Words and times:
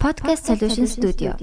Podcast 0.00 0.48
Solution 0.48 0.88
Studio. 0.88 1.36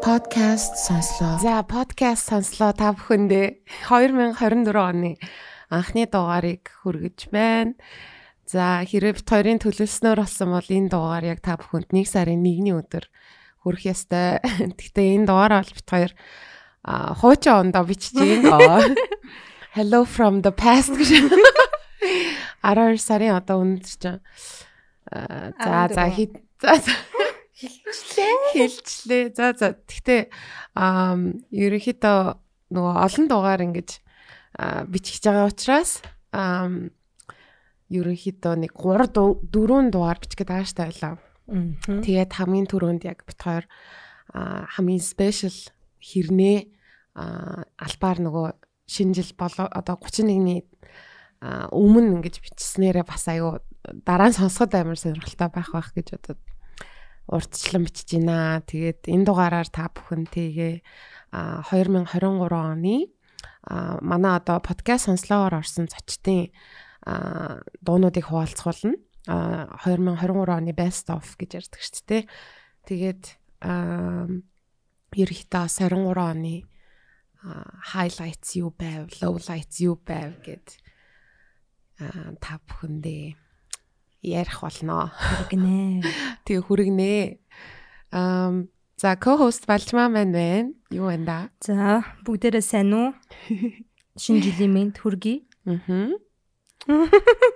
Podcast 0.00 0.80
сонслоо. 0.80 1.36
За 1.44 1.60
подкаст 1.60 2.32
сонслоо 2.32 2.72
та 2.72 2.96
бүхэндээ 2.96 3.68
2024 3.84 4.40
оны 4.80 5.20
анхны 5.68 6.08
дугаарыг 6.08 6.72
хүргэж 6.80 7.28
байна. 7.28 7.76
За 8.48 8.80
хэрэг 8.80 9.28
хоёрын 9.28 9.60
төлөвлөснөр 9.60 10.24
болсон 10.24 10.56
бол 10.56 10.64
энэ 10.64 10.88
дугаар 10.88 11.36
яг 11.36 11.44
та 11.44 11.60
бүхэнд 11.60 11.92
1 11.92 12.00
сарын 12.08 12.40
1-ний 12.40 12.72
өдөр 12.72 13.12
хүрэх 13.60 13.92
ёстой. 13.92 14.40
Гэхдээ 14.80 15.20
энэ 15.20 15.28
дугаараа 15.28 15.60
бол 15.60 15.76
бит 15.76 15.84
хоёр 15.84 16.12
а 16.82 17.14
хуучин 17.14 17.72
ондоо 17.72 17.84
бичиж 17.84 18.12
байна. 18.14 18.94
Hello 19.76 20.04
from 20.04 20.42
the 20.42 20.50
past 20.50 20.94
гэж. 20.96 21.28
12 22.62 22.98
сарын 22.98 23.38
одоо 23.38 23.62
үнэт 23.62 23.86
чинь. 23.86 24.20
За 25.08 25.88
за 25.88 26.04
хит 26.10 26.34
за 26.60 26.80
хэлчлээ. 27.58 28.34
Хэлчлээ. 28.54 29.24
За 29.34 29.52
за. 29.54 29.78
Гэхдээ 29.86 30.30
ерөнхийдөө 30.74 32.18
нөгөө 32.74 32.94
олон 33.02 33.26
дугаар 33.28 33.62
ингэж 33.64 33.90
бичих 34.90 35.22
байгаа 35.22 35.48
учраас 35.48 36.02
аа 36.32 36.68
ерөнхийдөө 37.88 38.54
нэг 38.68 38.72
3 38.76 39.10
4 39.52 39.94
дугаар 39.94 40.18
бичих 40.20 40.38
гээд 40.38 40.50
байгаа 40.52 40.68
штэ 40.68 40.84
байлаа. 40.86 41.14
Тэгээд 41.48 42.30
хамгийн 42.36 42.68
түрүүнд 42.68 43.02
яг 43.08 43.24
бит 43.24 43.40
хоёр 43.40 43.64
хамгийн 44.34 45.00
спешиал 45.00 45.56
хэрнээ 46.00 46.58
албаар 47.18 48.18
нөгөө 48.22 48.46
шинэ 48.88 49.14
жил 49.14 49.32
болоо 49.36 49.66
одоо 49.68 49.98
31-ний 50.00 50.64
өмнө 51.42 52.18
ингэж 52.18 52.40
бичснээрээ 52.42 53.04
бас 53.06 53.28
аюу 53.28 53.62
дараа 54.06 54.30
нь 54.30 54.38
сонсоход 54.38 54.74
амар 54.74 54.98
сонирхолтой 54.98 55.48
байх 55.50 55.70
байх 55.70 55.90
гэж 55.94 56.08
бодод 56.18 56.40
урдчлан 57.28 57.84
бичиж 57.84 58.16
байна. 58.16 58.64
Тэгээд 58.64 59.06
энэ 59.06 59.26
дугаараар 59.28 59.68
та 59.68 59.92
бүхэнтэйгээ 59.92 60.82
2023 61.30 62.48
оны 62.48 62.96
манай 64.00 64.32
одоо 64.40 64.58
подкаст 64.64 65.06
сонслогоор 65.12 65.60
орсон 65.60 65.86
зочдын 65.92 66.48
дуунуудыг 67.84 68.32
хуваалцуулна. 68.32 68.96
2023 69.28 70.56
оны 70.56 70.72
best 70.72 71.12
of 71.12 71.36
гэж 71.36 71.60
ярьдаг 71.60 71.80
шүү 71.84 72.04
дээ. 72.08 72.22
Тэгээд 72.88 73.22
ерөнхийдөө 75.14 75.66
23 75.68 76.18
оны 76.18 76.56
highlights 77.94 78.58
юу 78.58 78.74
байв, 78.74 79.08
lowlights 79.22 79.78
юу 79.86 79.96
байв 80.02 80.36
гэд 80.42 80.66
та 82.42 82.58
бүхэндээ 82.66 83.38
ярих 84.22 84.58
болно. 84.60 85.14
Хүргэнэ. 85.14 86.02
Тэгээ 86.44 86.66
хүргэнэ. 86.66 87.14
Аа 88.12 88.66
за 88.98 89.14
co-host 89.14 89.66
Балчмаа 89.70 90.10
маань 90.10 90.34
байна. 90.34 90.74
Юу 90.90 91.06
байна 91.06 91.24
да? 91.24 91.38
За 91.62 92.02
бүгдээрээ 92.26 92.64
сайн 92.64 92.90
уу? 92.94 93.14
Шинэ 94.22 94.42
жилийн 94.42 94.74
мэнд 94.74 94.98
хүргэе. 94.98 95.46
Аа. 95.70 96.18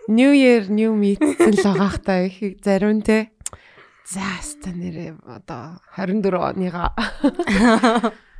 New 0.08 0.30
year 0.30 0.68
new 0.70 0.94
me 0.94 1.18
гэсэн 1.18 1.56
л 1.58 1.64
байгаа 1.66 1.90
хта 1.90 2.14
их 2.30 2.62
зарим 2.62 3.02
те. 3.02 3.34
За 4.04 4.20
хаста 4.20 4.70
нэрээ 4.74 5.14
одоо 5.22 5.78
24 5.94 6.50
оныга 6.50 6.90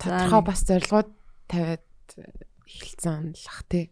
тодорхой 0.00 0.42
бас 0.42 0.60
зорилгоод 0.66 1.08
тавиад 1.46 1.86
эхэлсэн 2.66 3.34
л 3.34 3.46
ах 3.48 3.62
те. 3.70 3.90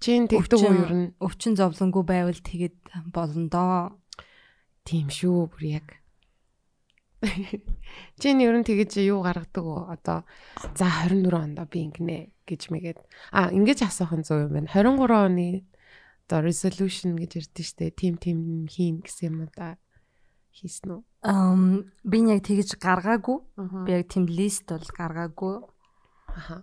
Чин 0.00 0.28
тэгдэг 0.28 0.60
уу 0.60 0.72
ер 0.72 0.92
нь 0.92 1.14
өвчин 1.20 1.56
зовлонгүй 1.56 2.04
байвал 2.04 2.40
тэгэд 2.40 2.76
болно 3.12 3.48
доо. 3.52 3.76
Тийм 4.88 5.08
шүү 5.12 5.52
бүр 5.52 5.64
яг. 5.80 5.88
Чин 8.20 8.40
ер 8.40 8.56
нь 8.56 8.64
тэгэж 8.64 9.04
юу 9.04 9.20
гаргадаг 9.24 9.64
уу? 9.64 9.88
Одоо 9.88 10.24
за 10.76 10.88
24 11.08 11.28
онд 11.40 11.60
би 11.68 11.88
ингэнэ 11.88 12.18
гэж 12.48 12.72
мэгээд. 12.72 12.98
А 13.32 13.48
ингэж 13.52 13.84
асуух 13.88 14.12
нь 14.16 14.24
зөв 14.24 14.48
юм 14.48 14.52
байна. 14.64 14.68
23 14.72 15.28
оны 15.28 15.64
одоо 16.24 16.40
resolution 16.40 17.16
гэж 17.20 17.44
ярьдэн 17.44 17.64
штэ. 17.64 17.92
Тим 17.92 18.16
тим 18.16 18.64
хийн 18.64 19.04
гэсэн 19.04 19.28
юм 19.28 19.38
да. 19.52 19.76
Хийсэн 20.56 20.96
үү? 20.96 21.02
Ам 21.24 21.92
би 22.00 22.18
яг 22.24 22.44
тэгэж 22.48 22.80
гаргаагүй. 22.80 23.38
Би 23.84 23.90
яг 23.92 24.08
тим 24.08 24.24
лист 24.24 24.64
бол 24.68 24.88
гаргаагүй. 24.88 25.56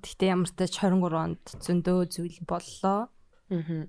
Гэхдээ 0.02 0.34
ямар 0.34 0.50
ч 0.50 0.58
тач 0.58 0.82
23 0.82 1.14
онд 1.14 1.44
зөндөө 1.62 2.00
зүйл 2.10 2.40
боллоо. 2.44 3.14
Аа. 3.54 3.86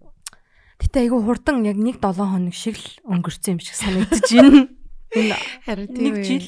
Гэтэ 0.83 1.07
айгүй 1.07 1.21
хурдан 1.23 1.65
яг 1.65 1.79
1 1.79 2.03
7 2.03 2.21
хоног 2.21 2.55
шиг 2.55 2.77
л 2.77 2.89
өнгөрцөн 3.07 3.57
юм 3.57 3.61
шиг 3.63 3.77
санагдаж 3.79 4.29
байна. 4.29 4.69
Энэ 5.17 5.37
Харин 5.65 5.89
нэг 5.93 6.15
жил. 6.25 6.47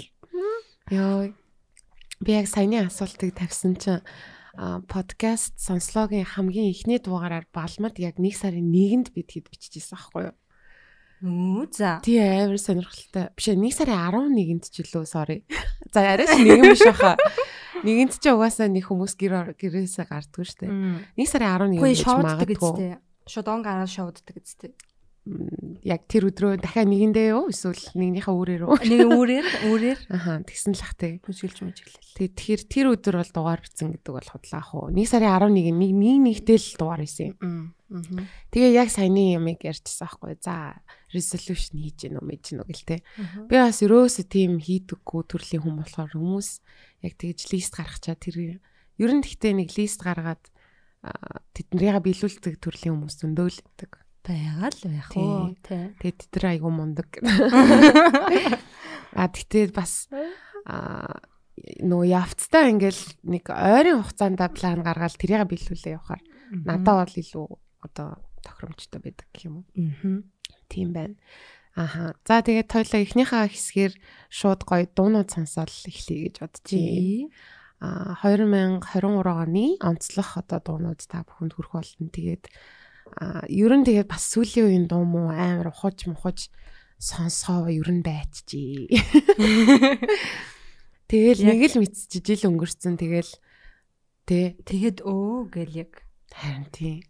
Йоо. 0.90 1.32
Би 2.20 2.30
яг 2.32 2.48
саяны 2.48 2.84
асуултыг 2.86 3.34
тавьсан 3.36 3.76
чинь 3.76 4.02
подкаст 4.54 5.58
сонслогийн 5.58 6.22
хамгийн 6.22 6.70
эхний 6.70 7.02
дугаараар 7.02 7.46
балмад 7.50 7.98
яг 7.98 8.22
1 8.22 8.30
сарын 8.38 8.70
1-нд 8.70 9.10
бид 9.10 9.28
хэд 9.34 9.50
бичижсэн 9.50 9.98
аахгүй 9.98 10.30
юу? 10.30 10.36
Үу 11.24 11.66
за. 11.74 11.98
Тий 12.04 12.22
амар 12.22 12.60
сонирхолтой. 12.60 13.34
Биш 13.34 13.50
ээ 13.50 13.58
1 13.58 13.74
сарын 13.74 13.98
11-нд 13.98 14.64
ч 14.70 14.86
лөө 14.86 15.08
sorry. 15.08 15.42
За 15.94 16.06
арайч 16.06 16.38
нэгэн 16.38 16.70
биш 16.70 16.86
баха. 16.86 17.18
Нэгэнт 17.82 18.20
ч 18.22 18.24
угаасаа 18.30 18.70
нэг 18.70 18.86
хүмүүс 18.86 19.18
гэр 19.18 19.58
гэрээсээ 19.58 20.06
гардггүй 20.06 20.46
дээ. 20.62 20.70
1 21.18 21.26
сарын 21.26 21.50
11-нд 21.74 21.80
Хөөе 21.82 21.94
гэж 21.96 22.02
шоуддаг 22.04 22.38
магадгүй. 22.44 22.94
Шодон 23.26 23.60
гараа 23.64 23.88
шоуддаг 23.88 24.36
үстэй. 24.38 24.76
Яг 25.24 26.04
тэр 26.04 26.28
өдрөө 26.28 26.60
дахиад 26.60 26.84
нэгэндээ 26.84 27.32
юу 27.32 27.48
эсвэл 27.48 27.80
нэгнийхээ 27.96 28.36
үрээр 28.36 28.62
үү? 28.68 28.76
Нэг 28.92 29.08
үүрээр 29.08 29.46
үүрээр 29.72 30.00
Аха 30.12 30.44
тэгсэн 30.44 30.76
л 30.76 30.84
хах 30.84 31.00
тий. 31.00 31.16
бүжгэлж 31.24 31.64
мүжгэлээ. 31.64 32.12
Тэгээ 32.12 32.32
тэгэхээр 32.36 32.62
тэр 32.68 32.86
өдөр 32.92 33.16
бол 33.24 33.32
дугаар 33.32 33.60
бичсэн 33.64 33.88
гэдэг 33.96 34.12
бол 34.12 34.28
худлаах 34.28 34.70
уу. 34.76 34.92
1 34.92 35.00
сарын 35.08 35.32
11-ний 35.32 35.72
нэг 35.72 35.92
нэг 35.96 36.16
нэгтэл 36.28 36.60
л 36.60 36.76
дугаар 36.76 37.02
хийсэн 37.08 37.40
юм. 37.40 37.72
Тэгээ 38.52 38.76
яг 38.76 38.92
саяны 38.92 39.32
ямыг 39.32 39.64
ярьчихсан 39.64 40.12
аахгүй. 40.12 40.36
За 40.44 40.76
resolution 41.08 41.80
хийж 41.80 42.04
гэнэ 42.04 42.20
үү 42.20 42.28
мэж 42.28 42.44
нүг 42.60 42.68
л 42.68 42.84
те. 42.84 43.00
Би 43.48 43.56
бас 43.56 43.80
ерөөсө 43.80 44.28
тийм 44.28 44.60
хийдэггүй 44.60 45.22
төрлийн 45.24 45.64
хүн 45.64 45.80
болохоор 45.80 46.12
хүмүүс 46.20 46.60
яг 47.00 47.16
тэгж 47.16 47.48
лист 47.48 47.72
гаргачаа 47.72 48.20
тэр 48.20 48.60
ер 49.00 49.10
нь 49.16 49.24
гэхдээ 49.24 49.56
нэг 49.56 49.72
лист 49.72 50.04
гаргаад 50.04 50.42
а, 51.00 51.40
тэднэрийгээ 51.56 52.04
биелүүлдэг 52.04 52.54
төрлийн 52.60 53.00
хүмүүс 53.00 53.24
зөндөөлөдөг. 53.24 54.03
Байгаа 54.24 54.70
л 54.72 54.82
байх 54.88 55.10
уу 55.14 55.54
тий. 55.60 55.92
Тэгээ 56.00 56.16
тэд 56.32 56.44
айгүй 56.44 56.72
мундаг. 56.72 57.08
А 59.14 59.30
тэгтээ 59.30 59.70
бас 59.70 60.10
а 60.66 61.06
нөгөө 61.54 62.08
явцтай 62.10 62.74
ингээл 62.74 63.02
нэг 63.30 63.46
ойрын 63.46 64.02
хугацаанд 64.02 64.42
план 64.58 64.82
гаргаад 64.82 65.14
тэрийг 65.14 65.46
биелүүлээ 65.46 65.94
явахаар 65.94 66.22
надад 66.66 66.98
бол 67.06 67.14
илүү 67.14 67.46
одоо 67.86 68.08
тохиромжтой 68.42 69.00
байдаг 69.00 69.28
гэх 69.30 69.46
юм 69.46 69.62
уу. 69.62 69.66
Аа. 69.78 70.18
Тийм 70.66 70.90
байна. 70.90 71.14
Аха. 71.74 72.14
За 72.26 72.42
тэгээд 72.42 72.70
тойлоо 72.70 73.00
эхнийхээ 73.02 73.50
хэсгээр 73.50 73.92
шууд 74.30 74.60
гоё 74.66 74.86
дуунууд 74.90 75.30
сонсоод 75.30 75.70
эхлэе 75.70 76.30
гэж 76.30 76.34
бодож 76.42 76.66
байна. 76.66 76.74
Тий. 76.74 77.30
А 77.82 78.14
2023 78.22 78.98
оны 79.30 79.66
онцлог 79.82 80.28
одоо 80.38 80.58
дуунууд 80.62 81.00
та 81.06 81.26
бүхэнд 81.26 81.54
хүрэх 81.54 81.72
болно. 81.74 82.06
Тэгээд 82.10 82.44
ер 83.48 83.72
нь 83.76 83.86
тэгээд 83.86 84.08
бас 84.10 84.26
сүүлийн 84.32 84.66
үеийн 84.66 84.86
дуу 84.90 85.04
муу 85.06 85.30
амар 85.30 85.70
ухаж 85.70 86.06
мухаж 86.10 86.50
сонсгоо 86.98 87.70
ер 87.70 87.90
нь 87.90 88.02
байчжээ. 88.02 88.90
Тэгэл 91.10 91.44
нэг 91.44 91.76
л 91.76 91.80
мэдсэж 91.84 92.24
жил 92.24 92.48
өнгөрцөн 92.48 92.96
тэгэл 92.96 93.28
тэ 94.24 94.56
Тэгэд 94.64 95.04
өө 95.04 95.52
гэл 95.52 95.74
яг 95.84 95.92
харин 96.32 96.66
тий. 96.72 97.04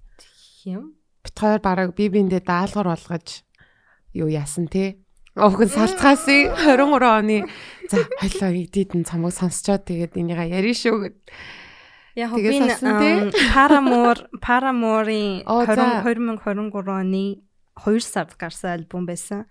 юм. 0.67 0.99
Бит 1.23 1.37
хоёр 1.39 1.61
бараг 1.63 1.95
би 1.95 2.11
биэндээ 2.11 2.43
даалгавар 2.43 2.99
болгож 2.99 3.47
юу 4.13 4.29
яасан 4.29 4.67
те. 4.69 4.99
Овгон 5.39 5.71
салцгаасан 5.71 6.55
23 6.69 7.07
оны 7.07 7.47
за 7.91 8.03
хойлоо 8.19 8.51
идидэн 8.51 9.07
цамаг 9.07 9.33
сонсчоод 9.33 9.87
тэгээд 9.87 10.19
энийга 10.19 10.45
ярина 10.47 10.75
шүү 10.75 10.97
гэд. 11.07 11.17
Яг 12.15 12.31
би? 12.35 13.33
Paramore 13.55 14.29
Paramore-ийн 14.41 15.43
Оо, 15.47 15.67
за. 15.67 16.03
2023 16.07 16.87
оны 16.87 17.43
2 17.75 18.01
сард 18.01 18.37
гарсан 18.39 18.71
альбом 18.79 19.07
байсан. 19.07 19.47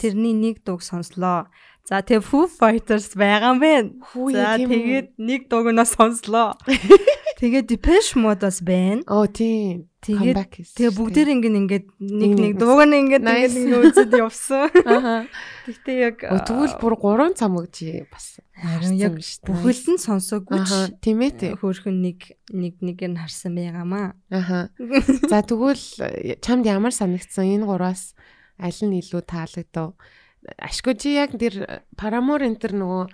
Тэрний 0.00 0.32
нэг 0.32 0.64
дууг 0.64 0.80
сонслоо. 0.80 1.52
За 1.84 2.00
тэгээ 2.00 2.24
Foo 2.24 2.48
Fighters 2.48 3.12
байгаа 3.14 3.52
юм 3.52 3.60
байна. 3.60 3.90
За 4.32 4.56
тэгээд 4.56 5.20
нэг 5.20 5.46
дууг 5.52 5.68
нь 5.70 5.84
сонслоо. 5.84 6.56
Тэгээ 7.36 7.68
Depeche 7.68 8.16
Mode 8.16 8.48
бас 8.48 8.64
байна. 8.64 9.04
Оо 9.12 9.28
тийм. 9.28 9.92
Тэгээд 10.00 10.72
тэгээ 10.72 10.92
бүгдээр 10.96 11.28
ингэ 11.36 11.48
ингээд 11.52 11.86
нэг 12.00 12.32
нэг 12.32 12.52
дууг 12.56 12.80
нь 12.88 12.96
ингээд 12.96 13.28
ингээд 13.28 13.56
ингэ 13.60 13.76
үзэд 13.92 14.12
явсан. 14.16 14.72
Аха. 14.88 15.28
Гэхдээ 15.68 15.96
яг 16.00 16.16
Тэгвэл 16.24 16.80
бүр 16.80 16.94
3 16.96 17.36
цамгж 17.36 17.76
бас. 18.08 18.40
харин 18.56 18.96
яг 18.96 19.20
бүхэл 19.44 19.84
нь 19.92 20.00
сонсоогүй 20.00 20.64
ч 20.64 20.72
Тийм 21.04 21.20
ээ 21.20 21.32
тий. 21.36 21.52
хөөхөн 21.60 22.00
нэг 22.00 22.40
нэг 22.56 22.80
нэг 22.80 22.98
нь 23.04 23.20
харсан 23.20 23.52
байгаамаа. 23.52 24.16
Аха. 24.32 24.72
За 25.28 25.44
тэгвэл 25.44 25.84
э, 26.08 26.40
чамд 26.40 26.64
ямар 26.64 26.96
санагдсан 26.96 27.52
энэ 27.52 27.68
гураас 27.68 28.16
аль 28.56 28.80
нь 28.80 28.96
илүү 28.96 29.28
таалагдав? 29.28 29.92
Ашгүй 30.56 30.96
чи 30.96 31.20
яг 31.20 31.36
тэр 31.36 31.84
Paramore 32.00 32.48
энэ 32.48 32.62
тэр 32.64 32.80
нөгөө 32.80 33.04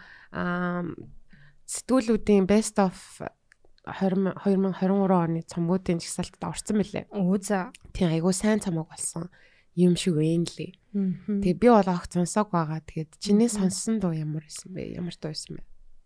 сэтгүүлүүдийн 1.67 2.47
best 2.47 2.79
of 2.79 2.95
20 3.87 4.39
2023 4.47 5.11
оны 5.11 5.43
цомгуудын 5.43 5.99
жагсаалтад 5.99 6.43
орсон 6.47 6.77
мөлий. 6.79 7.07
Оо 7.11 7.35
за. 7.43 7.73
Тийм 7.93 8.09
айгуу 8.15 8.31
сайн 8.33 8.61
цомог 8.63 8.89
болсон 8.89 9.27
юм 9.75 9.97
шиг 9.97 10.15
байна 10.21 10.47
лээ. 10.47 10.73
Тэгээ 10.93 11.59
би 11.59 11.69
бол 11.73 11.89
огт 11.91 12.13
сонсоог 12.15 12.53
байгаа. 12.55 12.79
Тэгээд 12.87 13.19
чиний 13.19 13.49
сонссон 13.51 13.99
дуу 13.99 14.13
ямар 14.15 14.45
байсан 14.47 14.71
бэ? 14.71 14.95
Ямар 14.95 15.15
дуу 15.19 15.33
байсан 15.35 15.57
бэ? 15.59 15.63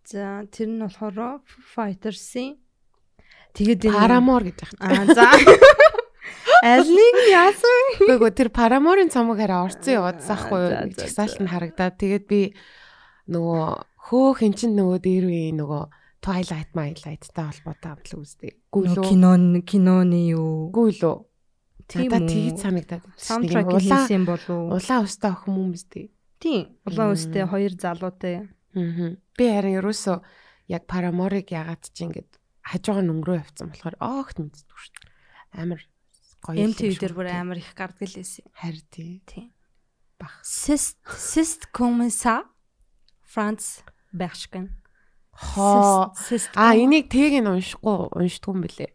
За 0.09 0.47
тэр 0.49 0.69
нь 0.73 0.81
болохоор 0.81 1.43
Fighters-ийн 1.75 2.57
тэгээд 3.53 3.91
энэ- 3.91 3.99
Paramore 3.99 4.45
гэж 4.55 4.59
байна. 4.81 4.81
Аа 4.81 5.05
за. 5.13 5.29
Алиг 6.65 7.17
нь 7.21 7.31
яасан? 7.31 7.85
Үгүй 8.09 8.31
тэр 8.33 8.49
Paramore-ын 8.55 9.13
цомог 9.13 9.37
хараа 9.37 9.69
орцсон 9.69 9.93
яваад 10.01 10.23
За, 10.25 10.33
заахгүй 10.33 10.63
за, 10.65 10.79
за, 10.89 11.05
жагсаалт 11.05 11.39
нь 11.45 11.51
харагдаад 11.53 11.95
тэгээд 12.01 12.25
би 12.31 12.41
нөгөө 13.29 13.67
хөөх 14.09 14.39
эн 14.47 14.55
чин 14.57 14.73
нөгөө 14.79 14.99
дээр 15.05 15.25
үе 15.29 15.51
нөгөө 15.53 15.83
Twilight 16.27 16.71
Twilight-тай 16.75 17.47
холбоотой 17.47 17.91
амтлаг 17.95 18.19
үздэг. 18.27 18.53
Гүү 18.75 18.83
Нөгөө 18.83 18.99
лөө. 18.99 19.07
кинон 19.07 19.43
киноны 19.63 20.19
юу? 20.35 20.75
Гүү 20.75 20.89
лөө. 20.99 21.17
Тийм 21.87 22.11
үү? 22.11 22.27
тэгж 22.27 22.59
санагдаад. 22.59 23.05
улаан 23.71 23.79
хийсэн 23.79 24.25
болов 24.27 24.51
уу? 24.51 24.75
улаан 24.75 25.07
өстэй 25.07 25.31
охин 25.31 25.55
юм 25.55 25.71
үздэг. 25.71 26.11
Тийм. 26.43 26.63
Улаан 26.83 27.15
Мм. 27.15 27.47
хоёр 27.47 27.73
залуутай. 27.79 28.35
Аа. 28.75 29.15
Би 29.39 29.45
харин 29.47 29.79
ерөөсөө 29.79 30.17
яг 30.67 30.83
Paramore-ыг 30.91 31.47
ягаад 31.55 31.87
чи 31.95 32.11
ингэж 32.11 32.27
хажуугаар 32.67 33.07
нөнгөрөө 33.07 33.39
явцсан 33.47 33.71
болохоор 33.71 33.97
огт 34.03 34.37
мэддэг 34.43 34.67
шүү 34.67 34.93
дээ. 34.99 35.63
Амар 35.63 35.81
гоё. 36.43 36.59
MTV 36.67 36.93
дээр 36.99 37.15
бүр 37.15 37.27
дээ. 37.31 37.39
амар 37.39 37.59
их 37.63 37.71
гардаг 37.79 38.03
л 38.03 38.19
байсан. 38.19 38.45
Харин 38.51 38.87
тий. 38.91 39.23
Тийм. 39.31 39.55
Бах. 40.19 40.43
Sist 40.43 40.99
Sist 41.07 41.71
comme 41.71 42.11
ça 42.11 42.51
France 43.23 43.87
Bershken. 44.11 44.75
Хоо. 45.37 46.13
А 46.57 46.73
энийг 46.75 47.13
тийг 47.13 47.37
нь 47.41 47.49
уншихгүй 47.49 48.09
уншдгүй 48.17 48.53
юм 48.57 48.61
бэлээ. 48.65 48.91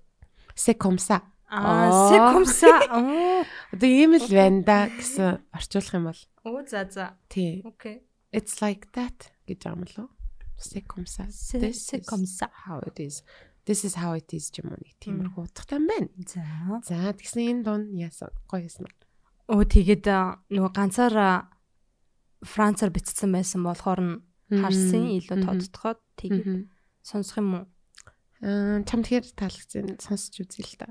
C'est 0.57 0.77
comme 0.77 0.97
ça. 0.97 1.21
Аа, 1.49 2.09
c'est 2.09 2.21
comme 2.33 2.45
ça. 2.49 2.71
Оо. 2.89 3.45
Одоо 3.73 3.89
ийм 3.89 4.17
л 4.17 4.25
байна 4.25 4.63
да 4.65 4.77
гэсэн 4.89 5.41
орчуулах 5.53 5.93
юм 5.93 6.05
бол 6.09 6.21
Оо 6.45 6.61
за 6.65 6.89
за. 6.89 7.17
тий. 7.29 7.61
Окей. 7.65 8.01
It's 8.33 8.61
like 8.61 8.89
that 8.97 9.29
гэж 9.45 9.69
юм 9.69 9.85
лөө. 9.85 10.09
C'est 10.57 10.85
comme 10.87 11.05
ça. 11.05 11.25
C'est 11.29 11.59
This 11.59 11.85
c'est 11.85 12.01
is 12.01 12.07
comme 12.09 12.25
ça. 12.25 12.49
How 12.65 12.79
it 12.85 12.97
is. 12.99 13.21
This 13.65 13.85
is 13.85 13.95
how 14.01 14.13
it 14.17 14.31
is 14.33 14.49
ч 14.49 14.61
юм 14.65 14.73
уу 14.73 14.79
нэг 14.81 14.97
тиймэрхүү 14.97 15.43
утгатай 15.45 15.77
юм 15.77 15.85
байна. 15.85 16.09
За. 16.25 16.41
За 16.81 17.13
тэгсэн 17.13 17.61
энэ 17.61 17.63
дуун 17.67 17.83
яасан 17.93 18.29
гоё 18.49 18.65
яасан. 18.65 18.89
Оо 19.51 19.61
тэгээд 19.61 20.05
нөгөө 20.49 20.71
ганцаараа 20.73 21.51
Францаар 22.41 22.89
бичсэн 22.89 23.29
байсан 23.29 23.61
болохоор 23.61 24.01
нь 24.01 24.21
харсан 24.51 25.03
илүү 25.15 25.37
тодтогоод 25.47 25.99
тэгээд 26.19 26.67
сонсох 27.07 27.39
юм 27.39 27.49
уу? 27.55 27.65
Аа 28.43 28.83
чам 28.83 29.01
тэгэхээр 29.01 29.25
таалагдсан 29.39 29.87
сонсч 30.03 30.43
үзье 30.43 30.67
л 30.67 30.75
та. 30.75 30.87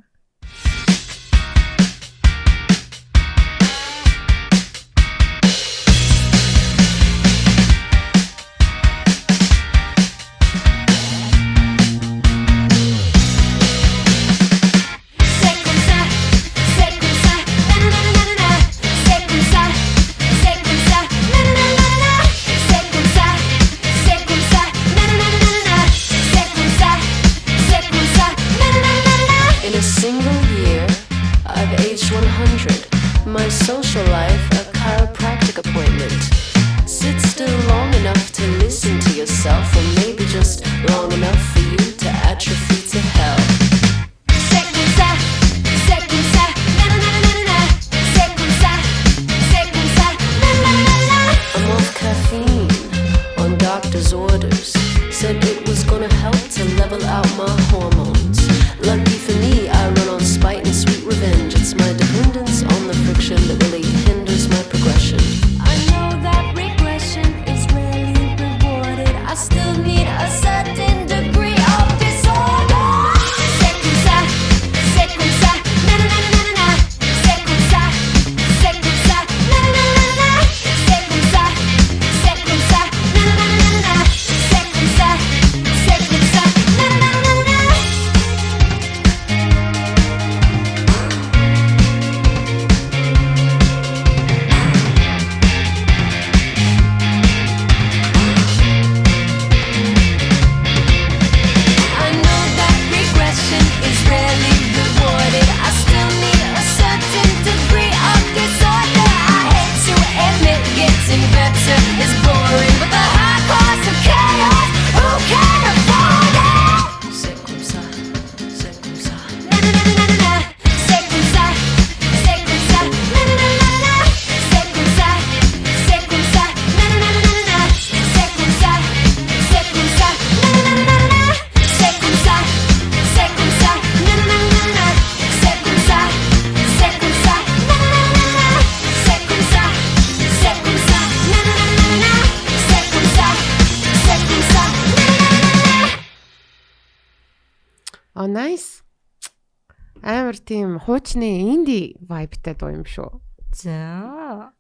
Хуучны 151.10 151.52
инди 151.52 151.96
vibeтай 151.98 152.55
дуу 152.55 152.70
юм 152.70 152.84
шүү. 152.86 153.20
За. 153.50 154.52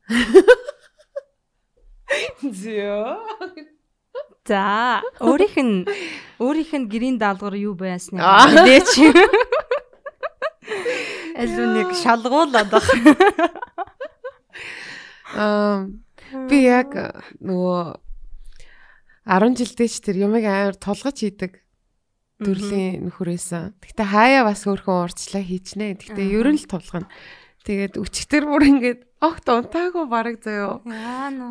Зөө. 2.42 3.14
За. 4.46 5.02
Өөрийнх 5.22 5.56
нь 5.62 5.86
өөрийнх 6.42 6.74
нь 6.74 6.90
гэрийн 6.90 7.18
даалгавар 7.22 7.54
юу 7.54 7.74
байсныг 7.78 8.18
мэдээч. 8.18 8.98
Нэг 11.40 11.94
шалгуулаад 12.02 12.68
баг. 12.70 12.84
Аа 15.38 15.86
би 16.50 16.66
яг 16.66 16.90
нөгөө 17.38 17.94
10 19.30 19.54
жилдээ 19.54 19.88
ч 19.88 20.02
тэр 20.02 20.26
юмыг 20.26 20.44
амар 20.44 20.74
тулгаж 20.74 21.22
хийдэг. 21.22 21.62
Төрлийн 22.40 23.06
нөхөрөөсөн. 23.08 23.78
Гэтэ 23.84 24.04
хаяа 24.04 24.42
бас 24.48 24.64
өөрхөн 24.64 25.04
урдчлаа 25.06 25.44
хийчнэ. 25.44 25.96
Гэтэ 26.00 26.22
ер 26.24 26.48
нь 26.48 26.60
л 26.60 26.66
тулгана. 26.66 27.08
Тэгээд 27.60 28.00
өчтөр 28.00 28.44
бүр 28.48 28.64
ингээд 28.72 29.00
огт 29.20 29.46
унтаагүй 29.52 30.08
бараг 30.08 30.40
заяо. 30.40 30.80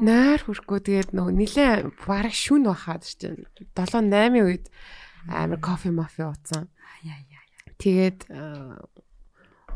Нойр 0.02 0.42
хүрхгүй 0.42 0.80
тэгээд 0.82 1.10
нөгөө 1.14 1.34
нилээ 1.38 1.72
бараг 2.10 2.34
шүн 2.34 2.66
бахаад 2.66 3.06
чинь 3.06 3.46
7 3.78 4.10
8-ийн 4.10 4.42
үед 4.42 4.66
амар 5.30 5.62
кофе 5.62 5.94
мафи 5.94 6.26
ууцсан. 6.26 6.66
Тэгээд 7.78 8.26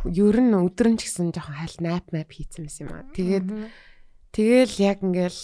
ер 0.10 0.38
нь 0.42 0.58
өдөр 0.58 0.88
нь 0.90 0.98
ч 0.98 1.06
гэсэн 1.06 1.32
жоохон 1.32 1.54
хайл 1.54 1.78
найп 1.86 2.06
мап 2.10 2.30
хийцэн 2.34 2.66
байсан 2.66 2.90
юм 2.90 2.92
аа. 2.98 3.06
Тэгээд 3.14 3.48
тэгэл 4.34 4.74
яг 4.82 5.00
ингээл 5.06 5.42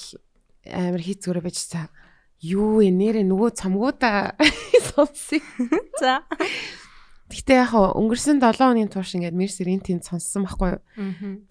амар 0.73 1.01
хийцгөрөө 1.05 1.43
байж 1.45 1.57
цаа. 1.69 1.87
Юу 2.39 2.79
вэ 2.79 2.87
нэрээ 2.95 3.27
нөгөө 3.27 3.51
цамгуудаа 3.59 4.39
сонсъё. 4.95 5.43
За. 5.99 6.23
Гэтэ 7.29 7.61
яг 7.61 7.75
өнгөрсөн 7.75 8.41
7 8.41 8.57
хоногийн 8.57 8.89
турш 8.89 9.13
ингээд 9.13 9.37
Мерсерийн 9.37 9.83
тэнд 9.83 10.07
сонссон 10.07 10.47
байхгүй 10.47 10.79
юу? 10.79 10.81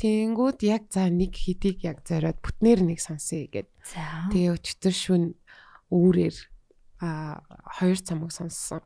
Тэнгүүд 0.00 0.58
яг 0.66 0.90
за 0.90 1.06
нэг 1.06 1.36
хидийг 1.36 1.86
яг 1.86 2.02
зориод 2.02 2.40
бүтнээр 2.42 2.82
нэг 2.82 2.98
сонсъё 2.98 3.46
гэд. 3.46 3.68
За. 3.86 4.26
Тэгээ 4.32 4.56
өчтөр 4.58 4.94
шүн 4.96 5.24
үүрээр 5.92 6.36
а 7.04 7.44
хоёр 7.78 8.00
цамаг 8.00 8.34
сонссон. 8.34 8.82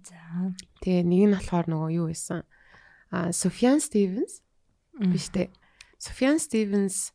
За. 0.00 0.54
Тэгээ 0.80 1.02
нэг 1.04 1.22
нь 1.28 1.34
болохоор 1.36 1.66
нөгөө 1.66 1.90
юу 1.98 2.06
байсан? 2.08 2.46
А 3.12 3.34
Софиан 3.34 3.82
Стивенс 3.82 4.40
биш 4.96 5.28
үү? 5.34 5.50
Софиан 5.98 6.40
Стивенс 6.40 7.12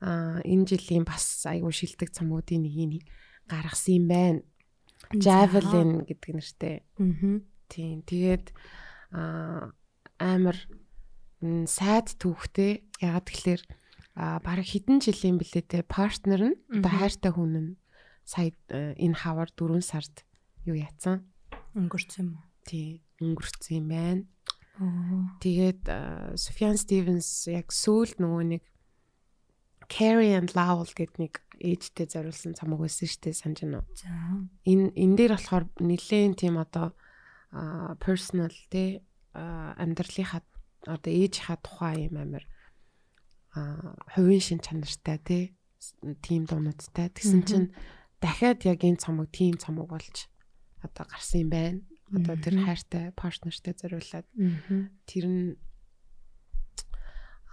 а 0.00 0.42
энэ 0.42 0.66
жилийн 0.66 1.06
бас 1.06 1.46
айгүй 1.46 1.70
шилдэг 1.70 2.10
цамгуудын 2.10 2.66
нэг 2.66 2.74
гаргасан 3.48 3.94
юм 3.94 4.06
байна. 4.08 4.40
Javelin 5.14 6.04
гэдэг 6.08 6.30
нэртэй. 6.34 6.76
Аа. 6.98 7.40
Тийм. 7.68 8.02
Тэгээд 8.06 8.46
а 9.12 9.70
амар 10.18 10.56
сайд 11.68 12.16
түүхтэй. 12.18 12.82
Ягаад 13.02 13.26
тэгэхээр 13.28 13.62
а 14.14 14.38
бараг 14.40 14.66
хэдэн 14.66 15.02
жилийн 15.02 15.38
билээ 15.38 15.64
те 15.66 15.82
партнер 15.82 16.54
нь 16.54 16.58
одоо 16.70 16.90
хайртай 16.90 17.32
хүн 17.34 17.52
нь 17.58 17.70
сая 18.24 18.54
э, 18.70 18.94
энэ 18.96 19.18
хавар 19.18 19.50
4 19.52 19.82
сард 19.82 20.24
юу 20.64 20.78
яцсан? 20.78 21.26
Өнгөрцөн 21.74 22.32
юм 22.32 22.40
Тийм. 22.64 23.04
Өнгөрцөн 23.20 23.74
юм 23.76 23.86
байна. 23.90 24.22
уу? 24.80 25.28
Тэгээд 25.44 25.84
Софиан 26.40 26.80
Стивенс 26.80 27.46
яг 27.46 27.68
сүүлд 27.70 28.18
нөгөө 28.18 28.44
нэг 28.56 28.62
Carrie 29.86 30.32
and 30.32 30.56
Lowell 30.56 30.88
гэдэг 30.88 31.18
нэг 31.20 31.43
ээжтэй 31.60 32.06
зориулсан 32.10 32.54
цамаг 32.58 32.80
байсан 32.82 33.06
шүү 33.08 33.20
дээ 33.28 33.34
санаж 33.34 33.58
байна 33.62 33.78
уу? 33.82 33.86
За. 33.94 34.10
Энэ 34.66 34.90
энэ 34.94 35.16
дээр 35.18 35.32
болохоор 35.36 35.64
нэлээд 35.78 36.34
тийм 36.40 36.56
одоо 36.58 36.94
personal 38.02 38.52
те 38.70 39.02
амьдралынхаа 39.34 40.42
одоо 40.86 41.12
ээжийнхаа 41.12 41.58
тухай 41.62 42.10
юм 42.10 42.18
амир 42.18 42.44
хувийн 44.14 44.42
шин 44.42 44.58
чанартай 44.58 45.18
те 45.22 45.38
тийм 46.24 46.44
дуунуудтай 46.48 47.12
тэгсэн 47.14 47.42
чинь 47.46 47.68
дахиад 48.18 48.64
яг 48.66 48.82
энэ 48.82 48.98
цамаг 48.98 49.30
тийм 49.30 49.54
цамаг 49.60 49.86
болж 49.90 50.26
одоо 50.82 51.04
гарсан 51.06 51.46
юм 51.46 51.50
байна. 51.50 51.80
Одоо 52.14 52.36
тэр 52.36 52.60
хайртай 52.62 53.12
партнертэй 53.16 53.74
зориулаад 53.74 54.26
Аа. 54.38 54.90
тэр 55.08 55.24
нь 55.30 55.56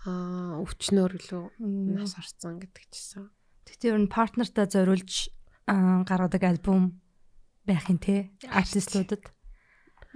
аа 0.05 0.57
өвчнөр 0.65 1.13
лөө 1.29 1.45
нас 1.93 2.17
орсон 2.17 2.57
гэдэг 2.57 2.85
чийсэн. 2.89 3.29
Тэгтээ 3.71 3.95
ер 3.95 3.99
нь 4.03 4.11
партнертаа 4.11 4.67
зориулж 4.67 5.31
гаргадаг 5.63 6.43
альбом 6.43 6.99
байх 7.63 7.87
юм 7.87 8.03
те 8.03 8.35
артистуудад 8.51 9.31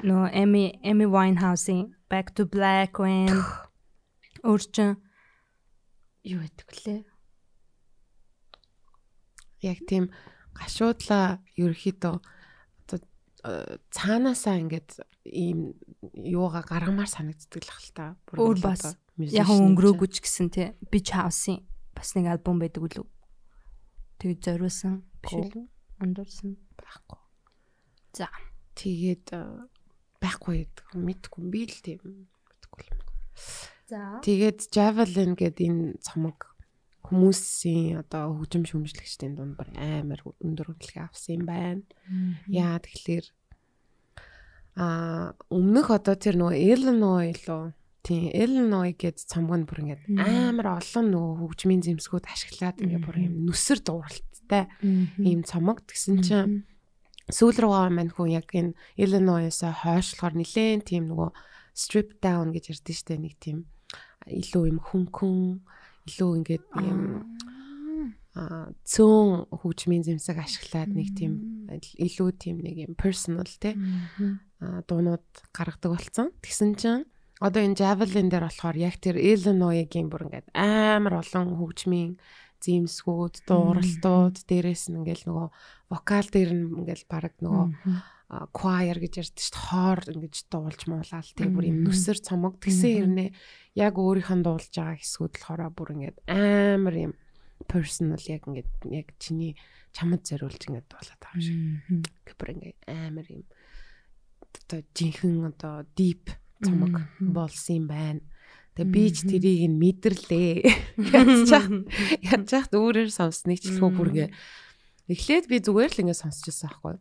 нөө 0.04 0.36
Amy 0.36 0.76
Amy 0.84 1.08
Winehouse-ийн 1.08 1.96
Back 2.12 2.36
to 2.36 2.44
Black 2.44 3.00
when 3.00 3.32
өөрчн 4.44 5.00
юу 6.28 6.44
гэдэг 6.44 6.70
лээ? 6.84 7.02
Яг 9.64 9.80
тийм 9.88 10.12
гашуудлаа 10.52 11.40
ерөөхдөө 11.56 12.20
цаанаасаа 13.88 14.60
ингээд 14.60 15.00
ийм 15.32 15.80
юугаа 16.12 16.68
гаргамаар 16.68 17.08
санагддаг 17.08 17.64
л 17.64 17.72
хэл 17.72 17.94
та. 17.96 18.06
Өөр 18.36 18.60
бас 18.60 19.00
Яг 19.16 19.48
өнгөрөөгүй 19.48 20.10
ч 20.12 20.20
гэсэн 20.20 20.52
те 20.52 20.76
Beach 20.92 21.16
House-ийн 21.16 21.64
бас 21.96 22.12
нэг 22.20 22.28
альбом 22.36 22.60
байдаг 22.60 22.84
үлээ. 22.84 23.15
Тэгээд 24.20 24.42
зориулсан 24.46 25.04
биш 25.22 25.34
үү? 25.36 25.66
Андуурсан. 26.04 26.56
байхгүй. 26.80 27.20
За. 28.16 28.30
Тэгээд 28.76 29.28
э, 29.36 29.42
байхгүй 30.24 30.56
гэдэг 30.64 30.86
мэдгүй 30.96 31.44
би 31.52 31.62
л 31.68 31.78
тийм 31.84 32.02
мэдгүй 32.04 32.84
юм. 32.92 33.00
За. 33.92 34.02
Тэгээд 34.24 34.60
Javelin 34.72 35.36
гэдэг 35.36 35.66
энэ 35.68 36.00
цомог 36.04 36.56
хүмүүсийн 37.06 38.02
одоо 38.02 38.34
хөгжим 38.34 38.66
шүмжлэгчдийн 38.66 39.38
дунд 39.38 39.56
бар 39.60 39.70
амар 39.78 40.26
өндөр 40.42 40.74
хөдөлгөөн 40.74 41.06
авсан 41.06 41.34
юм 41.38 41.46
байна. 41.46 41.86
Яа 42.50 42.82
тэгэхээр 42.82 43.26
а 44.76 44.86
өмнөх 45.54 45.88
одоо 45.94 46.16
тэр 46.18 46.36
нөгөө 46.36 46.58
Illinois 46.58 47.38
лөө 47.46 47.72
тийм 48.06 48.30
Illinois 48.30 48.94
гэдэг 48.94 49.26
цомог 49.26 49.58
нь 49.58 49.66
бүр 49.66 49.82
ингээд 49.82 50.04
амар 50.22 50.78
олон 50.78 51.06
нөгөө 51.10 51.34
хөгжмийн 51.42 51.82
зэмсгүүд 51.82 52.26
ашиглаад 52.30 52.78
ингээд 52.86 53.06
бүр 53.06 53.18
юм 53.18 53.36
нүсэр 53.50 53.82
дууралттай 53.82 54.70
ийм 55.26 55.42
цомог 55.42 55.82
тэгсэн 55.90 56.22
чинь 56.22 56.70
сүүл 57.34 57.58
рүү 57.58 57.90
маань 57.90 58.14
хүн 58.14 58.38
яг 58.38 58.54
энэ 58.54 58.78
Illinois-аас 59.02 59.66
хойшлохоор 59.82 60.38
нилээн 60.38 60.86
тийм 60.86 61.10
нөгөө 61.10 61.30
strip 61.74 62.22
down 62.22 62.54
гэж 62.54 62.78
ярьдэн 62.78 62.96
штэ 62.96 63.18
нэг 63.18 63.36
тийм 63.42 63.66
илүү 64.30 64.64
юм 64.70 64.80
хөнгөн 64.86 65.66
илүү 66.06 66.32
ингээд 66.46 66.66
юм 66.86 67.02
а 68.36 68.70
цөөн 68.84 69.48
хөгжмийн 69.48 70.04
зэмсэг 70.06 70.38
ашиглаад 70.38 70.92
нэг 70.92 71.10
тийм 71.18 71.34
илүү 71.72 72.30
тийм 72.38 72.60
нэг 72.62 72.76
юм 72.86 72.94
personal 73.00 73.48
те 73.48 73.74
дуунууд 74.60 75.26
гаргадаг 75.56 75.92
болсон. 75.96 76.36
Тэгсэн 76.44 76.76
чинь 76.76 77.08
одоо 77.42 77.62
энэ 77.64 77.80
Javelin 77.80 78.32
дээр 78.32 78.48
болохоор 78.48 78.78
яг 78.80 78.96
тэр 79.00 79.20
Illinois-гийн 79.20 80.08
бүр 80.08 80.28
ингээд 80.32 80.48
амар 80.56 81.20
олон 81.20 81.60
хөгжмийн 81.60 82.16
зэмсгүүд, 82.64 83.46
дууралтууд 83.46 84.36
дээрээс 84.48 84.90
нь 84.90 84.98
ингээл 85.04 85.28
нөгөө 85.28 85.48
вокал 85.92 86.30
дээр 86.32 86.52
нь 86.56 86.66
ингээл 86.82 87.06
баг 87.12 87.36
нөгөө 87.44 87.66
choir 88.56 88.98
гэж 88.98 89.14
ярьдаг 89.22 89.44
шүү 89.44 89.54
дээ. 89.54 89.66
Хоор 89.70 90.02
ингэж 90.16 90.36
дуулж 90.50 90.82
муулаад 90.90 91.30
тэг 91.38 91.50
бүр 91.54 91.66
юм 91.70 91.78
нүсэр 91.86 92.20
цомог. 92.26 92.58
Тэгсэн 92.58 92.92
хэрнээ 93.06 93.30
яг 93.78 93.94
өөрийнх 94.02 94.32
нь 94.34 94.46
дуулж 94.46 94.72
байгаа 94.74 94.98
хэсгүүд 94.98 95.34
болохоор 95.38 95.62
бүр 95.76 95.90
ингээд 95.94 96.18
амар 96.26 96.96
юм 96.96 97.14
personal 97.70 98.24
яг 98.26 98.50
ингээд 98.50 98.72
яг 98.90 99.08
чиний 99.22 99.54
чамд 99.94 100.26
зориулж 100.26 100.62
ингээд 100.66 100.90
дуулаад 100.90 101.22
байгаа 101.22 101.38
юм 101.38 101.46
шиг. 101.46 102.34
Бүр 102.40 102.50
ингээд 102.58 102.80
амар 102.90 103.28
юм 103.30 103.44
одоо 104.66 104.82
жинхэнэ 104.98 105.48
одоо 105.54 105.86
deep 105.94 106.34
цомог 106.64 106.96
болсон 107.20 107.76
юм 107.76 107.88
байна. 107.90 108.22
Тэгээ 108.76 108.92
би 108.92 109.04
ч 109.12 109.18
тэрийг 109.24 109.64
нь 109.72 109.80
мэдэрлээ. 109.80 110.54
Ядчих 111.00 111.66
ядчих 112.36 112.66
өөрөөр 112.76 113.10
сонсныг 113.12 113.64
ч 113.64 113.72
лхөө 113.72 113.92
бүр 113.96 114.10
ингээ 114.12 114.30
эхлээд 115.12 115.46
би 115.48 115.58
зүгээр 115.64 115.92
л 115.96 116.02
ингээ 116.04 116.20
сонсчихсан 116.20 116.70
байхгүй. 116.76 116.96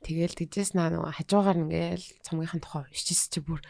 Тэгэл 0.00 0.38
тэгжээс 0.38 0.72
наа 0.72 0.88
нөгөө 0.94 1.12
хажуугаар 1.18 1.60
ингээл 1.60 2.06
цомгийнхын 2.24 2.62
тухай 2.64 2.88
уншижсэн 2.88 3.30
чи 3.34 3.40
бүр 3.44 3.60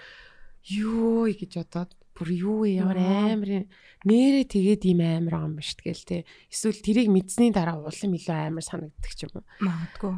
юу 0.68 1.26
гэж 1.26 1.52
бодоод 1.58 1.90
бүр 2.12 2.28
юу 2.34 2.62
ямар 2.68 2.98
амар 3.00 3.50
юм. 3.50 3.66
нэрээ 4.04 4.46
тэгээд 4.46 4.82
ийм 4.84 5.00
амар 5.02 5.48
юм 5.48 5.56
биш 5.56 5.74
тэгэл 5.78 6.04
те. 6.04 6.16
Эсвэл 6.52 6.82
тэрийг 6.82 7.08
мэдсэний 7.08 7.54
дараа 7.54 7.80
улам 7.80 8.12
илүү 8.12 8.36
амар 8.36 8.64
санагддаг 8.66 9.12
ч 9.16 9.24
юм 9.24 9.40
уу. 9.40 9.46
Магадгүй. 9.64 10.14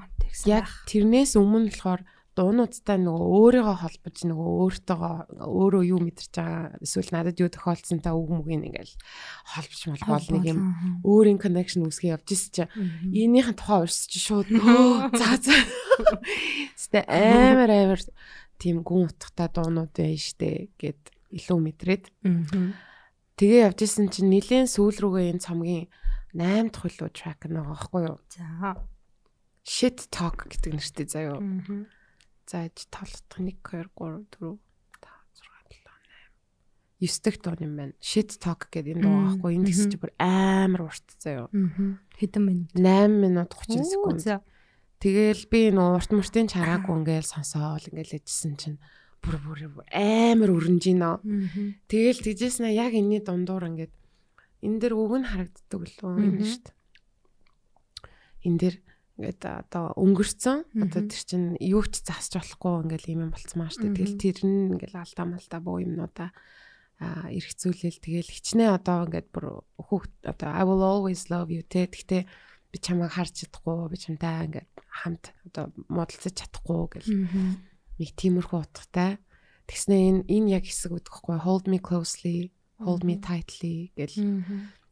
Яг 0.51 0.67
тэрнээс 0.91 1.39
өмнө 1.39 1.71
болохоор 1.71 2.03
дуунуудтай 2.41 2.97
нөгөө 2.97 3.29
өөрийгөө 3.37 3.77
холбож 3.85 4.17
нөгөө 4.25 4.49
өөртөөгөө 4.65 5.15
өөрөө 5.45 5.83
юу 5.93 6.01
мэдэрч 6.01 6.33
байгаа 6.33 6.81
эсвэл 6.81 7.13
надад 7.13 7.37
юу 7.37 7.53
тохиолдсон 7.53 8.01
та 8.01 8.17
үг 8.17 8.33
мүгийн 8.33 8.65
ингээл 8.65 8.97
холбож 9.45 9.81
мал 9.93 10.05
бол 10.09 10.29
нэг 10.33 10.45
юм 10.49 10.61
өөрийн 11.05 11.37
connection 11.37 11.85
үсгээ 11.85 12.17
явж 12.17 12.33
ирсэн 12.33 12.53
чи 12.57 12.65
энийхэн 13.13 13.61
тухай 13.61 13.85
урьсч 13.85 14.13
шууд 14.17 14.49
за 15.21 15.29
за. 15.37 15.57
Сте 16.81 17.05
амар 17.05 17.69
амар 17.69 18.01
тийм 18.57 18.81
гүн 18.81 19.13
утгатай 19.13 19.53
дуунууд 19.53 19.93
байна 19.93 20.17
штэ 20.17 20.73
гэд 20.81 21.13
илүү 21.37 21.59
мэдрээд. 21.61 22.05
Тэгээ 23.37 23.65
явж 23.69 23.79
исэн 23.85 24.09
чинь 24.09 24.33
нилээн 24.33 24.65
сүүл 24.65 24.97
рүүгээ 24.97 25.37
энэ 25.37 25.45
цомгийн 25.45 25.93
8 26.33 26.73
дахь 26.73 26.89
хөлөө 26.89 27.11
track 27.13 27.53
нэг 27.53 27.69
байхгүй 27.69 28.01
юу? 28.09 28.17
За. 28.33 28.81
shit 29.65 30.09
talk 30.11 30.49
гэдэг 30.49 30.73
нэртэй 30.73 31.07
заяо 31.07 31.39
зааж 32.51 32.77
толдох 32.91 33.39
1 33.39 33.63
2 33.63 33.87
3 33.95 33.95
4 33.95 34.27
5 34.35 34.35
6 34.35 34.59
7 35.39 35.71
8 35.71 35.71
9 37.01 37.23
дэх 37.25 37.37
дуу 37.41 37.57
юм 37.63 37.77
байна. 37.79 37.95
Shit 38.03 38.37
talk 38.43 38.69
гэдэг 38.69 38.99
энэ 38.99 39.05
дуу 39.07 39.17
аахгүй 39.31 39.57
энэ 39.57 39.71
гэсэн 39.71 39.89
чи 39.89 39.97
бүр 39.97 40.13
амар 40.19 40.91
урт 40.91 41.07
заяо. 41.17 41.49
Хэдэн 42.19 42.43
минут? 42.45 42.69
8 42.77 43.09
минут 43.09 43.55
30 43.55 43.89
секунд. 43.89 44.21
Тэгэл 45.01 45.45
би 45.49 45.73
нөө 45.73 45.97
урт 45.97 46.11
муртын 46.13 46.51
чараагүй 46.51 46.93
ингээл 46.93 47.25
сонсоол 47.25 47.81
ингээл 47.89 48.21
ээжсэн 48.21 48.55
чинь 48.61 48.79
бүр 49.25 49.41
бүр 49.41 49.61
амар 49.97 50.51
өрнж 50.53 50.85
гинэ. 50.93 51.25
Тэгэл 51.89 52.21
тэгжсэн 52.21 52.69
яг 52.69 52.93
энэний 52.93 53.25
дундуур 53.25 53.65
ингээд 53.65 53.95
энэ 54.61 54.77
дэр 54.77 54.93
үг 54.93 55.25
нь 55.25 55.29
харагддаг 55.29 55.81
лөө 55.81 56.21
энэ 56.21 56.45
шүү 56.45 56.63
дээ. 56.69 56.77
Энэ 58.45 58.59
дэр 58.61 58.75
ингээд 59.21 59.45
одоо 59.45 59.93
өнгөрцөн. 60.01 60.59
Одоо 60.81 61.03
тэр 61.05 61.23
чинь 61.29 61.49
юу 61.61 61.85
ч 61.85 62.01
засч 62.01 62.41
болохгүй 62.41 62.89
ингээл 62.89 63.13
юм 63.13 63.23
маа 63.31 63.69
шүү 63.69 63.93
дээ. 63.93 63.97
Тэгэл 64.01 64.17
тэр 64.17 64.39
нь 64.49 64.73
ингээл 64.75 64.97
алдаа 65.05 65.27
малтаа 65.29 65.61
буу 65.61 65.79
юмнуудаа 65.85 66.33
эргцүүлэл 67.01 68.01
тэгэл 68.01 68.29
хичнээн 68.29 68.77
одоо 68.77 69.09
ингээд 69.09 69.29
бүр 69.33 69.65
хүүхд 69.81 70.13
одоо 70.25 70.49
I 70.53 70.65
will 70.69 70.85
always 70.85 71.33
love 71.33 71.49
you 71.49 71.65
те. 71.65 71.89
Гэхдээ 71.89 72.23
би 72.25 72.77
чамайг 72.77 73.17
харж 73.17 73.49
чадахгүй 73.49 73.89
би 73.89 73.97
чамтай 73.97 74.49
ингээд 74.49 74.71
хамт 74.89 75.33
одоо 75.49 75.73
модалцаж 75.89 76.35
чадахгүй 76.37 77.01
гэл. 77.01 77.13
Нэг 77.97 78.11
тиймэрхүү 78.21 78.61
утгатай. 78.61 79.17
Тэгснэ 79.65 79.97
энэ 79.97 80.21
энэ 80.29 80.61
яг 80.61 80.65
хэсэг 80.69 80.93
үтгэхгүй 80.93 81.41
hold 81.41 81.73
me 81.73 81.81
closely 81.81 82.53
hold 82.77 83.05
me 83.05 83.17
tightly 83.17 83.97
гэл. 83.97 84.17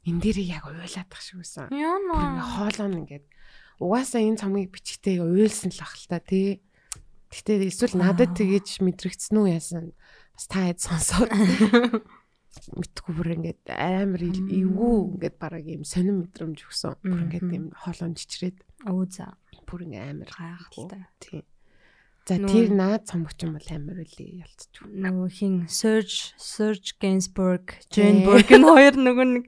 Энэ 0.08 0.20
дээр 0.25 0.38
яг 0.49 0.64
уйлаад 0.64 1.08
тах 1.12 1.20
шиг 1.20 1.44
байсан. 1.44 1.68
Яна. 1.68 2.40
хоолоо 2.40 2.88
ингээд 2.88 3.26
угаасаа 3.78 4.23
энэ 4.23 4.40
цомгийг 4.42 4.70
бичгтээ 4.75 5.23
уйлсан 5.23 5.70
л 5.73 5.82
ах 5.82 5.94
л 5.97 6.06
та 6.11 6.18
тий 6.18 6.62
Гэтэ 7.28 7.68
эсвэл 7.68 8.00
надад 8.00 8.32
тэгэж 8.40 8.80
мэдрэгдсэн 8.80 9.37
үү 9.37 9.49
яасан 9.52 9.92
бас 10.32 10.47
та 10.49 10.64
хэд 10.64 10.80
сонсоод 10.80 11.28
мэдгүй 12.80 13.12
бүр 13.12 13.28
ингээд 13.37 13.68
амар 13.68 14.23
эвгүй 14.25 14.97
ингээд 15.12 15.37
бараг 15.37 15.66
юм 15.68 15.85
сонир 15.85 16.16
мэдрэмж 16.25 16.64
өгсөн. 16.64 16.97
Бүр 17.04 17.20
ингээд 17.28 17.49
юм 17.52 17.66
хоолон 17.76 18.16
чичрээд 18.16 18.64
Өө 18.88 19.04
за. 19.12 19.37
бүр 19.68 19.85
ингээд 19.85 20.08
амар 20.08 20.30
Гайхалтай. 20.32 21.04
Тийм. 21.20 21.44
За 22.25 22.37
тэр 22.40 22.68
наад 22.73 23.04
цомгч 23.04 23.38
юм 23.44 23.61
бол 23.61 23.68
амар 23.76 23.99
үлээ 24.04 24.40
ялцчих. 24.49 24.88
Нөгөө 24.88 25.28
хин 25.28 25.54
Serge 25.68 26.32
Serge 26.40 26.97
Gainsbourg. 26.97 27.76
Jane 27.92 28.25
Birkin 28.25 28.64
хоёр 28.64 28.97
нөгөө 28.97 29.26
нэг 29.37 29.44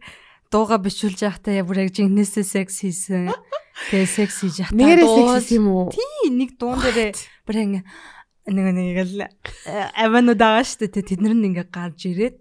дууга 0.53 0.77
бичүүлж 0.77 1.25
байхдаа 1.25 1.65
бүр 1.65 1.89
яг 1.89 1.97
жинхнээсээ 1.97 2.45
секс 2.45 2.85
хийсэн. 2.85 3.33
Тэгээ 3.89 4.09
секс 4.13 4.37
хийж 4.45 4.57
байхдаа 4.61 4.77
Нэрээ 4.77 5.09
секс 5.09 5.49
юм 5.57 5.67
уу? 5.73 5.89
Тий, 5.89 6.29
нэг 6.29 6.61
дуун 6.61 6.79
дээрээ 6.85 7.17
бүр 7.49 7.57
ингэ 7.57 7.81
нөгөө 8.53 8.75
нэг 8.77 8.99
л 9.09 9.23
аванууд 9.97 10.41
байгаа 10.41 10.65
шүү 10.67 10.91
дээ. 10.91 11.07
Тэд 11.09 11.21
нар 11.25 11.35
нь 11.37 11.49
ингээ 11.49 11.69
гарч 11.73 12.01
ирээд 12.13 12.37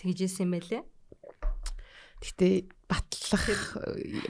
тэгжсэн 0.00 0.50
юм 0.50 0.52
байлээ. 0.58 0.82
Гэтэ 2.22 2.48
батлах 2.90 3.44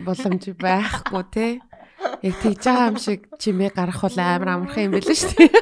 боломж 0.04 0.44
байхгүй 0.56 1.24
те. 1.32 1.46
Яг 2.20 2.34
тэгж 2.42 2.62
байгаа 2.64 2.90
юм 2.92 2.98
шиг 3.00 3.20
чимээ 3.40 3.70
гарах 3.72 4.00
бол 4.04 4.18
амар 4.20 4.50
амархан 4.60 4.90
юм 4.90 4.92
байл 4.96 5.08
шүү 5.08 5.32
дээ. 5.36 5.52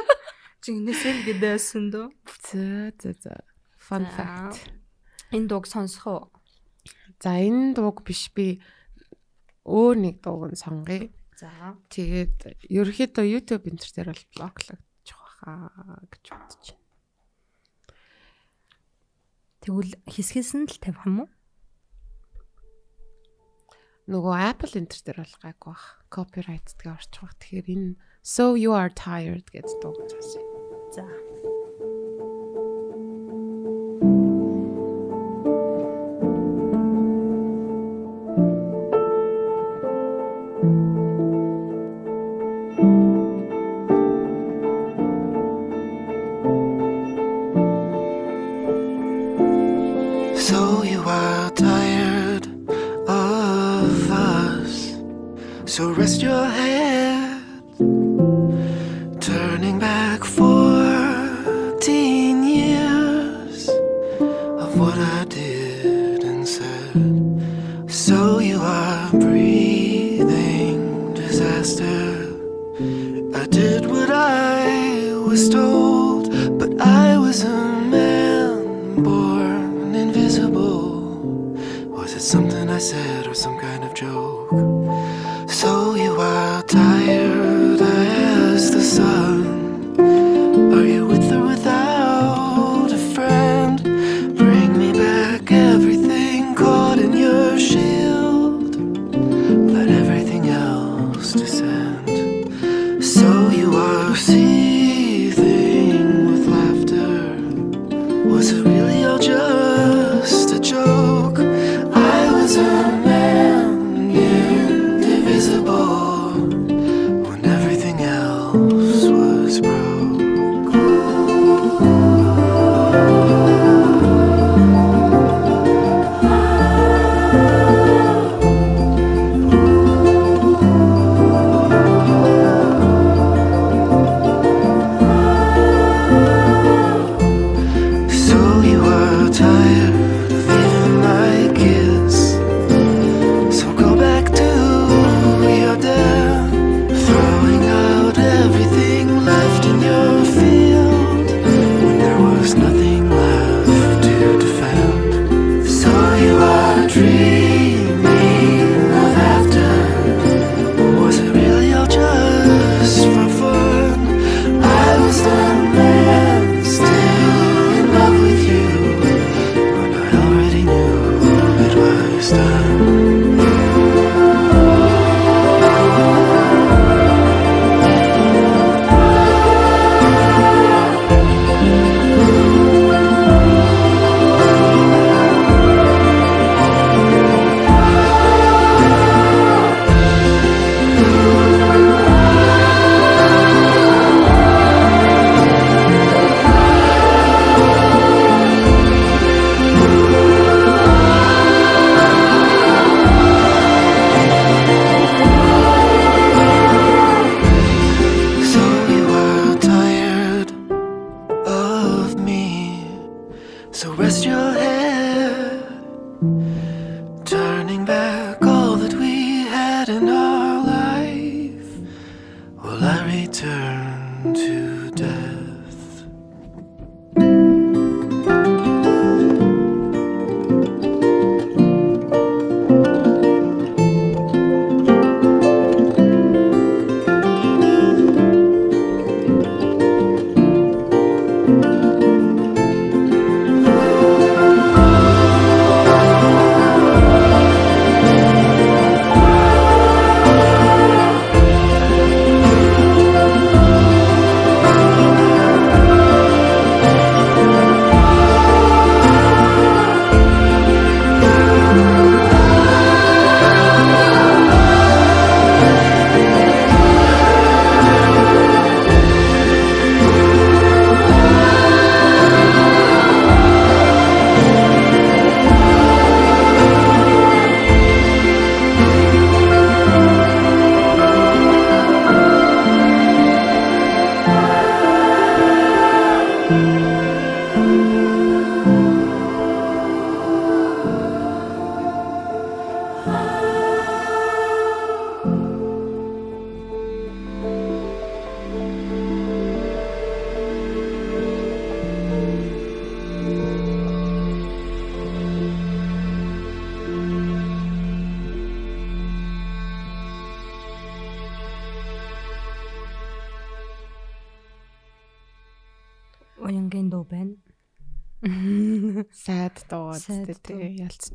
Жинхнээсээ 0.64 1.12
л 1.12 1.22
гэдээсэн 1.28 1.84
дөө. 1.92 2.06
За 2.48 2.64
за 2.96 3.10
за. 3.20 3.34
Fun 3.76 4.08
fact. 4.16 4.64
Энэ 5.34 5.50
дууг 5.50 5.68
сонсох 5.68 6.06
уу? 6.08 6.22
За 7.20 7.36
энэ 7.36 7.76
дууг 7.76 8.00
биш 8.00 8.32
би 8.32 8.64
өөр 9.64 9.96
нэг 9.98 10.16
дууг 10.20 10.52
нь 10.52 10.60
сонгоё. 10.60 11.08
За. 11.34 11.50
Тэгээд 11.90 12.62
ерөөхдөө 12.70 13.24
YouTube 13.26 13.66
энтер 13.66 13.90
дээр 13.90 14.08
бол 14.12 14.24
блоклогдчих 14.36 15.18
واخа 15.18 15.52
гэж 16.12 16.24
бодож 16.30 16.64
байна. 16.70 16.82
Тэгвэл 19.64 19.92
хэсгээс 20.06 20.52
нь 20.54 20.68
л 20.68 20.78
тавих 20.78 21.02
юм 21.08 21.26
уу? 21.26 21.30
Нөгөө 24.04 24.34
Apple 24.36 24.76
энтер 24.78 25.00
дээр 25.00 25.18
бол 25.24 25.36
гайгүй 25.40 25.72
бах. 25.72 25.84
Copyright 26.12 26.68
гэдэг 26.76 26.92
орчих 26.92 27.22
واخ. 27.24 27.34
Тэгэхээр 27.40 27.68
энэ 27.72 27.96
So 28.24 28.54
you 28.54 28.72
are 28.72 28.88
tired 28.88 29.48
гэдэг 29.52 29.80
дууг 29.80 30.00
заасан. 30.08 30.44
За. 30.92 31.33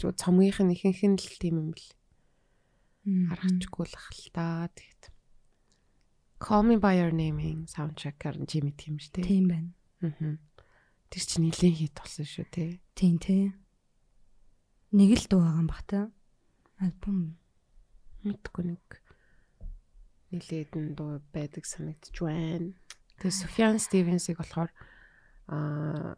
Ялцчихгүй 0.09 0.17
цомгийнх 0.17 0.59
нь 0.65 0.73
ихэнх 0.73 1.01
нь 1.05 1.17
л 1.21 1.37
тийм 1.37 1.55
юм 1.61 1.69
бэл. 1.73 1.91
Харахчгүй 3.29 3.85
л 3.85 3.95
ах 3.95 4.09
л 4.09 4.29
та 4.33 4.69
тэгэд. 4.73 5.03
Call 6.39 6.63
Me 6.65 6.75
by 6.79 6.95
Your 6.97 7.11
Name-ийн 7.11 7.67
саундтрекээр 7.67 8.47
Jimmy 8.47 8.73
тийм 8.73 8.97
шүү 8.97 9.21
дээ. 9.21 9.27
Тийм 9.27 9.45
байна. 9.49 9.71
Аа. 10.01 10.39
Тэр 11.11 11.23
чинь 11.25 11.45
нэлийн 11.45 11.75
хит 11.75 11.93
болсон 11.99 12.25
шүү 12.25 12.47
тий. 12.49 12.79
Тийм 12.95 13.19
тий. 13.19 13.53
Нэг 14.95 15.09
л 15.19 15.27
дуу 15.27 15.43
байгаа 15.43 15.61
юм 15.61 15.67
бах 15.67 15.83
та. 15.83 16.09
Альбом. 16.79 17.35
Мэдгүй 18.23 18.63
нэг 18.71 18.83
нэлээдэн 20.31 20.95
дуу 20.95 21.19
байдаг 21.35 21.67
санагдж 21.67 22.15
байна. 22.23 22.71
Тэгээ 23.19 23.35
Sufjan 23.35 23.77
Stevens-ийг 23.83 24.39
болохоор 24.39 24.71
аа 25.51 26.15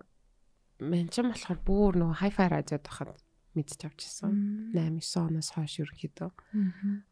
мен 0.77 1.09
ч 1.09 1.25
юм 1.25 1.33
болохоор 1.33 1.59
бүр 1.65 1.93
нөгөө 1.97 2.21
hi-fi 2.21 2.45
радиод 2.45 2.85
байхад 2.85 3.17
мэдчих 3.55 3.91
авчихсан. 3.91 4.71
8 4.73 4.99
9 5.03 5.27
оноос 5.27 5.49
хойш 5.53 5.83
ерөнхийдөө 5.83 6.29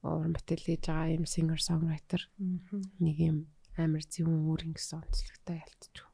уран 0.04 0.34
бүтээл 0.34 0.66
хийж 0.66 0.84
байгаа 0.88 1.16
юм 1.16 1.26
singer 1.28 1.60
songwriter 1.60 2.22
нэг 3.04 3.18
юм 3.20 3.38
амар 3.76 4.04
зөвүүн 4.04 4.48
өөрийн 4.48 4.74
гэсэн 4.76 5.04
онцлогтой 5.04 5.60
ялцчих. 5.60 6.08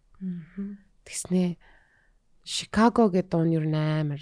Тэгснээ 1.06 1.58
Chicago 2.46 3.10
гэдэг 3.10 3.30
дуу 3.30 3.46
нь 3.46 3.58
ер 3.58 3.66
нь 3.66 3.78
амар 3.78 4.22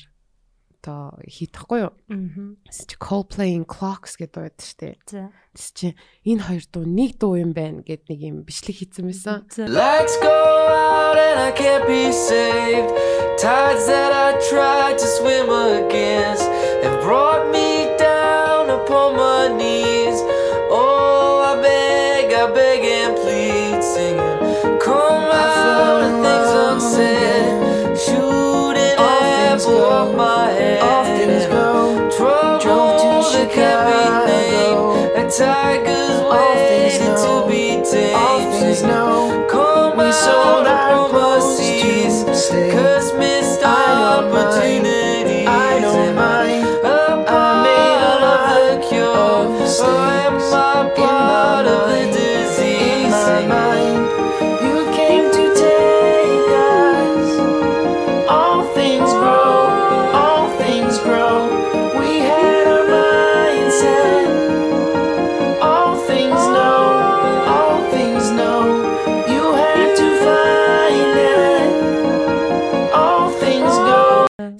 одоо 0.83 1.18
хийхгүй 1.27 1.81
юу? 1.83 1.92
Аа. 2.09 2.55
Тэс 2.70 2.87
чи 2.87 2.96
Coldplay-ing 3.03 3.66
Clocks 3.66 4.14
гэдэг 4.14 4.33
дуу 4.33 4.44
байдаг 4.46 4.64
шүү 4.64 4.79
дээ. 4.79 4.94
За. 5.11 5.22
Тэс 5.53 5.66
чи 5.74 5.87
энэ 6.24 6.42
хоёр 6.46 6.64
дуу 6.70 6.85
нэг 6.87 7.11
дуу 7.18 7.35
юм 7.37 7.53
байна 7.53 7.83
гэд 7.83 8.07
нэг 8.07 8.20
юм 8.22 8.37
бичлэг 8.46 8.79
хийсэн 8.79 9.05
байсан. 9.11 9.42
За. 9.51 9.66
Lights 9.66 10.16
go 10.22 10.31
out 10.31 11.18
and 11.18 11.38
I 11.42 11.51
can't 11.53 11.85
be 11.85 12.14
saved. 12.14 12.94
Tides 13.37 13.87
that 13.90 14.12
I 14.14 14.38
tried 14.51 14.98
to 14.98 15.07
swim 15.18 15.51
against 15.51 16.46
have 16.83 17.03
brought 17.03 17.51
me 17.51 17.90
down 17.98 18.70
upon 18.70 19.16
my 19.18 19.51
knees. 19.51 19.91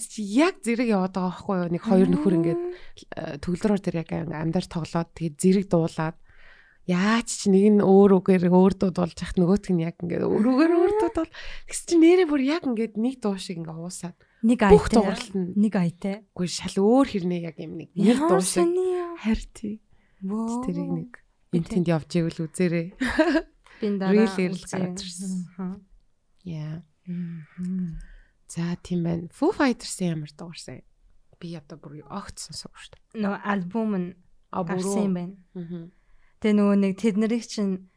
Go. 0.08 0.22
Яг 0.24 0.56
зэрэг 0.64 0.88
яваад 0.90 1.14
байгаа 1.16 1.32
байхгүй 1.32 1.56
юу? 1.60 1.70
Нэг 1.74 1.84
хоёр 1.84 2.08
нөхөр 2.12 2.38
ингээд 2.40 2.62
э, 2.64 3.38
төгөлдрөөр 3.40 3.82
тэр 3.82 3.96
яг 4.04 4.10
амьдар 4.12 4.66
тоглоод 4.68 5.10
тэгээд 5.16 5.36
зэрэг 5.40 5.66
дуулаад 5.70 6.18
яаж 6.84 7.28
ч 7.32 7.42
нэг 7.48 7.80
нь 7.80 7.82
өөр 7.84 8.20
үгээр 8.20 8.52
өөр 8.52 8.74
дуу 8.76 8.92
дуулж 8.92 9.16
хахт 9.16 9.40
нөгөөтг 9.40 9.72
нь 9.72 9.84
яг 9.88 9.96
ингээд 10.04 10.28
өөр 10.28 10.46
үгээр 10.52 10.72
өөр 10.76 10.92
дуу 11.00 11.12
дуул. 11.16 11.32
Тэгс 11.72 11.82
чи 11.88 11.96
нэрээ 11.96 12.28
бүр 12.28 12.42
яг 12.44 12.64
ингээд 12.68 13.00
нэг 13.00 13.24
дуу 13.24 13.40
шиг 13.40 13.64
ингээд 13.64 13.80
уусаад 13.80 14.18
Нэг 14.44 14.60
бүх 14.68 14.92
дууралт 14.92 15.32
нь 15.32 15.56
Нэг 15.56 15.74
айтай. 15.80 16.28
үгүй 16.36 16.52
шал 16.52 16.76
өөр 16.84 17.08
хэрнээ 17.08 17.48
яг 17.48 17.56
юм 17.64 17.80
нэг 17.80 17.96
нэг 17.96 18.20
дуу 18.20 18.44
шиг. 18.44 18.68
Воо. 20.20 20.64
Тэрийг 20.68 20.92
нэг 20.92 21.12
энэ 21.56 21.68
тэнд 21.72 21.88
явж 21.88 22.12
ивэл 22.20 22.44
үзээрэй. 22.52 22.88
бин 23.80 23.96
дараа. 24.00 24.12
Really 24.12 24.52
л 24.52 24.60
үзье. 24.60 24.68
гараад 24.76 25.00
ирсэн. 25.00 25.32
Яа. 26.44 26.84
За 28.54 28.76
тийм 28.84 29.04
байна. 29.04 29.28
Foo 29.34 29.50
Fighters-ийн 29.50 30.14
ямар 30.14 30.30
дуурсан. 30.38 30.82
Би 31.42 31.56
одоо 31.58 31.78
бүр 31.82 32.04
огт 32.06 32.38
сонсоогүй 32.38 32.80
шүү 32.86 32.94
дээ. 32.94 33.22
Нөгөө 33.26 33.40
альбом 33.50 33.92
нь 33.98 34.10
гарсан 34.54 35.04
юм 35.10 35.16
байна. 35.18 35.36
Тэгээ 36.38 36.58
нөгөө 36.62 36.78
нэг 36.86 36.94
тэд 37.02 37.16
нарыг 37.18 37.44
чинь 37.50 37.90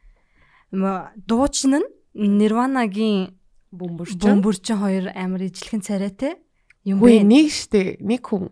дуучин 0.72 1.84
нь 1.84 1.88
Nirvana-гийн 2.16 3.36
Бөмбөрч. 3.76 4.16
бөмбөрчин 4.16 4.80
хоёр 4.80 5.12
амар 5.12 5.44
ижилхэн 5.44 5.84
царайтай 5.84 6.40
юм 6.88 7.04
бэ. 7.04 7.20
нэг 7.20 7.52
штэ. 7.52 8.00
Нэг 8.00 8.24
хүн. 8.24 8.48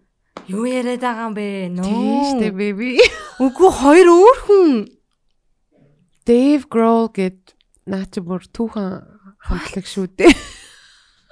Юу 0.53 0.69
яриад 0.69 1.01
байгаа 1.01 1.33
юм 1.33 1.35
бэ? 1.35 1.47
Тийм 1.81 2.21
штэ 2.29 2.49
Нөө. 2.53 2.59
baby. 2.61 3.01
Үгүй 3.45 3.71
хоёр 3.81 4.09
өөр 4.13 4.39
хүн. 4.45 4.71
Dave 6.29 6.69
Grohl 6.69 7.09
гэд 7.09 7.57
наа 7.89 8.05
чи 8.13 8.21
бүр 8.21 8.45
түүхэн 8.45 9.01
хамтлаг 9.41 9.87
шүү 9.89 10.13
дээ. 10.13 10.33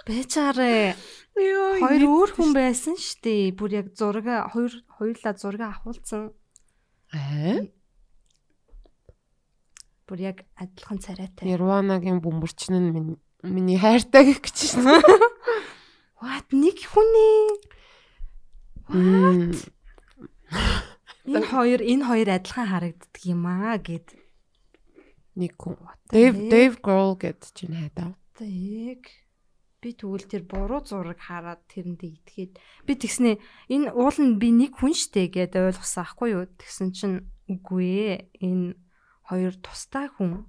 Бэчаарэ. 0.07 0.99
Йоо. 1.39 1.79
Хоёр 1.79 2.05
өөр 2.11 2.31
хүн 2.35 2.51
байсан 2.53 2.99
штэ. 2.99 3.55
Бүр 3.55 3.71
яг 3.79 3.87
зураг 3.95 4.27
хоёр 4.51 4.73
хоёулаа 4.99 5.35
зураг 5.39 5.63
авахулсан. 5.63 6.35
Аа. 7.15 7.63
Бүр 10.11 10.19
яг 10.21 10.43
адилхан 10.59 10.99
царайтай. 10.99 11.47
Nirvana-гийн 11.47 12.19
бөмбөрчин 12.19 12.75
нь 12.83 12.91
минь 12.93 13.17
миний 13.47 13.79
хайртай 13.79 14.27
гэх 14.27 14.43
гэж 14.43 14.77
байна. 14.83 14.99
What 16.23 16.51
нэг 16.51 16.79
хүний 16.83 17.63
Мм. 18.91 19.55
энэ 21.31 21.47
хоёр 21.47 21.81
энэ 21.81 22.05
хоёр 22.05 22.29
адилхан 22.35 22.67
харагддаг 22.69 23.23
юм 23.23 23.47
аа 23.47 23.79
гэд. 23.79 24.19
Нэг 25.39 25.55
хүн. 25.57 25.79
Dave 26.11 26.37
Dave 26.51 26.77
Grohl 26.83 27.17
гэд 27.17 27.41
чинь 27.55 27.73
хайдаа. 27.79 28.19
Тэг. 28.37 29.22
Би 29.83 29.91
тэгвэл 29.99 30.31
тэр 30.31 30.47
буруу 30.47 30.87
зураг 30.87 31.19
хараад 31.19 31.67
тэрэндээ 31.67 32.23
итгээд 32.23 32.53
би 32.87 32.93
тэгснэ 32.95 33.43
энэ 33.67 33.91
уул 33.91 34.15
нь 34.15 34.39
би 34.39 34.55
нэг 34.55 34.79
хүн 34.79 34.95
штэ 34.95 35.27
гэд 35.27 35.59
ойлгосон 35.59 36.07
аахгүй 36.07 36.39
юу? 36.39 36.47
Тэгсэн 36.47 36.95
чинь 36.95 37.27
үгүй 37.51 37.91
ээ. 38.15 38.31
Энэ 38.47 38.79
хоёр 39.27 39.59
тустай 39.59 40.07
хүн. 40.07 40.47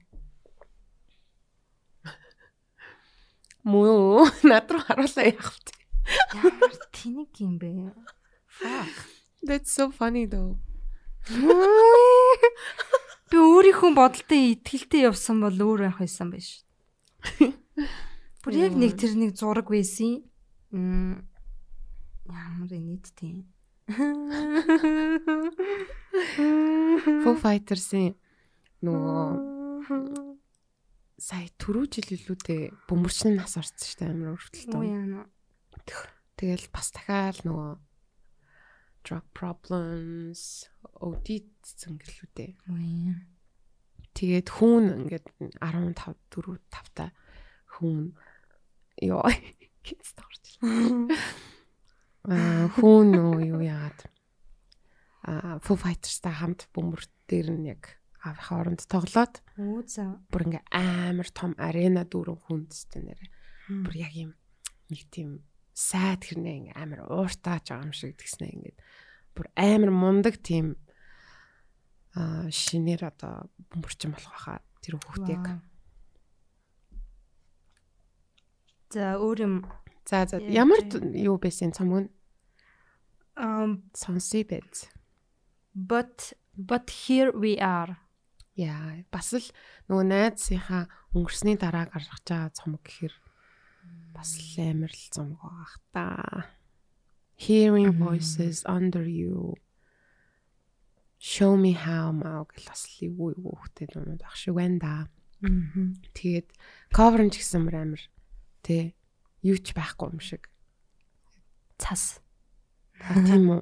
Муу 3.66 4.30
над 4.46 4.70
руу 4.70 4.86
харуулаа 4.86 5.26
яах 5.26 5.50
вэ? 5.50 5.74
Ямар 6.38 6.74
тэнэг 6.94 7.34
юм 7.42 7.58
бэ? 7.58 7.90
That's 9.42 9.74
so 9.74 9.90
funny 9.90 10.30
though. 10.30 10.62
Би 13.34 13.38
өөрийнхөө 13.42 13.98
бодолтой 13.98 14.54
итгэлтэй 14.54 15.10
явсан 15.10 15.42
бол 15.42 15.58
өөр 15.58 15.90
байх 15.90 15.98
байсан 16.06 16.30
байж. 16.30 16.62
Бүр 18.44 18.60
яг 18.60 18.76
нэг 18.76 19.00
тэр 19.00 19.16
нэг 19.16 19.40
зураг 19.40 19.72
байсан. 19.72 20.20
Ямар 22.28 22.72
нийттэй. 22.76 23.48
Foo 27.24 27.36
Fighters-ийн 27.40 28.20
нөгөө 28.84 29.24
сая 31.24 31.48
түрүү 31.56 31.88
жил 31.88 32.10
илүүтэй 32.18 32.62
бөмбөрчний 32.92 33.40
нас 33.40 33.56
орсон 33.56 33.80
шүү 33.80 33.98
дээ 34.04 34.12
амар 34.12 34.36
өртөлтөө. 34.36 36.04
Тэгэл 36.36 36.68
бас 36.76 36.92
дахиад 36.92 37.48
нөгөө 37.48 37.72
drug 39.08 39.26
problems 39.32 40.68
OD-сэн 41.00 41.96
гэлүүдээ. 41.96 42.52
Оо 42.72 42.80
яа. 42.80 43.24
Тэгээд 44.16 44.48
хүүн 44.52 44.86
ингээд 45.08 45.32
15 45.64 45.96
4 46.28 46.60
5 46.68 46.92
та 46.92 47.12
хүүн 47.80 48.16
ёо 49.02 49.26
кидс 49.86 50.14
таарч. 50.14 50.44
Аа 52.30 52.68
хүүн 52.78 53.08
нөө 53.12 53.38
юу 53.52 53.62
яагаад 53.64 54.00
аа 55.28 55.60
Foo 55.64 55.80
Fighters-тай 55.80 56.36
хамт 56.36 56.68
бөмбөр 56.76 57.04
дээр 57.28 57.48
нь 57.52 57.68
яг 57.72 58.00
аавынхаа 58.24 58.60
оронд 58.64 58.82
тоглоод 58.88 59.44
Оо 59.60 59.84
за. 59.84 60.20
бүр 60.32 60.48
ингээ 60.48 60.64
амар 60.72 61.28
том 61.32 61.52
арена 61.60 62.08
дүүрэн 62.08 62.40
хүндстэй 62.48 63.04
нэрэ. 63.04 63.26
Бүр 63.84 63.96
яг 64.00 64.14
юм 64.16 64.32
нэг 64.88 65.04
тийм 65.12 65.44
сайд 65.76 66.24
хэрнээ 66.24 66.72
ингээ 66.72 66.80
амар 66.80 67.02
ууртааж 67.12 67.68
байгаа 67.68 67.88
юм 67.88 67.96
шиг 67.96 68.16
тэгснэ 68.16 68.48
ингээд 68.56 68.78
бүр 69.36 69.48
амар 69.60 69.92
мундаг 69.92 70.40
тийм 70.40 70.80
аа 72.16 72.48
шинээр 72.48 73.12
одоо 73.12 73.52
бөмбөрчин 73.74 74.16
болох 74.16 74.32
байхаа 74.32 74.60
тэр 74.80 74.96
хүүхдийг. 75.02 75.44
Вау. 75.44 75.60
За 78.94 79.18
өөр 79.18 79.38
юм 79.42 79.56
За 80.06 80.26
за 80.30 80.38
ямар 80.38 80.84
юу 81.16 81.40
байсан 81.42 81.72
цомог 81.74 82.06
нь 82.06 82.12
um 83.40 83.82
сонсъё 83.96 84.44
байц. 84.46 84.92
but 85.74 86.34
but 86.54 86.86
here 86.90 87.32
we 87.34 87.58
are. 87.58 87.98
Яа 88.54 89.02
бас 89.10 89.34
л 89.34 89.48
нөгөө 89.90 90.06
найзынхаа 90.14 90.84
өнгөрсний 91.18 91.58
дараа 91.58 91.90
гаргаж 91.90 92.22
байгаа 92.22 92.54
цомог 92.54 92.84
гэхэр 92.86 93.14
бас 94.14 94.38
л 94.38 94.62
амар 94.62 94.94
л 94.94 95.06
цомог 95.10 95.42
байгаах 95.42 95.74
та. 95.96 96.06
Hearing 97.34 97.98
voices 97.98 98.62
under 98.70 99.02
you. 99.02 99.58
Show 101.18 101.58
me 101.58 101.74
how 101.74 102.14
маа 102.14 102.46
гэл 102.46 102.70
бас 102.70 102.86
л 102.86 103.10
юу 103.10 103.34
юу 103.34 103.58
хөхтэй 103.58 103.90
юмуд 103.98 104.22
баг 104.22 104.36
шиг 104.38 104.54
байна 104.54 104.78
да. 104.78 104.96
Тэгээд 106.14 106.54
cover 106.94 107.26
нь 107.26 107.34
ч 107.34 107.42
гэсэн 107.42 107.66
амар 107.66 108.04
тий 108.64 108.96
юу 109.44 109.60
ч 109.60 109.76
байхгүй 109.76 110.16
юм 110.16 110.20
шиг. 110.24 110.48
Цас. 111.78 112.24
А, 113.04 113.20
Тийм 113.20 113.52
үү? 113.52 113.62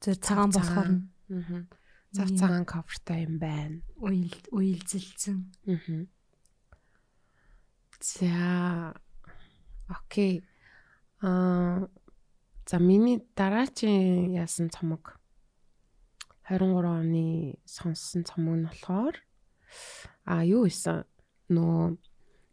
Зөв 0.00 0.16
цагаан 0.24 0.50
болохоор 0.50 0.88
нь 0.88 1.02
Аа. 1.28 1.68
Цаг 2.16 2.28
цагаан 2.40 2.64
coverтай 2.64 3.28
юм 3.28 3.36
байна. 3.36 3.84
уйл 4.00 4.32
уйлзэлцэн. 4.48 5.36
Аа. 5.68 6.08
За. 8.00 8.94
Окей. 9.88 10.40
Аа 11.20 11.88
за 12.68 12.78
миний 12.78 13.24
дараачийн 13.36 14.32
яасан 14.36 14.68
цомог 14.68 15.16
23 16.48 16.84
оны 16.84 17.56
сонссон 17.64 18.24
цомог 18.28 18.56
нь 18.60 18.68
болохоор 18.68 19.16
а 20.28 20.44
юу 20.44 20.68
исэн 20.68 21.04
нөө 21.48 21.96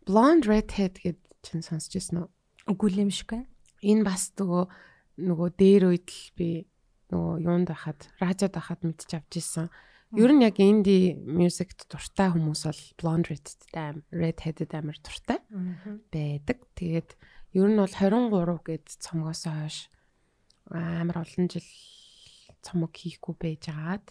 Blonde 0.07 0.47
Redhead 0.47 0.95
гэд 1.03 1.19
чинь 1.45 1.61
сонсч 1.61 1.93
ирсэн 1.93 2.25
үү? 2.25 2.29
Үгүй 2.73 2.89
юм 2.97 3.13
шиг 3.13 3.29
байна. 3.29 3.49
Энэ 3.85 4.03
бас 4.03 4.33
нөгөө 4.33 4.63
нөгөө 5.21 5.49
дээр 5.55 5.83
үед 5.93 6.09
л 6.09 6.29
би 6.33 6.49
нөгөө 7.13 7.35
юунд 7.45 7.67
байхад 7.69 7.99
радиод 8.17 8.53
байхад 8.57 8.81
мэдчих 8.81 9.21
авч 9.21 9.33
ирсэн. 9.37 9.69
Ер 10.17 10.31
нь 10.33 10.43
яг 10.43 10.57
инди 10.57 11.13
мьюзикт 11.13 11.85
дуртай 11.85 12.33
хүмүүс 12.33 12.61
бол 12.65 12.81
Blonde 12.97 13.29
Redhead 13.29 13.73
аим 13.77 13.97
Redhead 14.09 14.71
амар 14.73 14.97
дуртай 14.99 15.39
байдаг. 16.09 16.57
Тэгээд 16.73 17.09
ер 17.55 17.67
нь 17.69 17.79
бол 17.79 17.93
23 17.93 18.59
гэд 18.65 18.85
цомгоос 18.99 19.45
хойш 19.45 19.77
амар 20.71 21.21
олон 21.21 21.45
жил 21.51 21.67
цомог 22.65 22.91
хийхгүй 22.95 23.35
байжгаад 23.37 24.05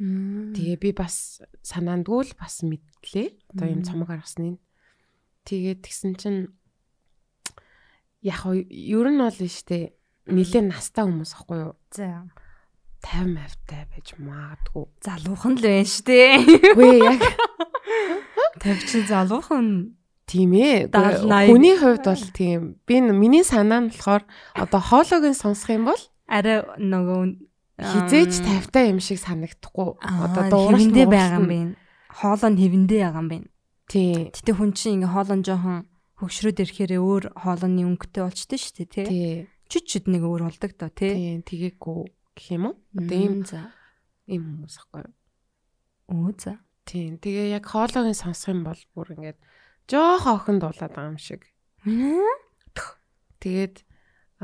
тэгээ 0.00 0.78
би 0.80 0.90
бас 0.96 1.44
санаандгүй 1.60 2.32
л 2.32 2.34
бас 2.40 2.64
мэдлээ. 2.64 3.28
Одоо 3.52 3.68
юм 3.68 3.84
цомог 3.84 4.08
гаргасныг. 4.08 4.56
Тэгээд 5.44 5.84
тэгсэн 5.84 6.16
чинь 6.16 6.40
яг 8.22 8.40
ер 8.68 9.06
нь 9.10 9.18
бол 9.20 9.38
нь 9.40 9.48
штэ 9.50 9.92
нилээ 10.30 10.62
настай 10.68 11.04
хүмүүс 11.08 11.32
ахгүй 11.40 11.58
юу? 11.64 11.74
За 11.90 12.28
50 13.00 13.32
мавтай 13.32 13.82
байж 13.88 14.08
магадгүй. 14.20 14.84
залуухан 15.00 15.54
л 15.56 15.62
байна 15.64 15.88
штэ. 15.88 16.18
Үгүй 16.76 16.92
яг 17.00 17.20
50 18.60 18.84
чи 18.86 18.98
залуухан. 19.08 19.96
тийм 20.30 20.52
ээ. 20.54 20.92
Хүний 21.48 21.74
хувьд 21.80 22.04
бол 22.06 22.24
тийм. 22.36 22.76
Би 22.86 23.00
миний 23.00 23.42
санаа 23.42 23.80
нь 23.82 23.90
болохоор 23.90 24.22
одоо 24.54 24.80
хоолойг 24.80 25.24
нь 25.32 25.34
сонсох 25.34 25.74
юм 25.74 25.88
бол 25.90 26.02
Арай 26.30 26.62
нөгөө 26.78 27.20
хизээч 27.82 28.44
50 28.70 28.94
юм 28.94 29.00
шиг 29.02 29.18
санагдахгүй. 29.18 29.98
одоо 29.98 30.44
дууралт 30.46 30.78
хэвэндээ 30.78 31.06
мууралт 31.08 31.10
байгаа 31.10 31.40
юм 31.40 31.46
нь- 31.48 31.50
байна. 31.50 31.74
Хоолой 32.14 32.50
нь 32.54 32.60
хэвэндээ 32.62 33.00
байгаа 33.02 33.22
юм 33.24 33.28
байна. 33.32 33.48
Тийм. 33.90 34.30
Гэтэ 34.30 34.52
хүн 34.54 34.70
чинь 34.76 34.94
ингээ 35.02 35.10
хоолой 35.10 35.40
жоохон 35.42 35.78
хөгшрөөд 36.20 36.58
ирэхээр 36.60 36.92
өөр 37.00 37.24
хоолойны 37.32 37.82
өнгөтэй 37.88 38.22
болчтой 38.22 38.60
шүү 38.60 38.74
дээ 38.76 38.88
тий. 38.92 39.48
Чүд 39.72 39.84
чүд 39.88 40.04
нэг 40.12 40.22
өөр 40.28 40.52
болдог 40.52 40.72
доо 40.76 40.92
тий. 40.92 41.16
Тийм 41.16 41.40
тэгээгүй 41.48 42.00
гэх 42.36 42.48
юм 42.52 42.64
уу? 42.68 42.74
Одоо 43.00 43.16
ийм 43.16 43.40
за. 43.48 43.72
ийм 44.28 44.42
хүмүүс 44.44 44.76
ахгүй 44.84 45.00
юу? 45.08 45.14
Оо 46.12 46.30
за. 46.36 46.60
Тийм. 46.84 47.16
Тэгээ 47.16 47.56
яг 47.56 47.64
хоолойг 47.64 48.12
нь 48.12 48.20
сонсох 48.20 48.52
юм 48.52 48.68
бол 48.68 48.82
бүр 48.92 49.16
ингээд 49.16 49.38
жоох 49.88 50.24
охин 50.28 50.60
дуулаад 50.60 50.92
байгаа 50.92 51.10
юм 51.10 51.16
шиг. 51.16 51.48
Тэгээд 53.40 53.76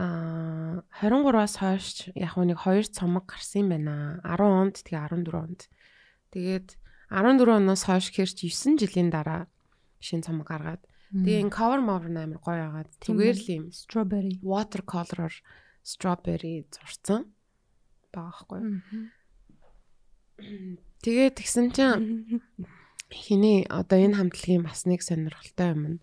аа 0.00 0.80
23-аас 0.96 1.54
хойш 1.60 1.86
яг 2.16 2.32
нэг 2.40 2.58
хоёр 2.64 2.86
цомог 2.88 3.28
гарсан 3.28 3.68
юм 3.68 3.68
байна. 3.76 4.24
10 4.24 4.40
онд 4.48 4.76
тэгээ 4.80 5.12
14 5.12 5.36
онд. 5.36 5.60
Тэгээд 6.32 6.68
14 7.12 7.60
оноос 7.60 7.82
хойш 7.84 8.10
хэрч 8.14 8.48
9 8.48 8.80
жилийн 8.80 9.12
дараа 9.12 9.46
шинэ 10.00 10.24
цомог 10.26 10.48
гаргаад 10.48 10.82
тэгээ 11.12 11.42
энэ 11.46 11.54
cover 11.54 11.80
mover 11.82 12.10
амар 12.10 12.40
гоё 12.42 12.62
агаад 12.66 12.90
зүгээр 13.04 13.36
л 13.38 13.48
юм 13.52 13.64
strawberry. 13.70 14.34
watercolor 14.42 15.32
strawberry 15.86 16.66
зурцсан 16.72 17.30
байгаа 18.10 18.34
хгүй. 18.42 18.60
Тэгээ 21.04 21.28
тэгсэн 21.38 21.66
чинь 21.70 22.42
хиний 23.12 23.62
одоо 23.70 23.98
энэ 24.02 24.18
хамтлагийн 24.18 24.66
бас 24.66 24.82
нэг 24.88 25.04
сонирхолтой 25.04 25.68
юм 25.72 25.82
нь 25.86 25.98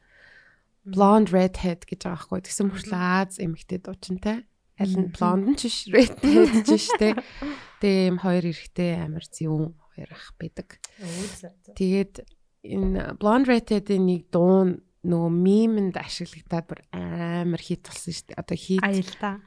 blonde 0.88 1.32
redhead 1.32 1.84
гэж 1.84 2.08
байгаа 2.08 2.24
хгүй. 2.24 2.39
Тэгсэн 2.44 2.68
мөртлөө 2.72 3.00
Аз 3.00 3.39
эмэгтэй 3.39 3.80
дуучинтай. 3.84 4.38
Аль 4.80 4.96
нь 4.96 5.12
blonde 5.12 5.52
нь 5.52 5.60
ч 5.60 5.68
биш 5.68 5.80
redhead 5.92 6.63
ч 6.63 6.80
штэ. 6.80 7.20
Тэгээ 7.80 8.08
юм 8.12 8.18
хоёр 8.24 8.44
эрэгтэй 8.52 8.92
амар 9.04 9.26
зүүн 9.28 9.76
хоёр 9.96 10.10
ах 10.12 10.36
байдаг. 10.39 10.80
Тэгээд 11.76 12.24
энэ 12.63 13.20
blonde 13.20 13.48
redhead-ийн 13.52 14.04
нэг 14.08 14.32
дуу 14.32 14.60
нь 14.68 14.74
нөгөө 15.04 15.32
мемэнд 15.36 15.96
ашиглагдаад 16.00 16.66
бүр 16.68 16.80
амар 16.96 17.60
хит 17.60 17.84
болсон 17.84 18.16
штэ. 18.16 18.34
Одоо 18.39 18.56
хит 18.58 18.84
Аялда. 18.84 19.44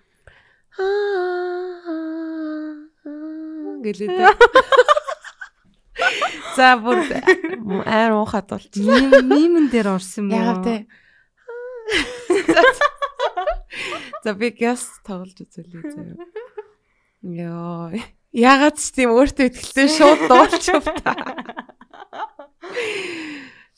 гэлээ. 3.81 4.37
За 6.57 6.77
бүр 6.77 7.01
аар 7.88 8.12
уухад. 8.16 8.53
Мим 8.77 9.11
мимэн 9.25 9.66
дээр 9.73 9.97
орсон 9.97 10.29
юм 10.29 10.33
уу? 10.33 10.37
Яагаад 10.37 10.64
те? 10.64 10.77
За 14.25 14.35
би 14.35 14.51
guest 14.53 15.01
тоглож 15.07 15.40
үзүүлээ 15.40 15.83
заяа. 15.95 16.16
Йоо. 17.23 17.97
Ягаад 18.37 18.77
ч 18.77 18.92
тийм 18.92 19.16
өөртөө 19.16 19.49
ихтэй 19.55 19.88
шууд 19.88 20.29
дуулчих 20.29 20.85
та. 21.01 21.16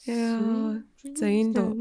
Яа. 0.08 0.80
За 1.18 1.26
энэ 1.28 1.52
дуу. 1.52 1.76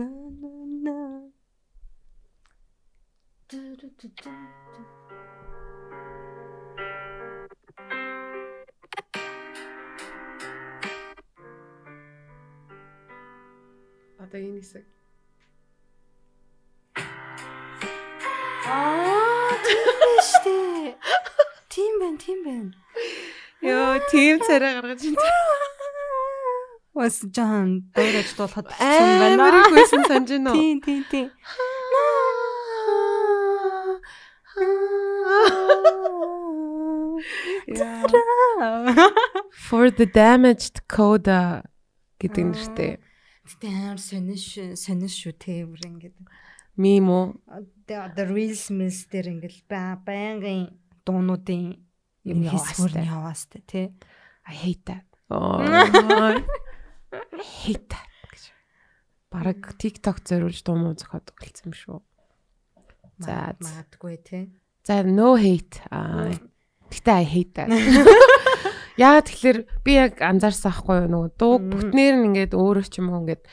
Одоо 14.20 14.40
энэ 14.44 14.60
хэсэг. 14.60 14.84
Аа, 18.68 19.56
тийм 21.72 21.94
байна, 22.02 22.18
тийм 22.20 22.40
байна. 22.44 22.72
Йоо, 23.62 24.00
тийм 24.12 24.44
царай 24.44 24.74
гаргаж 24.76 25.02
ин. 25.08 25.16
Бас 26.98 27.22
жан 27.36 27.68
дөрөж 27.94 28.30
дуулахад 28.38 28.66
болсон 28.74 29.10
байна. 29.22 29.38
Амар 29.38 29.54
их 29.62 29.70
байсан 29.78 30.02
санаж 30.10 30.30
байна 30.34 30.50
уу? 30.52 30.58
Тийм, 30.58 30.78
тийм, 30.82 31.02
тийм. 31.12 31.28
For 39.68 39.92
the 39.92 40.06
damaged 40.06 40.88
coda 40.88 41.64
гэдэг 42.22 42.44
нэртэй. 42.50 42.92
Тэгтээ 43.46 43.74
амар 43.78 44.00
сониш 44.02 44.46
сониш 44.80 45.14
шүү 45.22 45.34
те 45.38 45.54
бүр 45.68 45.82
ингээд. 45.86 46.16
Мим 46.78 47.10
уу? 47.12 47.26
The 47.88 48.26
reels 48.26 48.70
mills 48.74 49.06
дээр 49.12 49.38
ингээд 49.38 49.68
ба- 49.70 50.00
байнгын 50.02 50.72
дуунуудын 51.06 51.78
юм 52.26 52.40
яваастай. 52.48 53.04
нь 53.04 53.12
яваастай 53.12 53.62
тий. 53.68 53.88
I 54.48 54.54
hate 54.54 54.84
that. 54.88 55.04
Oh. 55.30 55.60
That 57.90 58.10
гэж. 58.32 58.44
Бараг 59.32 59.62
TikTok 59.80 60.22
зориулж 60.28 60.62
дуу 60.64 60.76
муу 60.78 60.94
зохиод 60.98 61.32
өгөлцсөн 61.36 61.72
юм 61.72 61.76
шүү. 61.76 61.98
За, 63.20 63.34
Магад- 63.58 63.64
магадгүй 63.66 64.16
тий. 64.24 64.44
За 64.86 65.02
no 65.04 65.36
hate. 65.36 65.82
Аа. 65.92 66.32
Гэтэ 66.92 67.12
I 67.12 67.26
hate 67.26 67.54
that. 67.58 67.70
Яа 68.98 69.22
тэгэхээр 69.22 69.58
би 69.86 69.94
яг 69.94 70.22
анзаарсан 70.26 70.72
ахгүй 70.74 71.06
нөгөө 71.06 71.32
дуу 71.38 71.60
бүтнээр 71.62 72.16
нь 72.18 72.26
ингээд 72.34 72.54
өөрөө 72.58 72.86
ч 72.90 72.98
юм 72.98 73.12
уу 73.14 73.22
ингээд 73.22 73.44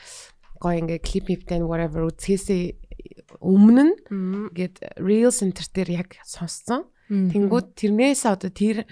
гоё 0.57 0.79
ингээд 0.81 1.03
клип 1.05 1.25
миптэй 1.29 1.61
whatever 1.61 2.07
үзхээсээ 2.09 2.81
өмнө 3.45 3.83
нь 3.85 3.93
ингээд 4.49 4.97
real 4.97 5.29
center 5.29 5.67
дээр 5.69 6.01
яг 6.01 6.09
сонссон. 6.25 6.89
Тэнгүүд 7.09 7.67
тэрнээс 7.77 8.25
одоо 8.25 8.49
тэр 8.49 8.89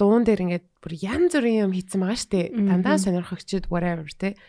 дуун 0.00 0.24
дээр 0.24 0.40
ингээд 0.48 0.66
бүр 0.80 0.92
янз 0.96 1.36
бүрийн 1.36 1.68
юм 1.68 1.72
хийцэн 1.76 2.00
байгаа 2.00 2.16
штэ. 2.16 2.48
Дандаа 2.52 2.96
сонирхогчд 2.96 3.68
whatever 3.68 4.08
те. 4.16 4.40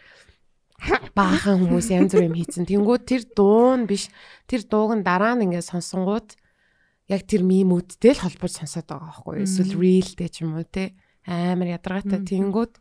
Баахан 1.15 1.67
хүмүүс 1.67 1.91
янз 1.91 2.15
бүр 2.15 2.31
юм 2.31 2.35
хийцэн. 2.39 2.63
Тэнгүүд 2.63 3.03
тэр 3.03 3.23
дуун 3.35 3.83
биш. 3.85 4.07
Тэр 4.47 4.63
дууг 4.63 4.95
нь 4.95 5.03
дараа 5.03 5.35
нь 5.35 5.51
ингээд 5.51 5.67
сонсонгууд 5.67 6.39
яг 7.11 7.21
тэр 7.27 7.43
мимүүдтэй 7.43 8.15
л 8.15 8.23
холбож 8.23 8.51
сонсоод 8.55 8.87
байгаа 8.87 9.11
байхгүй 9.11 9.33
юу? 9.35 9.43
Эсвэл 9.43 9.75
reelтэй 9.75 10.29
ч 10.31 10.47
юм 10.47 10.55
уу 10.55 10.63
те. 10.63 10.95
Амар 11.27 11.75
ядаргаатай. 11.75 12.23
Тэнгүүд 12.23 12.73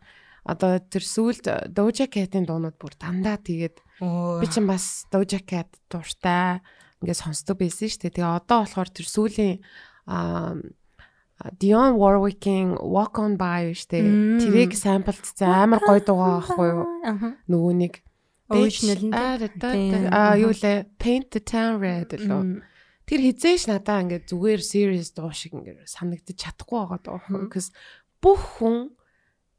одоо 0.46 0.78
тэр 0.82 1.04
сүүлд 1.06 1.70
Doja 1.70 2.06
Cat-ийн 2.10 2.46
дуунууд 2.46 2.78
бүр 2.78 2.94
дандаа 2.98 3.38
тэгээд 3.38 3.78
би 4.02 4.46
чинь 4.50 4.66
бас 4.66 5.06
Doja 5.10 5.38
Cat 5.42 5.70
дуртай 5.86 6.62
ингээд 7.02 7.22
сонсдог 7.22 7.58
байсан 7.58 7.86
шүү 7.90 8.10
дээ. 8.10 8.16
Тэгээ 8.18 8.38
одоо 8.42 8.66
болохоор 8.66 8.90
тэр 8.90 9.06
сүүлийн 9.06 9.54
аа 10.06 10.56
Dion 11.58 11.98
Warwick-ийн 11.98 12.78
Walk 12.78 13.18
on 13.18 13.34
By 13.34 13.74
дээ. 13.74 14.38
Тэрийг 14.38 14.78
самплцсан 14.78 15.50
амар 15.50 15.82
гоё 15.82 15.98
дуугаа 15.98 16.38
байхгүй 16.38 16.68
юу? 16.70 16.86
Нөгөө 17.50 17.74
нэг 17.82 17.94
Original 18.52 19.00
нь 19.02 19.14
аа 20.12 20.38
юу 20.38 20.54
лээ 20.54 20.86
Paint 21.02 21.34
the 21.34 21.42
Town 21.42 21.82
Red 21.82 22.14
лөө. 22.14 22.62
Тэр 23.08 23.20
хизээш 23.26 23.66
надаа 23.66 24.06
ингээд 24.06 24.30
зүгээр 24.30 24.62
serious 24.62 25.10
дуу 25.10 25.34
шиг 25.34 25.56
ингээд 25.58 25.90
санагдаж 25.90 26.36
чадахгүй 26.38 26.78
байгаа 26.78 27.00
даа? 27.02 27.20
Because 27.26 27.74
бүх 28.22 28.62
хүн 28.62 28.94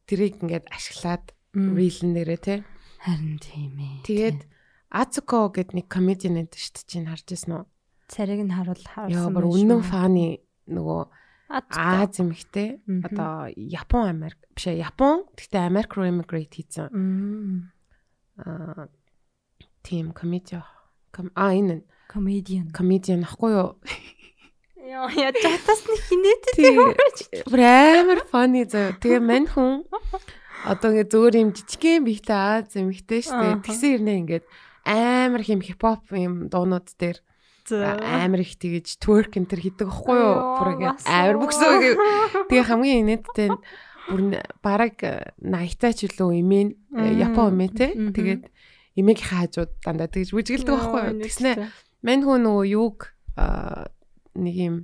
тэрийг 0.07 0.39
ингээд 0.39 0.71
ашиглаад 0.71 1.35
reel 1.51 1.99
нэрээ 1.99 2.39
те. 2.39 2.55
Харин 3.03 3.35
тийм 3.43 3.75
ээ. 3.75 4.07
Тэгээд 4.07 4.39
Azuko 4.93 5.49
гэд 5.49 5.73
нэг 5.73 5.89
comedian 5.89 6.37
энэ 6.37 6.53
шүү 6.53 6.73
дээ 6.77 6.85
чинь 6.85 7.09
харж 7.09 7.27
ирсэн 7.33 7.53
үү? 7.57 7.65
Цариг 8.07 8.39
нь 8.43 8.53
харуул 8.53 8.83
харуулсан. 8.83 9.13
Яа 9.13 9.29
бүр 9.33 9.45
үнэн 9.49 9.81
фаны 9.83 10.39
нөгөө. 10.69 11.01
Аз 11.53 11.63
Мгм. 12.87 13.03
одоо 13.05 13.51
Япон 13.55 14.09
Америк 14.09 14.39
биш 14.55 14.65
ээ 14.73 14.81
Япон 14.89 15.27
гэхдээ 15.37 15.61
Америк 15.69 15.93
руу 15.93 16.07
immigrate 16.09 16.49
хийсэн 16.49 16.89
аа 18.41 18.87
тим 19.83 20.11
комеди 20.13 20.57
ком 21.13 21.29
а 21.35 21.53
энэ 21.53 21.83
Comedian. 22.09 22.71
комедиан 22.73 23.23
ахгүй 23.23 23.51
юу 23.53 23.77
Яа, 24.83 25.09
яа 25.13 25.31
чатас 25.33 25.81
нэг 25.85 25.99
хинээтэй 26.09 26.53
Тий. 26.57 27.43
бүр 27.45 27.61
амар 27.61 28.19
funny 28.31 28.65
зөө 28.65 28.97
тэгээ 28.97 29.21
мань 29.21 29.45
хүн 29.47 29.85
одоо 30.65 30.89
ингээ 30.89 31.09
зөөр 31.11 31.33
юм 31.37 31.49
жижигхэн 31.53 32.01
бихтэй 32.07 32.33
Аз 32.33 32.73
Ааха. 33.29 33.61
штэ 33.61 33.61
тэгсэн 33.65 33.91
ирнэ 33.97 34.13
ингээд 34.25 34.45
амар 34.89 35.41
хим 35.45 35.61
хипхоп 35.61 36.09
юм 36.17 36.49
дуунууд 36.49 36.87
дээр 36.97 37.17
амар 37.71 38.41
их 38.43 38.59
тэгэж 38.59 38.99
twerk 38.99 39.39
энэ 39.39 39.47
төр 39.47 39.61
хийдэг 39.63 39.87
байхгүй 39.87 40.17
юу? 40.19 40.35
Бүр 40.59 40.69
ингэ 40.75 40.89
амар 41.07 41.35
уу. 41.37 41.43
бөксөө. 41.47 41.71
Тэгээ 42.51 42.67
хамгийн 42.67 43.01
инээдтэй 43.07 43.47
нь 43.53 43.59
бүр 44.11 44.21
бараг 44.59 44.99
80-таа 45.39 45.91
ч 45.95 46.11
үлээ 46.11 46.43
имэн 46.43 46.67
Мм. 46.91 47.17
Япон 47.23 47.55
имэн 47.55 47.71
те. 47.71 47.95
Тэгээд 47.95 48.43
имэгийн 48.99 49.29
хажууд 49.31 49.71
дандаа 49.79 50.11
тэгж 50.11 50.35
бүжгэлдэг 50.35 50.75
байхгүй 50.75 51.01
юу? 51.07 51.15
Тэгснэ 51.23 51.51
мань 52.03 52.23
хүн 52.27 52.43
нөгөө 52.43 52.65
юуг 52.75 53.15
аа, 53.39 53.87
нэг 54.35 54.55
юм 54.59 54.75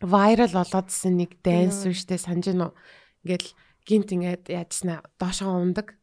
viral 0.00 0.50
болоодсэн 0.50 1.14
нэг 1.20 1.38
dance 1.44 1.84
штэ 1.92 2.16
санаж 2.16 2.56
үү? 2.56 2.72
Ингээл 3.28 3.48
гинт 3.84 4.08
ингээд 4.16 4.48
яажснаа 4.48 5.04
доошоо 5.20 5.60
ундаг. 5.60 5.94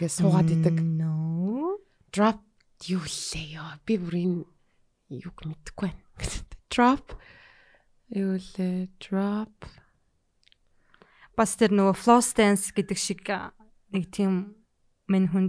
Ингээд 0.00 0.16
суугаад 0.16 0.48
идэг. 0.50 0.76
Drop 2.10 2.40
юу 2.84 3.04
лээ 3.04 3.56
ёо 3.60 3.72
би 3.84 3.96
бүр 3.96 4.14
энэ 4.16 4.44
юг 5.10 5.36
мэдэхгүй 5.46 5.90
байна. 5.90 6.46
drop 6.70 7.14
юу 8.10 8.36
лээ 8.36 8.90
drop 8.98 9.54
Бас 11.36 11.52
тэр 11.60 11.76
нөгөө 11.76 11.94
floss 11.94 12.32
dance 12.32 12.72
гэдэг 12.72 12.98
шиг 12.98 13.28
нэг 13.92 14.08
тийм 14.10 14.56
мэн 15.06 15.28
хүн 15.30 15.46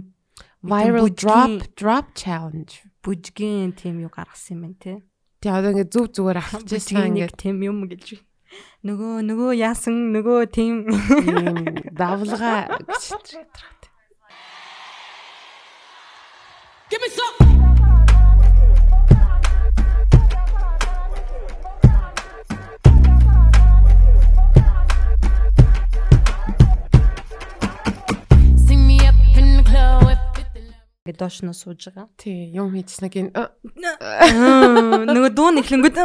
viral 0.62 1.08
drop 1.10 1.74
drop 1.74 2.12
challenge. 2.14 2.84
бүжгийн 3.02 3.72
тийм 3.72 4.04
юу 4.04 4.12
гаргасан 4.12 4.60
юм 4.60 4.62
байна 4.68 4.78
те. 4.78 4.94
Тэгээ 5.40 5.56
одоо 5.58 5.70
ингээд 5.72 5.94
зүг 5.94 6.06
зүгээр 6.12 6.38
Бүжгийн 6.68 7.14
нэг 7.16 7.32
ингээд 7.32 7.34
тийм 7.40 7.56
юм 7.64 7.88
гэж. 7.88 8.20
байна. 8.20 8.26
Нөгөө 8.84 9.12
нөгөө 9.32 9.50
яасан 9.58 10.12
нөгөө 10.12 10.38
тийм 10.52 10.92
ийм 11.24 11.56
давлгаа 11.96 12.68
гэж 12.84 13.26
ядраад. 13.32 13.82
See 16.88 17.57
50 31.08 31.16
ингээд 31.16 31.20
доош 31.24 31.40
нь 31.40 31.56
сууж 31.56 31.80
байгаа. 31.88 32.08
Тий, 32.20 32.52
юм 32.52 32.76
хийчихснэг 32.76 33.14
ин 33.16 33.28
Аа, 33.32 33.48
нөгөө 35.08 35.32
дуу 35.32 35.50
нэхлэнгүүд 35.56 35.96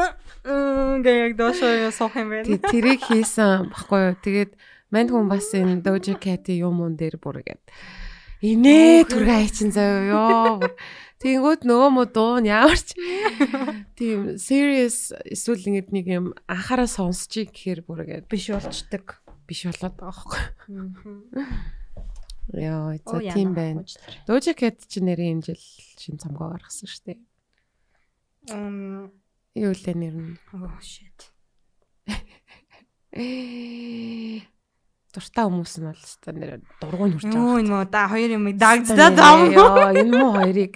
гээ 1.04 1.18
яг 1.28 1.34
доошоо 1.36 1.92
суух 1.92 2.16
юм 2.16 2.32
тий 2.48 2.56
байна. 2.56 2.72
тэрийг 2.72 3.02
хийсэн 3.04 3.68
баггүй 3.68 4.16
юу. 4.16 4.16
Тэгээд 4.24 4.52
мань 4.96 5.12
хүн 5.12 5.28
бас 5.28 5.52
энэ 5.52 5.84
Doja 5.84 6.16
Cat-ийн 6.16 6.64
юм 6.64 6.80
уун 6.80 6.96
дээр 6.96 7.20
бүр 7.20 7.44
ингээд 7.44 7.64
инээ 8.44 9.12
түргээ 9.12 9.40
хайчин 9.44 9.72
заяа 9.76 10.08
ёо. 10.08 10.72
Тэнгүүд 11.20 11.64
нөгөө 11.68 11.90
мө 11.92 12.04
дуу 12.12 12.40
нь 12.40 12.52
ямар 12.52 12.80
ч 12.80 12.96
тийм 14.00 14.40
serious 14.40 15.12
эсвэл 15.28 15.68
ингээд 15.68 15.92
нэг 15.92 16.06
юм 16.08 16.26
анхаараа 16.48 16.88
сонсчих 16.88 17.52
гэхээр 17.52 17.84
бүр 17.88 18.04
ингээд 18.08 18.28
биш 18.32 18.52
болчдөг. 18.52 19.20
биш 19.48 19.68
болоод 19.68 19.96
байгаа 20.00 20.08
байхгүй. 20.08 20.44
Яа, 22.52 22.98
за 23.08 23.20
тийм 23.34 23.54
байна. 23.56 23.86
Doja 24.28 24.52
Cat 24.54 24.84
ч 24.90 25.00
нэрийн 25.00 25.40
энэ 25.40 25.46
жил 25.56 25.62
шин 25.96 26.20
цамгаа 26.20 26.52
гаргасан 26.60 26.88
шүү 26.92 27.04
дээ. 27.08 27.20
Ам 28.52 29.12
Юу 29.56 29.72
лээ 29.72 29.96
нэр 29.96 30.16
нь? 30.18 30.36
oh 30.52 30.76
shit. 30.84 31.32
Дуртай 35.14 35.46
хүмүүс 35.46 35.74
нь 35.78 35.86
бол 35.88 36.02
өстой 36.02 36.34
нэр 36.34 36.52
дургуй 36.82 37.08
нь 37.10 37.16
хүрч 37.22 37.30
Юу 37.30 37.38
байгаа. 37.38 37.62
энэ 37.62 37.70
мó 37.70 37.80
да 37.86 38.02
хоёр 38.10 38.32
юм 38.34 38.46
дагддаг 38.58 39.14
зам. 39.14 39.40
Яа, 39.54 39.94
энэ 39.94 40.10
муу 40.18 40.34
хоёрыг. 40.42 40.74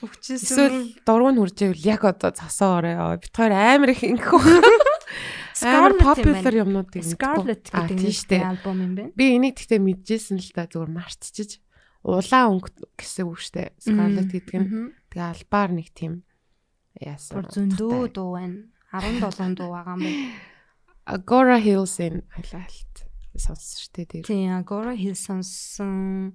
Хөгжсөн. 0.00 0.40
Эсвэл 0.40 0.78
дургуун 1.04 1.36
хүржээвэл 1.44 1.84
яг 1.84 2.02
одоо 2.08 2.32
цасаа 2.32 2.80
орой. 2.80 2.96
Бид 3.20 3.36
хоёр 3.36 3.52
амар 3.52 3.92
их 3.92 4.00
ингэх. 4.00 4.32
Амар 5.62 5.94
юм 5.94 6.00
popular 6.02 6.54
юмнуудыг 6.66 7.02
мэдгүй. 7.06 7.14
Scarlet 7.14 7.64
гэдэг 7.70 8.10
штэ. 8.10 8.38
альбом 8.42 8.78
юм 8.82 8.92
байна. 8.98 9.12
Би 9.14 9.24
энийг 9.38 9.54
тэгтээ 9.54 9.78
мэдчихсэн 9.78 10.42
л 10.42 10.50
та 10.50 10.66
зүгээр 10.66 10.90
мартчихж. 10.90 11.62
Улаан 12.02 12.58
өнгө 12.58 12.90
гэсэн 12.98 13.24
үг 13.30 13.38
штэ. 13.38 13.70
Scarlett 13.78 14.30
гэдэг 14.34 14.54
нь. 14.58 14.90
Тэгээ 15.14 15.30
албаар 15.30 15.70
нэг 15.70 15.88
тийм 15.94 16.26
яасан. 16.98 17.46
Зөндөө 17.46 18.10
дуу 18.10 18.34
байна. 18.34 18.66
17 18.90 19.54
дуу 19.54 19.70
байгаа 19.70 19.94
юм 19.94 20.02
байна. 20.02 20.26
Agora 21.06 21.56
Hills-ийн 21.60 22.24
хайлалт 22.34 22.94
сонссон 23.38 23.78
штэ 23.78 24.02
тэр. 24.10 24.22
Тийм, 24.26 24.58
Agora 24.58 24.94
Hill 24.96 25.14
сонсон. 25.14 26.34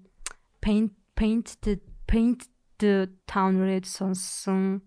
Paint 0.62 0.96
Paint 1.16 1.60
the 1.64 1.80
Paint 2.08 2.48
the 2.80 3.12
Town 3.28 3.60
Red 3.60 3.84
сонсон. 3.84 4.84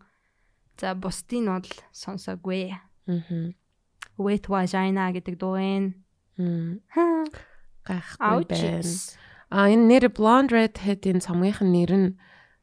За 0.80 0.95
бусдын 0.95 1.47
бол 1.47 1.68
сонсоогүй. 1.93 2.72
Аа. 2.72 3.53
Wet 4.18 4.48
Vagina 4.48 5.12
гэдэг 5.12 5.34
дуу. 5.38 5.56
Хаа. 5.56 7.24
Гайхгүй 7.86 8.44
байна. 8.48 8.92
А 9.52 9.68
энэ 9.68 9.84
нэр 9.84 10.04
Blonde 10.08 10.56
Redhead-ийн 10.56 11.20
цомгийнх 11.20 11.60
нь 11.60 11.72
нэр 11.76 11.92
нь 11.92 12.10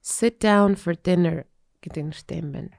Sit 0.02 0.42
Down 0.42 0.74
for 0.74 0.98
Dinner 0.98 1.46
гэдэг 1.86 2.04
нэртэй 2.10 2.40
юм 2.42 2.50
байна. 2.56 2.74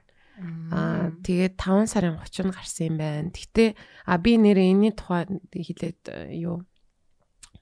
Аа 0.73 1.13
тэгээд 1.21 1.55
5 1.55 1.87
сарын 1.87 2.17
30-нд 2.17 2.51
гарсан 2.51 2.85
юм 2.91 2.97
байна. 2.97 3.29
Гэхдээ 3.31 3.69
а 4.09 4.17
би 4.17 4.35
нэрээ 4.41 4.73
энэний 4.73 4.91
тухай 4.91 5.29
хэлээд 5.53 6.01
э, 6.11 6.33
юу 6.43 6.65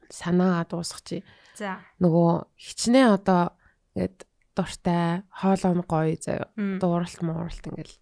санаагаа 0.10 0.66
дуусгачих. 0.66 1.28
За. 1.60 1.84
Нөгөө 1.99 2.49
хичнээн 2.55 3.14
одоо 3.20 3.53
ингээд 3.93 4.26
дуртай, 4.55 5.28
хоолой 5.30 5.84
гоё 5.86 6.16
заяа. 6.18 6.49
Дууралт 6.55 7.20
мууралт 7.22 7.64
ингээл 7.68 7.95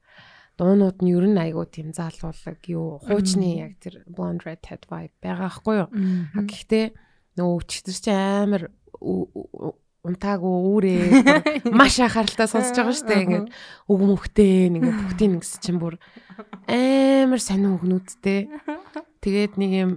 дуунууд 0.58 0.98
нь 1.06 1.14
ер 1.14 1.26
нь 1.30 1.38
айгуу 1.38 1.70
тийм 1.70 1.94
заалуулаг 1.94 2.62
юу 2.66 2.98
хуучны 3.06 3.50
яг 3.62 3.78
тэр 3.78 4.02
Blonde 4.10 4.44
Redhead 4.44 4.90
vibe 4.90 5.14
байгаа 5.22 5.54
байхгүй 5.54 5.76
юу? 5.78 5.90
Гэхдээ 6.50 6.86
нөгөө 7.38 7.56
өчтөр 7.62 7.98
чи 8.02 8.12
амар 8.12 8.64
унтаагүй 10.08 10.56
үүрээ 10.72 11.04
маш 11.78 12.00
анхааралтай 12.02 12.48
сонсож 12.50 12.74
байгаа 12.74 12.96
шүү 12.96 13.08
дээ. 13.12 13.24
Ингээд 13.28 13.48
үг 13.92 14.00
мөхтэй 14.02 14.72
ингээд 14.72 14.98
бүгдийг 15.04 15.32
нэгс 15.36 15.52
чинь 15.62 15.78
бүр 15.78 16.00
амар 16.66 17.42
сонин 17.44 17.76
үгнүүдтэй. 17.78 18.50
Тэгээд 19.24 19.54
нэг 19.60 19.72
юм 19.76 19.92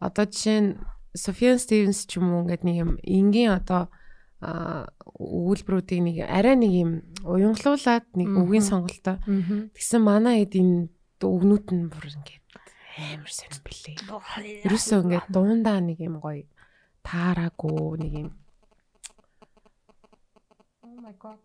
одоо 0.00 0.24
жишээ 0.24 0.58
нь 0.58 0.70
Софиан 1.12 1.58
Стивенс 1.60 2.08
ч 2.08 2.18
юм 2.18 2.32
уу 2.32 2.42
ингээд 2.48 2.64
нэг 2.64 2.76
юм 2.80 2.90
энгийн 3.04 3.52
одоо 3.52 3.92
а 4.40 4.88
өгүүлбэрүүдийг 5.20 6.00
нэг 6.00 6.16
арай 6.24 6.56
нэг 6.56 6.72
юм 6.72 6.90
уянгалуулад 7.28 8.08
нэг 8.16 8.28
үгийн 8.40 8.64
сонголтоо 8.64 9.20
тэгсэн 9.76 10.00
манай 10.00 10.44
хэд 10.44 10.56
энэ 10.56 10.88
үгнүүд 11.20 11.66
нь 11.76 11.92
бүр 11.92 12.06
ингээд 12.08 12.44
амар 12.96 13.28
сонин 13.28 13.60
бэлээ. 13.60 13.96
Ерөөсөө 14.64 14.98
ингээд 15.04 15.26
дуундаа 15.28 15.78
нэг 15.84 16.00
юм 16.00 16.16
гоё 16.24 16.48
таараагүй 17.04 18.00
нэг 18.00 18.12
юм 18.24 18.28
Oh 20.80 20.96
my 21.04 21.12
god. 21.20 21.38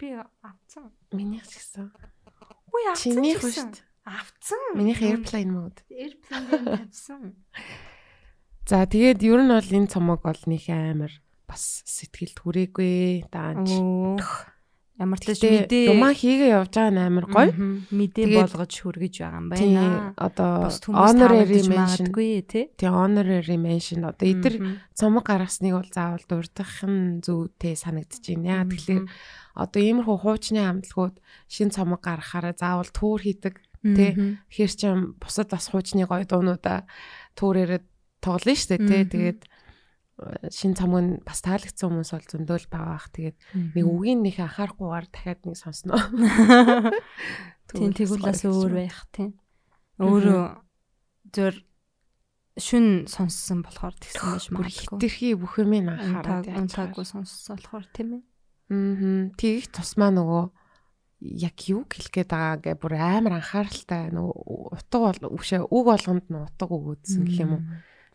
Би 0.00 0.16
авцсан. 0.16 0.92
минийх 1.12 1.44
ч 1.44 1.60
гэсэн. 1.60 1.92
Үгүй 2.72 2.84
авцсан. 2.88 3.04
Чинийх 3.04 3.40
шүү 3.44 3.68
дээ. 3.68 3.84
Авцсан. 4.04 4.62
Минийх 4.74 5.00
airplane 5.04 5.52
mode. 5.52 5.80
Airplane 5.92 6.46
дээр 6.48 6.64
тавьсан. 6.88 7.36
За 8.64 8.86
тэгээд 8.86 9.20
ер 9.24 9.40
нь 9.44 9.52
бол 9.52 9.70
энэ 9.76 9.92
цомог 9.92 10.24
бол 10.24 10.42
нэг 10.48 10.64
амар 10.72 11.12
бас 11.50 11.82
сэтгэлд 11.82 12.38
хүрээгүй 12.38 13.26
даанч. 13.34 13.74
Ямар 15.00 15.16
ч 15.16 15.32
Гэтэ 15.32 15.64
мэдээ 15.64 15.84
думаа 15.96 16.12
хийгээ 16.12 16.60
явж 16.60 16.76
байгаа 16.76 16.92
нь 16.92 17.00
амар 17.00 17.26
гоё. 17.32 17.52
Мэдээ 17.88 18.36
болгож 18.36 18.72
хүргэж 18.84 19.14
байгаа 19.24 19.40
юм 19.40 19.48
байна. 19.48 20.12
одоо 20.12 20.68
honorary 20.92 21.64
mention 21.64 22.12
тий. 22.44 22.68
honorary 22.84 23.56
mention 23.56 24.04
одоо 24.04 24.28
эдгээр 24.28 24.56
цомог 24.92 25.24
гаргасныг 25.24 25.72
бол 25.72 25.88
заавал 25.88 26.24
дурдах 26.28 26.84
нь 26.84 27.24
зүйтэй 27.24 27.80
санагдаж 27.80 28.20
байна. 28.28 28.60
Яа 28.60 28.68
тэгэхээр 28.68 29.04
одоо 29.56 29.80
иймэрхүү 29.80 30.16
хуучны 30.20 30.60
хамтлагууд 30.68 31.16
шин 31.48 31.72
цомог 31.72 32.04
гаргахаараа 32.04 32.52
заавал 32.52 32.92
түүр 32.92 33.24
хийдэг. 33.24 33.56
Мгм. 33.80 34.44
Тэгэхээр 34.52 34.72
ч 34.76 34.80
юм 34.84 35.16
бусад 35.16 35.48
бас 35.48 35.72
хуучны 35.72 36.04
гоё 36.04 36.28
дуунуудаа 36.28 36.84
түүрээрээ 37.40 37.80
тоглоно 38.20 38.52
шүү 38.52 38.68
дээ 38.76 38.84
тий. 38.84 39.04
Тэгээд 39.08 39.40
шин 40.52 40.74
цомог 40.76 41.00
нь 41.00 41.12
бас 41.24 41.40
таалагдсан 41.44 41.88
хүмүүс 41.90 42.12
бол 42.12 42.28
зөндөөл 42.30 42.68
байгаа 42.68 42.94
бах. 42.96 43.08
Тэгээд 43.14 43.36
нэг 43.76 43.86
үгийн 43.86 44.20
нэг 44.24 44.36
анхаарахгүйгээр 44.40 45.06
дахиад 45.08 45.40
нэг 45.46 45.56
сонсноо. 45.56 46.00
Тийм 47.70 47.92
тэгвэл 47.94 48.24
бас 48.24 48.42
өөр 48.44 48.72
байх 48.74 48.98
тийм. 49.14 49.38
Өөрөө 50.00 50.44
зөөр 51.34 51.56
шүн 52.60 52.86
сонссон 53.06 53.62
болохоор 53.62 53.94
тэгсэн 53.96 54.26
байж 54.26 54.46
магадгүй. 54.50 54.98
хитрхи 54.98 55.28
бүх 55.38 55.54
юм 55.62 55.72
анхаарал 55.88 56.44
унтаагүй 56.44 57.06
сонссон 57.06 57.56
болохоор 57.56 57.86
тийм 57.94 58.08
ээ. 58.18 58.22
Аа. 58.70 59.30
Тэгих 59.38 59.70
тусмаа 59.70 60.10
нөгөө 60.14 60.44
яг 61.20 61.56
юу 61.68 61.84
хэлэх 61.84 62.10
гээд 62.10 62.30
байгаа 62.32 62.56
гэ 62.64 62.72
бүр 62.80 62.94
амар 62.96 63.38
анхааралтай 63.38 64.08
нөгөө 64.08 64.72
утга 64.72 64.98
бол 64.98 65.36
үшээ 65.36 65.68
үг 65.68 65.84
болгонд 65.84 66.26
нь 66.32 66.40
утга 66.40 66.64
өгөөдсөн 66.64 67.22
гэх 67.28 67.40
юм 67.44 67.52
уу. 67.60 67.62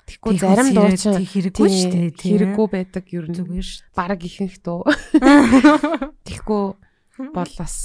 Тэгэхгүй 0.06 0.38
зарим 0.38 0.70
дуу 0.78 0.90
чинь 0.94 1.26
хэрэггүй 1.26 1.70
шүү 1.70 1.92
дээ. 1.92 2.14
Хэрэггүй 2.14 2.68
байдаг 2.70 3.06
ер 3.10 3.26
нь 3.26 3.36
зүгээр 3.42 3.66
шүү. 3.66 3.86
баг 3.98 4.22
ихэнх 4.22 4.58
дуу. 4.62 4.86
Тэгэхгүй 6.30 6.64
бол 7.34 7.52
бас 7.58 7.76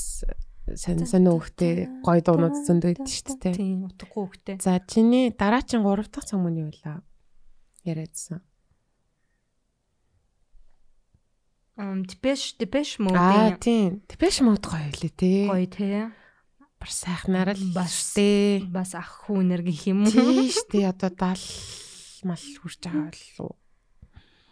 сонь 0.76 1.08
сонь 1.08 1.32
өгтэй 1.32 1.88
гоё 2.04 2.20
дуунууд 2.20 2.60
зөндөө 2.60 2.92
идэв 3.00 3.08
шүү 3.08 3.40
дээ. 3.40 3.54
Тийм 3.56 3.88
утгагүй 3.88 4.24
хөхтэй. 4.28 4.56
За 4.60 4.76
чиний 4.84 5.32
дараачин 5.32 5.80
3 5.80 6.12
дахь 6.12 6.28
цом 6.28 6.44
нь 6.52 6.60
юу 6.60 6.68
вэ? 6.68 7.00
Яриадсан. 7.88 8.44
Ам 11.80 12.04
Depeche 12.04 12.60
Depeche 12.60 13.00
Аа 13.00 13.56
Mode 13.56 13.58
тийм. 13.64 14.04
Тэпэш 14.04 14.44
мод 14.44 14.60
гоё 14.60 14.92
лээ 14.92 15.12
те. 15.16 15.48
гоё 15.48 15.64
тий. 15.64 16.12
Бар 16.76 16.90
сайхнаар 16.92 17.56
л 17.56 17.72
Бас- 17.72 18.12
штэ. 18.12 18.68
Бас 18.68 18.92
ах 18.92 19.24
хүнэр 19.24 19.64
гэх 19.64 19.88
юм 19.88 20.04
уу? 20.04 20.12
Тийм 20.12 20.52
штэ 20.52 20.92
одоо 20.92 21.08
70 21.08 21.89
мал 22.28 22.40
хүрч 22.40 22.78
байгаа 22.84 23.10
болов. 23.10 23.56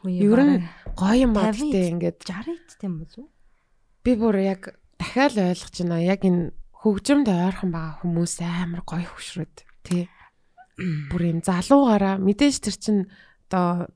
Үе 0.05 0.23
Ер 0.23 0.41
нь 0.47 0.62
Гоё 0.95 1.16
юм 1.27 1.33
аа 1.35 1.51
50 1.51 1.75
гэтээ 1.75 1.87
ингээд 1.93 2.19
60 2.23 2.55
идтэй 2.55 2.87
юм 2.87 2.97
болов 3.03 3.19
уу? 3.19 3.31
би 4.05 4.12
бүр 4.14 4.37
яг 4.41 4.62
дахиад 4.99 5.35
ойлгож 5.37 5.75
байна. 5.83 5.99
Яг 6.01 6.23
энэ 6.23 6.55
хөгжимд 6.73 7.27
ойрхон 7.29 7.71
байгаа 7.75 7.95
хүмүүс 8.01 8.35
амар 8.41 8.83
гоё 8.87 9.07
хөшрөөд 9.11 9.55
тий. 9.85 10.07
Бүр 11.11 11.23
юм 11.35 11.41
залуугаараа 11.43 12.16
мэдээж 12.23 12.57
тэр 12.62 12.77
чин 12.79 12.97
одоо 13.51 13.91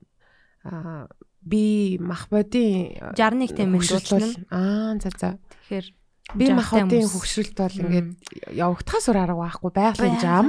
би 1.43 1.97
мах 1.99 2.27
бодийн 2.31 2.95
61 3.15 3.55
тийм 3.55 3.71
хөгшрөл 3.75 4.11
бол- 4.15 4.47
аа 4.51 4.95
за 4.99 5.09
за 5.15 5.29
Тэгэхээр 5.39 5.85
би 6.31 6.47
жаргалтай 6.47 6.55
мах 6.55 6.71
бодийн 6.71 7.03
хүмүүс. 7.03 7.13
хөгшрөлт 7.13 7.57
бол 7.59 7.77
ингээд 7.83 8.09
явагдахаас 8.55 9.05
өөр 9.11 9.19
арга 9.19 9.37
байхгүй 9.43 9.71
байгалийн 9.75 10.17
жам 10.23 10.47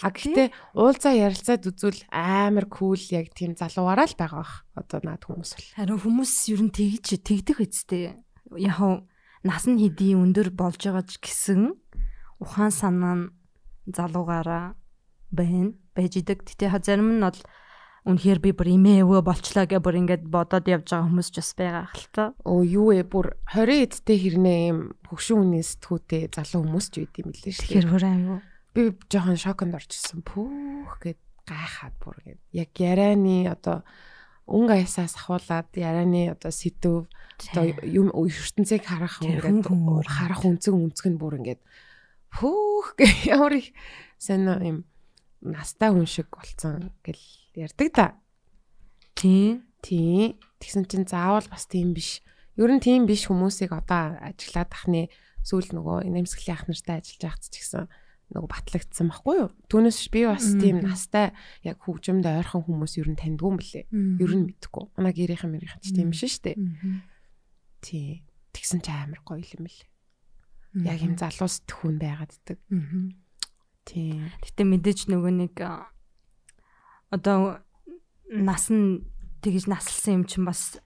А 0.00 0.08
Гэхдээ 0.14 0.48
уулзаа 0.78 1.14
ярилцаад 1.18 1.62
үзвэл 1.66 2.00
амар 2.14 2.66
кул 2.70 3.02
яг 3.10 3.34
тийм 3.34 3.58
залуугаараа 3.58 4.06
л 4.06 4.14
байгаа 4.14 4.40
бах. 4.46 4.54
Одоо 4.78 4.98
наад 5.02 5.26
хүмүүс 5.26 5.50
бол. 5.58 5.68
харин 5.74 5.98
хүмүүс 5.98 6.32
ер 6.54 6.60
нь 6.62 6.72
тэгж 6.72 7.06
тэгдэх 7.26 7.58
үсттэй. 7.58 8.14
Яг 8.54 8.78
нас 9.42 9.64
нь 9.66 9.82
хэдий 9.82 10.14
өндөр 10.14 10.54
болж 10.54 10.78
байгаа 10.78 11.04
ч 11.04 11.18
гэсэн 11.18 11.74
ухаан 12.38 12.70
санаа 12.70 13.14
нь 13.18 13.24
залуугаараа 13.90 14.78
байна 15.34 15.74
байж 15.94 16.22
идэг. 16.22 16.46
Ха 16.70 16.78
зарим 16.78 17.18
нь 17.18 17.22
бол 17.22 17.40
үнэхээр 18.06 18.38
би 18.38 18.50
бүр 18.54 18.68
имээ 18.78 19.02
өвөө 19.02 19.22
болчлаа 19.26 19.66
гэ 19.66 19.82
бүр 19.82 19.98
ингээд 20.06 20.30
бодоод 20.30 20.70
явж 20.70 20.94
байгаа 20.94 21.10
хүмүүс 21.10 21.28
ч 21.34 21.42
бас 21.42 21.52
байгаа 21.58 21.84
хэл 21.90 22.08
та. 22.14 22.24
Оо 22.46 22.62
юу 22.62 22.94
вэ? 22.94 23.02
Бүр 23.02 23.34
20 23.50 23.82
эдтэй 23.82 24.18
хэрнээ 24.22 24.60
юм 24.70 24.78
хөгшин 25.10 25.42
хүний 25.42 25.64
сэтгүүтэй 25.66 26.30
залуу 26.30 26.62
хүмүүс 26.70 26.86
ч 26.94 26.94
үйд 27.02 27.14
юм 27.18 27.34
лээ 27.34 27.50
шүү. 27.50 27.62
Тэгэхээр 27.66 27.88
бүр 27.90 28.04
аюу. 28.06 28.38
Би 28.78 28.82
жоохон 29.10 29.38
шоконд 29.42 29.74
орчихсон. 29.74 30.22
Пүүх 30.22 30.94
гэд 31.02 31.20
гайхаад 31.50 31.94
бүр 31.98 32.16
гэд. 32.22 32.40
Яг 32.54 32.70
ярианы 32.78 33.50
одоо 33.50 33.82
өнгө 34.46 34.78
аясаас 34.78 35.18
ахуулаад 35.18 35.74
ярианы 35.74 36.30
одоо 36.30 36.54
сэтв 36.54 37.10
одоо 37.10 37.64
юм 37.82 38.14
ертөнцийг 38.14 38.86
харах 38.86 39.18
Тэр 39.18 39.42
ингээд 39.42 40.06
харах 40.06 40.46
үнцэг 40.46 40.70
үнцэг 40.70 41.06
нь 41.10 41.18
бүр 41.18 41.42
ингээд 41.42 41.60
пүүх 42.30 42.94
гэ 42.94 43.06
ямар 43.34 43.58
их 43.58 43.74
сайн 44.22 44.46
юм 44.62 44.78
настай 45.42 45.90
хүн 45.90 46.06
шиг 46.06 46.30
болцсон 46.30 46.94
гэл 47.02 47.18
ярддаг 47.56 47.88
та. 47.92 48.06
Тийм. 49.16 49.64
Тийм. 49.80 50.36
Тэгсэн 50.60 50.84
чинь 50.86 51.08
заавал 51.08 51.48
бас 51.48 51.64
тийм 51.66 51.96
биш. 51.96 52.20
Ер 52.56 52.70
нь 52.72 52.80
тийм 52.80 53.08
биш 53.08 53.28
хүмүүсийг 53.28 53.72
одоо 53.72 54.16
ажиллаад 54.20 54.70
тахны 54.72 55.08
сүүл 55.44 55.72
нөгөө 55.76 56.08
нэмсгэлийн 56.08 56.56
ах 56.56 56.64
нартай 56.68 57.00
ажиллаж 57.00 57.22
байхад 57.22 57.44
ч 57.48 57.54
гэсэн 57.60 57.84
нөгөө 58.34 58.50
батлагдсан 58.50 59.06
байхгүй 59.06 59.34
юу? 59.38 59.50
Түүнээс 59.70 60.00
би 60.10 60.20
бас 60.26 60.46
тийм 60.58 60.82
настай 60.82 61.30
яг 61.62 61.78
хөгжимд 61.86 62.26
ойрхон 62.26 62.66
хүмүүс 62.66 62.98
ер 62.98 63.08
нь 63.12 63.20
таньдгүй 63.20 63.50
юм 63.54 63.58
блэ. 63.60 63.86
Ер 64.18 64.32
нь 64.34 64.46
мэдхгүй. 64.50 64.84
Манай 64.98 65.14
гэрийнхэн 65.14 65.52
мэрийнхэн 65.52 65.82
ч 65.84 65.94
тийм 65.94 66.10
шүү 66.10 66.42
дээ. 66.50 66.56
Тийм. 67.86 68.26
тэгсэн 68.50 68.80
чи 68.82 68.90
амар 68.90 69.20
гоё 69.22 69.44
юм 69.44 69.68
лээ. 69.68 69.86
Яг 70.90 70.98
юм 71.04 71.14
залуу 71.14 71.46
сэтгүүн 71.46 71.96
байгааддаг. 72.00 72.58
Тийм. 73.86 74.32
Гэтэ 74.42 74.62
мэдээж 74.66 75.00
нөгөө 75.12 75.32
нэг 75.46 75.54
одоо 77.10 77.62
нас 78.30 78.70
нь 78.70 79.06
тэгж 79.42 79.70
наслсан 79.70 80.22
юм 80.22 80.24
чинь 80.26 80.46
бас 80.46 80.80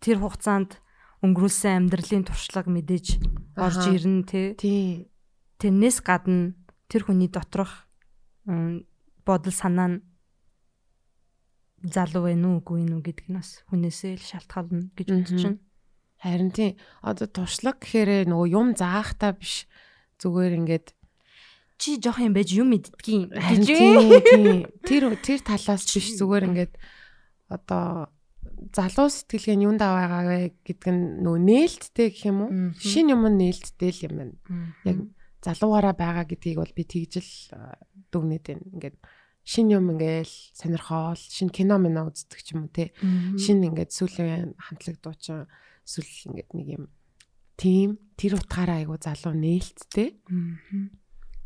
тэр 0.00 0.20
хугацаанд 0.20 0.80
өнгөрүүлсэн 1.24 1.88
амьдралын 1.88 2.24
туршлага 2.24 2.70
мэдээж 2.72 3.06
орж 3.56 3.82
ирнэ 3.88 4.24
тий. 4.28 4.48
Тийм. 4.56 5.08
Тэрнээс 5.60 6.04
гадна 6.04 6.56
тэр 6.88 7.08
хүний 7.08 7.28
доторх 7.28 7.88
бодол 8.46 9.54
санаа 9.54 9.88
нь 9.96 10.04
залуу 11.84 12.28
вэ 12.28 12.34
нү 12.36 12.62
үгүй 12.62 12.84
нү 12.88 13.04
гэдг 13.04 13.28
нь 13.28 13.36
бас 13.36 13.60
хүнээсээ 13.68 14.16
л 14.16 14.24
шалтгаална 14.24 14.90
гэж 14.96 15.08
бодож 15.12 15.32
байна. 15.36 15.60
Харин 16.16 16.50
тийм 16.52 16.72
одоо 17.04 17.28
туршлага 17.28 17.80
гэхээр 17.80 18.28
нөгөө 18.32 18.48
юм 18.52 18.72
заахтаа 18.72 19.36
биш 19.36 19.68
зүгээр 20.20 20.52
ингээд 20.64 20.86
Чи 21.76 22.00
жоох 22.00 22.20
юм 22.24 22.32
байж 22.32 22.50
юм 22.56 22.72
мэддгийн 22.72 23.30
гэж 23.32 23.66
тийм 23.68 24.08
тийм 24.24 24.44
тэр 24.88 25.02
тэр 25.20 25.40
талаас 25.44 25.84
биш 25.92 26.16
зүгээр 26.16 26.48
ингээд 26.48 26.72
одоо 27.52 28.08
залуу 28.72 29.08
сэтгэлгээ 29.12 29.56
нь 29.56 29.64
юунд 29.68 29.82
аваагаа 29.84 30.24
вэ 30.24 30.38
гэдг 30.64 30.84
нь 30.88 31.20
нөгөө 31.20 31.40
нээлттэй 31.44 32.08
гэх 32.08 32.24
юм 32.32 32.38
уу? 32.48 32.50
Шин 32.80 33.12
юм 33.12 33.28
нээлттэй 33.28 33.90
л 33.92 34.04
юм 34.08 34.14
байна. 34.16 34.34
Яг 34.88 34.96
залуугаараа 35.44 35.94
байгаа 35.94 36.24
гэдгийг 36.24 36.58
бол 36.58 36.72
би 36.72 36.84
тэгжэл 36.84 37.32
а, 37.52 37.76
дүгнээд 38.10 38.44
байна. 38.48 38.64
Ингээд 38.72 38.96
шин 39.46 39.70
юм 39.70 39.92
ингээл 39.94 40.34
сонирхоол, 40.56 41.20
шин 41.20 41.52
кино 41.52 41.78
минь 41.78 42.00
үздэг 42.00 42.40
ч 42.42 42.56
юм 42.56 42.66
уу 42.66 42.72
те. 42.72 42.90
Шин 43.38 43.62
ингээд 43.62 43.92
сүүлийн 43.94 44.56
хамтлаг 44.58 44.96
дуучин 45.04 45.46
сүүл 45.86 46.34
ингээд 46.34 46.50
нэг 46.56 46.68
юм 46.80 46.84
тим 47.54 48.00
тэр 48.18 48.36
утгаараа 48.40 48.82
айгу 48.82 48.98
залуу 48.98 49.36
нээлттэй. 49.36 50.18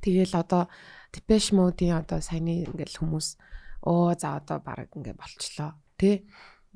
Тэгэл 0.01 0.35
одоо 0.37 0.69
Depeche 1.13 1.53
Mode-ийн 1.55 2.01
одоо 2.01 2.21
саяны 2.25 2.65
ингээл 2.65 3.01
хүмүүс 3.01 3.29
оо 3.85 4.13
за 4.17 4.37
одоо 4.41 4.61
баг 4.61 4.93
ингээ 4.97 5.17
болчлоо 5.17 5.77
тий 5.97 6.29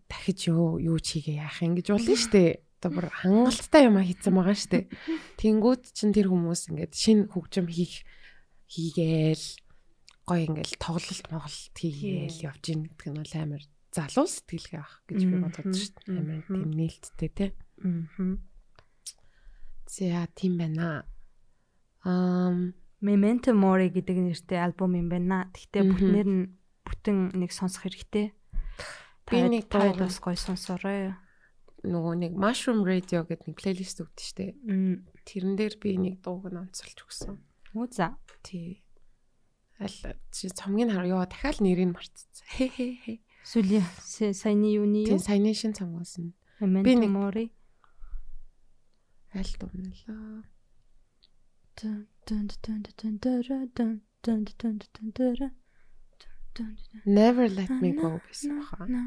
дахиж 0.09 0.49
юу 0.53 0.81
юу 0.81 0.99
ч 1.01 1.21
хийгээ 1.21 1.41
яах 1.41 1.61
юм? 1.65 1.77
гэж 1.77 1.87
болно 1.93 2.17
штэ. 2.17 2.65
Одоо 2.81 2.91
бүр 2.93 3.07
хангалттай 3.09 3.89
юм 3.89 3.97
хийцэн 4.01 4.35
байгаа 4.37 4.57
штэ. 4.57 4.89
Тэнгүүд 5.41 5.83
чин 5.97 6.13
тэр 6.13 6.29
хүмүүс 6.29 6.69
ингээд 6.69 6.93
шин 6.93 7.19
хөгжим 7.33 7.69
хийх 7.69 8.05
хийгээл 8.69 9.47
гой 10.29 10.41
ингээл 10.49 10.77
тоглолт 10.81 11.27
моголт 11.33 11.77
хийгээл 11.77 12.45
явж 12.49 12.65
ийн 12.69 12.81
гэдэг 12.89 13.09
нь 13.13 13.21
бол 13.21 13.35
амар 13.41 13.63
залуу 13.93 14.29
сэтгэлгээ 14.29 14.81
авах 14.81 15.01
гэж 15.09 15.21
би 15.25 15.37
бодож 15.41 15.77
штэ 15.81 16.13
амар 16.13 16.41
тийм 16.49 16.71
нээлттэй 16.73 17.31
тий 17.33 17.51
За 19.95 20.27
тийм 20.35 20.59
байна. 20.59 21.07
Ам 22.05 22.75
Memento 23.05 23.53
Mori 23.53 23.93
гэдэг 23.93 24.17
нэртэй 24.17 24.59
альбом 24.65 24.97
юм 24.97 25.09
байна. 25.13 25.53
Гэхдээ 25.53 25.83
бүтнээр 25.93 26.29
нь 26.33 26.45
бүтэн 26.89 27.37
нэг 27.37 27.53
сонсох 27.53 27.85
хэрэгтэй. 27.85 28.33
Би 29.29 29.37
нэг 29.45 29.69
дуу- 29.69 29.93
бас 30.01 30.17
гоё 30.25 30.37
сонсоорой. 30.41 31.13
нөгөө 31.85 32.15
нэг 32.17 32.33
Mushroom 32.33 32.81
Radio 32.89 33.29
гэдэг 33.29 33.45
нэг 33.53 33.57
плейлист 33.61 34.01
өгдөө 34.01 34.25
штэ. 34.25 34.57
Тэрэн 35.29 35.53
дээр 35.53 35.75
би 35.77 36.01
нэг 36.01 36.25
дууг 36.25 36.49
нь 36.49 36.57
онцолж 36.57 36.97
өгсөн. 37.05 37.37
Үу 37.77 37.85
за. 37.93 38.17
Тий. 38.41 38.81
Аль 39.77 39.93
чи 40.33 40.49
цомгийн 40.49 40.89
хар 40.97 41.05
ёо 41.05 41.29
дахиад 41.29 41.61
нэрийг 41.61 41.93
мартцсан. 41.93 42.49
Хэ 42.57 42.67
хэ 42.77 42.87
хэ. 43.05 43.15
Сүлийн 43.45 43.85
саяны 44.33 44.73
юуны 44.73 45.05
юу? 45.05 45.21
саяны 45.21 45.53
шин 45.53 45.77
цомгоос 45.77 46.17
нь 46.25 46.33
би 46.81 46.97
нэг- 46.97 47.13
Mori. 47.13 47.53
аль 49.37 49.53
дууналаа. 49.61 50.49
Дун 51.77 52.07
Never 57.07 57.49
Let 57.49 57.71
Me 57.83 57.93
Go 57.93 58.21
by 58.79 59.05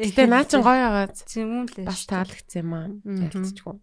Гэтэ 0.00 0.24
наа 0.26 0.44
чин 0.48 0.62
гоё 0.64 0.88
байгаа. 0.88 1.12
юм 1.36 1.66
лээ. 1.68 1.84
Бас 1.84 2.02
таалагдсан 2.08 2.60
юм 2.64 2.72
аа. 2.74 2.86
Мгм. 2.88 3.22
Ярьцчихгүй. 3.28 3.76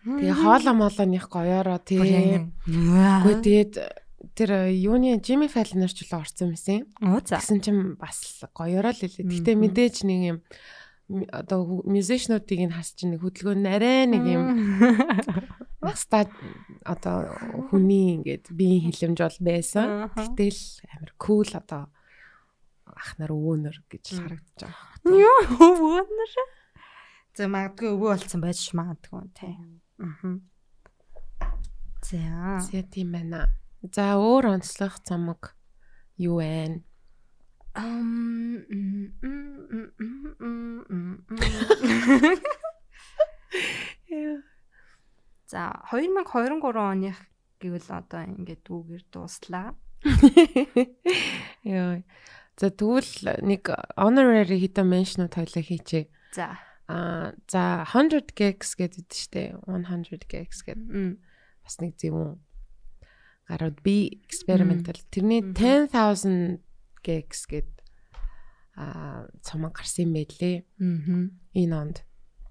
Тэгээ 0.00 0.36
хооло 0.36 0.72
молооных 0.72 1.24
гоёороо 1.28 1.78
Бүр 1.80 1.84
тий. 1.84 1.98
яг. 2.40 2.44
Үгүй 2.68 3.34
тэгээд 3.44 3.72
тэр 4.36 4.50
юуны 4.72 5.20
Жими 5.20 5.48
Фаллер 5.48 5.92
ч 5.92 6.04
л 6.08 6.16
орсон 6.16 6.56
за. 6.56 6.84
Тэгсэн 7.00 7.60
чинь 7.60 7.96
бас 8.00 8.44
гоёороо 8.52 8.92
л 8.92 9.00
хэлээ. 9.00 9.28
Гэтэ 9.28 9.52
мэдээж 9.56 9.96
нэг 10.08 10.20
юм 10.24 10.38
одоо 11.32 11.82
мюзишнуудыг 11.84 12.60
нь 12.64 12.72
харж 12.72 13.02
чинь 13.02 13.18
хөдөлгөөн 13.18 13.60
нарай 13.66 14.06
нэг 14.06 14.24
юм 14.24 14.44
Баста 15.80 16.28
одоо 16.84 17.32
хүний 17.72 18.20
ингээд 18.20 18.52
биеийн 18.52 18.92
хилэмж 18.92 19.18
бол 19.18 19.38
байсан. 19.40 20.12
Гэтэл 20.12 20.60
амар 20.92 21.12
кул 21.16 21.50
одоо 21.56 21.88
ах 22.84 23.16
нар 23.18 23.32
өвөнөр 23.32 23.76
гэж 23.88 24.04
л 24.12 24.20
харагдаж 24.22 24.60
байгаа. 24.60 24.89
Йоо 25.04 25.40
өвөнөр. 25.66 26.32
За 27.36 27.42
магадгүй 27.48 27.88
өвөө 27.94 28.08
болсон 28.12 28.40
байж 28.44 28.60
магадгүй 28.76 29.24
тий. 29.38 29.54
Аа. 30.00 30.32
За. 32.04 32.22
За 32.66 32.80
тийм 32.92 33.08
байна. 33.16 33.40
За 33.80 34.04
өөр 34.20 34.44
онцлог 34.56 34.92
цамаг 35.06 35.42
юу 36.20 36.36
вэ? 36.42 36.82
Ам 37.74 38.60
За 45.50 45.82
2023 45.90 46.78
оных 46.78 47.16
гэвэл 47.58 47.88
одоо 47.88 48.22
ингээд 48.22 48.70
үгээр 48.70 49.02
дууслаа. 49.10 49.74
Йоо. 51.66 52.06
За 52.60 52.68
тэгвэл 52.68 53.40
нэг 53.40 53.72
honorary 53.96 54.60
хэдэн 54.60 54.84
mention-ууд 54.84 55.32
хоёлаа 55.32 55.64
хийчихье. 55.64 56.12
За. 56.36 56.60
Аа 56.92 57.32
за 57.48 57.88
100 57.88 58.36
gigs 58.36 58.76
гэдэг 58.76 59.08
штэ 59.08 59.56
100 59.64 60.28
gigs 60.28 60.60
гэдэг 60.60 61.16
бас 61.64 61.74
нэг 61.80 61.96
зөвүүн 61.96 62.36
гарууд 63.48 63.78
би 63.80 64.20
experimental 64.28 64.98
тэрний 65.08 65.40
10000 65.40 66.60
gigs 67.00 67.48
гэд 67.48 67.70
аа 68.76 69.26
цомог 69.42 69.74
гарсан 69.80 70.12
байлээ 70.12 70.66
Мгм. 70.78 71.40
энэ 71.56 71.74
онд. 71.74 71.96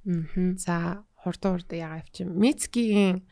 Мгм. 0.03 0.57
За 0.57 1.05
хурдан 1.21 1.59
хурдан 1.59 1.79
ягаа 1.79 2.01
явчих. 2.01 2.27
Мицкигийн 2.27 3.27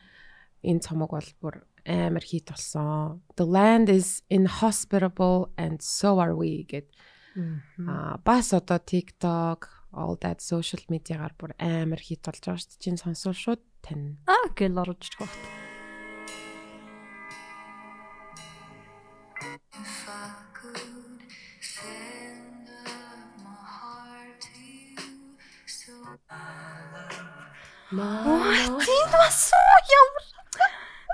энэ 0.62 0.80
цомог 0.84 1.10
бол 1.12 1.30
бүр 1.40 1.67
амар 1.88 2.22
хит 2.22 2.52
болсон. 2.52 3.22
The 3.36 3.46
land 3.48 3.88
is 3.88 4.22
inhospitable 4.28 5.50
and 5.56 5.80
so 5.80 6.20
are 6.20 6.36
we 6.36 6.68
гэд 6.68 6.86
аа 7.88 8.20
бас 8.24 8.52
одоо 8.52 8.78
TikTok 8.78 9.68
all 9.96 10.16
that 10.20 10.44
social 10.44 10.82
media-гаар 10.92 11.32
бүр 11.40 11.56
амар 11.58 12.00
хит 12.00 12.20
болж 12.22 12.44
байгаа 12.44 12.60
шүү 12.60 12.68
дээ. 12.76 12.82
Чин 12.84 12.96
сонсвол 13.00 13.32
шууд 13.32 13.62
тань. 13.80 14.20
Аа 14.28 14.52
гэл 14.52 14.76
орж 14.76 15.08
ирэх 15.08 15.32
you, 15.32 15.34
so 25.66 25.92
Тийм 27.90 29.06
бас 29.12 29.50
ямар. 29.88 30.37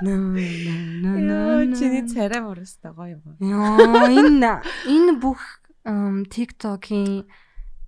Нөө. 0.02 1.76
Чиний 1.78 2.02
царай 2.10 2.42
мөрөстэй 2.42 2.90
гоё 2.90 3.20
юм. 3.20 3.38
Яа 3.38 4.10
энэ 4.10 4.64
энэ 4.90 5.12
бүх 5.22 5.62
TikTok-ийн 5.84 7.28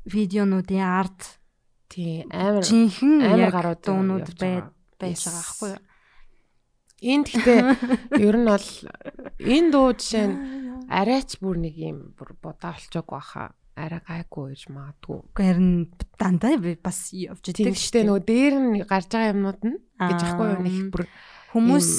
видеонуудын 0.07 0.85
арт 0.87 1.41
Тий 1.89 2.27
амар 2.31 2.63
жинхэнэ 2.63 3.25
амар 3.27 3.51
гарууд 3.51 3.81
дуунууд 3.83 4.29
явж 4.29 4.39
бай 4.39 4.55
байгаа. 4.61 4.75
байж 5.01 5.17
Yes. 5.17 5.25
байгаа 5.27 5.43
байхгүй 5.43 5.71
юу? 5.71 5.83
Энэ 7.07 7.25
гэхдээ 7.27 7.61
ер 8.27 8.37
нь 8.37 8.49
бол 8.49 8.69
энэ 9.39 9.69
дуу 9.71 9.89
жишээ 9.95 10.27
нь 10.27 10.37
арайч 10.91 11.31
бүр 11.39 11.57
нэг 11.63 11.75
юм 11.79 11.99
бүр 12.19 12.35
бодоо 12.43 12.75
олчоогүй 12.75 13.17
баха. 13.17 13.55
Арай 13.77 14.01
гайгүй 14.01 14.57
гэж 14.57 14.63
магадгүй. 14.73 15.19
Харин 15.37 15.93
дандаа 16.17 16.57
бас 16.81 17.13
явж 17.13 17.45
идэг 17.53 17.77
гэхдээ 17.77 18.05
нөгөө 18.09 18.25
дээр 18.25 18.55
нь 18.57 18.73
гарч 18.89 19.09
байгаа 19.13 19.33
юмнууд 19.37 19.61
нь 19.63 19.77
гэж 20.01 20.21
ахгүй 20.25 20.47
юу 20.57 20.63
нэг 20.65 20.77
бүр 20.91 21.05
хүмүүс 21.57 21.91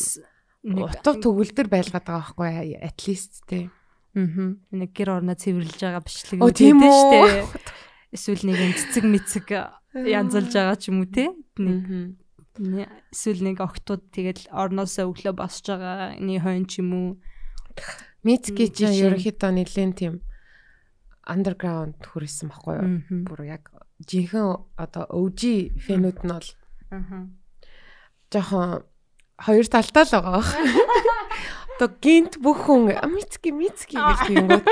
утга 0.78 1.12
төгөлдөр 1.18 1.68
байлгаад 1.74 2.06
байгаа 2.06 2.34
байхгүй 2.38 2.78
at 2.78 3.00
least 3.10 3.42
тий. 3.50 3.70
Мгм. 4.14 4.62
Нэг 4.74 4.94
гэр 4.94 5.10
орноо 5.22 5.34
цэвэрлж 5.38 5.78
байгаа 5.82 6.02
бичлэг 6.06 6.42
Оо, 6.42 6.50
тийм 6.54 6.82
үү? 6.82 6.94
штэ. 6.94 7.22
Эсвэл 8.14 8.44
нэг 8.50 8.58
юм 8.62 8.74
цэцэг 8.78 9.04
мэцэг 9.06 9.48
янзалж 9.94 10.52
байгаа 10.54 10.78
ч 10.78 10.90
юм 10.90 11.02
уу 11.06 11.10
те. 11.10 11.30
Нэг 11.58 12.90
эсвэл 13.14 13.42
нэг 13.46 13.62
октод 13.62 14.10
тэгэл 14.10 14.50
орноосоо 14.50 15.14
өглөө 15.14 15.34
босч 15.38 15.66
байгаа 15.70 16.18
нэг 16.18 16.42
хойн 16.42 16.66
ч 16.66 16.82
юм 16.82 16.90
уу 16.94 17.08
Мицки 18.26 18.66
ч 18.74 18.82
жишээ 18.82 18.90
нь. 18.90 19.02
ерөнхийдөө 19.14 19.52
нэлээд 19.54 19.94
тийм 19.94 20.14
underground 21.30 22.02
хүрсэн 22.02 22.50
байхгүй 22.50 22.74
юу? 22.82 22.90
Бүр 23.30 23.46
яг 23.46 23.70
жинхэнэ 24.02 24.82
одоо 24.82 25.06
OG 25.14 25.78
фэнүүд 25.86 26.20
нь 26.26 26.32
бол 26.34 26.50
Аа. 26.90 27.30
жоохон 28.34 28.82
хоёр 29.38 29.66
талтай 29.70 30.04
л 30.06 30.14
байгаа 30.18 30.34
бах. 30.42 30.52
Одоо 31.78 31.94
гинт 32.02 32.42
бүх 32.42 32.66
хүн 32.66 32.90
мицки 33.14 33.54
мицки 33.54 33.94
гэж 34.02 34.20
тэгэнгүүт 34.34 34.66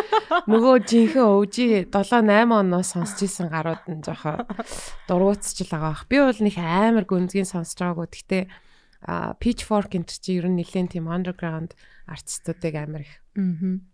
нөгөө 0.49 0.75
жинхэнэ 0.89 1.21
OG 1.21 1.55
7 1.93 1.93
8 1.93 2.49
оноос 2.49 2.97
сонсч 2.97 3.29
исэн 3.29 3.53
гарууд 3.53 3.85
нь 3.85 4.01
жоохон 4.01 4.41
дургуутсч 5.05 5.69
л 5.69 5.69
байгаа 5.69 5.93
бах. 5.93 6.09
Би 6.09 6.17
бол 6.17 6.33
нэг 6.41 6.57
амар 6.57 7.05
гүнзгий 7.05 7.45
сонсож 7.45 7.77
байгаагүй. 7.77 8.09
Гэхдээ 8.09 8.43
а 9.05 9.37
Pitchfork 9.37 9.93
энэ 9.93 10.09
чи 10.09 10.41
ер 10.41 10.49
нь 10.49 10.57
нэлээд 10.57 10.97
тийм 10.97 11.05
underground 11.05 11.77
артистуудыг 12.09 12.73
амар 12.73 13.05
их 13.05 13.21
Мгм. 13.37 13.85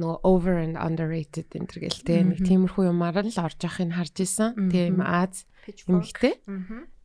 нөгөө 0.00 0.16
over 0.24 0.56
and 0.56 0.80
underrated 0.80 1.52
энэ 1.52 1.68
төр 1.68 1.84
гэлтэй 1.84 2.24
нэг 2.24 2.40
тиймэрхүү 2.48 2.88
юмар 2.88 3.28
л 3.28 3.40
орж 3.44 3.60
явахыг 3.60 3.92
харж 3.92 4.16
исэн. 4.24 4.72
Тийм 4.72 5.04
Аз 5.04 5.44
эмэгтэй. 5.84 6.40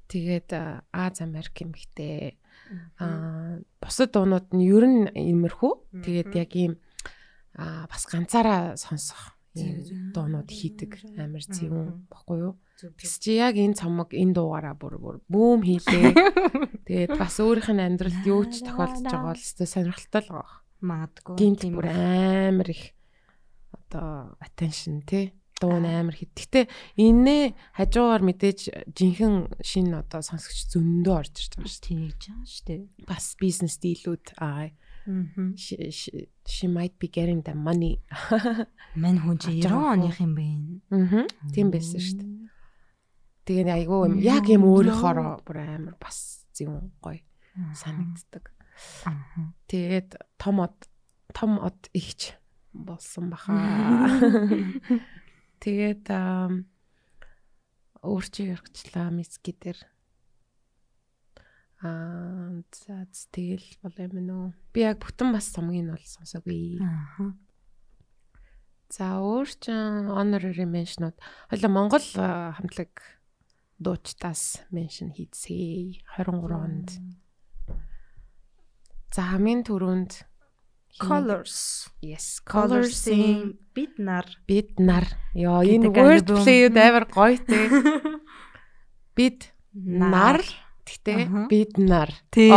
Тэгээд 0.08 0.49
Аз 0.95 1.16
Америк 1.20 1.56
эмэгтэй. 1.60 2.39
Аа 2.99 3.59
бусад 3.82 4.13
дуунууд 4.13 4.47
нь 4.55 4.63
ер 4.65 4.86
нь 4.88 5.01
иймэрхүү. 5.11 6.03
Тэгээд 6.03 6.32
яг 6.38 6.51
ийм 6.55 6.74
аа 7.57 7.86
бас 7.91 8.07
ганцаараа 8.09 8.80
сонсох 8.80 9.36
ийм 9.53 10.11
дуунууд 10.13 10.49
хийдэг 10.49 11.01
амар 11.19 11.43
зөвүүн 11.45 12.09
баггүй 12.09 12.38
юу? 12.41 12.53
Тэгс 12.82 13.21
чи 13.21 13.38
яг 13.38 13.55
энэ 13.55 13.78
цомог 13.78 14.09
энэ 14.11 14.34
дуугаараа 14.34 14.76
бүр 14.76 14.97
бүр 14.97 15.15
бүүм 15.30 15.61
хийлээ. 15.61 16.13
Тэгээд 16.89 17.13
бас 17.21 17.38
өөрийнх 17.38 17.69
нь 17.69 17.86
амьдралд 17.86 18.26
юу 18.26 18.43
ч 18.49 18.65
тохиолдож 18.65 19.05
байгаа 19.05 19.30
бол 19.32 19.45
өстой 19.45 19.67
сонирхолтой 19.69 20.21
л 20.26 20.32
байгаа. 20.34 20.57
Магадгүй. 20.84 21.36
Гинт 21.38 21.61
бүр 21.69 21.88
амар 21.88 22.69
их 22.74 22.97
одоо 23.71 24.36
attention 24.41 25.05
тий 25.05 25.32
дуу 25.64 25.80
нь 25.80 25.88
амар 25.88 26.20
хит. 26.20 26.36
Гэтэ 26.36 26.68
энэ 26.99 27.55
хажуугаар 27.80 28.20
мэдээж 28.28 28.91
жинхэнэ 28.91 29.64
шин 29.64 29.95
одоо 29.95 30.20
сонсогч 30.20 30.68
зөндөө 30.76 31.16
орж 31.16 31.34
ирж 31.39 31.53
байгаа 31.55 31.72
шүү 31.72 31.95
гэж 32.11 32.22
байгаа 32.28 32.51
шүү 32.51 32.66
дээ. 32.68 32.82
Бас 33.07 33.26
бизнес 33.39 33.80
дийлүүд 33.80 34.36
аа 34.43 34.76
she, 35.55 35.91
she, 35.91 36.28
she 36.45 36.68
might 36.68 36.97
be 36.99 37.07
getting 37.07 37.41
the 37.41 37.55
money. 37.55 37.99
Мань 38.95 39.20
хүн 39.20 39.38
чи 39.39 39.59
Аж 39.59 39.68
90 39.68 39.72
байгаа 39.72 39.93
оных 39.93 40.20
юм 40.20 40.34
байна. 40.36 40.80
Мгм. 40.91 41.24
Тийм 41.55 41.72
байсан 41.72 41.99
шүү 41.99 42.18
дээ. 42.20 42.32
Тэгээ 43.47 43.74
айгүй 43.84 43.99
юм 44.07 44.16
яг 44.24 44.45
юм 44.47 44.64
өөрийнхоороо 44.68 45.43
бүр 45.43 45.57
амар 45.64 45.95
бас 45.99 46.47
зөв 46.55 46.80
гоё 47.03 47.20
санагддаг. 47.76 48.51
Аа. 49.03 49.51
Тэгээд 49.68 50.16
том 50.39 50.64
од 50.64 50.88
том 51.36 51.59
од 51.59 51.91
ихч 51.91 52.36
болсон 52.72 53.30
баха. 53.30 53.53
Тэгээд 55.64 56.11
ам, 56.11 56.68
өөрчиг 58.03 58.59
яригчлаа 58.59 59.07
миски 59.16 59.55
дээр. 59.55 59.80
Аа 61.80 62.59
за 62.68 63.07
тэгэл 63.32 63.80
бол 63.80 63.95
юм 63.95 64.16
нөө. 64.28 64.45
Би 64.76 64.84
яг 64.84 64.99
бүтэн 64.99 65.32
бас 65.32 65.47
цомгийг 65.55 65.88
нь 65.88 65.93
бол 65.95 66.03
сонсоогүй. 66.03 66.84
Аа. 66.84 67.32
За 68.91 69.24
өөр 69.24 69.47
чин 69.64 70.11
honorary 70.11 70.68
mention-ууд 70.68 71.16
хоёлаа 71.47 71.72
Монгол 71.72 72.07
хамтлаг 72.59 72.91
дуучтаас 73.80 74.68
mention 74.76 75.16
хийцээ 75.16 76.03
23 76.20 76.59
онд. 76.59 76.89
За 79.16 79.32
хамгийн 79.32 79.64
түрүүнд 79.64 80.28
Colors. 81.00 81.89
Yes, 82.02 82.39
Colors-ийн 82.46 83.58
бид 83.74 83.98
нар 83.98 84.28
бид 84.46 84.78
нар. 84.78 85.08
Гэдэг 85.34 85.66
энэ 85.66 85.89
word 85.89 86.30
альбом. 86.30 86.44
play-үүд 86.46 86.76
амар 86.78 87.06
гоё 87.10 87.38
те. 87.41 87.60
Бид 89.18 89.54
нар 89.74 90.41
Аха. 90.41 91.48
бид 91.50 91.78
нар. 91.78 92.10
Тий. 92.30 92.50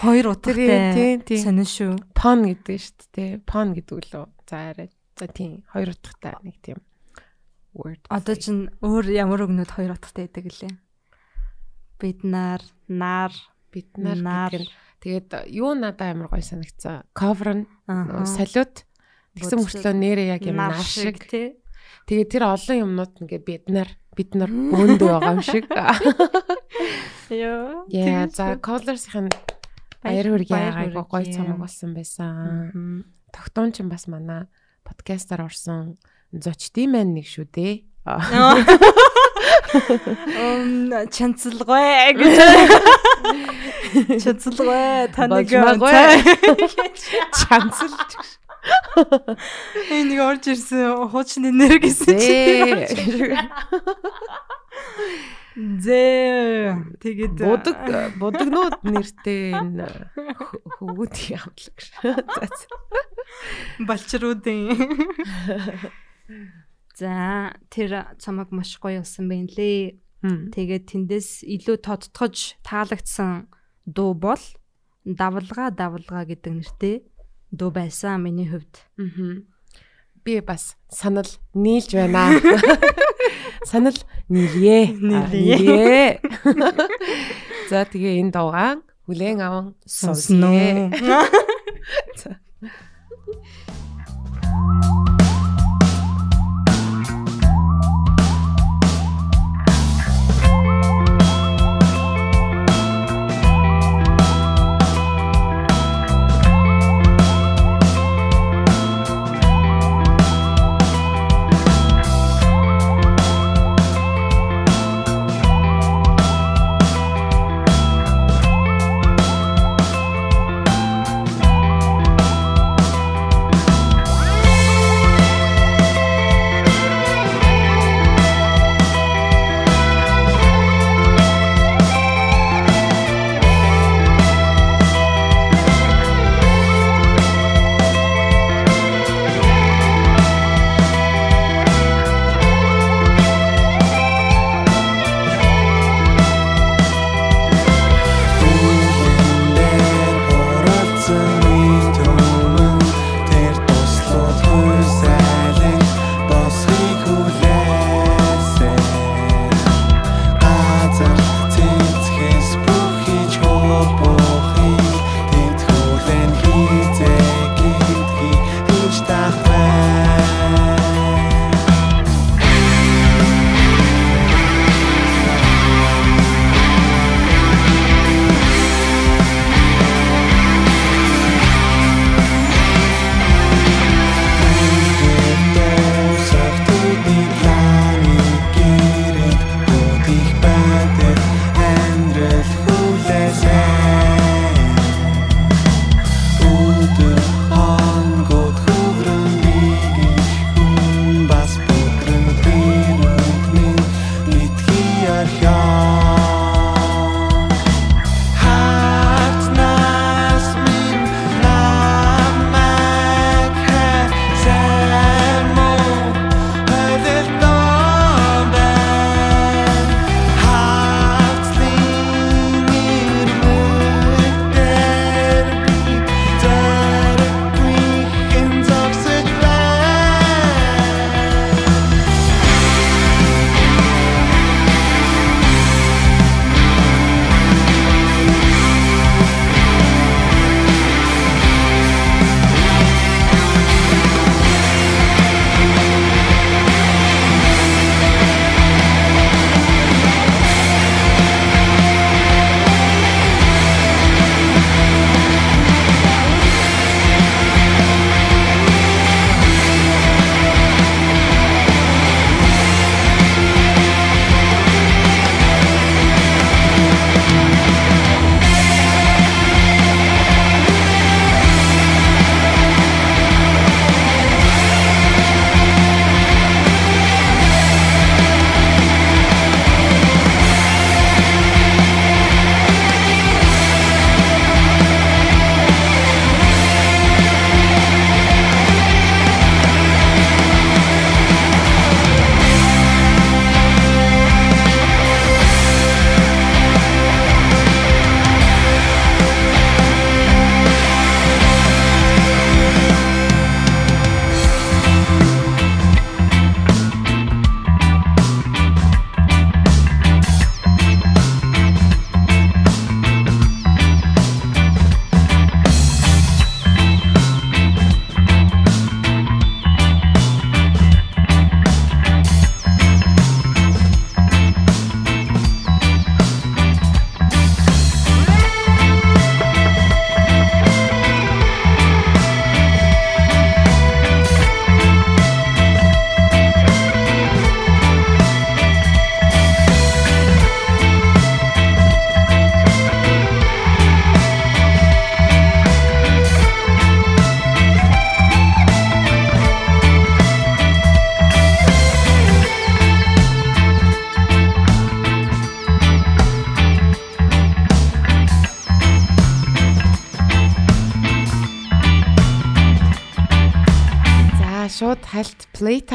Хоёр 0.00 0.34
утгатай. 0.34 0.94
тий, 0.94 1.18
тий. 1.22 1.38
Сонин 1.38 1.66
шүү. 1.66 1.98
Pon 2.14 2.46
гэдэг 2.46 2.78
шүү 2.78 3.06
дээ. 3.14 3.30
Pon 3.46 3.74
гэдэг 3.74 3.94
үлээ. 3.98 4.26
За 4.46 4.56
арай. 4.70 4.90
За 5.18 5.26
тийм 5.26 5.62
хоёр 5.72 5.94
утгатай 5.94 6.34
нэг 6.42 6.56
тийм 6.62 6.78
word. 7.74 8.02
Одоо 8.10 8.34
чинь 8.34 8.70
өөр 8.82 9.06
ямар 9.10 9.46
өгнөд 9.46 9.70
хоёр 9.70 9.94
утгатай 9.98 10.26
байдаг 10.30 10.46
лээ. 10.50 10.74
Бид 11.98 12.22
нар, 12.22 12.62
нар, 12.86 13.34
бид 13.74 13.90
нар. 13.98 14.50
гэдэг 14.50 14.66
нь 14.66 14.87
тэгээд 15.02 15.48
юу 15.52 15.74
надад 15.78 16.12
амар 16.14 16.28
гоё 16.28 16.42
санагцсан. 16.42 17.04
Cover 17.14 17.54
нь 17.54 17.64
Аа. 17.86 18.26
салют 18.26 18.84
тэгсэн 19.38 19.58
мөртлөө 19.62 19.94
нэрээ 19.94 20.26
яг 20.34 20.42
юм 20.46 20.56
нар 20.58 20.74
шиг. 20.82 21.22
тий. 21.30 21.56
Тэгээд 22.08 22.28
тэр 22.32 22.44
олон 22.48 22.76
юмнууд 22.84 23.12
ингээ 23.22 23.42
бид 23.44 23.64
нар 23.70 23.88
бид 24.16 24.34
нар 24.34 24.50
бөөнд 24.50 24.98
байгаа 24.98 25.32
юм 25.38 25.42
шиг. 25.44 25.64
Йоо. 27.30 27.84
Яа 27.92 28.26
за 28.32 28.56
Colors-ийн 28.58 29.28
баяр 30.02 30.26
хүргээ 30.32 30.50
баяр 30.56 30.76
айгу 30.88 31.04
гоё 31.04 31.28
цомог 31.28 31.60
болсон 31.62 31.92
байсан. 31.94 33.04
Тогтоон 33.30 33.70
ч 33.76 33.84
бас 33.84 34.08
манай 34.08 34.48
подкастаар 34.82 35.44
орсон 35.46 36.00
зочдын 36.32 36.90
маань 36.96 37.12
нэг 37.14 37.28
шүү 37.28 37.46
дээ. 37.52 37.74
Ом 40.38 40.90
чанцлгаа 41.10 42.12
гэж. 42.18 42.36
Чанцлгаа 44.22 45.08
таныг. 45.14 45.48
Чанцлж. 47.38 47.92
энэ 49.90 50.08
нэг 50.12 50.20
орж 50.20 50.44
ирсэн 50.50 51.08
хуучны 51.08 51.50
нэр 51.54 51.78
гэсэн 51.78 52.16
чи. 52.18 52.36
Зэ 55.58 56.02
тэгээд 57.02 57.34
Будаг 57.42 57.78
будагнууд 58.18 58.78
нэртэй 58.86 59.58
энэ 59.58 59.88
хөвгүүдийн 60.78 61.38
хамтлаг 61.42 62.54
балчруудын. 63.82 64.70
За 66.98 67.54
тэр 67.70 68.10
цамаг 68.18 68.50
маш 68.50 68.74
гоё 68.82 69.06
болсон 69.06 69.30
байна 69.30 69.46
лээ. 69.54 70.02
Тэгээд 70.50 70.84
тэндээс 70.90 71.46
илүү 71.46 71.78
тодтогч 71.86 72.58
таалагдсан 72.66 73.46
дуу 73.86 74.18
бол 74.18 74.42
давлгаа 75.06 75.70
давлгаа 75.70 76.26
гэдэг 76.26 76.52
нэртэй 76.58 77.06
дуу 77.54 77.70
байсан 77.70 78.26
миний 78.26 78.50
хувьд. 78.50 78.82
Би 80.26 80.42
бас 80.42 80.74
санал 80.90 81.30
нийлж 81.54 81.94
байна. 81.94 82.34
Санал 83.70 83.94
нийлье. 84.28 84.90
Нийлье. 84.98 86.18
За 87.70 87.86
тэгээ 87.86 88.26
энэ 88.26 88.34
дуугаан 88.34 88.82
хүлээн 89.06 89.38
аван 89.38 89.78
Сонсноо. 89.86 90.50
сонсноо. 90.90 91.22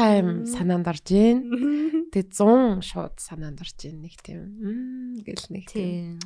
playtime 0.04 0.46
санаанд 0.46 0.88
орж 0.88 1.08
ийн. 1.10 1.38
Тэгээ 2.12 2.28
100 2.28 2.84
шууд 2.84 3.16
санаанд 3.18 3.60
орж 3.60 3.78
ийн 3.88 4.04
нэг 4.04 4.16
тийм 4.20 5.16
гэл 5.24 5.46
нэг 5.50 5.64
тийм 5.68 6.20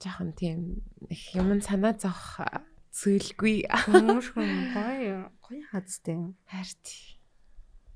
жоохон 0.00 0.32
тийм 0.36 0.84
их 1.08 1.32
юм 1.32 1.60
санаа 1.64 1.96
зовх 1.96 2.40
зүйлгүй 2.92 3.64
хүн 3.64 4.20
гоё 4.76 5.32
гоё 5.40 5.62
хазтай. 5.72 6.36
харт 6.44 6.84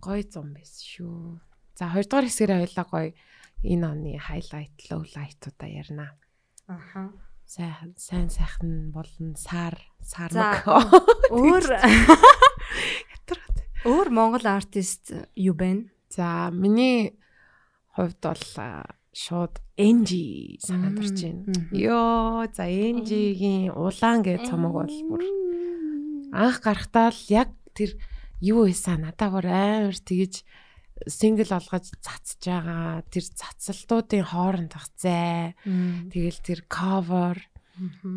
гоё 0.00 0.24
зам 0.24 0.56
байсан 0.56 0.84
шүү. 0.88 1.40
За 1.76 1.92
хоёрдугаар 1.92 2.26
хэсгэрээ 2.26 2.58
хоёлаа 2.64 2.86
гоё 2.88 3.08
энэ 3.62 3.84
оны 3.84 4.12
highlight 4.16 4.76
lowlight-уудаа 4.88 5.68
ярина. 5.68 6.16
Аха. 6.66 7.12
Сайн 7.48 7.96
сайн 7.96 8.28
сайхан 8.28 8.92
болон 8.92 9.36
сар 9.36 9.76
сар 10.04 10.32
мөг. 10.32 10.68
Өөр. 11.32 11.64
Өөр 13.84 14.08
Монгол 14.10 14.46
артист 14.46 15.12
юу 15.36 15.54
байна? 15.54 15.86
За 16.10 16.50
миний 16.50 17.18
хувьд 17.94 18.18
бол 18.22 18.42
шууд 19.12 19.58
NG 19.76 20.58
санаанд 20.62 20.98
орж 20.98 21.18
байна. 21.22 21.42
Йоо 21.70 22.46
за 22.50 22.64
NG-гийн 22.66 23.74
улаан 23.74 24.22
гэж 24.22 24.50
цомог 24.50 24.72
бол 24.74 24.94
бүр 25.10 25.22
анх 26.32 26.62
гарахтаа 26.62 27.10
л 27.10 27.22
яг 27.30 27.50
тэр 27.74 27.94
юу 28.40 28.66
байсан 28.66 29.02
надаа 29.02 29.30
бүр 29.30 29.46
амар 29.46 29.96
тэгэж 29.98 30.42
сингл 31.06 31.50
олгож 31.50 31.94
цацж 32.02 32.42
байгаа 32.42 33.02
тэр 33.06 33.24
цацалтуудын 33.26 34.24
хоорондох 34.26 34.86
зай. 34.98 35.54
Тэгэл 35.64 36.40
тэр 36.42 36.60
cover 36.66 37.38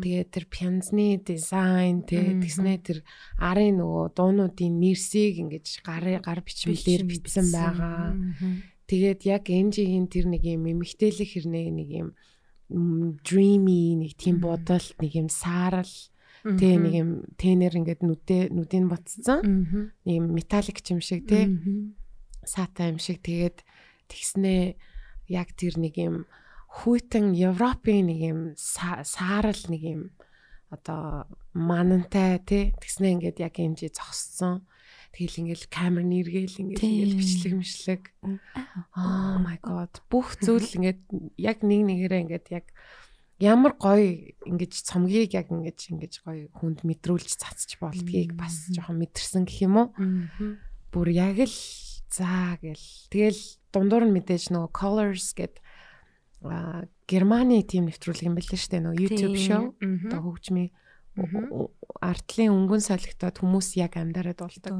тэгээд 0.02 0.28
тэр 0.34 0.44
пянзны 0.50 1.18
дизайн 1.22 2.02
тэг 2.02 2.36
Мгм. 2.36 2.42
тэгснэ 2.42 2.72
тэр 2.82 2.98
арын 3.38 3.78
нөгөө 3.78 4.06
дуунуудын 4.16 4.74
нэрсийг 4.82 5.38
ингэж 5.42 5.82
гарын 5.86 6.20
гар 6.22 6.40
бичмэлээр 6.42 7.02
бичсэн 7.06 7.46
байгаа. 7.54 8.14
Тэгээд 8.90 9.20
яг 9.24 9.44
NG-ийн 9.48 10.06
тэр 10.10 10.26
нэг 10.28 10.42
юм 10.44 10.66
эмэгтэйлэг 10.68 11.28
хэрнээ 11.30 11.68
нэг 11.72 11.88
юм 11.90 12.08
dreamy 13.22 13.96
нэг 14.00 14.16
тийм 14.16 14.40
бодолт 14.40 14.96
нэг 15.00 15.12
юм 15.16 15.28
саарал 15.28 15.88
Тэ 16.42 16.74
нэг 16.74 16.94
юм 16.98 17.10
тэнэр 17.38 17.78
ингээд 17.78 18.02
нүдэ 18.02 18.50
нүдийг 18.50 18.90
ботцсон. 18.90 19.46
Нэг 20.02 20.14
юм 20.18 20.26
металлик 20.34 20.82
юм 20.90 20.98
шиг 20.98 21.22
тэ. 21.30 21.46
Саата 22.42 22.90
юм 22.90 22.98
шиг. 22.98 23.22
Тэгээд 23.22 23.62
тэгснээ 24.10 24.74
яг 25.30 25.54
тэр 25.54 25.78
нэг 25.78 25.94
юм 26.02 26.26
хүйтэн 26.72 27.36
Европын 27.36 28.08
нэг 28.08 28.20
юм 28.24 28.40
са- 28.56 29.04
саарал 29.04 29.60
нэг 29.68 29.82
юм 29.84 30.02
одоо 30.72 31.28
манантай 31.52 32.40
тэ 32.40 32.72
тэгснээ 32.80 33.12
ингээд 33.20 33.38
яг 33.44 33.54
жи 33.76 33.92
зогссон. 33.92 34.64
Тэгэл 35.12 35.44
ингээл 35.44 35.68
камер 35.68 36.04
нэргээл 36.08 36.56
ингээд 36.64 36.80
Тийм. 36.80 36.92
ингээл 37.12 37.20
бичлэг 37.20 37.54
мишлэг. 37.60 38.02
Oh 38.96 39.36
my 39.36 39.60
god. 39.60 39.92
Бүх 40.08 40.40
зүйл 40.40 40.64
ингээд 40.64 41.00
яг 41.36 41.60
нэг 41.60 41.80
нэгээрээ 41.84 42.22
ингээд 42.24 42.46
яг 42.56 42.72
ямар 43.36 43.76
гоё 43.76 44.32
ингэж 44.48 44.72
цомгийг 44.88 45.36
яг 45.36 45.52
ингэж 45.52 45.92
ингэж 45.92 46.24
гоё 46.24 46.48
хүнд 46.56 46.88
мэдрүүлж 46.88 47.36
цацж 47.36 47.76
болдгийг 47.76 48.32
бас 48.32 48.72
жоохон 48.72 48.96
мэдэрсэн 49.04 49.44
гэх 49.44 49.68
юм 49.68 49.76
уу? 49.76 49.88
Бүр 50.88 51.12
яг 51.12 51.36
л 51.44 51.56
заа 52.08 52.56
гэл. 52.56 52.80
Тэгэл 53.12 53.40
дундуур 53.68 54.08
нь 54.08 54.16
мэдээж 54.16 54.48
нөгөө 54.48 54.72
Colors 54.72 55.36
гэд 55.36 55.60
Германы 57.06 57.62
тим 57.62 57.86
нэвтрүүлэг 57.88 58.26
юм 58.26 58.34
байлээ 58.38 58.58
штэ 58.58 58.78
нөгөө 58.82 58.98
YouTube 58.98 59.36
show. 59.38 59.62
Одоо 60.10 60.20
хөгжмийн 60.32 60.70
артлын 62.00 62.50
өнгөн 62.56 62.82
солигдоод 62.82 63.36
хүмүүс 63.40 63.76
яг 63.78 63.96
амьдараад 64.00 64.40
болдог. 64.40 64.72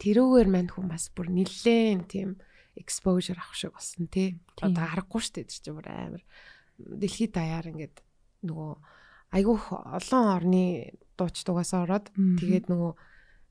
тэрүүгээр 0.00 0.48
мань 0.48 0.68
хүн 0.70 0.88
бас 0.88 1.08
бүр 1.12 1.28
нилээн 1.32 2.04
тийм 2.08 2.36
exposure 2.76 3.36
авах 3.40 3.56
шиг 3.56 3.72
болсон 3.72 4.06
тий. 4.08 4.36
Тийм. 4.56 4.72
Одоо 4.72 4.84
харахгүй 4.86 5.20
шүү 5.20 5.32
дээ 5.40 5.46
тэр 5.48 5.60
чинь 5.60 5.76
бүр 5.76 5.88
амар 5.88 6.22
дэлхийд 6.80 7.32
даяар 7.36 7.66
ингээд 7.68 7.96
нөгөө 8.44 8.72
айгүй 9.36 9.56
х- 9.60 9.84
олон 10.00 10.24
орны 10.36 10.64
дуучдугаас 11.20 11.72
ороод 11.76 12.08
Мгм. 12.16 12.36
тэгээд 12.40 12.66
нөгөө 12.72 12.92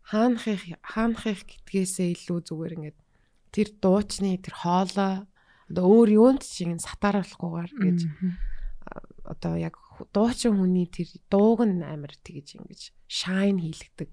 хаанахыг 0.09 0.61
хаанахыг 0.82 1.39
гэдгээсээ 1.45 2.09
илүү 2.17 2.39
зүгээр 2.49 2.73
ингээд 2.82 2.97
тэр 3.53 3.67
дуучны 3.77 4.38
тэр 4.41 4.55
хоолой 4.57 5.28
одоо 5.70 5.86
өөр 5.86 6.09
юунд 6.17 6.41
шиг 6.43 6.74
н 6.74 6.82
сатааруулахгүйгээр 6.82 7.72
гэж 7.78 7.99
одоо 9.30 9.53
яг 9.55 9.78
дуучин 10.13 10.57
хүний 10.57 10.88
тэр 10.89 11.09
дууг 11.30 11.61
нь 11.67 11.86
амар 11.86 12.13
тэгэж 12.26 12.57
ингэж 12.57 12.82
shine 13.05 13.61
хийлэгдэг 13.61 14.09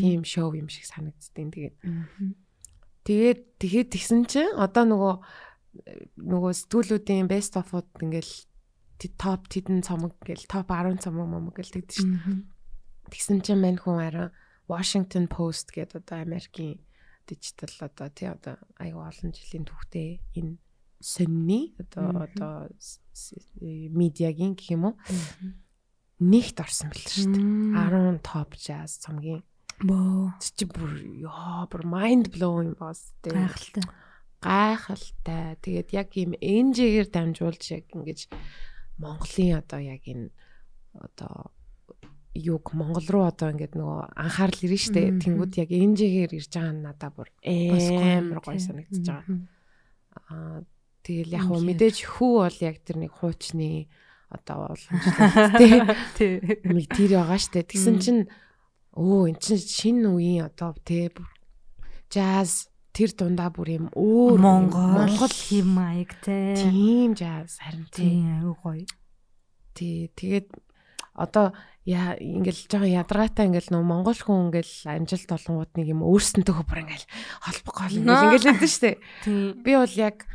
тийм 0.00 0.24
шоу 0.24 0.56
юм 0.56 0.68
шиг 0.72 0.88
санагддیں۔ 0.88 1.52
Тэгээд. 1.52 1.76
Тэгээд 3.04 3.40
тэгээд 3.60 3.88
тэгсэн 3.92 4.24
чинь 4.30 4.56
одоо 4.56 4.84
нөгөө 4.88 5.14
нөгөө 6.24 6.52
сэтгүүлүүдийн 6.56 7.28
best 7.28 7.58
of-ууд 7.60 7.90
ингээл 8.00 8.34
топ 9.20 9.44
тэдэн 9.52 9.84
цомог 9.84 10.16
гэл 10.24 10.48
топ 10.48 10.72
10 10.72 11.04
цомог 11.04 11.28
момог 11.28 11.54
гэл 11.60 11.74
тэгдэж 11.76 12.00
шин. 12.00 12.48
Тэгсэн 13.12 13.44
чинь 13.44 13.60
мань 13.60 13.76
хүн 13.76 14.00
арай 14.00 14.28
Washington 14.72 15.28
Post 15.28 15.70
гэдэг 15.76 16.00
одоо 16.00 16.24
Америкийн 16.24 16.80
дижитал 17.28 17.74
одоо 17.84 18.08
тий 18.08 18.26
одоо 18.30 18.56
аюу 18.80 19.04
олон 19.04 19.30
жилийн 19.36 19.68
түүхтэй 19.68 20.24
энэ 20.34 20.56
сонины 21.00 21.74
одоо 21.78 22.08
одоо 22.26 22.54
э, 22.66 23.88
медиагийн 23.92 24.54
гэх 24.54 24.70
юм 24.76 24.84
уу 24.92 24.94
нэгт 26.20 26.56
орсон 26.64 26.88
бэл 26.90 27.04
шүү 27.12 27.28
дээ. 27.28 27.44
Мм. 27.44 28.20
10 28.20 28.24
топ 28.24 28.56
jazz 28.56 28.96
цомгийн 29.04 29.44
Боо. 29.84 30.32
чи 30.40 30.64
бүр 30.64 30.96
ёо 31.20 31.68
бүр 31.68 31.84
mind 31.84 32.32
blowing 32.32 32.72
боос 32.80 33.12
тий 33.20 33.36
Гайхалтай. 33.36 33.84
гайхалтай. 34.40 35.60
Тэгээд 35.60 35.88
яг 35.92 36.08
ийм 36.16 36.32
энжигээр 36.40 37.08
дамжуулж 37.12 37.62
яг 37.76 37.84
ингэж 37.92 38.32
Монголын 38.96 39.60
одоо 39.60 39.80
яг 39.84 40.00
энэ 40.08 40.32
одоо 40.96 41.52
юг 42.32 42.72
Монгол 42.72 43.04
руу 43.12 43.24
одоо 43.28 43.52
ингээд 43.52 43.76
нөгөө 43.76 44.16
анхаарал 44.16 44.64
ирнэ 44.64 44.80
штэ. 44.80 45.20
Тэнгүүд 45.20 45.52
яг 45.60 45.68
энжигээр 45.68 46.32
ирж 46.32 46.48
байгаа 46.56 46.72
нь 46.72 46.84
надад 46.84 47.12
бүр 47.12 47.28
амар 47.44 48.40
гоё 48.40 48.56
санагдаж 48.56 49.04
байгаа. 49.04 49.36
Аа 50.32 50.64
тэгэл 51.06 51.38
яг 51.38 51.46
Үнэхээр. 51.46 51.68
мэдээж 51.70 51.96
хүү 52.02 52.34
бол 52.42 52.58
яг 52.66 52.76
тэр 52.82 52.96
нэг 52.98 53.12
хуучны 53.14 53.86
одоо 54.26 54.58
уламжлалт 54.74 55.54
тий. 55.54 55.78
Тий. 56.18 56.34
Нэг 56.66 56.86
тэр 56.90 57.10
байгаа 57.22 57.38
штэ. 57.38 57.62
Тэгсэн 57.62 57.96
чинь 58.02 58.22
өө 58.98 59.30
эн 59.30 59.38
чинь 59.38 59.62
шинэ 59.62 60.10
үеийн 60.10 60.50
одоо 60.50 60.74
тий 60.82 61.14
jazz 62.10 62.66
тэр 62.90 63.14
дундаа 63.14 63.54
бүр 63.54 63.68
юм 63.78 63.86
өөр 63.94 64.40
Монгол 64.40 65.30
хэм 65.30 65.68
маяг 65.68 66.10
те. 66.26 66.58
тийм 66.58 67.14
jazz 67.14 67.62
харин 67.62 67.86
тий. 67.94 68.26
Аюу 68.26 68.58
гоё. 68.58 68.82
Тий 69.78 70.10
тэгээд 70.16 70.50
одоо 71.14 71.52
яа 71.86 72.16
ингээл 72.18 72.66
жоохон 72.66 72.92
ядаргаатай 72.92 73.46
ингээл 73.46 73.72
нөө 73.72 73.84
монгол 73.84 74.16
хүн 74.16 74.50
ингээл 74.50 74.74
амжилт 74.90 75.30
олонгууд 75.32 75.72
нэг 75.78 75.86
юм 75.92 76.02
өөрсөнтөө 76.02 76.66
бүр 76.66 76.82
ингээл 76.82 77.06
холбох 77.46 77.74
гол 77.78 77.94
ингээл 78.00 78.26
ингээл 78.26 78.50
өгдөн 78.56 78.72
штэ. 78.74 78.90
Би 79.62 79.72
бол 79.76 79.94
яг 79.96 80.26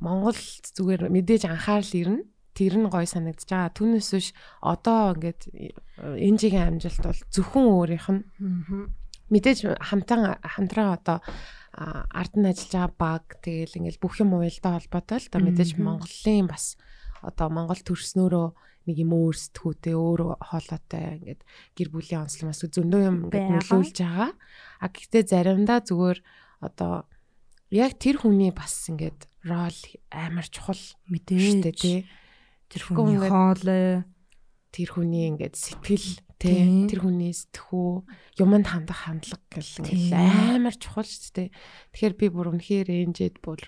монгол 0.00 0.38
зүгээр 0.76 1.10
мэдээж 1.10 1.50
анхаарал 1.50 1.92
ирнэ. 1.92 2.24
Тэр 2.52 2.76
нь 2.76 2.88
гоё 2.92 3.08
санагдаж 3.08 3.48
байгаа. 3.48 3.72
Түүнээс 3.72 4.10
биш 4.12 4.28
одоо 4.60 5.16
ингээд 5.16 5.40
энжигийн 6.20 6.68
амжилт 6.76 7.00
бол 7.00 7.20
зөвхөн 7.32 7.64
өөрийнх 7.64 8.08
нь 8.12 8.22
мэдээж 9.32 9.58
хамтан 9.80 10.36
хамтраа 10.36 11.00
одоо 11.00 11.18
ард 11.72 12.34
нь 12.36 12.44
ажиллаж 12.44 12.72
байгаа 12.76 12.92
баг 13.00 13.24
тэгэл 13.40 13.80
ингээл 13.80 14.02
бүх 14.04 14.20
юм 14.20 14.36
уялдаа 14.36 14.76
холбоотой 14.76 15.18
л 15.24 15.28
да 15.32 15.38
мэдээж. 15.40 15.80
Монголын 15.80 16.46
бас 16.52 16.76
одоо 17.24 17.48
Монгол 17.48 17.80
төрснөөрөө 17.80 18.48
нэг 18.86 18.96
юм 18.98 19.12
өөрсдөхүүтэй 19.16 19.94
өөр 19.96 20.20
хоолойтой 20.42 21.22
ингээд 21.22 21.40
гэр 21.78 21.88
бүлийн 21.88 22.26
онцлог 22.26 22.50
бас 22.50 22.60
зөндөө 22.66 23.00
юм 23.06 23.16
ингээд 23.30 23.48
нөлөөлж 23.48 23.96
байгаа. 24.02 24.30
А 24.82 24.86
гэхдээ 24.90 25.22
заримдаа 25.30 25.80
зүгээр 25.86 26.18
одоо 26.66 27.06
яг 27.72 27.96
тэр 27.96 28.20
хүний 28.20 28.52
бас 28.52 28.76
ингээд 28.92 29.26
рол 29.48 29.78
амар 30.12 30.46
чухал 30.46 30.76
штэ 30.76 31.08
Мэдээж. 31.08 31.80
тий. 31.80 32.04
Тэр 32.68 32.82
Хүн 32.84 32.96
хүний 32.96 33.20
хоолой. 33.24 34.04
Тэр 34.72 34.88
хүний 34.92 35.24
ингээд 35.32 35.56
сэтгэл 35.56 36.08
тий 36.36 36.86
тэр 36.90 37.00
хүний 37.02 37.32
сэтгхүү 37.32 37.90
юмд 38.44 38.66
хандах 38.68 39.08
хандлага 39.08 39.42
гэл 39.50 39.80
ингээд 39.82 40.12
амар 40.60 40.76
чухал 40.76 41.08
штэ 41.08 41.32
тий. 41.32 41.48
Тэгэхээр 41.96 42.14
би 42.20 42.26
бүр 42.28 42.52
үнэхээр 42.54 42.88
энжэд 43.08 43.40
бүр 43.40 43.60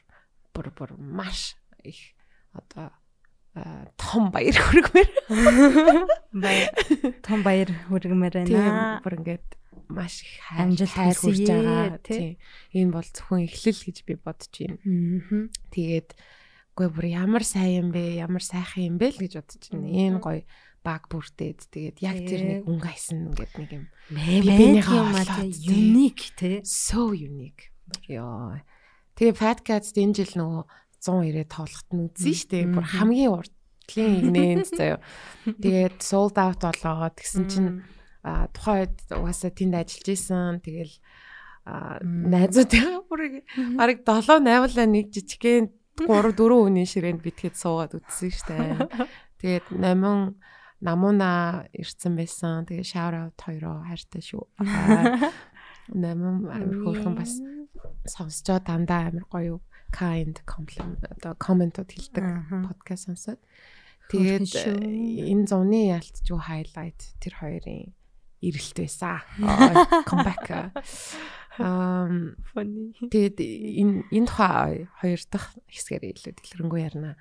бүр 0.53 0.69
бүр 0.77 0.91
маш 1.01 1.57
их 1.83 2.15
одоо 2.53 2.93
том 3.97 4.35
баяр 4.35 4.59
хүргэмээр 4.59 5.11
Баяр. 6.45 6.71
Том 7.23 7.47
баяр 7.47 7.71
хүргэмээр 7.87 8.35
байна. 8.51 8.99
бүр 8.99 9.15
ингээд 9.23 9.47
маш 9.95 10.27
их 10.27 10.35
Амжилт 10.51 11.17
хүсье, 11.17 11.47
байгаа 11.47 11.99
тий. 12.03 12.39
тий. 12.39 12.83
Энэ 12.83 12.93
бол 12.93 13.07
зөвхөн 13.07 13.47
эхлэл 13.47 13.81
гэж 13.87 13.99
би 14.05 14.15
бодож 14.19 14.53
байна. 14.53 15.49
Тэгээд 15.71 16.11
үгүй 16.75 16.89
бүр 16.91 17.07
ямар 17.07 17.45
сайн 17.47 17.73
юм 17.79 17.89
бэ, 17.95 18.19
ямар 18.19 18.43
сайхан 18.43 18.83
юм 18.91 18.97
бэ 18.99 19.15
л 19.15 19.23
гэж 19.23 19.33
бодож 19.39 19.63
байна. 19.71 19.89
Энэ 19.89 20.19
гоё 20.19 20.43
баг 20.85 21.09
бүрдээд 21.09 21.73
тэгээд 21.73 21.97
яг 22.05 22.19
тэр 22.29 22.43
нэг 22.45 22.61
өнгө 22.69 22.89
айсан 22.93 23.33
ингээд 23.33 23.55
нэг 23.57 23.71
юм 23.73 23.85
Мэ 24.13 24.45
бибинийхээ 24.45 25.01
юм 25.01 25.17
аа 25.17 25.41
юник 25.49 26.21
тий. 26.37 26.61
so 26.61 27.17
unique. 27.17 27.73
Йоо. 28.05 28.61
Тэгээ 29.17 29.65
Cats 29.65 29.97
энэ 29.97 30.13
жил 30.13 30.35
нөгөө 30.37 30.63
190-д 31.01 31.49
тоглохт 31.49 31.89
нь 31.93 32.05
үзсэн 32.05 32.35
шүү 32.37 32.49
дээ. 32.53 32.65
Бүр 32.75 32.85
хамгийн 32.85 33.33
уртлын 33.33 34.15
нэнз 34.33 34.69
заяа. 34.77 35.01
Тэгээд 35.63 36.01
sold 36.05 36.37
out 36.37 36.61
болоо. 36.61 37.09
Тэгсэн 37.13 37.45
чинь 37.49 37.71
тухайн 38.25 38.89
үед 38.89 38.97
угаасаа 39.13 39.53
тэнд 39.53 39.75
ажиллаж 39.77 40.09
исэн. 40.09 40.65
Тэгэл 40.65 40.95
найзуудаа 41.65 43.05
бүр 43.09 43.45
бараг 43.77 44.01
7 44.05 44.41
8 44.41 44.89
нэг 44.89 45.13
жижигхэн 45.13 45.69
3 46.01 46.33
4 46.33 46.37
хүний 46.37 46.89
ширээнд 46.89 47.21
битгээд 47.21 47.57
суугаад 47.57 47.97
үтсэн 48.01 48.31
штэ. 48.33 48.57
Тэгээд 49.41 49.77
8 49.77 50.37
намуна 50.85 51.65
ирсэн 51.73 52.17
байсан. 52.17 52.65
Тэгээ 52.69 52.85
shout 52.85 53.15
out 53.17 53.37
хоёроо 53.41 53.85
хайртай 53.89 54.21
шүү. 54.21 54.45
Намун 55.93 56.49
амир 56.49 56.81
хөөрхөн 56.81 57.17
бас 57.17 57.41
сонсчоо 58.09 58.61
дандаа 58.61 59.13
амир 59.13 59.25
гоё 59.29 59.61
kind 59.93 60.41
compliment 60.49 61.05
одоо 61.09 61.37
комментод 61.37 61.93
хэлдэг 61.93 62.25
подкаст 62.69 63.09
сонсоод. 63.09 63.41
Тэгээд 64.13 64.49
энэ 65.33 65.45
зуны 65.49 65.93
ялцчгүй 65.93 66.41
highlight 66.41 67.01
тэр 67.21 67.37
хоёрын 67.41 67.93
ирэлт 68.45 68.77
байсан. 68.77 69.21
Comeback. 70.09 70.73
Um 71.55 72.35
Funny. 72.51 72.91
тэгээд 73.15 73.39
энэ 73.39 74.11
энэ 74.11 74.27
тухай 74.27 74.91
хоёр 74.99 75.21
дахь 75.31 75.55
хэсгээр 75.71 76.03
илүү 76.11 76.33
дэлгэрэнгүй 76.35 76.81
ярина. 76.83 77.15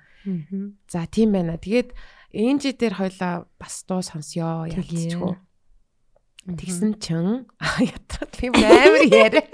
За 0.90 1.06
тийм 1.06 1.38
байна. 1.38 1.54
Тэгээд 1.54 1.94
энэ 2.34 2.58
жи 2.58 2.70
дээр 2.74 2.98
хоёлаа 2.98 3.46
бас 3.62 3.86
дуу 3.86 4.02
сонсё 4.02 4.66
ялцчгүй. 4.66 5.38
Тэгсэн 6.44 6.98
чин 6.98 7.46
ятрал 7.78 8.34
би 8.36 8.50
амар 8.50 9.06
яриа. 9.06 9.46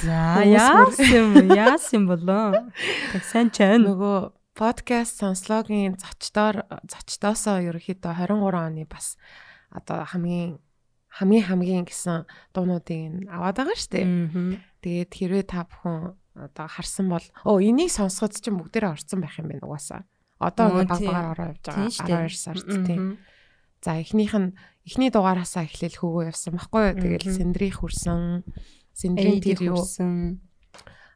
За 0.00 0.42
яасан 0.42 1.52
яасан 1.52 2.08
болоо. 2.08 2.72
Тэг 3.12 3.22
сайн 3.22 3.52
чань. 3.52 3.84
нөгөө 3.84 4.32
подкаст 4.58 5.22
сонслогийн 5.22 5.96
зочдоор 6.00 6.66
зочдоосоо 6.88 7.62
ерөөхдөө 7.68 8.12
23 8.26 8.58
оны 8.58 8.84
бас 8.90 9.14
одоо 9.72 10.04
хамгийн 10.04 10.60
хамгийн 11.08 11.44
хамгийн 11.48 11.84
гэсэн 11.88 12.24
дуунуудыг 12.52 13.28
аваад 13.28 13.56
байгаа 13.56 13.76
шүү 13.76 13.90
дээ. 13.92 14.06
Тэгээд 14.84 15.10
хэрвээ 15.12 15.44
та 15.48 15.64
бүхэн 15.68 16.16
одоо 16.36 16.66
харсан 16.68 17.06
бол 17.12 17.26
оо 17.44 17.60
энийг 17.60 17.92
сонсоход 17.92 18.32
чинь 18.40 18.56
бүгдээрээ 18.56 18.92
орсон 18.96 19.20
байх 19.20 19.36
юм 19.36 19.52
байна 19.52 19.68
угаасаа. 19.68 20.02
Одоо 20.40 20.64
Оо, 20.68 20.72
ингээд 20.80 20.88
баг 20.88 21.00
багаар 21.04 21.28
ороо 21.36 21.46
явж 21.52 21.62
байгаа 22.00 22.28
12 22.28 22.36
сард 22.40 22.66
тийм. 22.88 23.02
За 23.84 23.98
эхнийх 24.00 24.32
нь 24.34 24.54
эхний 24.88 25.10
дугаараасаа 25.12 25.68
эхлээл 25.68 26.00
хөвөө 26.00 26.32
явсан 26.32 26.56
байхгүй 26.56 26.82
юу? 26.82 26.96
Тэгэл 26.98 27.26
Мгм. 27.28 27.36
сэндрийн 27.38 27.74
хүрсэн. 27.76 28.20
Сэндрийн 28.96 29.40
тэр 29.42 29.60
юу 29.68 29.78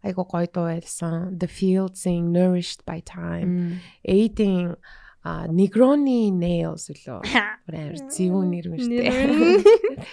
айгу 0.07 0.23
гоё 0.23 0.47
дуу 0.47 0.67
байлсан. 0.71 1.35
The 1.35 1.49
Field 1.51 1.95
Sing 1.99 2.31
Nourished 2.31 2.87
by 2.87 3.03
Time. 3.03 3.83
Эйдийн 4.07 4.77
а 5.27 5.47
Negroni 5.51 6.31
Nails. 6.31 6.87
Бүр 7.67 7.75
амар 7.75 7.99
зөвүүн 8.15 8.47
нэр 8.55 8.71
юм 8.71 8.77
шүү 8.79 8.95
дээ. 8.95 10.07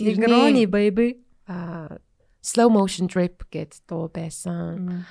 Негрони 0.00 0.64
baby. 0.64 1.20
а 1.44 1.98
slow 2.40 2.70
motion 2.72 3.04
drip 3.10 3.44
гэд 3.52 3.84
дуу 3.84 4.08
байсан. 4.08 5.04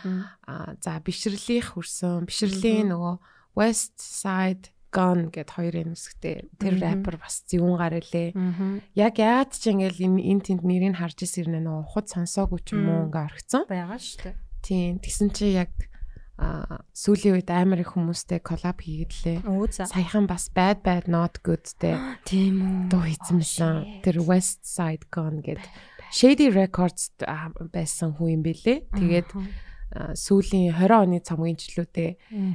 А 0.47 0.73
за 0.81 0.97
бишрэлийн 0.97 1.61
хүрсэн. 1.61 2.25
Бишрэлийн 2.25 2.89
нөгөө 2.89 3.15
West 3.53 4.01
Side 4.01 4.73
Gun 4.89 5.29
гэд 5.29 5.53
хоёрын 5.53 5.93
хэсэгтэй 5.93 6.49
тэр 6.57 6.81
рэпер 6.81 7.21
бас 7.21 7.45
зөвүүн 7.45 7.77
гар 7.77 8.01
илээ. 8.01 8.33
Яг 8.97 9.21
яад 9.21 9.53
ч 9.53 9.69
ингээл 9.69 10.01
энэ 10.09 10.41
тэнд 10.41 10.65
нэрийг 10.65 10.97
харж 10.97 11.29
ирсэн 11.29 11.53
нэ 11.53 11.61
нөгөө 11.61 11.85
ухад 11.85 12.07
сонсоогүй 12.09 12.65
ч 12.65 12.73
юм 12.73 12.89
уу 12.89 13.05
ингээ 13.05 13.27
орхицсан. 13.29 13.69
байгаа 13.69 14.01
шүү 14.01 14.17
дээ. 14.25 14.35
Тийм 14.65 14.97
тэгсэн 14.97 15.29
чи 15.29 15.53
яг 15.53 15.69
а 16.39 16.79
сүүлийн 16.95 17.35
үед 17.35 17.51
амар 17.51 17.83
их 17.83 17.91
хүмүүстэй 17.99 18.39
коллаб 18.39 18.79
хийгээдлээ. 18.79 19.43
Оо 19.43 19.67
за. 19.67 19.91
Саяхан 19.91 20.23
бас 20.23 20.47
bad 20.55 20.79
bad 20.87 21.11
not 21.11 21.43
goodтэй 21.43 21.99
Тийм 22.29 22.63
үү. 22.63 22.71
дуу 22.87 23.03
хийсэн. 23.03 23.99
Тэр 24.07 24.23
West 24.23 24.63
Side 24.63 25.11
Gun 25.11 25.43
гэд 25.43 25.59
Shady 26.15 26.47
Records 26.47 27.11
байсан 27.75 28.15
хүн 28.15 28.39
юм 28.39 28.43
бэлээ. 28.47 28.87
Тэгээд 28.95 29.29
сүүлийн 29.89 30.77
20 30.77 31.01
оны 31.01 31.17
цомгийн 31.17 31.57
жилүүдээ 31.57 32.11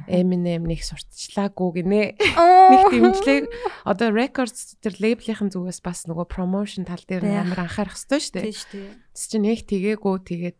Eminem 0.07 0.63
нэг 0.71 0.81
сурталчлаагүй 0.87 1.83
гинэ. 1.83 2.15
Нэг 2.71 2.83
дэмжлэг 2.95 3.43
одоо 3.83 4.09
records 4.15 4.79
тэр 4.79 4.95
лейблийн 5.03 5.51
зүгээс 5.51 5.83
бас 5.83 6.07
нөгөө 6.07 6.31
promotion 6.31 6.87
тал 6.87 7.03
дээр 7.03 7.27
амар 7.27 7.67
анхаарах 7.67 7.99
хэрэгтэй 7.99 8.23
шүү 8.23 8.33
дээ. 8.39 8.45
Тийм 8.47 8.55
шүү 8.55 8.71
дээ. 8.71 8.87
Тэс 9.11 9.25
чи 9.27 9.37
нэг 9.43 9.59
тэгээгүй 9.67 10.15
тэгээд 10.23 10.59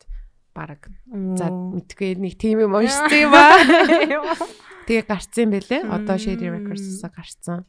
баг 0.56 0.88
За 1.12 1.51
мэдгүй 1.51 2.16
нэг 2.16 2.39
тим 2.39 2.64
юм 2.64 2.80
уншсан 2.80 3.12
юм 3.12 3.36
аа. 3.36 3.60
Тэгээ 4.88 5.06
гарцсан 5.06 5.51
байлээ. 5.51 5.84
Одоо 5.91 6.16
Shady 6.16 6.47
Records-аас 6.47 7.12
гарцсан. 7.12 7.68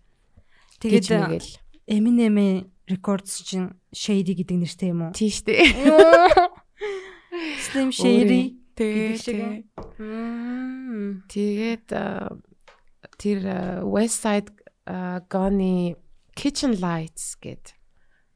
Тэгээд. 0.78 1.58
Eminem 1.90 2.70
Records 2.86 3.42
чинь 3.42 3.74
Shady 3.90 4.38
гэдэг 4.38 4.56
нэртэй 4.62 4.90
юм 4.94 5.10
уу? 5.10 5.12
Тийш 5.12 5.42
дээ. 5.42 5.66
Slim 7.66 7.90
Shady. 7.90 8.56
Гэдэг 8.76 9.18
шиг. 9.18 9.66
Тэгээд 11.26 11.88
тэр 13.18 13.38
West 13.82 14.22
Side 14.22 14.52
Gun-ы 14.86 15.96
Kitchen 16.36 16.76
Lights 16.76 17.40
гэд 17.40 17.75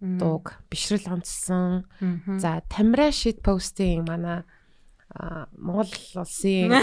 дууг 0.00 0.54
бишрэл 0.70 1.06
онцсон. 1.12 1.84
За 2.40 2.62
Тамира 2.68 3.08
shit 3.12 3.40
posting 3.44 4.04
манай 4.08 4.42
Монгол 5.58 5.90
улсын 6.16 6.72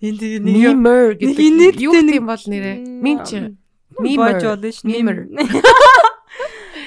Энд 0.00 0.22
нэг 0.22 0.78
гэдэг 1.18 1.42
инээдтэй 1.42 1.82
юу 1.84 1.92
гэм 1.92 2.26
бол 2.26 2.44
нэрэ 2.46 2.72
минч 3.02 3.28
ш. 4.70 4.80
Мимер. 4.86 5.26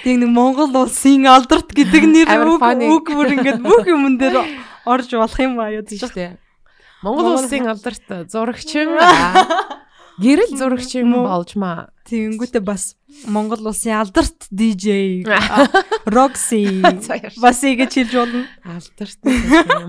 Тэг 0.04 0.16
нэг 0.24 0.30
Монгол 0.32 0.72
улсын 0.72 1.28
алдарт 1.28 1.70
гэдэг 1.76 2.04
нэр 2.08 2.28
үг 2.88 3.06
бүр 3.12 3.28
ингээд 3.36 3.60
бүх 3.60 3.84
юмн 3.84 4.16
дээр 4.16 4.48
орж 4.88 5.12
болох 5.12 5.40
юм 5.44 5.60
аа 5.60 5.76
гэж. 5.76 6.00
шүү 6.00 6.16
дээ. 6.16 6.40
Монгол 7.04 7.36
Монгол- 7.36 7.44
улсын 7.44 7.68
алдарт 7.68 8.08
зурагчин 8.32 8.96
гэрэл 10.22 10.54
зурагчин 10.58 11.10
Муу. 11.10 11.26
болж 11.26 11.56
маа. 11.58 11.90
Тэнгүүтээ 12.06 12.64
бас 12.64 12.96
Монгол 13.28 13.66
улсын 13.66 13.98
алдарт 13.98 14.48
DJ 14.54 15.26
Roxy 16.06 16.82
бас 17.42 17.60
ингэж 17.66 17.92
хэлж 17.98 18.14
болно. 18.16 18.46
Алдарт 18.64 19.22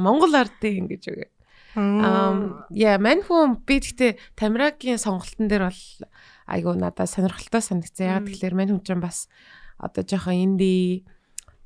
Монгол 0.01 0.35
ардын 0.35 0.89
ингэж 0.89 1.05
үгээ. 1.13 1.31
Um 1.77 2.65
яа 2.69 3.01
мань 3.01 3.25
хүн 3.25 3.65
би 3.65 3.81
гэхдээ 3.81 4.37
Тамирагийн 4.37 5.01
сонголтын 5.01 5.49
дээр 5.49 5.73
бол 5.73 5.85
айгу 6.45 6.77
надад 6.77 7.09
сонирхолтой 7.09 7.63
санагцсан. 7.65 8.13
Яг 8.13 8.29
тэгэхээр 8.29 8.55
мань 8.57 8.73
хүн 8.77 8.85
чинь 8.85 9.01
бас 9.01 9.29
одоо 9.81 10.05
жоохон 10.05 10.37
инди 10.37 11.05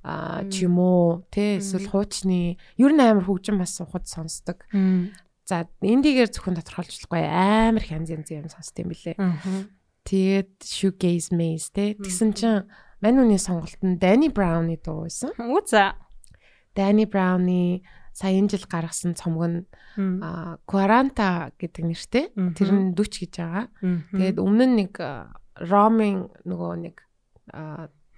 а 0.06 0.46
ч 0.46 0.70
юм 0.70 0.78
уу 0.78 1.26
тий 1.34 1.58
эсвэл 1.58 1.90
хуучны 1.90 2.54
ер 2.78 2.92
нь 2.94 3.02
амар 3.02 3.26
хөгжим 3.26 3.58
бас 3.58 3.74
ухад 3.82 4.06
сонсдог. 4.06 4.62
За 5.46 5.62
индигээр 5.78 6.30
зөвхөн 6.34 6.58
тодорхойлж 6.58 7.06
болохгүй 7.06 7.22
амар 7.22 7.84
янз 7.86 8.10
янз 8.10 8.30
юм 8.34 8.50
сонсд 8.50 8.74
юм 8.82 8.90
билэ. 8.90 9.14
Тэгээд 10.06 10.58
shoegaze 10.66 11.30
maze 11.34 11.70
тий 11.70 11.94
тэгсэн 11.94 12.30
чинь 12.34 12.66
мань 12.98 13.18
үний 13.22 13.38
сонголт 13.38 13.78
нь 13.82 13.98
Danny 14.02 14.26
Brown-ы 14.26 14.74
дуу 14.82 15.06
байсан. 15.06 15.30
Уу 15.38 15.62
за. 15.62 15.94
Danny 16.74 17.06
Brown-ы 17.06 17.86
саяхан 18.10 18.50
жил 18.50 18.66
гаргасан 18.66 19.14
цомог 19.14 19.46
нь 19.46 19.62
Quaranta 20.66 21.54
гэдэг 21.54 21.84
нэртэй. 21.94 22.24
Тэр 22.58 22.70
нь 22.74 22.94
40 22.98 23.22
гэж 23.22 23.34
байгаа. 23.38 23.66
Тэгээд 24.14 24.38
өмнө 24.42 24.66
нь 24.66 24.76
нэг 24.82 24.94
ромын 25.62 26.26
нөгөө 26.42 26.74
нэг 26.90 26.96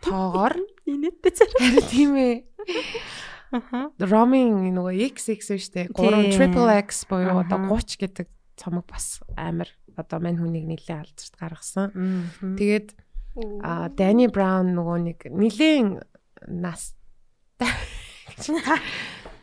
тоогоор 0.00 0.56
инээдтэй 0.90 1.32
царай. 1.36 1.60
харин 1.60 1.84
тийм 1.92 2.12
ээ. 2.16 2.36
Ромын 3.50 4.72
нөгөө 4.76 4.94
XX 5.14 5.56
штэ 5.58 5.82
3 5.90 5.96
Тийм. 5.96 6.32
triple 6.36 6.68
X 6.84 7.08
буюу 7.08 7.40
одоо 7.40 7.58
Аха. 7.58 7.80
30 7.80 7.96
гэдэг 7.96 8.26
цомог 8.60 8.84
бас 8.86 9.20
амар 9.36 9.68
одоо 9.96 10.20
мань 10.20 10.36
хүнийг 10.36 10.68
нэлээд 10.68 11.08
алдарт 11.08 11.34
гаргасан. 11.40 11.88
Тэгээд 12.58 12.88
а 13.62 13.88
Danny 13.88 14.28
Brown 14.28 14.74
нөгөө 14.76 14.98
нэг 15.00 15.18
нэлээд 15.32 16.04
нас 16.48 16.94
За 18.38 18.54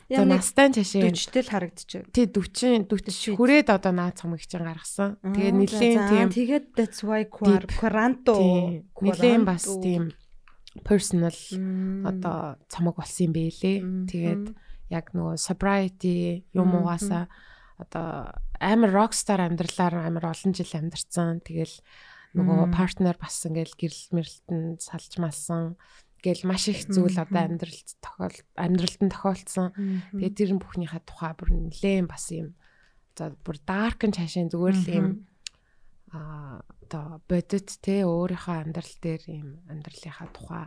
Яа 0.06 0.22
нэг 0.22 0.38
настай 0.38 0.70
чашаа 0.70 1.10
40-тэй 1.10 1.42
л 1.42 1.50
харагдчихэв. 1.50 2.04
тий 2.14 2.30
40 2.30 2.86
40 2.86 3.34
хүрээд 3.34 3.74
одоо 3.74 3.90
наад 3.90 4.14
цомог 4.22 4.38
чинь 4.38 4.62
гаргасан. 4.62 5.18
Тэгээ 5.18 5.50
нилийн 5.50 5.98
тийм 6.06 6.28
тэгээд 6.30 6.66
that's 6.78 7.02
why 7.02 7.26
quar 7.26 7.66
quaranto 7.74 8.38
нилийн 9.02 9.42
бас 9.42 9.66
тийм 9.66 10.14
personal 10.84 11.36
одоо 12.04 12.58
цамаг 12.68 12.96
болсон 12.98 13.30
юм 13.30 13.32
бэлээ. 13.32 13.78
Тэгээд 14.10 14.46
яг 14.90 15.12
нөгөө 15.14 15.36
sobriety 15.38 16.44
юм 16.52 16.74
угаасаа 16.76 17.30
одоо 17.78 18.32
амар 18.60 18.90
rockstar 18.92 19.40
амьдралаар 19.40 20.06
амар 20.06 20.32
олон 20.32 20.52
жил 20.56 20.72
амьдарсан. 20.72 21.44
Тэгэл 21.44 21.76
нөгөө 22.36 22.72
партнер 22.72 23.16
бас 23.20 23.44
ингээл 23.48 23.76
гэрэл 23.76 24.04
мэрэлтэнд 24.12 24.80
салж 24.80 25.12
малсан. 25.20 25.76
Гэл 26.24 26.42
маш 26.48 26.68
их 26.72 26.88
зүйл 26.88 27.16
одоо 27.16 27.42
амьдралд 27.44 27.88
тохиол 28.00 28.38
амьдралд 28.56 29.00
нь 29.04 29.12
тохиолдсон. 29.12 29.68
Тэгээд 30.16 30.36
тэр 30.36 30.50
нь 30.56 30.62
бүхнийхээ 30.62 31.02
тухай 31.04 31.32
бүр 31.36 31.50
нэлээм 31.52 32.06
бас 32.08 32.32
юм. 32.32 32.56
За 33.16 33.32
бүр 33.32 33.56
dark 33.64 34.04
н 34.04 34.12
цаашаа 34.16 34.48
зүгээр 34.48 34.76
л 34.76 34.88
юм 34.92 35.06
а 36.12 36.62
одоо 36.86 37.20
бодит 37.28 37.78
те 37.82 38.06
өөрийнхөө 38.06 38.56
амьдрал 38.62 38.94
дээр 39.02 39.22
ийм 39.26 39.48
амьдралынхаа 39.66 40.28
тухай 40.30 40.66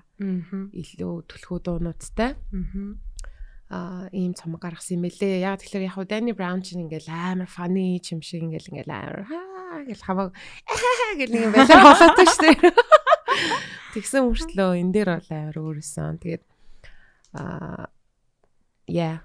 илүү 0.76 1.14
төлхөө 1.32 1.60
дуунуудтай 1.64 2.36
а 3.70 4.10
ийм 4.12 4.34
цом 4.34 4.58
гаргасан 4.58 4.98
юм 4.98 5.08
элэ. 5.08 5.46
Яг 5.46 5.62
тэгэхээр 5.62 5.94
яг 5.94 5.98
Дани 6.10 6.34
Браун 6.34 6.66
чинь 6.66 6.90
ингээл 6.90 7.08
амар 7.08 7.48
funny 7.48 8.02
юм 8.02 8.22
шиг 8.26 8.42
ингээл 8.42 8.74
ингээл 8.74 8.92
амар 8.92 9.24
хаа 9.30 9.86
гэл 9.86 10.04
хаваа 10.04 10.28
гэл 11.16 11.32
нэг 11.32 11.44
юм 11.46 11.54
байлаа 11.54 11.82
болоод 11.88 12.18
шүү 12.18 12.42
дээ. 12.50 12.74
Тэгсэн 13.94 14.26
мөртлөө 14.26 14.70
энэ 14.82 14.94
дээр 14.94 15.10
бол 15.22 15.30
амар 15.30 15.58
өөрөсөн. 15.62 16.18
Тэгээд 16.18 16.44
а 17.38 17.94
яа 18.90 19.22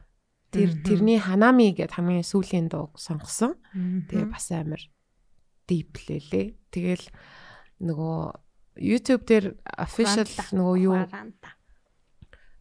тэр 0.52 0.76
тэрний 0.84 1.18
ханами 1.18 1.72
гэдэг 1.72 1.96
хамгийн 1.96 2.28
сүүлийн 2.28 2.68
дуу 2.68 2.92
сонгосон. 3.00 3.56
Тэгээ 3.72 4.28
бас 4.28 4.52
амар 4.52 4.82
deep 5.68 5.98
лээ. 6.08 6.54
Тэгэл 6.70 7.06
нөгөө 7.82 8.18
YouTube 8.80 9.24
дээр 9.28 9.46
official 9.78 10.28
нөгөө 10.52 10.76
юу 10.82 10.98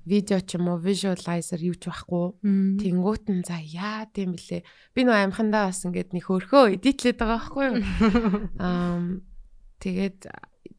видео 0.03 0.39
ч 0.43 0.59
юм 0.59 0.67
уу 0.67 0.79
visualizer 0.83 1.63
юу 1.63 1.75
ч 1.79 1.87
байхгүй. 1.87 2.35
Тэнгүүт 2.79 3.25
нь 3.31 3.43
за 3.47 3.57
яа 3.63 4.03
гэм 4.11 4.35
блэ. 4.35 4.67
Би 4.91 5.01
нөгөө 5.07 5.31
амхандаа 5.31 5.71
бас 5.71 5.87
ингээд 5.87 6.11
нэг 6.11 6.27
хөрхөө 6.27 6.75
эдитлээд 6.75 7.17
байгаа 7.17 7.39
байхгүй 7.39 7.63
юу. 7.71 7.75
Аа 8.59 8.99
тэгээд 9.79 10.27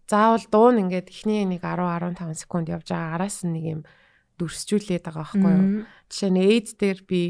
заавал 0.09 0.45
дуун 0.53 0.77
ингээд 0.85 1.09
эхний 1.09 1.49
нэг 1.49 1.65
10 1.65 2.21
15 2.21 2.37
секунд 2.37 2.69
явж 2.69 2.93
байгаа 2.93 3.17
араас 3.17 3.41
нэг 3.49 3.65
юм 3.65 3.81
дүрсжүүлээд 4.41 5.05
байгаа 5.07 5.23
байхгүй 5.23 5.53
юу. 5.55 5.87
Жишээ 6.11 6.31
нь 6.35 6.43
эйд 6.43 6.69
дээр 6.75 7.01
би 7.07 7.23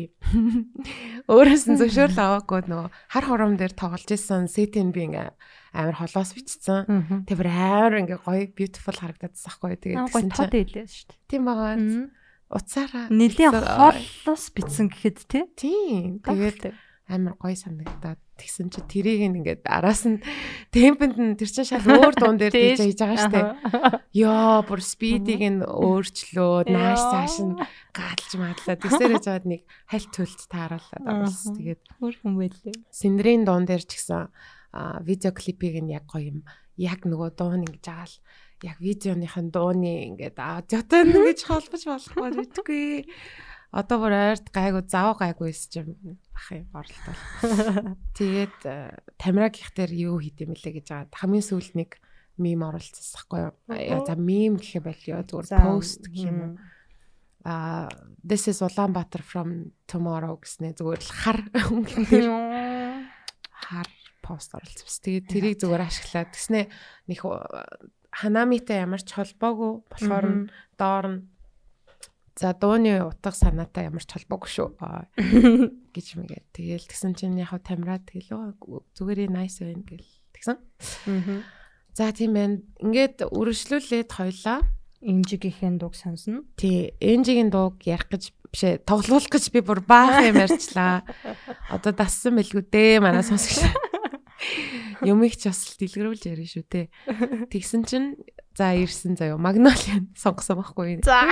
өөрөөс 1.29 1.65
нь 1.69 1.79
зөвшөөрөл 1.81 2.21
аваагүй 2.21 2.61
нөгөө 2.65 2.89
хар 3.13 3.25
хором 3.29 3.55
дээр 3.61 3.75
тоглож 3.77 4.09
исэн 4.09 4.49
сетэн 4.49 4.89
би 4.91 5.05
ингээ 5.09 5.37
амар 5.77 5.97
холоос 6.01 6.33
бичсэн. 6.33 7.29
Тэр 7.29 7.45
амар 7.45 8.01
ингээ 8.01 8.25
гоё 8.25 8.49
beautiful 8.57 8.97
харагдадсан 8.97 9.53
байхгүй 9.53 9.69
юу. 9.77 9.83
Тэгээд 9.85 10.01
тэгсэн 10.09 10.31
чинь 10.33 10.49
гоё 10.49 10.65
хэлээ 10.65 10.87
шүү 10.89 11.07
дээ. 11.13 11.21
Тийм 11.29 11.43
байгаа. 11.45 11.77
Уцаараа 12.55 13.05
нэлийн 13.13 13.53
холоос 13.53 14.45
бичсэн 14.57 14.87
гэхэд 14.89 15.19
тий. 15.29 15.45
Тийм. 15.61 16.25
Тэгээд 16.25 16.73
амар 17.13 17.37
гоё 17.37 17.57
санагдаад 17.57 18.24
тэгсэн 18.35 18.69
чи 18.75 18.81
тэрийг 18.83 19.21
ингээд 19.31 19.63
араас 19.71 20.05
нь 20.07 20.19
темпэнд 20.75 21.17
нь 21.19 21.39
тэр 21.39 21.51
чин 21.51 21.67
шал 21.67 21.87
өөр 21.87 22.15
дуун 22.19 22.39
дээр 22.39 22.55
дийж 22.55 22.83
хийж 22.83 22.99
байгаа 22.99 23.21
штэ. 23.31 23.41
Йоо, 24.11 24.67
бүр 24.67 24.81
спидийг 24.83 25.43
нь 25.43 25.63
өөрчлөөд 25.63 26.69
нааш 26.71 27.03
цааш 27.15 27.37
нь 27.47 27.55
гадалж 27.95 28.33
мадлаа. 28.35 28.75
Тэгсээрээ 28.75 29.23
жаад 29.23 29.45
нэг 29.47 29.63
хальт 29.87 30.11
төлд 30.11 30.41
тааруулаад 30.51 31.05
орсон. 31.07 31.55
Тэгээд 31.55 31.83
өөр 32.03 32.15
хүн 32.19 32.35
байлээ. 32.35 32.77
Синдрийн 32.91 33.47
дуун 33.47 33.65
дээр 33.71 33.87
ч 33.87 34.03
гэсэн 34.03 34.27
видео 35.07 35.31
клипийг 35.31 35.79
нь 35.79 35.95
яг 35.95 36.11
гоё 36.11 36.35
юм. 36.35 36.41
Яг 36.75 37.07
нөгөө 37.07 37.39
дуун 37.39 37.63
ингэж 37.63 37.87
байгаа 37.87 38.11
л 38.11 38.19
яг 38.67 38.79
видеоныхын 38.83 39.55
дууны 39.55 40.11
ингээд 40.11 40.39
аа 40.43 40.67
зөтөн 40.67 41.15
ингэж 41.15 41.41
холбож 41.47 41.83
болохгүй 41.87 42.31
мэдгүй 42.35 43.07
одоо 43.75 43.99
бүр 43.99 44.15
ойрт 44.15 44.55
гайгүй 44.55 44.87
зав 44.87 45.19
гайгүй 45.19 45.51
эсэж 45.51 45.83
юм 45.83 46.19
бах 46.31 46.47
юм 46.55 46.71
оролтол. 46.71 47.19
Тэгээд 48.19 48.59
э, 48.71 48.95
тамира 49.19 49.51
гихтэр 49.51 49.91
юу 49.91 50.23
хийдэм 50.23 50.55
бэлээ 50.55 50.79
гэж 50.79 50.87
аваад 50.95 51.11
хамгийн 51.19 51.43
сүүлд 51.43 51.75
нэг 51.75 51.91
мим 52.39 52.63
оролцсахгүй 52.63 53.51
юу. 53.51 53.55
Э, 53.75 53.99
за 54.07 54.15
мим 54.15 54.63
гэхэ 54.63 54.79
болио 54.79 55.27
зүгээр 55.27 55.49
пост 55.59 56.07
гэх 56.07 56.23
юм 56.23 56.39
уу. 56.39 56.55
А 57.45 57.91
this 58.23 58.47
is 58.47 58.63
Улаанбаатар 58.63 59.27
from 59.27 59.75
tomorrow 59.91 60.39
гэснээр 60.39 60.79
зүгээр 60.79 61.03
л 61.03 61.13
хар 61.13 61.39
өнгөнтэй 61.51 62.25
хар 63.51 63.89
пост 64.23 64.55
оролцсон. 64.55 64.87
Тэгээд 64.87 65.27
тэрийг 65.27 65.59
зүгээр 65.59 65.83
ашиглаад 65.83 66.31
тэгснэ 66.31 66.71
нэг 67.11 67.21
э, 67.27 67.37
ханамитай 68.15 68.87
ямар 68.87 69.03
ч 69.03 69.19
холбоогүй 69.19 69.83
болохоор 69.91 70.27
доор 70.79 71.07
нь 71.11 71.34
За 72.35 72.51
дууны 72.51 72.99
утга 73.07 73.31
санаатай 73.31 73.87
ямар 73.87 74.03
ч 74.03 74.19
холбоогүй 74.19 74.51
шүү 74.51 74.69
гэж 75.95 76.07
мэгээд 76.19 76.47
тэгээл 76.51 76.89
тэгсэн 76.91 77.15
чинь 77.15 77.39
яг 77.39 77.55
тамираа 77.63 78.03
тэгээл 78.03 78.59
зүгээр 78.99 79.31
nice 79.31 79.63
байна 79.63 79.87
гэл 79.87 80.11
тэгсэн. 80.35 80.59
За 81.95 82.11
тийм 82.11 82.35
байна. 82.35 82.59
Ингээд 82.83 83.31
үргэлжлүүлээд 83.31 84.11
хоёлаа 84.11 84.67
энжигийнхэн 84.99 85.79
дууг 85.79 85.95
сонсно. 85.95 86.43
Тий, 86.59 86.91
энжигийн 86.99 87.55
дууг 87.55 87.79
ярих 87.87 88.11
гэж 88.11 88.35
бишээ 88.51 88.83
тоглуулах 88.83 89.31
гэж 89.31 89.55
би 89.55 89.61
бүр 89.63 89.85
баахан 89.87 90.35
юм 90.35 90.43
ярьчлаа. 90.43 91.07
Одоо 91.75 91.93
дассан 91.95 92.35
бэлгүү 92.35 92.67
дээ 92.67 92.99
манай 92.99 93.23
сонсогч. 93.23 93.63
Юмыг 95.11 95.37
ч 95.37 95.51
бас 95.51 95.77
дэлгэрүүлж 95.79 96.23
ярина 96.29 96.49
шүү 96.49 96.65
те. 96.69 96.89
Тэгсэн 97.51 97.83
чинь 97.85 98.09
за 98.55 98.73
ирсэн 98.79 99.19
заяо 99.19 99.39
магнолиан 99.39 100.15
сонгосон 100.23 100.63
байхгүй. 100.63 101.03
За. 101.03 101.27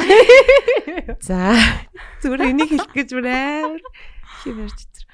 За. 1.29 1.55
Зүгээр 2.23 2.51
энийг 2.51 2.71
хэлэх 2.75 2.93
гэж 2.93 3.09
бүр 3.15 3.27
амар 3.31 3.83
хэмэрч 4.43 4.79
итэр. 4.83 5.05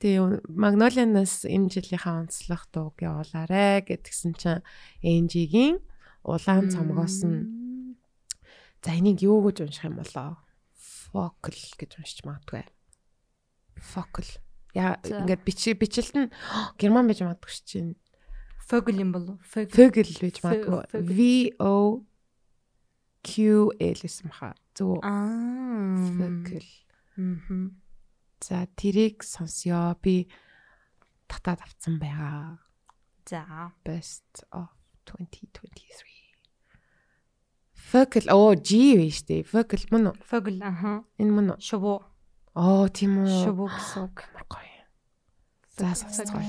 Тэгээ 0.00 0.48
магнолианаас 0.48 1.44
энэ 1.44 1.68
жилийнхаа 1.68 2.24
онцлог 2.24 2.64
дууг 2.72 2.96
явуулаарэ 3.04 3.84
гэтгсэн 3.84 4.32
чинь 4.40 4.64
энжигийн 5.04 5.84
улаан 6.24 6.72
цомгоос 6.72 7.28
нь 7.28 7.44
за 8.80 8.90
энийг 8.96 9.20
юу 9.20 9.44
гэж 9.44 9.68
унших 9.68 9.84
юм 9.88 10.00
болоо? 10.00 10.40
Фокл 11.12 11.60
гэж 11.76 11.90
уншиж 12.00 12.24
магадгүй. 12.24 12.64
Фокл. 13.76 14.43
Яа 14.74 14.98
ингээд 15.06 15.42
бичи 15.46 15.72
бичлэлт 15.78 16.14
нь 16.18 16.32
герман 16.78 17.06
байж 17.06 17.22
магадгүй 17.22 17.50
шүү 17.54 17.66
чинь. 17.70 17.94
Vogel 18.66 18.98
юм 18.98 19.12
болов. 19.14 19.38
Vogel 19.54 20.10
байж 20.18 20.42
магадгүй. 20.42 20.82
V 21.14 21.18
O 21.62 22.02
Q 23.22 23.70
L 23.78 23.98
гэсэн 24.02 24.28
мха. 24.28 24.54
Зөв. 24.74 24.98
Аа. 25.06 26.10
Vogel. 26.18 26.66
Мм. 27.16 27.78
За 28.42 28.66
тэрийг 28.76 29.22
сонсё. 29.22 29.94
Би 30.02 30.26
татаад 31.28 31.62
авцсан 31.62 32.02
байгаа. 32.02 32.58
За. 33.30 33.72
Best 33.86 34.44
of 34.50 34.68
2023. 35.06 36.24
Vogel 37.92 38.26
оо 38.32 38.54
G 38.58 38.96
биш 38.98 39.22
үү? 39.28 39.44
Vogel 39.46 39.84
мөн 39.92 40.10
үү? 40.10 40.16
Vogel 40.26 40.58
аха. 40.64 41.04
Энэ 41.20 41.30
мөн 41.30 41.46
үү? 41.54 41.60
Шувуу. 41.62 42.02
Оо 42.54 42.86
тийм 42.86 43.18
үү. 43.18 43.26
Шүбүү 43.42 43.66
гэсэн 43.66 44.06
үг. 44.06 44.30
Амар 44.30 44.46
гоё. 44.46 44.86
За 45.74 45.90
сонсцгоё. 45.90 46.46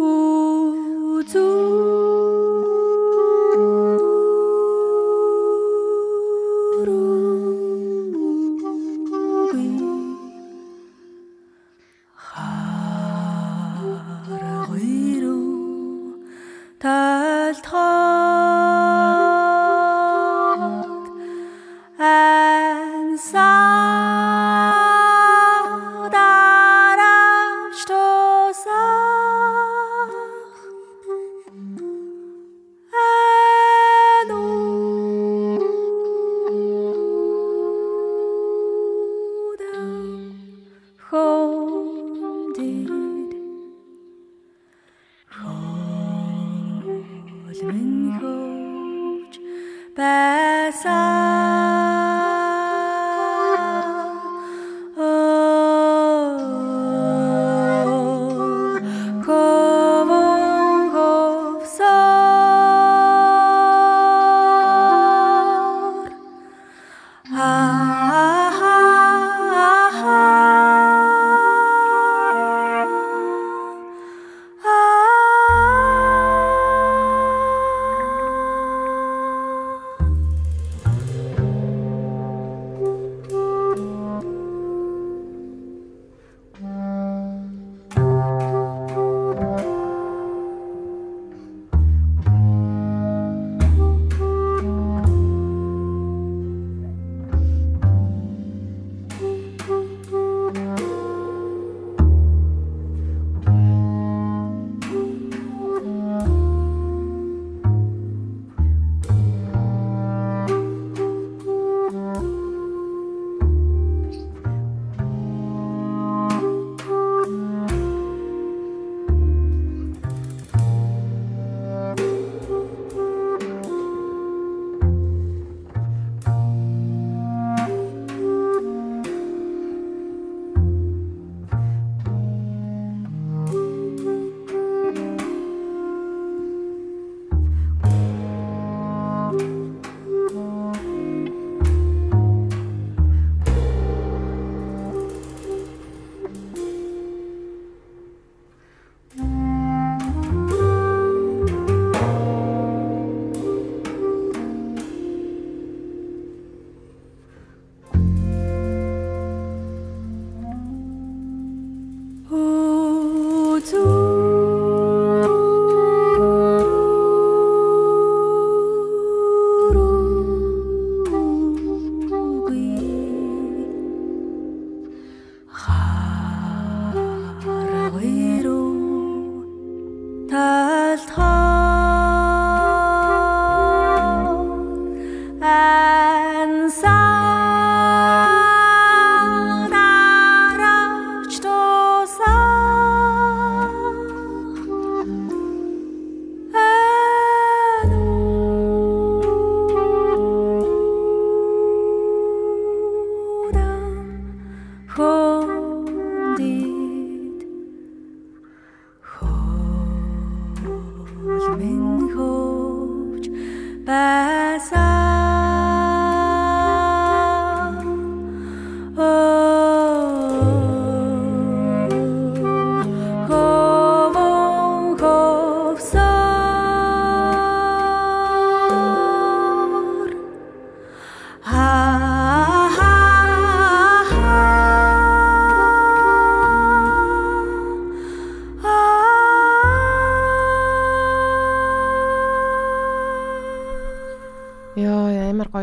Ooh, 0.00 1.20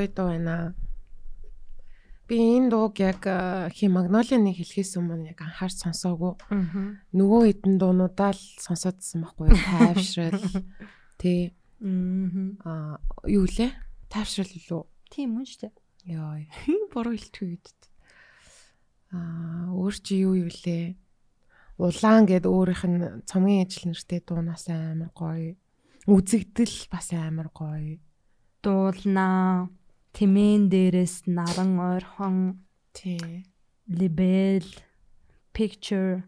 гоё 0.03 0.11
дуу 0.11 0.27
байна. 0.35 0.75
Би 2.27 2.39
энэ 2.39 2.69
дууг 2.71 2.99
яг 2.99 3.23
э, 3.27 3.67
хи 3.71 3.87
Магнолины 3.87 4.51
хэлхээс 4.55 4.95
өмнө 4.99 5.31
яг 5.31 5.39
анхаарч 5.43 5.83
сонсоогүй. 5.83 6.39
Нөгөө 7.11 7.41
хэдэн 7.51 7.75
дуунуудаа 7.79 8.31
л 8.31 8.43
сонсоодсан 8.63 9.23
байхгүй 9.27 9.51
юу? 9.51 9.59
Тайвшрал. 9.59 10.39
Тэ 11.19 11.51
Мгм. 11.83 12.63
а 12.63 12.95
юу 13.27 13.43
лээ? 13.43 13.75
Тайвшрал 14.07 14.47
илүү. 14.55 14.83
Тийм 15.11 15.35
үү 15.43 15.47
штэ. 15.51 15.75
Йоо. 16.07 16.47
Бороо 16.95 17.11
хэлчихвээ 17.11 17.59
гэдэг. 17.59 17.91
Аа 19.11 19.67
өөр 19.75 19.95
чи 19.99 20.23
юу 20.23 20.47
юу 20.47 20.51
лээ? 20.51 20.95
Улаан 21.75 22.23
гэд 22.23 22.47
өөрийнх 22.47 22.83
нь 22.87 23.03
цомгийн 23.27 23.67
ижил 23.67 23.91
нэртэй 23.91 24.23
дуунаас 24.23 24.71
амар 24.71 25.11
гоё. 25.11 25.59
Үзэгдэл 26.07 26.87
бас 26.87 27.11
амар 27.11 27.51
гоё. 27.51 27.99
Дуулнаа 28.63 29.67
Тэмэн 30.13 30.69
дээрээс 30.69 31.25
наран 31.25 31.81
ойрхон 31.81 32.61
Тий. 32.93 33.49
Libel 33.89 34.61
Picture 35.53 36.23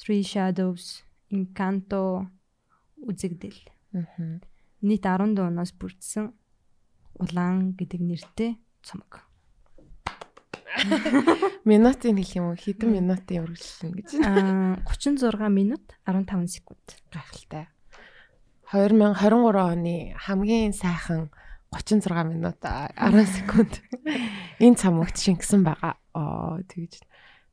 Three 0.00 0.24
Shadows 0.24 1.04
Encanto 1.28 2.32
үзэгдэл. 3.04 3.60
Аа. 3.92 4.40
Нийт 4.80 5.04
10 5.04 5.36
дуунаас 5.36 5.76
бүрдсэн 5.76 6.32
улаан 7.20 7.76
гэдэг 7.76 8.00
нэртэй 8.00 8.56
цомог. 8.80 9.28
Минутын 11.68 12.16
хэлэх 12.16 12.36
юм 12.40 12.46
уу? 12.52 12.56
Хэдэн 12.56 12.88
минутын 12.88 13.44
үргэлжлэн 13.44 13.92
гэж 14.00 14.08
Аа 14.24 14.80
36 14.88 15.28
минут 15.52 15.84
15 16.08 16.48
секунд. 16.48 16.84
гайхалтай. 17.12 17.68
2023 18.72 19.60
оны 19.60 20.16
хамгийн 20.18 20.72
сайхан 20.72 21.30
36 21.74 22.30
минут 22.30 22.58
10 22.62 23.26
секунд. 23.26 23.72
Энэ 24.62 24.78
цамогт 24.78 25.16
шингэсэн 25.18 25.66
байгаа. 25.66 25.98
Аа 26.14 26.62
тэгж. 26.70 27.02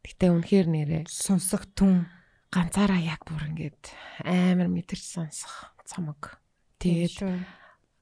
Гэтэ 0.06 0.30
үнэхээр 0.34 0.68
нэрээ 0.70 1.04
Сонсох 1.10 1.66
түн. 1.74 2.06
ганцаараа 2.54 3.00
яг 3.02 3.26
бүр 3.26 3.50
ингээд 3.50 3.94
амар 4.26 4.70
мэдэрч 4.70 5.04
сонсох 5.18 5.74
цамог. 5.88 6.38
Тэгээд 6.82 7.22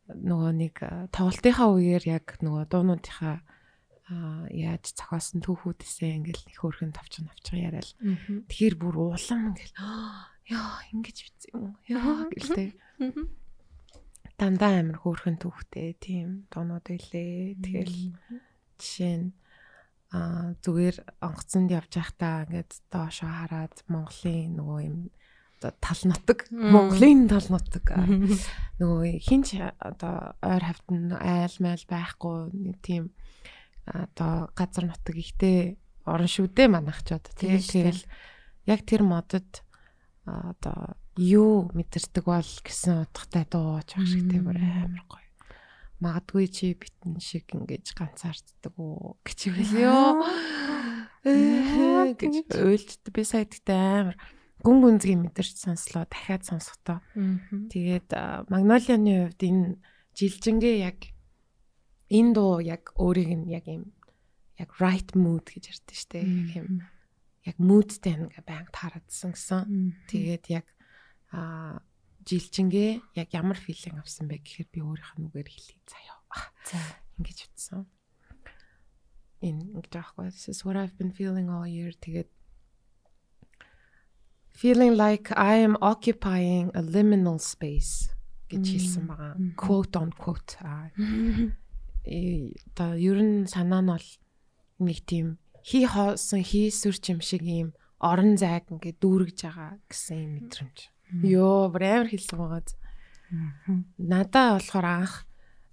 нөгөө 0.09 0.51
нэг 0.57 0.75
тоглолтынхаа 1.13 1.69
үеэр 1.75 2.03
яг 2.07 2.25
нөгөө 2.41 2.65
дуунуудынхаа 2.71 3.43
аа 4.09 4.49
яаж 4.49 4.97
зохиосон 4.97 5.45
түүхүүдээсээ 5.45 6.17
ингээл 6.17 6.49
их 6.49 6.59
хөрхэн 6.65 6.97
тавчин 6.97 7.29
авчих 7.29 7.61
яриад. 7.61 7.93
Тэгэхээр 8.49 8.75
бүр 8.81 8.95
улам 9.13 9.53
ингээл 9.53 9.75
яа 10.49 10.81
ингэж 10.89 11.17
бицсэн 11.29 11.51
юм? 11.53 11.77
Яа 11.85 12.25
гэлтэй. 12.33 12.73
Дандаа 14.39 14.79
амар 14.79 14.97
хөөрхөн 15.03 15.37
түүхтэй 15.43 15.99
тийм 15.99 16.47
дуунууд 16.47 16.87
байлээ. 16.87 17.59
Тэгэл 17.59 18.15
жишээ 18.79 19.15
нь 19.19 19.27
аа 20.15 20.55
зүгээр 20.63 20.97
онгоцонд 21.21 21.69
явж 21.69 21.91
байхдаа 21.99 22.47
ингээд 22.47 22.71
доошоо 22.89 23.29
хараад 23.29 23.75
Монголын 23.91 24.57
нөгөө 24.57 24.79
юм 24.87 24.97
оо 25.61 25.71
тал 25.83 26.01
нутаг 26.07 26.47
Монголын 26.49 27.27
тал 27.27 27.47
нутаг 27.51 27.85
нөгөө 28.79 29.19
хинч 29.19 29.59
одоо 29.59 30.33
ойр 30.39 30.63
хавтан 30.63 31.13
айл 31.19 31.55
майл 31.59 31.83
байхгүй 31.83 32.37
нэг 32.55 32.77
тийм 32.79 33.03
одоо 33.85 34.47
газар 34.55 34.87
нутаг 34.87 35.15
ихтэй 35.19 35.75
орон 36.07 36.31
шүү 36.31 36.47
дээ 36.55 36.67
манайхчод 36.71 37.27
Тийм 37.35 37.59
тийм 37.59 37.59
шүү 37.59 37.69
дээ. 37.69 37.83
тэгэл 37.83 38.03
яг 38.71 38.79
тэр 38.87 39.01
модод 39.03 39.49
а, 40.25 40.55
одоо 40.55 40.95
юу 41.17 41.71
мэдэрдэг 41.73 42.25
бол 42.25 42.51
гэсэн 42.65 43.07
утгатай 43.07 43.45
дууж 43.49 43.95
байх 43.95 44.07
шигтэй 44.09 44.41
бүр 44.43 44.59
амар 44.59 45.03
гоё. 45.07 45.25
Магадгүй 45.99 46.47
чи 46.47 46.77
битэн 46.77 47.19
шиг 47.19 47.49
ингэж 47.55 47.91
ганцаарддаг 47.97 48.73
уу 48.77 49.19
гэж 49.25 49.39
хэлээ. 49.51 49.89
Ээ 51.27 52.15
гэж 52.15 52.55
ойлжд 52.55 53.03
би 53.11 53.21
сая 53.27 53.43
тэгтээ 53.43 53.75
амар 53.75 54.17
гүн 54.63 54.79
гүнзгий 54.79 55.19
мэдэрч 55.19 55.59
сонслоо 55.59 56.07
дахиад 56.07 56.47
сонсохдоо. 56.47 56.99
Тэгээд 57.71 58.11
Магнолианы 58.47 59.27
хувьд 59.27 59.41
энэ 59.43 59.75
жилжингээ 60.15 60.75
яг 60.87 60.99
энэ 62.07 62.31
дуу 62.35 62.59
яг 62.63 62.91
өөрийг 62.95 63.31
нь 63.43 63.51
яг 63.51 63.67
юм 63.67 63.91
яг 64.59 64.69
right 64.83 65.15
mood 65.15 65.47
гэж 65.47 65.63
ярьдэн 65.71 65.95
штэ. 65.95 66.19
Яг 66.23 66.51
юм 66.59 66.67
яг 67.47 67.55
moodтэй 67.59 68.15
ингээ 68.19 68.43
байнг 68.43 68.71
таарадсан 68.75 69.31
гэсэн. 69.35 69.95
Тэгээд 70.11 70.45
яг 70.51 70.67
а 71.31 71.81
жилжингээ 72.25 73.01
яг 73.15 73.29
ямар 73.33 73.57
филинг 73.57 74.01
авсан 74.01 74.29
бэ 74.29 74.41
гэхээр 74.43 74.69
би 74.69 74.79
өөрийнх 74.81 75.13
нь 75.17 75.27
үгээр 75.29 75.49
хэлье 75.49 75.77
заяа. 75.87 76.17
За. 76.65 76.79
Ингэж 77.17 77.39
утсан. 77.49 77.89
Энэ 79.41 79.73
ингэж 79.77 79.93
аахгүй 79.97 80.29
this 80.29 80.49
is 80.51 80.65
what 80.65 80.75
I've 80.75 80.97
been 80.99 81.15
feeling 81.15 81.47
all 81.49 81.65
year 81.65 81.95
тэгээд 81.95 82.29
feeling 84.51 84.93
like 84.99 85.31
I 85.33 85.55
am 85.63 85.79
occupying 85.79 86.69
a 86.75 86.81
liminal 86.83 87.39
space 87.39 88.11
гэж 88.51 88.65
хэлсэн 88.65 89.05
байгаа. 89.07 89.33
Quote 89.55 89.95
on 89.95 90.11
quote. 90.11 90.59
Аа. 90.59 90.91
Э 92.03 92.51
та 92.75 92.93
ер 92.99 93.17
нь 93.21 93.47
санаа 93.47 93.81
нь 93.81 93.91
бол 93.93 94.07
нэг 94.83 94.99
тийм 95.07 95.39
хий 95.63 95.85
хоосон 95.87 96.43
хийсүрч 96.43 97.03
юм 97.13 97.21
шиг 97.23 97.43
ийм 97.47 97.71
орон 97.99 98.35
зайг 98.35 98.67
ингээд 98.73 98.99
дүүргэж 98.99 99.37
байгаа 99.45 99.71
гэсэн 99.87 100.17
юм 100.19 100.31
мэдрэмж. 100.39 100.77
Йоо, 101.09 101.69
бүр 101.73 101.83
амар 101.83 102.09
хэлсэн 102.09 102.37
байгаа. 102.37 102.61
зү. 102.65 102.75
Надаа 103.97 104.57
болохоор 104.57 104.85
анх 104.85 105.13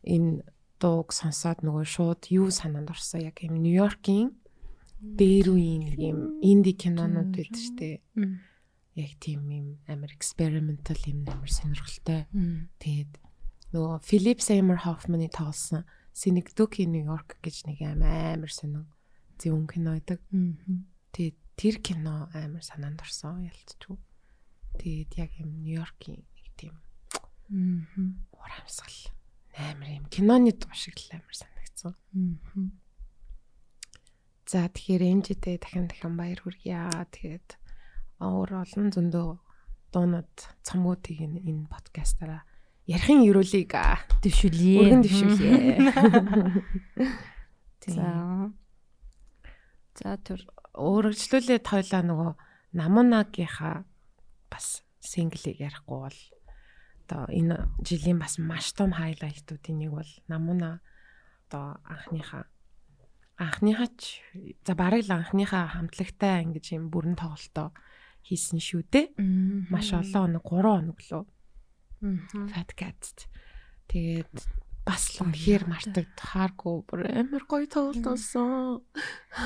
энэ 0.05 0.45
дууг 0.81 1.13
сонсоод 1.13 1.65
нөгөө 1.65 1.85
шууд 1.89 2.23
юу 2.29 2.53
санаанд 2.53 2.93
орсон 2.93 3.25
яг 3.25 3.41
юм 3.41 3.57
Нью-Йоркийн 3.61 4.37
нэг 5.81 5.97
юм 6.01 6.41
инди 6.41 6.73
кинонууд 6.73 7.33
байдаг 7.33 7.57
штэ. 7.57 8.01
Яг 8.97 9.13
тийм 9.21 9.49
юм 9.53 9.67
амар 9.89 10.13
experimental 10.13 11.01
юм 11.05 11.25
амар 11.29 11.49
сонирхолтой. 11.53 12.29
Тэгээд 12.81 13.13
нөгөө 13.73 14.01
Philip 14.05 14.41
Seymour 14.41 14.85
Hoffman-ы 14.85 15.29
тоглосон 15.29 15.85
New 16.89 17.05
York 17.05 17.37
гэж 17.45 17.69
нэг 17.69 17.85
амар 17.85 18.49
сонин 18.53 18.89
зөвөн 19.41 19.69
кино 19.69 19.97
байдаг. 19.97 20.21
Тэгээд 21.13 21.37
тэр 21.57 21.77
кино 21.85 22.29
амар 22.33 22.65
санаанд 22.65 23.01
орсон 23.01 23.45
ялцчихв. 23.45 24.01
Тэгээд 24.77 25.13
яг 25.17 25.31
юм 25.41 25.51
Нью-Йоркийн 25.65 26.23
нэг 26.23 26.47
тийм 26.57 26.75
урамсгал 28.33 28.99
амар 29.57 29.89
юм 29.89 30.07
киноны 30.13 30.53
дуу 30.53 30.73
шиг 30.77 31.01
л 31.01 31.17
амар 31.17 31.35
санагдсан. 31.35 31.97
За 34.47 34.69
тэгэхээр 34.69 35.03
эмжидээ 35.11 35.59
дахин 35.59 35.91
дахин 35.91 36.15
баяр 36.15 36.39
хүргье. 36.39 36.79
Тэгээд 37.11 37.59
өөр 38.23 38.51
олон 38.63 38.89
зөндөө 38.95 39.29
дуунууд 39.91 40.35
цомгуудыг 40.63 41.19
энэ 41.19 41.67
подкастаараа 41.73 42.47
ярихын 42.87 43.27
ерөөлийг 43.27 43.75
Дэвшүүлье. 44.23 44.79
өргөн 44.79 45.03
дэвшүүлье. 45.03 45.51
За 47.83 47.95
За. 47.97 48.51
За 49.97 50.15
түр 50.21 50.41
өөрчлөлөө 50.77 51.59
тойлоо 51.65 52.03
нөгөө 52.05 52.33
Намунагийнхаа 52.77 53.89
бас 54.51 54.83
синглийг 55.01 55.61
ярихгүй 55.61 55.99
бол 56.07 56.21
одоо 57.07 57.23
энэ 57.31 57.57
жилийн 57.87 58.19
бас 58.19 58.39
маш 58.39 58.73
том 58.75 58.93
хайлайтуудын 58.97 59.79
нэг 59.79 59.91
бол 59.95 60.11
Намуна 60.27 60.81
одоо 61.47 61.79
анхныхаа 61.87 62.51
анхныхаа 63.39 63.89
ч 63.95 64.25
за 64.67 64.75
бараг 64.75 65.07
л 65.07 65.13
анхныхаа 65.15 65.77
хамтлагтай 65.77 66.43
ингэж 66.43 66.75
юм 66.75 66.91
бүрэн 66.91 67.15
тоглолтоо 67.15 67.71
хийсэн 68.27 68.59
шүү 68.59 68.83
дээ. 68.91 69.07
Маш 69.71 69.95
олон 69.95 70.43
хоног 70.43 70.45
3 70.51 70.67
хоног 70.67 70.99
лөө 70.99 71.25
Fat 72.53 72.71
Cats. 72.77 73.29
Тэгээд 73.89 74.35
бас 74.87 75.19
л 75.19 75.27
үнэхээр 75.27 75.67
мартагдахааргүй 75.67 76.77
бүр 76.87 77.01
амар 77.11 77.43
гоё 77.51 77.67
тоглолт 77.67 78.07
болсон. 78.07 78.87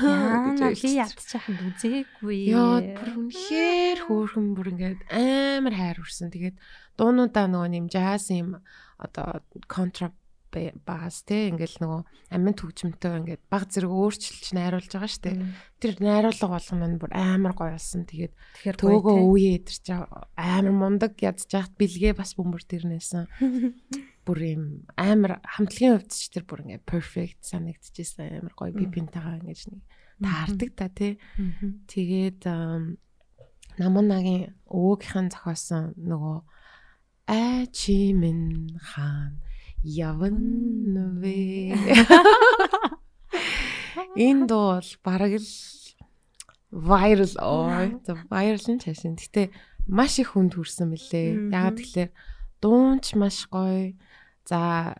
Яа, 0.05 0.53
би 0.85 0.89
ядчихад 1.01 1.57
үзээгүй. 1.65 2.53
Яа 2.53 2.77
бүр 2.85 3.09
үнэхээр 3.25 4.05
хөөрхөн 4.05 4.53
бүр 4.53 4.69
ингээд 4.77 5.01
амар 5.09 5.73
хайр 5.73 5.97
хүрсэн. 5.97 6.29
Тэгээд 6.29 6.61
дуунуудаа 6.93 7.49
нөгөө 7.49 7.73
нэм 7.73 7.89
жаз 7.89 8.29
юм 8.29 8.61
одоо 9.01 9.41
контра 9.65 10.13
бас 10.85 11.23
те 11.23 11.47
ингээл 11.47 11.79
нөгөө 11.79 12.01
амин 12.35 12.55
төгжмөнтэй 12.59 13.11
ингээд 13.23 13.43
баг 13.47 13.71
зэрэг 13.71 13.87
өөрчилж 13.87 14.51
найруулж 14.51 14.91
байгаа 14.91 15.09
штэ. 15.09 15.31
Тэр 15.79 15.95
найруулга 16.03 16.47
болгоно 16.51 16.79
маань 16.83 16.99
бүр 16.99 17.11
амар 17.15 17.55
гоё 17.55 17.73
болсон. 17.79 18.03
Тэгээд 18.03 18.35
төөгөө 18.75 19.17
үе 19.31 19.63
идэрч 19.63 19.95
амар 20.35 20.75
мундаг 20.75 21.15
ядж 21.23 21.47
яхад 21.55 21.73
бэлгээ 21.79 22.13
бас 22.19 22.35
бөмбөр 22.35 22.67
тэрнээсэн. 22.67 23.31
бүр 24.25 24.39
юм 24.45 24.63
амар 24.97 25.41
хамтлагийн 25.43 25.97
хувьд 25.97 26.11
ч 26.13 26.29
тэр 26.29 26.45
бүр 26.45 26.63
ингээ 26.65 26.85
perfect 26.85 27.41
санагдчихсан 27.45 28.41
амар 28.41 28.53
гоё 28.53 28.73
би 28.73 28.85
бинтайгаа 28.85 29.41
ингэж 29.41 29.61
нэг 29.73 29.81
таардаг 30.21 30.69
та 30.77 30.87
тий. 30.93 31.17
Тэгээд 31.89 32.45
ам, 32.45 33.01
намунагийн 33.81 34.53
өвөөгийнхэн 34.69 35.33
зохиосон 35.33 35.97
нөгөө 35.97 36.37
ай 37.31 37.65
чи 37.73 38.13
минь 38.13 38.77
хаан 38.77 39.41
явна 39.81 41.17
вэ 41.17 41.73
энэ 44.15 44.45
дуу 44.45 44.77
бол 44.77 44.91
бараг 45.03 45.33
л 45.39 45.49
viral 46.71 47.35
ой 47.41 47.87
viral 48.29 48.67
нь 48.71 48.83
чашин. 48.83 49.17
Гэтэ 49.17 49.51
маш 49.87 50.19
их 50.19 50.35
хүнд 50.35 50.55
хүрсэн 50.55 50.91
мөлий. 50.91 51.49
Ягаад 51.51 51.77
тэгэхээр 51.79 52.11
дуунч 52.61 53.05
маш 53.17 53.47
гоё. 53.49 53.95
За 54.47 54.95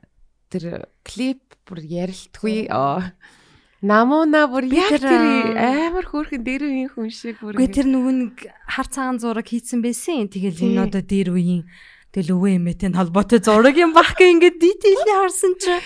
тэр 0.51 0.87
клип 1.07 1.55
бүр 1.67 1.81
ярилтгүй. 1.81 2.69
Намуна 3.81 4.45
бүр 4.45 4.67
яг 4.69 4.93
тэр, 4.93 5.57
амар 5.57 6.05
хөөрхөн 6.05 6.43
дээр 6.45 6.69
үеийн 6.69 6.89
хүн 6.93 7.09
шиг 7.09 7.41
бүр 7.41 7.57
Үгүй 7.57 7.69
тэр 7.73 7.89
нөгөө 7.89 8.13
нэг 8.13 8.45
хар 8.69 8.85
цагаан 8.85 9.17
зураг 9.17 9.49
хийцэн 9.49 9.81
байсан. 9.81 10.29
Тэгэл 10.29 10.61
энэ 10.69 10.85
одоо 10.85 11.01
дээр 11.01 11.33
үеийн 11.33 11.65
тэгэл 12.13 12.37
өвөө 12.37 12.61
эмээтэй 12.61 12.93
холбоотой 12.93 13.41
зураг 13.41 13.73
юм 13.81 13.97
бах 13.97 14.13
гэ 14.13 14.37
ингээд 14.37 14.61
дитейли 14.61 15.11
харсан 15.17 15.57
чинь 15.57 15.81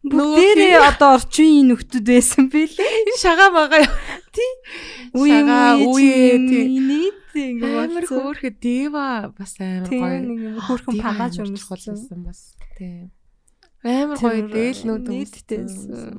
бүгдээрээ 0.00 0.80
одоо 0.80 1.20
орчин 1.20 1.44
үеийн 1.44 1.66
нөхдүүд 1.76 2.06
байсан 2.08 2.44
бэлээ. 2.48 3.20
шагаа 3.20 3.50
байгаа 3.52 3.80
юу? 3.84 3.96
Тий. 4.32 4.52
Шагаа, 5.12 5.76
үе, 5.76 6.40
тий. 6.48 6.64
Ингээд 7.30 7.92
Амар 7.94 8.04
хөөрхөн 8.10 8.56
дева 8.58 9.30
бас 9.36 9.54
амар 9.60 9.86
Тийм 9.86 10.02
гоё. 10.02 10.18
юм 10.18 10.56
хөөрхөн 10.66 10.96
өмссөн. 10.96 11.56
чухал 11.60 11.84
байсан 11.94 12.20
бас. 12.26 12.40
Тийм. 12.80 13.12
Амар 13.84 14.18
гоё 14.18 14.42
дээлнүүд 14.50 15.04
нийтдээсэн. 15.04 16.16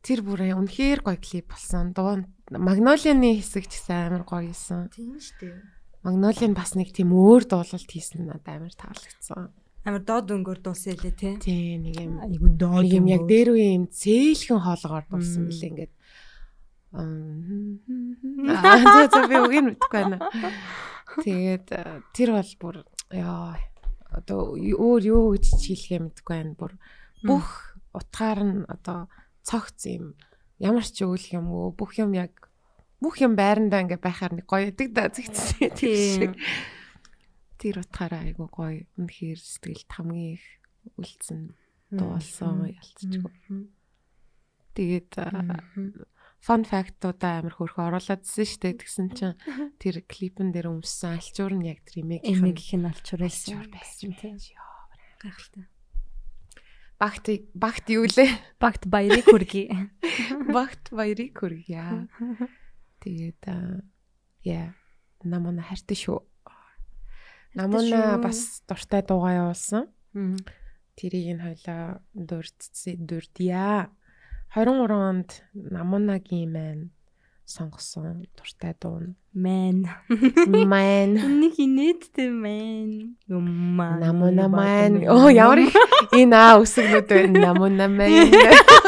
Тэр 0.00 0.20
бүр 0.24 0.40
үнэхээр 0.56 1.00
гоё 1.04 1.18
клип 1.20 1.52
болсон. 1.52 1.92
Дуу 1.92 2.24
Магнолианы 2.50 3.36
хэсэг 3.38 3.68
ч 3.70 3.78
гэсэн 3.78 4.10
амар 4.10 4.24
гоё 4.26 4.50
исэн. 4.50 4.90
Тийм 4.90 5.20
шүү 5.20 5.38
дээ. 5.38 5.60
Магнолиан 6.02 6.54
бас 6.56 6.74
нэг 6.74 6.90
тийм 6.90 7.12
өөр 7.14 7.44
дуулалт 7.46 7.86
хийсэн 7.86 8.26
надад 8.26 8.48
амар 8.58 8.74
таалагдсан. 8.74 9.52
Амар 9.80 10.04
доод 10.04 10.28
өнгөөр 10.28 10.60
дуусаа 10.60 10.92
лээ 10.92 11.16
тий. 11.16 11.34
Тий 11.40 11.80
нэг 11.80 11.96
юм 11.96 12.20
Айгу 12.20 12.52
доод 12.52 12.84
нэг 12.84 13.00
юм 13.00 13.08
яг 13.08 13.24
дээр 13.24 13.56
үе 13.56 13.80
юм 13.80 13.88
зээлхэн 13.88 14.60
хоолгоор 14.60 15.04
дуулсан 15.08 15.44
Мм. 15.44 15.48
билээ 15.48 15.70
ингээд. 15.72 15.92
Аа 16.92 19.08
за 19.12 19.24
би 19.24 19.36
үгүй 19.40 19.60
мэдгүй 19.64 19.88
байна. 19.88 20.20
Тэгээд 21.24 21.66
э, 21.72 22.04
тэр 22.12 22.36
бол 22.36 22.52
бүр 22.60 22.76
яа 23.08 23.56
одоо 24.12 24.52
өөр 24.58 25.02
юу 25.06 25.32
гэж 25.38 25.64
хэлхээ 25.64 26.00
мэдгүй 26.02 26.28
байна. 26.28 26.52
Бүр 26.60 26.76
бүх 27.24 27.72
утгаар 27.96 28.40
нь 28.44 28.68
одоо 28.68 29.08
цогц 29.46 29.88
юм 29.88 30.12
ямар 30.60 30.84
ч 30.84 31.08
үйл 31.08 31.40
юм 31.40 31.48
уу 31.50 31.72
бүх 31.72 31.96
юм 31.96 32.12
яг 32.12 32.52
бүх 33.00 33.16
юм 33.24 33.32
байрандаа 33.32 33.80
ингээ 33.80 33.96
байхаар 33.96 34.36
нэг 34.36 34.44
гоё 34.44 34.68
идэг 34.68 34.92
да 34.92 35.08
зэгцсэн 35.08 35.72
тийм 35.72 36.20
шиг. 36.20 36.36
Тэр 37.60 37.84
утгаараа 37.84 38.24
айгу 38.24 38.48
гоё 38.48 38.88
үнэхээр 38.96 39.36
сэтгэлд 39.36 39.90
хамгийн 39.92 40.40
их 40.40 40.46
үлдсэн 40.96 41.52
дуулсан 41.92 42.72
ялцчихгүй. 42.72 43.68
Тэгээд 44.72 45.12
фан 46.40 46.62
фактуудаа 46.64 47.44
амар 47.44 47.52
хөөрхөн 47.52 47.92
оруулаадсэн 47.92 48.48
шүү 48.48 48.60
дээ. 48.64 48.80
Тэгсэн 48.80 49.06
чинь 49.12 49.36
тэр 49.82 50.00
клипэн 50.08 50.56
дээр 50.56 50.72
өмссөн 50.72 51.20
алчуур 51.20 51.52
нь 51.60 51.68
яг 51.68 51.84
тэр 51.84 52.00
их 52.08 52.40
нь 52.72 52.88
алчуур 52.88 53.20
байсан 53.20 53.60
тий. 54.16 54.32
тийм. 54.40 54.40
Гайхалтай. 55.20 55.68
Багт 57.00 57.26
багт 57.56 57.86
юу 57.92 58.04
лээ? 58.08 58.28
Багт 58.60 58.88
баярыг 58.88 59.24
хүргэе. 59.28 59.68
Багт 60.56 60.92
баярыг 60.92 61.32
хүргье. 61.36 62.08
Тэгээд 63.04 63.42
яа 64.44 64.76
намана 65.24 65.64
хайртай 65.64 65.96
шүү. 65.96 66.29
Намана 67.54 68.16
шүү. 68.16 68.22
бас 68.22 68.62
дуртай 68.68 69.02
дуугаа 69.02 69.34
явуулсан. 69.50 69.88
Тэрийг 70.96 71.38
нь 71.38 71.42
хойлоо 71.42 72.00
дурдцээ 72.14 72.96
дурдъя. 72.98 73.90
23 74.54 74.90
онд 74.90 75.30
намунагийн 75.54 76.50
маань 76.52 76.84
сонгосон 77.46 78.26
дуртай 78.36 78.74
дуу 78.78 78.98
нь 79.02 79.14
Мэн. 79.34 79.86
Майн 80.66 81.14
Нэг 81.14 81.54
инээдтэй 81.58 82.30
мэн. 82.30 83.14
Юммаа. 83.30 83.98
намуна 83.98 84.46
маань 84.50 85.06
оо 85.06 85.30
ямар 85.30 85.62
энэ 86.10 86.34
аа 86.34 86.58
үсгнүүд 86.58 87.06
байна 87.06 87.54
намуна 87.54 87.86
маань 87.86 88.34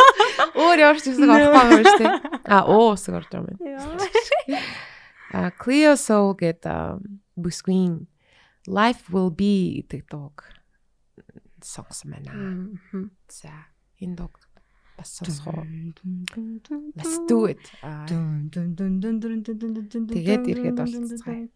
өөр 0.63 0.79
ямар 0.83 0.99
ч 0.99 1.15
үсэг 1.15 1.31
орохгүй 1.31 1.63
юм 1.63 1.83
шүү 1.87 1.99
дээ 2.03 2.13
а 2.51 2.59
оо 2.67 2.99
үсэг 2.99 3.15
байгаа 3.15 3.47
юм 3.47 3.99
а 5.33 5.51
Cleo 5.55 5.95
Soul 5.95 6.35
гэд 6.35 6.67
бүсгийн 7.39 8.11
Life 8.67 9.11
will 9.11 9.31
be 9.35 9.83
гэдэг 9.83 10.07
дууг 10.07 10.47
сонгосон 11.63 12.15
байна 12.15 12.31
за 13.27 13.51
энэ 13.99 14.15
дууг 14.15 14.39
бас 14.95 15.09
сонсгоо 15.19 15.67
Let's 16.95 17.19
do 17.27 17.51
it 17.51 17.59
Тэгээд 20.15 20.47
ирэхэд 20.47 20.79
болцгоё. 20.79 21.51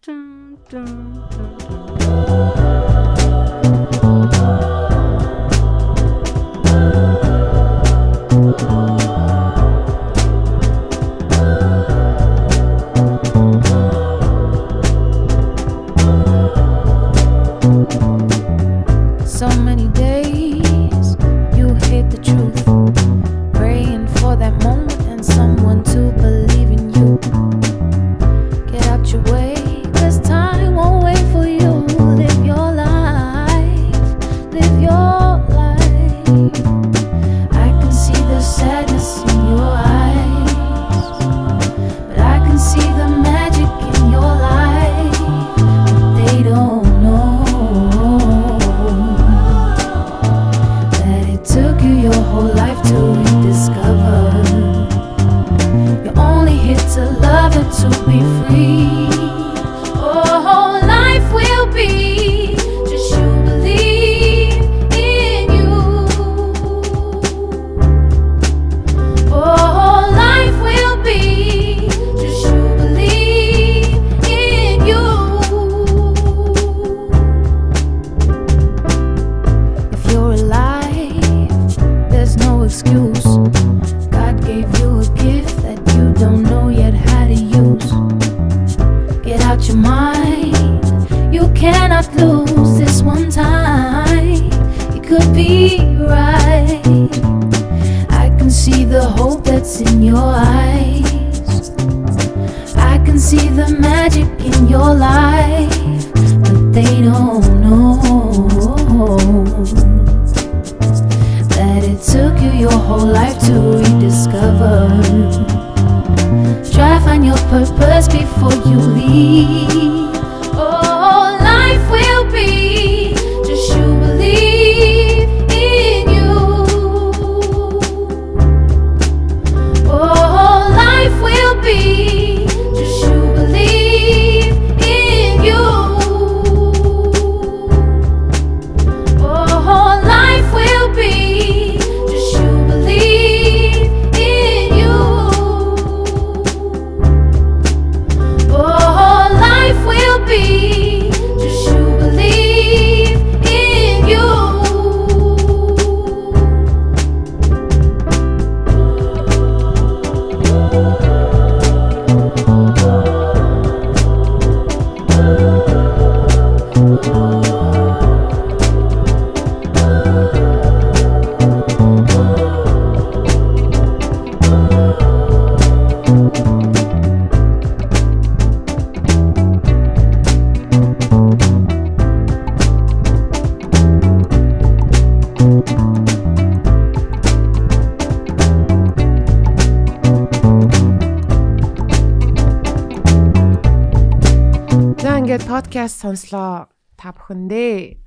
Сонслоо 196.26 196.66
та 196.98 197.14
бүхэндээ 197.14 198.02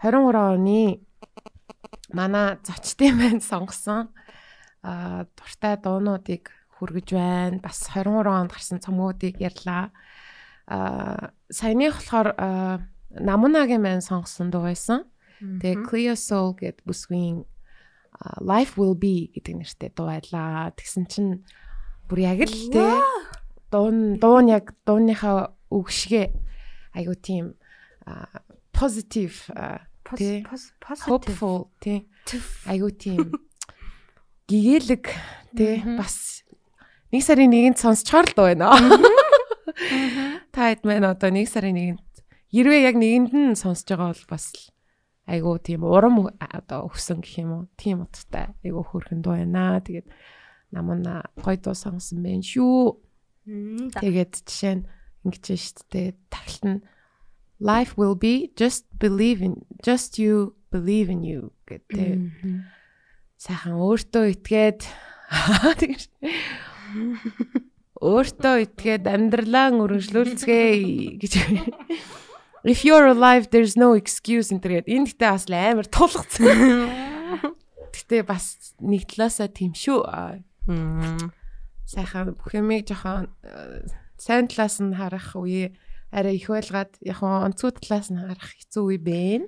23 0.00 0.56
оны 0.56 1.04
манай 2.16 2.56
зочдын 2.64 3.20
маань 3.20 3.44
сонгосон 3.44 4.08
а 4.80 5.28
дуртай 5.36 5.76
дуунуудыг 5.76 6.48
хүргэж 6.78 7.08
байна. 7.12 7.60
Бас 7.60 7.84
23 7.92 8.24
онд 8.24 8.52
гарсан 8.52 8.80
цомгуудыг 8.80 9.36
ярьлаа. 9.40 9.92
а 10.66 11.32
саяных 11.52 12.00
болохоор 12.00 12.32
Намунагийн 13.10 13.82
маань 13.82 14.00
сонгосон 14.00 14.50
дуу 14.50 14.64
байсан. 14.64 15.04
Тэгээ 15.40 15.84
Clear 15.84 16.16
Soul 16.16 16.56
гэд 16.56 16.84
бүсгийн 16.88 17.44
Life 18.40 18.80
Will 18.80 18.96
Be 18.96 19.28
гэдэг 19.34 19.54
нэртэй 19.60 19.90
дуу 19.92 20.08
байлаа. 20.08 20.72
Тэгсэн 20.72 21.04
чинь 21.08 21.44
бүр 22.08 22.18
яг 22.32 22.48
л 22.48 22.72
те 22.72 22.96
дуун 23.72 24.16
дуун 24.16 24.48
яг 24.48 24.72
дуунийхаа 24.86 25.52
үгшгээ 25.68 26.26
айгу 26.94 27.14
тийм 27.14 27.54
а, 27.54 27.57
positive 28.72 29.36
hopeful 31.08 31.68
тий 31.80 32.06
айгу 32.66 32.90
тийм 32.90 33.32
гэгээлэг 34.48 35.04
тий 35.56 35.82
бас 35.98 36.44
нэг 37.12 37.22
сарын 37.24 37.52
нэгэнд 37.52 37.78
сонсчоор 37.80 38.28
л 38.28 38.34
дуу 38.36 38.46
байна. 38.52 38.72
Та 40.52 40.72
хэд 40.72 40.84
мэн 40.84 41.08
одоо 41.08 41.30
нэг 41.32 41.48
сарын 41.48 41.76
нэгэнд 41.76 42.00
хэрвээ 42.52 42.80
яг 42.88 42.96
нэгэнд 42.96 43.32
нь 43.32 43.56
сонсож 43.56 43.88
байгаа 43.88 44.12
бол 44.12 44.26
бас 44.28 44.44
л 44.52 44.64
айгу 45.28 45.56
тийм 45.60 45.84
урам 45.84 46.28
одоо 46.40 46.88
өгсөн 46.88 47.20
гэх 47.20 47.44
юм 47.44 47.50
уу. 47.52 47.64
Тийм 47.76 48.04
утгатай 48.04 48.56
айгу 48.64 48.84
хөөрхөн 48.84 49.20
дуу 49.20 49.36
байна. 49.36 49.80
Тэгээд 49.80 50.08
намна 50.72 51.28
гой 51.40 51.56
дуу 51.56 51.76
сонсон 51.76 52.24
байх 52.24 52.44
шүү. 52.44 52.96
Тэгээд 54.00 54.32
жишээ 54.44 54.74
нь 54.80 54.84
ингэж 55.24 55.44
байна 55.48 55.64
шүү 55.64 55.84
дээ. 55.92 56.08
Тагт 56.28 56.62
нь 56.64 56.80
life 57.60 57.96
will 57.96 58.14
be 58.14 58.50
just 58.56 58.84
believe 58.98 59.42
in 59.42 59.66
just 59.82 60.18
you 60.18 60.54
believe 60.70 61.10
in 61.10 61.22
you 61.22 61.50
гэдэг. 61.66 62.32
Сайхан 63.38 63.78
өөртөө 63.78 64.24
итгээд 64.34 64.80
тэгэж 65.78 66.02
өөртөө 67.98 68.56
итгээд 68.66 69.04
амьдралаа 69.10 69.74
өргөжлүүлцгээе 69.74 71.18
гэж. 71.22 71.32
If 72.66 72.82
you're 72.84 73.06
alive 73.06 73.50
there's 73.50 73.78
no 73.78 73.94
excuse 73.94 74.50
энэ 74.50 74.62
тэгээд 74.62 74.86
энэ 74.90 75.08
гэтээ 75.14 75.30
бас 75.30 75.46
амар 75.50 75.86
тулгцсан. 75.86 76.58
Гэтэ 77.94 78.26
бас 78.26 78.74
нэг 78.82 79.06
талаасаа 79.06 79.50
тийм 79.50 79.74
шүү. 79.74 80.02
Сайхан 81.88 82.36
бүх 82.36 82.52
юмыг 82.52 82.84
жоохон 82.84 83.32
э, 83.40 83.88
сайн 84.20 84.44
талаас 84.50 84.76
нь 84.82 84.92
харах 84.92 85.32
үе 85.38 85.72
арай 86.10 86.40
их 86.40 86.48
байлгаад 86.48 86.96
яг 87.04 87.20
онцгой 87.20 87.72
талаас 87.76 88.08
нь 88.08 88.20
харах 88.20 88.56
хэцүү 88.56 88.84
үе 88.88 88.98
бэ. 88.98 89.44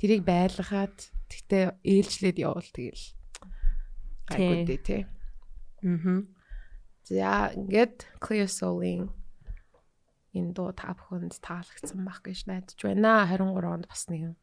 Тэрийг 0.00 0.24
байлгаад 0.24 0.96
тэгтээ 1.28 1.84
ээлжлээд 1.84 2.38
явуул 2.40 2.68
тэгэл. 2.72 3.06
Гайгүй 4.32 4.64
дээ 4.64 4.80
тий. 4.80 5.02
Мгм. 5.84 6.32
За 7.04 7.52
ингээд 7.52 8.08
Clear 8.24 8.48
Soul-ing 8.48 9.12
энэ 10.32 10.52
дуу 10.56 10.72
та 10.72 10.96
бүхэнд 10.96 11.36
таалагдсан 11.44 12.00
байх 12.04 12.24
гэж 12.24 12.48
найдаж 12.48 12.78
байна. 12.80 13.28
23 13.28 13.68
онд 13.68 13.84
бас 13.88 14.08
нэгэн 14.08 14.36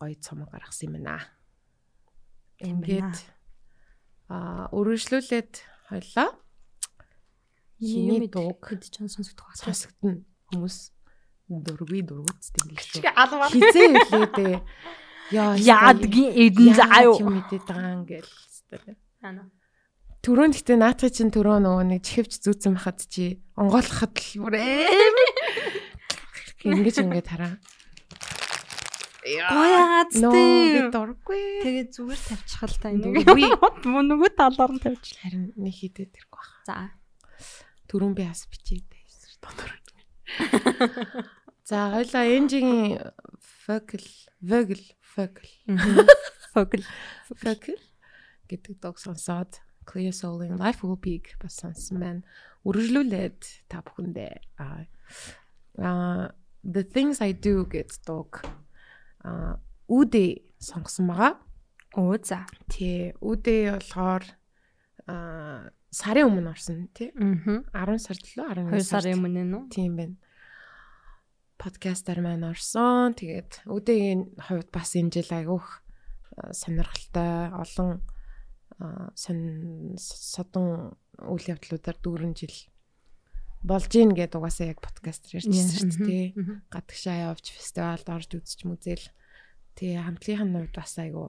гоё 0.00 0.16
цомог 0.16 0.48
гаргасан 0.48 0.88
юм 0.88 1.04
байна. 1.04 1.28
Ингээд 2.60 3.16
аа 4.32 4.72
өргөжлүүлээд 4.72 5.52
хойлоо. 5.92 6.28
Хиний 7.80 8.28
дууг 8.28 8.64
хэд 8.64 8.88
ч 8.88 8.96
сонсогдох 9.04 9.52
байх. 9.52 9.60
сонсогдно 9.60 10.24
хүмүүс 10.48 10.76
дургүй 11.48 12.02
биш 12.04 13.00
үү? 13.00 13.12
Алваа. 13.12 13.48
Хизээ 13.48 13.86
хэлээ 14.08 14.28
дээ. 14.36 14.58
Яа 15.32 15.56
Яадгийн 15.60 16.32
эдэн 16.32 16.72
заа 16.72 17.04
юу. 17.04 17.20
юм 17.20 17.36
мэдээд 17.36 17.64
байгаа 17.68 17.92
юм 18.00 18.04
гээл. 18.08 18.32
Ана. 19.20 19.48
Төрөнд 20.24 20.56
гэтээ 20.56 20.76
наатахын 20.80 21.14
чин 21.14 21.28
төрөө 21.32 21.58
нөгөө 21.62 21.84
нэг 21.88 22.00
чихвч 22.04 22.40
зүүцэн 22.42 22.74
байхад 22.76 23.00
чи 23.06 23.40
онгойлоход 23.56 24.12
л 24.18 24.44
бүр 24.44 24.56
эм 24.56 25.16
ингэж 26.64 26.96
ингэж 27.04 27.26
хараа. 27.28 27.54
Гояац 29.28 30.12
тээ. 30.16 30.88
дургүй. 30.88 31.42
Тэгээ 31.60 31.86
зүгээр 31.92 32.20
тавьчихал 32.28 32.76
та 32.80 32.88
энэ. 32.88 33.20
Мөн 33.84 34.04
нөгөө 34.08 34.30
талаар 34.32 34.72
нь 34.72 34.80
тавьчих. 34.80 35.20
Харин 35.20 35.52
нэг 35.60 35.74
хідэд 35.76 36.12
тэргүй 36.16 36.40
баха. 36.40 36.56
За. 36.64 36.76
Төрөн 37.92 38.16
би 38.16 38.24
бас 38.24 38.48
бичээд 38.48 38.88
байсан 38.88 39.36
дотор. 39.44 39.70
За 41.68 41.92
хоёлаа 41.92 42.24
энжигийн 42.24 43.12
focal 43.66 44.04
vocal 44.40 44.82
focal 45.02 45.50
Фокл. 46.52 46.84
focal 47.36 47.78
гэдэг 48.48 48.80
дог 48.80 48.96
сонсоод 48.96 49.60
Clear 49.88 50.12
Soul-ing 50.12 50.56
Life 50.56 50.84
Will 50.84 51.00
Be 51.00 51.20
бас 51.40 51.60
сонсон 51.60 52.00
байна. 52.00 52.22
Үргэлжлүүлээд 52.64 53.68
та 53.68 53.80
бүхэндээ 53.84 54.32
аа 54.60 56.32
The 56.64 56.84
Things 56.84 57.20
I 57.24 57.32
Do 57.32 57.64
гэдэг 57.68 58.00
дог 58.04 58.44
аа 59.24 59.60
үдэ 59.88 60.44
сонгосон 60.60 61.08
байгаа. 61.08 61.40
Оо 61.96 62.16
за. 62.20 62.44
Тий, 62.68 63.16
үдэ 63.20 63.76
болохоор 63.76 64.24
аа 65.08 65.72
сарын 65.90 66.28
өмнө 66.28 66.52
орсон 66.52 66.88
тий. 66.92 67.12
Мгм. 67.16 67.64
10 67.72 67.98
сард 68.02 68.24
лөө 68.36 68.46
11 68.54 68.72
2 68.76 68.84
сард. 68.84 69.04
сарын 69.04 69.18
өмнө 69.24 69.44
нөө. 69.48 69.62
Тийм 69.72 69.96
байна. 69.96 70.16
Подкастер 71.58 72.20
маань 72.20 72.44
орсон. 72.44 73.16
Тэгээд 73.16 73.64
үдээгийн 73.66 74.36
хувьд 74.36 74.68
бас 74.70 74.92
энэ 74.94 75.12
жил 75.16 75.30
айгүйх 75.32 75.66
сонирхолтой 76.52 77.50
олон 77.56 78.00
содон 79.98 80.94
үйл 81.18 81.46
явдлуудаар 81.50 81.98
дүүрэн 81.98 82.34
жил 82.38 82.54
болж 83.64 83.90
ийн 83.98 84.14
гэдэг 84.14 84.38
угаасаа 84.38 84.70
яг 84.70 84.78
подкастер 84.78 85.42
ярьчихсан 85.42 85.90
шүү 85.90 86.06
дээ. 86.06 86.26
Гадагшаа 86.70 87.34
явж 87.34 87.50
фестивалд 87.50 88.06
орж 88.06 88.30
үзэж 88.38 88.60
мүзэл. 88.70 89.02
Тэгээ 89.74 90.06
хамтлагийн 90.06 90.54
хувьд 90.54 90.74
бас 90.78 90.94
айгүй 90.94 91.26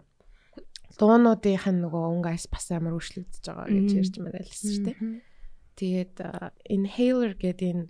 дуунуудынх 0.97 1.65
нь 1.69 1.81
нөгөө 1.85 2.03
өнгөс 2.17 2.45
бас 2.49 2.65
амар 2.73 2.97
өөрчлөгдөж 2.97 3.43
байгаа 3.45 3.67
гэж 3.69 3.89
ярьж 3.99 4.15
мэрэлсэн 4.17 4.69
шүү 4.73 4.83
дээ. 4.89 4.97
Тэгээд 5.79 6.15
inhaler 6.69 7.33
гэдэг 7.37 7.69
энэ 7.75 7.85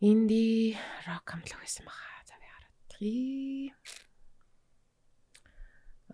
инди 0.00 0.76
рок 1.06 1.24
хамтлаг 1.28 1.60
байсан 1.62 1.84
баха. 1.86 2.06
За 2.26 2.34
би 2.40 2.46
хараад. 2.48 2.74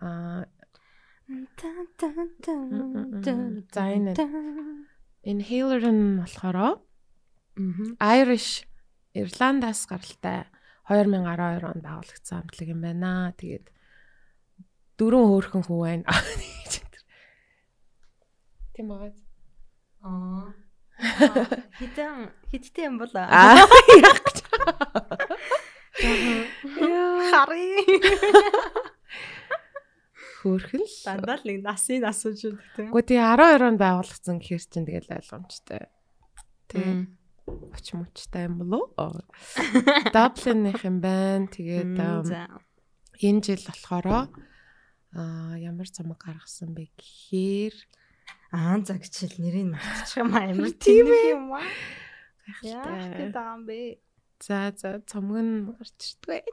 А 0.01 0.45
Тан, 1.57 1.87
тан, 1.97 2.29
тан, 2.43 2.69
За, 3.73 3.81
энэ- 3.95 4.13
inhaler 5.23 5.83
нь 5.89 6.19
болохоор. 6.19 6.83
Irish 7.97 8.67
Ирландаас 9.15 9.85
гаралтай 9.87 10.45
2012 10.89 11.63
онд 11.63 11.81
байгуулагдсан 11.85 12.37
хамтлаг 12.43 12.67
юм 12.69 12.81
байна. 12.83 13.31
Тэгээд 13.39 13.69
дөрөв 14.97 15.25
хөөрхөн 15.29 15.63
хүү 15.65 15.79
байна. 15.81 16.03
Тийм 18.73 18.87
байгаа. 18.89 19.13
Аа. 20.03 20.53
Хитэн 21.79 22.29
хиттэй 22.51 22.85
юм 22.85 22.97
бол 23.01 23.13
Аа 23.13 23.57
хари. 27.33 27.65
Хөөрхөн 30.41 30.81
л. 30.83 30.95
Дандаа 31.05 31.37
л 31.39 31.45
нэг 31.47 31.57
насын 31.63 32.03
асууж 32.03 32.39
байдаг 32.43 32.67
тийм. 32.75 32.91
Гэхдээ 32.91 33.07
тий 33.07 33.19
12 33.21 33.69
онд 33.69 33.79
байгуулагдсан 33.79 34.37
гэхэр 34.41 34.63
чинь 34.67 34.87
тэгэл 34.89 35.15
ойлгомжтой. 35.17 35.83
Тий. 36.67 36.83
Мм. 36.83 37.15
Оч 37.71 37.87
мочтай 37.95 38.43
юм 38.49 38.59
болоо. 38.59 38.91
Даблинных 40.11 40.83
юм 40.83 40.99
байна. 40.99 41.47
Тэгээд 41.47 41.95
энэ 41.95 43.39
жил 43.45 43.63
болохоор 43.63 44.27
аа 45.13 45.55
ямар 45.57 45.87
цамаг 45.89 46.19
гаргасан 46.21 46.73
бэ 46.73 46.89
гэхээр 46.97 47.75
Аа 48.53 48.77
за 48.85 49.01
гिचэл 49.01 49.41
нэрийг 49.41 49.73
мартчих 49.73 50.21
юм 50.21 50.29
амар 50.37 50.69
тийм 50.77 51.09
юм 51.09 51.57
аа. 51.57 51.65
Гайхалтай. 52.61 53.33
гэдэг 53.33 53.45
юм 53.49 53.61
бэ? 53.65 53.79
За 54.37 54.69
за 54.77 55.01
цомог 55.09 55.41
нь 55.41 55.73
гарч 55.73 55.97
ирдгээ. 56.21 56.45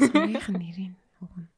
Цомгийнх 0.00 0.48
нь 0.48 0.60
нэрийг 0.64 0.96
хугна. 1.20 1.52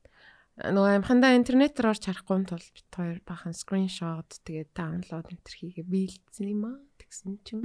Нөгөө 0.59 0.99
амхандаа 0.99 1.39
интернетээр 1.39 1.95
орж 1.95 2.03
харахгүй 2.11 2.43
тул 2.43 2.67
бит 2.75 2.91
хоёр 2.91 3.23
бахан 3.23 3.55
скриншот 3.55 4.43
тэгээд 4.43 4.75
даунлоод 4.75 5.31
энэ 5.31 5.45
төр 5.47 5.55
хийгээ 5.63 5.87
биелдсэн 5.87 6.47
юм 6.51 6.63
аа. 6.75 6.79
Тэгсэн 6.99 7.39
чинь 7.47 7.63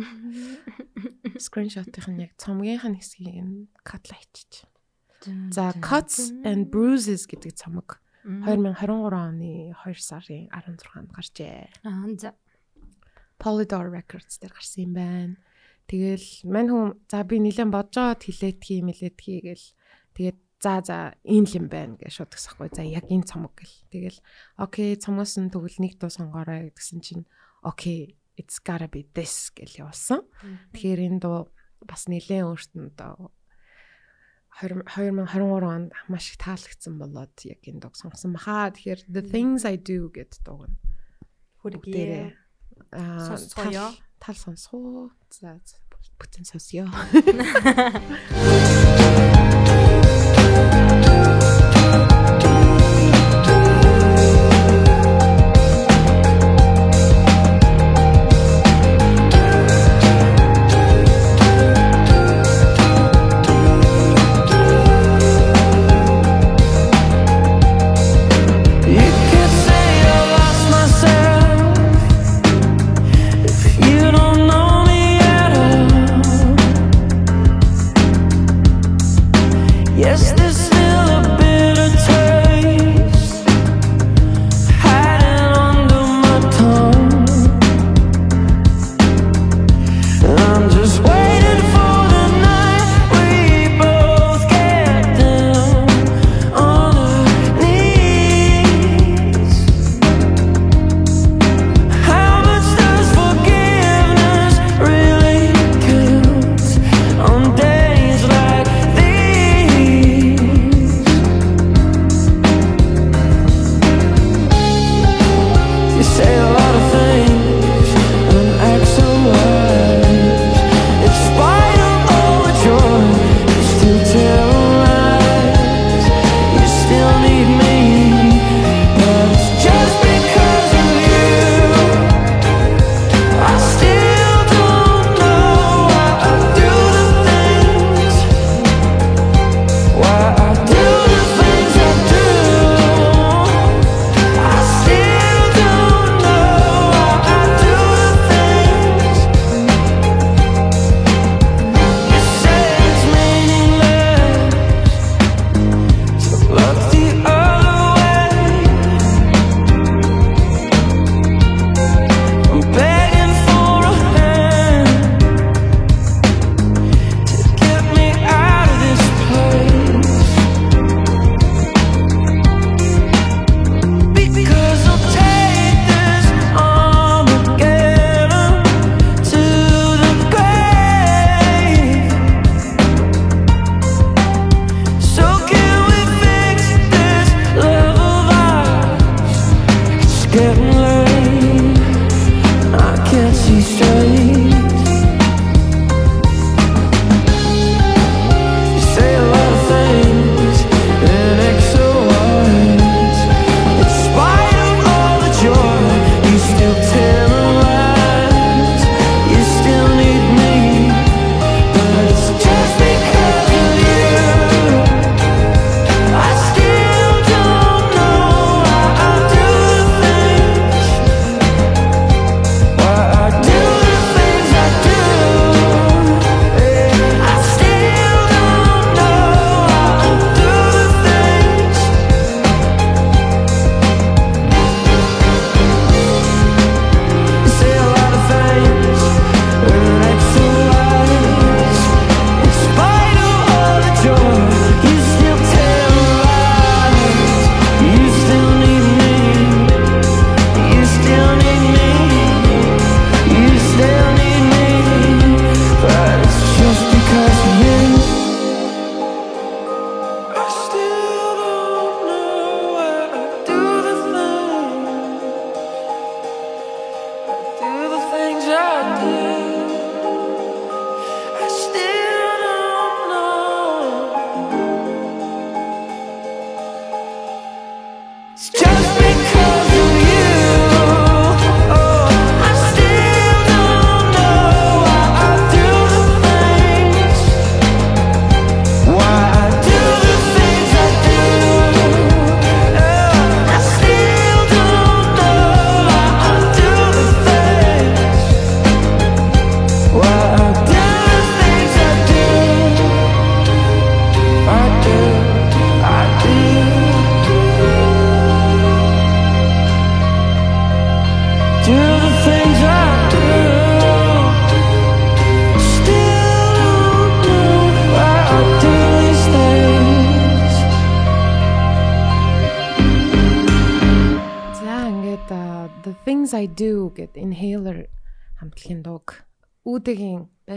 скриншотын 1.45 2.21
яг 2.21 2.37
цомгийнх 2.37 2.85
нь 2.85 2.99
хэсгийг 3.01 3.41
нь 3.41 3.73
катлайчиж. 3.81 4.69
За 5.25 5.73
Cuts 5.81 6.29
and 6.45 6.69
Bruises 6.69 7.25
гэдэг 7.25 7.57
цомог 7.57 7.97
2023 8.27 8.75
оны 9.15 9.71
2 9.71 9.95
сарын 10.03 10.51
16-нд 10.51 11.09
гарчээ. 11.15 11.71
Аа 11.87 12.11
за. 12.19 12.35
Polydor 13.39 13.87
Records 13.87 14.35
дээр 14.41 14.51
гарсан 14.51 14.83
юм 14.83 14.93
байна. 14.93 15.35
Тэгэл 15.87 16.27
мань 16.43 16.67
хүн 16.67 16.87
за 17.07 17.23
би 17.23 17.39
нилэн 17.39 17.71
бодожоод 17.71 18.27
хилээдхий 18.27 18.83
мэлээдхий 18.83 19.39
гэл 19.39 19.65
тэгээд 20.19 20.39
за 20.59 20.73
за 20.83 20.97
энэ 21.23 21.47
л 21.47 21.57
юм 21.63 21.67
байна 21.71 21.95
гэж 21.95 22.11
шууд 22.11 22.35
гисахгүй. 22.35 22.67
За 22.75 22.83
яг 22.83 23.07
энэ 23.07 23.23
цомог 23.23 23.55
гэл. 23.55 23.77
Тэгэл 23.95 24.19
окей 24.59 24.99
цомоос 24.99 25.39
нь 25.39 25.47
тэгвэл 25.47 25.79
нэг 25.79 25.95
дуу 25.95 26.11
сонгоорой 26.11 26.75
гэсэн 26.75 26.99
чинь 26.99 27.23
окей 27.63 28.19
it's 28.35 28.59
gotta 28.59 28.91
be 28.91 29.07
this 29.15 29.55
гэл 29.55 29.87
явуулсан. 29.87 30.27
Тэгэхээр 30.75 30.99
энэ 31.07 31.19
дуу 31.23 31.47
бас 31.87 32.11
нилээн 32.11 32.51
өөртөө 32.51 32.91
одоо 32.91 33.31
20 33.31 33.46
2023 34.61 35.63
онд 35.63 35.91
маш 36.09 36.31
их 36.33 36.37
таалагдсан 36.41 36.97
болоод 36.97 37.29
яг 37.45 37.61
энэ 37.61 37.79
дог 37.81 37.93
сонгосон 37.95 38.33
баха. 38.33 38.71
Тэгэхээр 38.73 39.05
The 39.05 39.21
Things 39.21 39.61
I 39.69 39.77
Do 39.77 40.09
гэдэг 40.09 40.41
дууг 40.41 40.65
нь 40.65 40.77
Хүргээрээ. 41.61 42.33
аа 42.97 43.37
Сонсгоё. 43.37 43.93
тал 44.17 44.33
сонсгоо. 44.35 45.13
За 45.29 45.61
бүтэн 46.17 46.45
сонсё. 46.49 46.89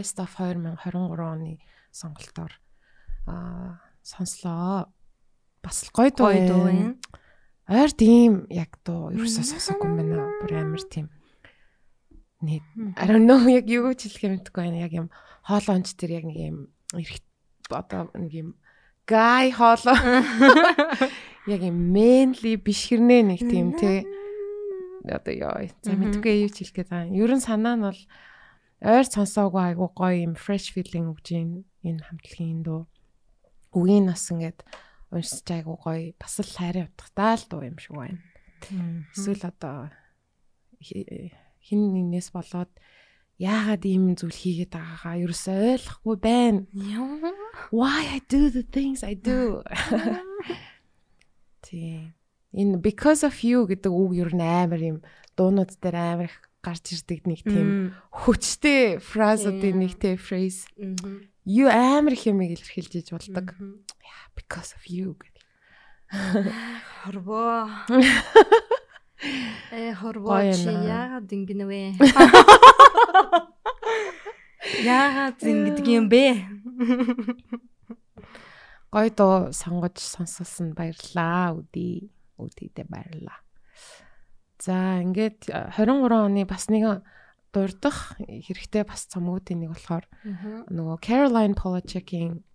Best 0.01 0.17
of 0.17 0.33
2023 0.33 0.97
оны 1.21 1.61
сонголтоор 1.93 2.57
аа 3.29 3.77
сонслоо. 4.01 4.89
Бас 5.61 5.85
л 5.85 5.93
гоё 5.93 6.09
дуу 6.09 6.33
байна. 6.65 6.97
Ойр 7.69 7.93
тийм 7.93 8.49
яг 8.49 8.81
дуу 8.81 9.13
ерөөсөө 9.13 9.45
сонсоогүй 9.45 9.93
юм 9.93 10.01
байна. 10.01 10.25
Бүр 10.41 10.57
амар 10.57 10.81
тийм. 10.89 11.13
Нэг 12.41 12.65
I 12.97 13.05
don't 13.05 13.29
know 13.29 13.45
яг 13.45 13.69
юу 13.69 13.93
ч 13.93 14.09
хэлэх 14.09 14.25
юм 14.25 14.33
мэдэхгүй 14.41 14.61
байна. 14.65 14.81
Яг 14.89 14.93
юм 14.97 15.07
хоолоонч 15.45 15.93
тэр 15.93 16.17
яг 16.17 16.25
нэг 16.25 16.37
юм 16.49 16.57
эрх 16.97 17.21
одоо 17.69 18.09
нэг 18.17 18.33
юм 18.33 18.49
guy 19.05 19.53
хоолоо. 19.53 20.01
Яг 21.53 21.61
юм 21.61 21.77
manly 21.93 22.57
биш 22.57 22.89
хэрнээ 22.89 23.21
нэг 23.21 23.45
тийм 23.45 23.77
те. 23.77 24.01
Одоо 25.05 25.33
ёо. 25.33 25.69
За 25.85 25.93
мэдгүй 25.93 26.49
юу 26.49 26.49
ч 26.49 26.65
хэлэх 26.65 26.73
гээд 26.73 26.89
байгаа. 26.89 27.09
юм. 27.13 27.21
Ер 27.21 27.37
нь 27.37 27.45
санаа 27.45 27.77
нь 27.77 27.85
бол 27.85 28.01
ойр 28.81 29.05
сонсоогүй 29.05 29.61
айгу 29.71 29.87
гоё 29.93 30.17
юм 30.25 30.33
fresh 30.35 30.73
feeling 30.73 31.13
өгж 31.13 31.27
ийн 31.37 31.49
энэ 31.85 32.01
хамтлагийн 32.05 32.61
дуу. 32.65 32.89
Үгийн 33.77 34.09
нас 34.09 34.25
ингээд 34.33 34.65
уншиж 35.13 35.45
айгу 35.53 35.77
гоё 35.77 36.13
бас 36.17 36.39
л 36.41 36.49
хайрын 36.49 36.89
утгатай 36.89 37.33
л 37.37 37.45
дуу 37.49 37.61
юм 37.61 37.77
шиг 37.77 37.93
байна. 37.95 38.19
Эсвэл 39.13 39.43
одоо 39.45 39.89
хи- 40.81 41.31
хин 41.61 41.81
нэгнээс 41.93 42.33
болоод 42.33 42.69
яагаад 43.37 43.85
ийм 43.85 44.13
зүйл 44.17 44.33
хийгээд 44.33 44.73
байгаагаа 44.73 45.15
ерөөсөө 45.23 45.57
ойлгохгүй 45.77 46.17
байна. 46.21 46.61
Why 47.73 48.17
I 48.17 48.19
do 48.29 48.49
the 48.49 48.61
things 48.65 49.01
I 49.05 49.13
do. 49.13 49.61
Тий. 51.61 52.13
Энэ 52.53 52.81
because 52.81 53.23
of 53.23 53.37
you 53.45 53.63
гэдэг 53.69 53.91
үг 53.93 54.11
ер 54.17 54.31
нь 54.35 54.41
амар 54.43 54.81
юм 54.81 54.97
дуунууд 55.37 55.71
дээр 55.79 55.95
амар 55.95 56.27
их 56.27 56.35
гарч 56.61 56.93
ирдэг 56.93 57.25
нэг 57.25 57.41
тийм 57.41 57.97
хүчтэй 58.13 59.01
фразуудын 59.01 59.81
нэг 59.81 59.97
тийм 59.97 60.17
phrase. 60.17 60.69
You 61.45 61.67
амар 61.73 62.13
их 62.13 62.29
юм 62.29 62.41
илэрхийлж 62.45 63.01
иж 63.01 63.09
болдог. 63.09 63.57
Yeah, 63.57 64.23
because 64.37 64.77
of 64.77 64.85
you 64.85 65.17
гэдэг. 65.17 65.41
Хорвоо. 67.01 67.65
Э 69.71 69.93
хорвоо 69.93 70.41
чи 70.49 70.65
яагаад 70.65 71.29
ингэнэ 71.29 71.65
вэ? 71.69 71.93
Яагаад 74.81 75.37
ингэдэг 75.37 75.87
юм 75.93 76.09
бэ? 76.09 76.41
Гой 78.89 79.09
дуу 79.13 79.53
сонгож 79.53 80.01
сонсолсон 80.01 80.73
баярлаа 80.73 81.53
үди. 81.53 82.09
Үдидээ 82.41 82.89
баярлаа. 82.89 83.45
За 84.61 85.01
ингээд 85.01 85.49
э, 85.49 85.73
23 85.73 86.29
оны 86.29 86.45
бас 86.45 86.69
нэг 86.69 87.01
дурдах 87.51 88.13
хэрэгтэй 88.21 88.85
бас 88.85 89.09
цомгуудын 89.09 89.65
нэг 89.65 89.73
болохоор 89.73 90.05
нөгөө 90.69 90.97
Caroline 91.01 91.57
Polachek-ийн 91.57 92.45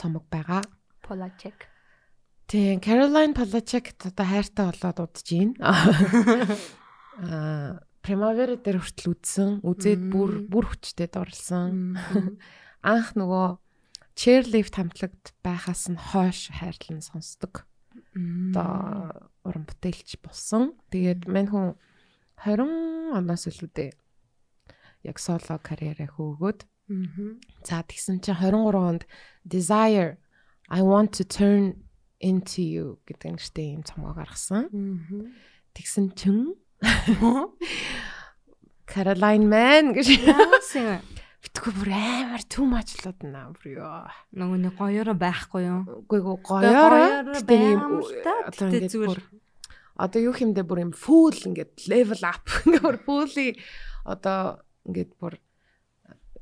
цомог 0.00 0.24
байгаа. 0.32 0.64
Полачек. 1.04 1.68
Тийм, 2.48 2.80
Caroline 2.80 3.36
Polachek 3.36 3.92
одоо 4.00 4.26
хайртай 4.26 4.72
болоод 4.72 4.98
удаж 5.04 5.22
гин. 5.28 5.52
Аа, 5.60 5.84
Primavera 8.08 8.56
дээр 8.56 8.80
хүртэл 8.80 9.12
үзсэн. 9.12 9.60
Үзээд 9.60 10.08
бүр 10.08 10.48
бүр 10.48 10.64
хүчтэй 10.72 11.12
дурлсан. 11.12 12.00
Анх 12.80 13.12
нөгөө 13.12 13.60
Chairlift 14.16 14.80
хамтлагт 14.80 15.36
байхаас 15.44 15.92
нь 15.92 16.00
хойш 16.00 16.48
хайрлан 16.56 17.04
сонсдог. 17.04 17.68
Одоо 18.16 19.28
уран 19.48 19.64
бүтээлч 19.64 20.20
болсон. 20.20 20.76
Тэгээд 20.92 21.24
мань 21.24 21.48
хүн 21.48 21.72
20 22.44 23.16
оноос 23.16 23.48
илүүтэй 23.48 23.96
яг 25.08 25.16
соло 25.18 25.56
карьераа 25.58 26.12
хөөгөөд 26.12 26.68
За 27.68 27.84
тэгсэн 27.84 28.24
чинь 28.24 28.40
23 28.40 28.72
онд 28.72 29.04
Desire 29.44 30.16
I 30.72 30.80
want 30.80 31.12
to 31.20 31.24
turn 31.24 31.84
into 32.20 32.64
you 32.64 32.96
гэдэг 33.04 33.36
нэртэй 33.36 33.76
юм 33.76 33.84
цомгоо 33.84 34.16
гаргасан. 34.16 34.72
Тэгсэн 35.76 36.16
чинь 36.16 36.56
Caroline 38.88 39.46
Man 39.52 39.92
гэж 39.92 40.16
Яасан 40.16 41.04
битгүү 41.58 41.74
бүр 41.74 41.90
амар 41.90 42.42
too 42.46 42.66
much 42.70 42.94
лууд 43.02 43.24
наа 43.26 43.50
бүр 43.50 43.66
ёо. 43.82 44.06
нөгөө 44.30 44.58
нэг 44.62 44.74
гоёороо 44.78 45.16
байхгүй 45.18 45.62
юу? 45.66 46.06
Үгүй 46.06 46.20
гоо 46.22 46.38
л 46.38 46.62
гэтээ 47.34 47.74
ингээд 48.62 48.94
зүгээр. 48.94 49.22
одоо 49.98 50.20
юу 50.22 50.34
хэмдэ 50.38 50.62
бүр 50.62 50.78
юм 50.86 50.92
full 50.94 51.34
ингээд 51.34 51.90
level 51.90 52.22
up. 52.22 52.46
Ингээд 52.62 52.86
бүр 52.86 52.98
fully 53.02 53.58
одоо 54.06 54.62
ингээд 54.86 55.12
бүр 55.18 55.34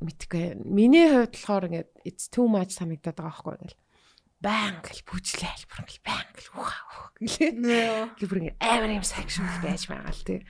мэдгүй. 0.05 0.61
Миний 0.69 1.09
хувьд 1.09 1.33
болохоор 1.33 1.65
ингээд 1.73 1.91
it's 2.05 2.29
too 2.29 2.45
much 2.45 2.77
санагдаад 2.77 3.17
байгаа 3.17 3.33
байхгүй 3.33 3.57
ингээд 3.57 3.81
баян 4.45 4.77
гэл 4.85 5.03
бүжлээл 5.09 5.65
бүр 5.65 5.81
ингээд 5.81 6.05
баян 6.05 6.31
гэл 6.37 6.51
ух 6.61 6.73
гэлээ. 7.17 8.21
Бүр 8.29 8.41
ингээд 8.45 8.61
амар 8.61 8.93
юм 8.93 9.07
sexual 9.07 9.49
байж 9.65 9.89
байгаа 9.89 10.13
л 10.13 10.29
тий. 10.29 10.41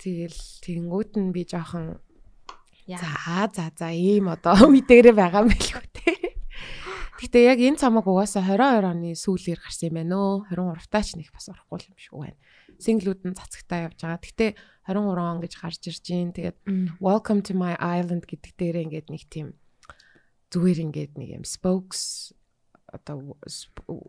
Тэгэл 0.00 0.40
тэгэнгүүт 0.64 1.12
нь 1.20 1.32
би 1.36 1.44
жоохон 1.44 2.00
за 2.86 3.50
за 3.50 3.70
за 3.74 3.88
ийм 3.90 4.30
одоо 4.30 4.54
үе 4.70 4.82
дээрээ 4.86 5.14
байгаа 5.14 5.42
юм 5.42 5.50
билгүй 5.50 5.86
те. 5.90 6.14
Гэтэ 7.16 7.38
яг 7.48 7.58
энэ 7.58 7.80
цамаг 7.80 8.06
угаасаа 8.06 8.44
22 8.44 8.86
оны 8.86 9.10
сүүлээр 9.16 9.58
гарсан 9.58 9.88
юм 9.90 9.96
байна 9.98 10.16
өө. 10.20 10.52
23 10.54 10.92
таач 10.92 11.08
нэг 11.18 11.28
бас 11.34 11.48
орохгүй 11.50 11.88
юм 11.90 11.98
шиг 11.98 12.14
байна. 12.14 12.38
Синглүүд 12.78 13.20
нь 13.26 13.34
цацагтаа 13.34 13.88
явж 13.90 13.98
байгаа. 14.04 14.20
Гэтэ 14.20 14.46
23 14.86 15.32
он 15.32 15.38
гэж 15.40 15.52
гарч 15.58 15.82
ирж 15.88 16.02
гин. 16.04 16.30
Тэгээд 16.36 16.58
Welcome 17.00 17.40
to 17.48 17.52
my 17.56 17.74
island 17.80 18.28
гэдэг 18.28 18.52
дээрээ 18.54 18.84
ингээд 18.86 19.08
нэг 19.10 19.24
тийм 19.32 19.56
зүгээр 20.54 20.78
ингээд 20.86 21.12
нэг 21.18 21.28
юм 21.40 21.44
spokes 21.48 22.36
одоо 22.86 23.34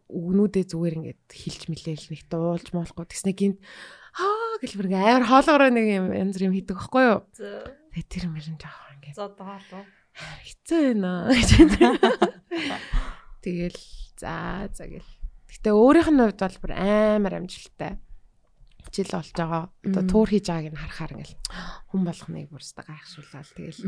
үгнүүдээ 0.07 0.65
зүгээр 0.69 0.97
ингээд 1.01 1.21
хилж 1.33 1.61
мэлээл 1.67 2.07
нэг 2.13 2.21
дуулж 2.29 2.67
моолохгүй 2.71 3.09
тэгснэ 3.09 3.33
гинт 3.33 3.59
аа 4.13 4.61
гэл 4.61 4.77
бүр 4.77 4.87
ингээд 4.93 5.07
амар 5.17 5.25
хоолоороо 5.25 5.71
нэг 5.73 5.87
юм 5.89 6.05
янз 6.13 6.37
юм 6.37 6.53
хийдэг 6.53 6.77
байхгүй 6.77 7.03
юу. 7.09 7.19
Тэгээд 7.98 8.14
тэр 8.14 8.26
мөрөн 8.30 8.57
жоохон 8.61 8.94
ингээд 9.02 9.18
За 9.18 9.26
даалуу. 9.34 9.84
хэцүү 10.45 10.82
байна 11.02 11.34
гэж. 11.34 11.49
Тэгэл 13.41 13.82
за 14.22 14.69
за 14.69 14.86
гэл. 14.86 15.11
Гэтэ 15.49 15.69
өөрийнх 15.74 16.10
нь 16.14 16.22
хувьд 16.22 16.38
бол 16.38 16.57
бүр 16.61 16.74
амар 16.78 17.34
амжилттай 17.41 17.98
жил 18.94 19.10
болж 19.10 19.34
байгаа. 19.34 19.74
Одоо 19.82 20.03
тур 20.06 20.30
хийж 20.30 20.45
байгааг 20.45 20.78
нь 20.78 20.78
харахаар 20.78 21.11
ингээл 21.18 21.41
хүн 21.90 22.02
болгоныг 22.06 22.53
бүр 22.53 22.61
өстө 22.61 22.86
гайхшруулаад 22.86 23.49
тэгэл 23.57 23.82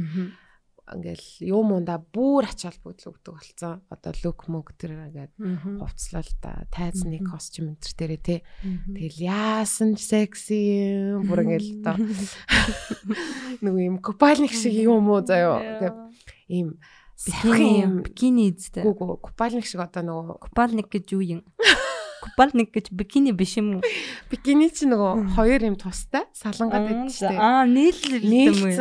ингээл 0.94 1.28
юм 1.46 1.74
унда 1.78 1.98
бүр 2.00 2.50
ач 2.50 2.66
холбогдол 2.66 3.14
өгдөг 3.14 3.34
болсон. 3.38 3.82
Одоо 3.90 4.14
лук 4.24 4.48
мөг 4.50 4.74
тэр 4.78 4.98
ингээд 5.10 5.34
хувцлал 5.82 6.30
та 6.42 6.66
тайзны 6.74 7.22
костюм 7.22 7.76
энэ 7.76 7.82
төр 7.82 7.94
дээрээ 7.98 8.22
те. 8.22 8.38
Тэгэл 8.64 9.20
яасан 9.22 9.96
ч 9.96 10.10
секси 10.10 10.58
юм 11.18 11.30
бүр 11.30 11.46
ингээл 11.46 11.70
одоо 11.86 11.96
нөгөө 13.64 13.84
юм 13.86 13.98
купальник 14.02 14.54
шиг 14.54 14.74
юм 14.74 15.10
уу 15.10 15.22
заяо. 15.22 15.62
Тэг 15.82 15.94
ийм 16.50 16.80
сайхан 17.20 17.76
юм 17.84 17.94
бикини 18.04 18.56
эзтэй. 18.56 18.84
гүг 18.84 19.20
купальник 19.20 19.66
шиг 19.68 19.84
одоо 19.84 20.04
нөгөө 20.04 20.40
Купальник 20.40 20.88
гэж 20.88 21.12
юу 21.12 21.22
юм? 21.22 21.42
Купальник 22.20 22.70
гэж 22.76 22.92
бикини 22.92 23.32
биш 23.32 23.56
юм 23.58 23.80
уу? 23.80 23.84
бикини 24.32 24.68
чи 24.70 24.86
нөгөө 24.88 25.36
хоёр 25.36 25.62
юм 25.64 25.76
тустай 25.80 26.28
салангаад 26.36 26.84
байдаг 26.86 27.12
шүү 27.16 27.32
дээ. 27.32 27.40
Аа, 27.40 27.64
нийлэл 27.64 28.24
юм 28.24 28.58
уу? 28.60 28.74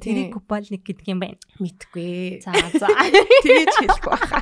Тэрийг 0.04 0.28
купальник 0.36 0.82
гэдэг 0.84 1.06
юм 1.08 1.18
байна. 1.24 1.38
Мэдгүй. 1.60 2.44
За 2.44 2.52
за. 2.76 2.88
Тэгэж 3.44 3.72
хэлэх 3.80 4.02
баха. 4.04 4.40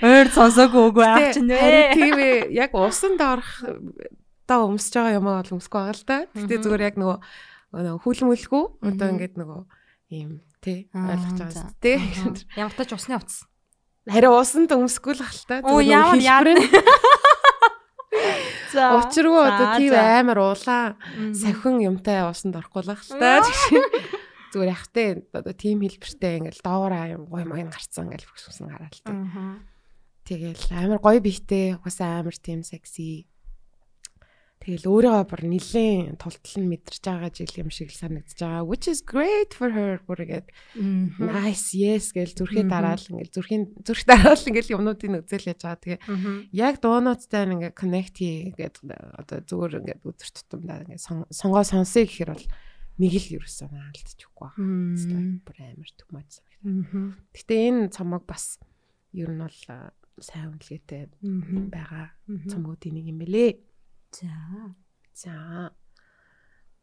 Ойр 0.00 0.28
сонсоогүй 0.32 0.82
үгүй 0.88 1.06
аа 1.06 1.32
чинь 1.36 1.52
Харин 1.52 1.84
вэ? 1.84 1.94
тийм 1.94 2.16
ээ. 2.16 2.38
Яг 2.56 2.72
усанд 2.72 3.20
орох 3.20 3.52
та 4.48 4.60
өмсөж 4.64 4.92
байгаа 4.96 5.16
юм 5.20 5.26
аа 5.28 5.40
бол 5.44 5.54
өмсөхгүй 5.60 5.80
байгаа 5.80 5.96
л 5.96 6.04
да. 6.08 6.18
Гэтэ 6.32 6.54
зүгээр 6.64 6.82
яг 6.88 6.96
нөгөө 6.96 7.18
хүлмөлгүй 7.72 8.64
одоо 8.84 9.08
ингээд 9.16 9.34
нөгөө 9.40 9.60
ийм 10.12 10.44
тий 10.60 10.88
ойлгож 10.92 11.40
байгаа 11.40 11.56
шүү 11.56 11.76
дээ. 11.80 11.98
Ямар 12.60 12.74
тач 12.76 12.92
усны 12.92 13.16
утас. 13.16 13.48
Харин 14.04 14.34
усанд 14.34 14.70
өмсөхгүй 14.74 15.14
л 15.16 15.24
та. 15.48 15.62
Оо, 15.64 15.80
ямар 15.80 16.20
яа. 16.20 16.42
Учиргүй 18.72 19.42
одоо 19.44 19.66
тийм 19.76 19.92
амар 19.96 20.38
улаан 20.40 20.96
сахин 21.36 21.80
юмтай 21.80 22.24
усанд 22.26 22.56
орохгүй 22.56 22.82
л 22.84 22.92
та. 23.20 23.44
Зүгээр 24.52 24.68
яхтай 24.68 25.06
одоо 25.32 25.54
тийм 25.56 25.80
хэлбэртэй 25.80 26.44
ингээл 26.44 26.60
доороо 26.64 27.06
юм 27.08 27.22
гой 27.28 27.44
моён 27.48 27.72
гарцсан 27.72 28.08
ингээл 28.12 28.28
та. 29.04 29.12
Мгм. 29.12 29.64
Тэгэл 30.28 30.64
амар 30.76 31.00
гоё 31.00 31.18
бихтэй 31.24 31.74
угаасаа 31.80 32.20
амар 32.20 32.36
тийм 32.36 32.62
секси. 32.62 33.26
Тэгэл 34.62 34.86
өөрийгөө 34.86 35.26
бүр 35.26 35.42
нилээн 35.50 36.22
тултал 36.22 36.54
нь 36.62 36.70
мэдэрч 36.70 37.02
байгаа 37.02 37.34
жил 37.34 37.50
юм 37.66 37.70
шиг 37.74 37.90
л 37.90 37.98
санагдаж 37.98 38.38
байгаа. 38.38 38.62
Which 38.62 38.86
is 38.86 39.02
great 39.02 39.50
for 39.58 39.74
her. 39.74 39.98
Бүргээд 40.06 40.46
nice 41.18 41.74
yes 41.74 42.14
гэл 42.14 42.30
зүрхээ 42.30 42.70
дараал 42.70 43.02
ингээл 43.10 43.34
зүрхийн 43.34 43.62
зүрх 43.82 44.06
дараал 44.06 44.38
ингээл 44.38 44.74
юмнуудыг 44.78 45.26
үзэл 45.26 45.50
яаж 45.50 45.62
байгаа. 45.66 45.82
Тэгээ 45.82 45.98
яг 46.54 46.74
дуунуудтай 46.78 47.42
ингээ 47.50 47.74
connect 47.74 48.14
хийгээд 48.22 48.76
одоо 49.18 49.38
зүгээр 49.42 49.72
ингээ 49.82 49.98
өдөр 50.06 50.30
тутамдаа 50.30 50.78
ингээ 50.86 51.02
сон- 51.02 51.26
сонгоо 51.34 51.66
сонсъё 51.66 52.06
гэхээр 52.06 52.30
бол 52.30 52.46
нэг 53.02 53.12
л 53.18 53.34
ерөөсөө 53.42 53.66
наалдчихгүй 53.66 54.50
байна. 55.10 55.42
Бүр 55.42 55.58
амар 55.58 55.90
түмэд 55.98 56.28
санагдав. 56.30 57.18
Гэтэ 57.34 57.54
энэ 57.66 57.90
цомог 57.90 58.22
бас 58.30 58.62
ер 59.10 59.26
нь 59.26 59.42
бол 59.42 59.58
а, 59.74 59.90
сайн 60.22 60.54
үнэлгээтэй 60.54 61.02
байгаа 61.66 62.14
цомгуудын 62.46 62.94
нэг 62.94 63.10
юм 63.10 63.18
бэлээ. 63.26 63.50
За. 64.12 64.76
За. 65.14 65.72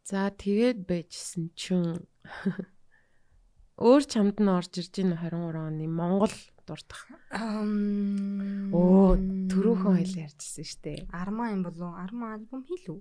За 0.03 0.29
тэгээд 0.33 0.89
байжсэн 0.89 1.53
чинь 1.53 2.01
өөр 3.77 4.03
чамд 4.09 4.41
нь 4.41 4.49
орж 4.49 4.81
ирж 4.81 4.93
ийн 4.97 5.13
23 5.13 5.69
оны 5.69 5.85
Монгол 5.85 6.33
дуртах. 6.65 7.05
Ам 7.29 8.73
Оо, 8.73 9.13
түрүүхэн 9.49 9.93
хоёул 10.01 10.15
ярьжсэн 10.25 10.65
штэ. 10.65 11.05
Арма 11.13 11.53
юм 11.53 11.61
болов 11.61 11.93
уу? 11.93 11.97
Арма 11.97 12.33
альбом 12.37 12.65
хийлүү? 12.65 12.97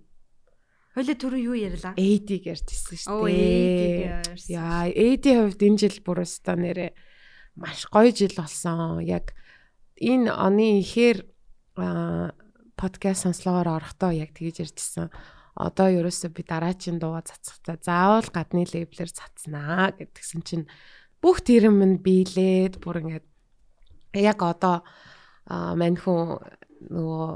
Хоёлаа 0.93 1.17
түрүү 1.17 1.41
юу 1.49 1.57
ярьлаа? 1.57 1.97
AD-г 1.97 2.45
ярьжсэн 2.53 3.09
AD-г 3.09 4.29
ярьсан. 4.29 4.53
Яа, 4.53 4.89
AD-ийн 4.89 5.49
хувьд 5.49 5.63
энэ 5.65 5.81
жил 5.81 5.99
бүр 6.05 6.25
өстой 6.29 6.57
нэрээ 6.61 6.93
маш 7.57 7.89
гоё 7.89 8.13
жил 8.13 8.33
болсон. 8.37 9.01
Яг 9.05 9.33
энэ 9.97 10.33
оны 10.33 10.81
ихээр 10.85 11.25
подкаст 12.79 13.27
сонслогоор 13.27 13.83
орохдоо 13.83 14.15
яг 14.15 14.31
тэгж 14.39 14.63
ярьжсэн. 14.63 15.11
Одоо 15.59 15.91
ерөөсөө 15.91 16.31
би 16.31 16.47
дараачийн 16.47 17.03
дууга 17.03 17.27
цацхтаа 17.27 17.77
заавал 17.83 18.31
гадны 18.31 18.63
лейблэр 18.63 19.11
цацнаа 19.11 19.91
гэдгсэн 19.99 20.43
чинь 20.47 20.71
бүх 21.19 21.43
тэрэм 21.43 21.75
минь 21.75 21.99
биелээд 21.99 22.79
бүр 22.79 23.03
ингээд 23.03 23.27
яг 24.15 24.39
одоо 24.39 24.87
мань 25.51 25.99
хүн 25.99 26.39
нөгөө 26.87 27.27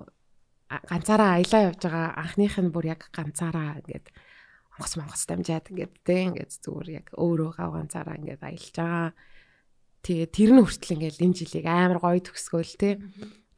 ганцаараа 0.87 1.43
аялаа 1.43 1.75
явж 1.75 1.83
байгаа 1.83 2.15
анхных 2.15 2.55
нь 2.63 2.71
бүр 2.71 2.95
яг 2.95 3.11
ганцаараа 3.11 3.83
ингээд 3.83 4.07
онгоц 4.79 4.95
монгоц 4.97 5.23
дамжаад 5.27 5.67
ингээд 5.75 5.95
тэ 6.07 6.17
ингээд 6.31 6.53
зүгээр 6.63 6.89
яг 7.03 7.07
өөрөө 7.19 7.51
гав 7.59 7.71
ганцаараа 7.75 8.17
ингээд 8.23 8.43
аялж 8.47 8.75
байгаа. 8.79 9.11
Тэгээ 10.07 10.29
тэр 10.31 10.51
нь 10.55 10.63
хүртэл 10.63 10.95
ингээд 10.97 11.19
энэ 11.27 11.37
жилийг 11.43 11.67
амар 11.67 11.99
гоё 11.99 12.21
төгсгөөл 12.23 12.75
тэ. 12.79 13.03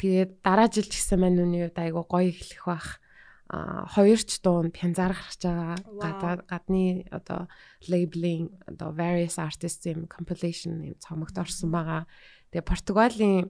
Тэгээд 0.05 0.45
дараа 0.45 0.69
жил 0.69 0.85
ч 0.85 1.01
гэсэн 1.01 1.17
мань 1.17 1.41
нүний 1.41 1.65
хувьд 1.65 1.81
айгу 1.81 2.05
гоё 2.05 2.29
эхлэх 2.29 2.69
бах. 2.69 3.01
А 3.49 3.89
хоёрч 3.89 4.37
дуун 4.45 4.69
пянзаар 4.69 5.17
гарч 5.17 5.49
байгаа. 5.49 6.45
Гадны 6.45 7.09
одоо 7.09 7.49
labeling 7.89 8.53
одоо 8.69 8.93
various 8.93 9.41
artists 9.41 9.89
юм 9.89 10.05
compilation 10.05 10.85
юм 10.85 11.01
цомогт 11.01 11.41
орсон 11.41 11.73
байгаа. 11.73 12.05
Тэгээ 12.53 12.69
Португалийн 12.69 13.49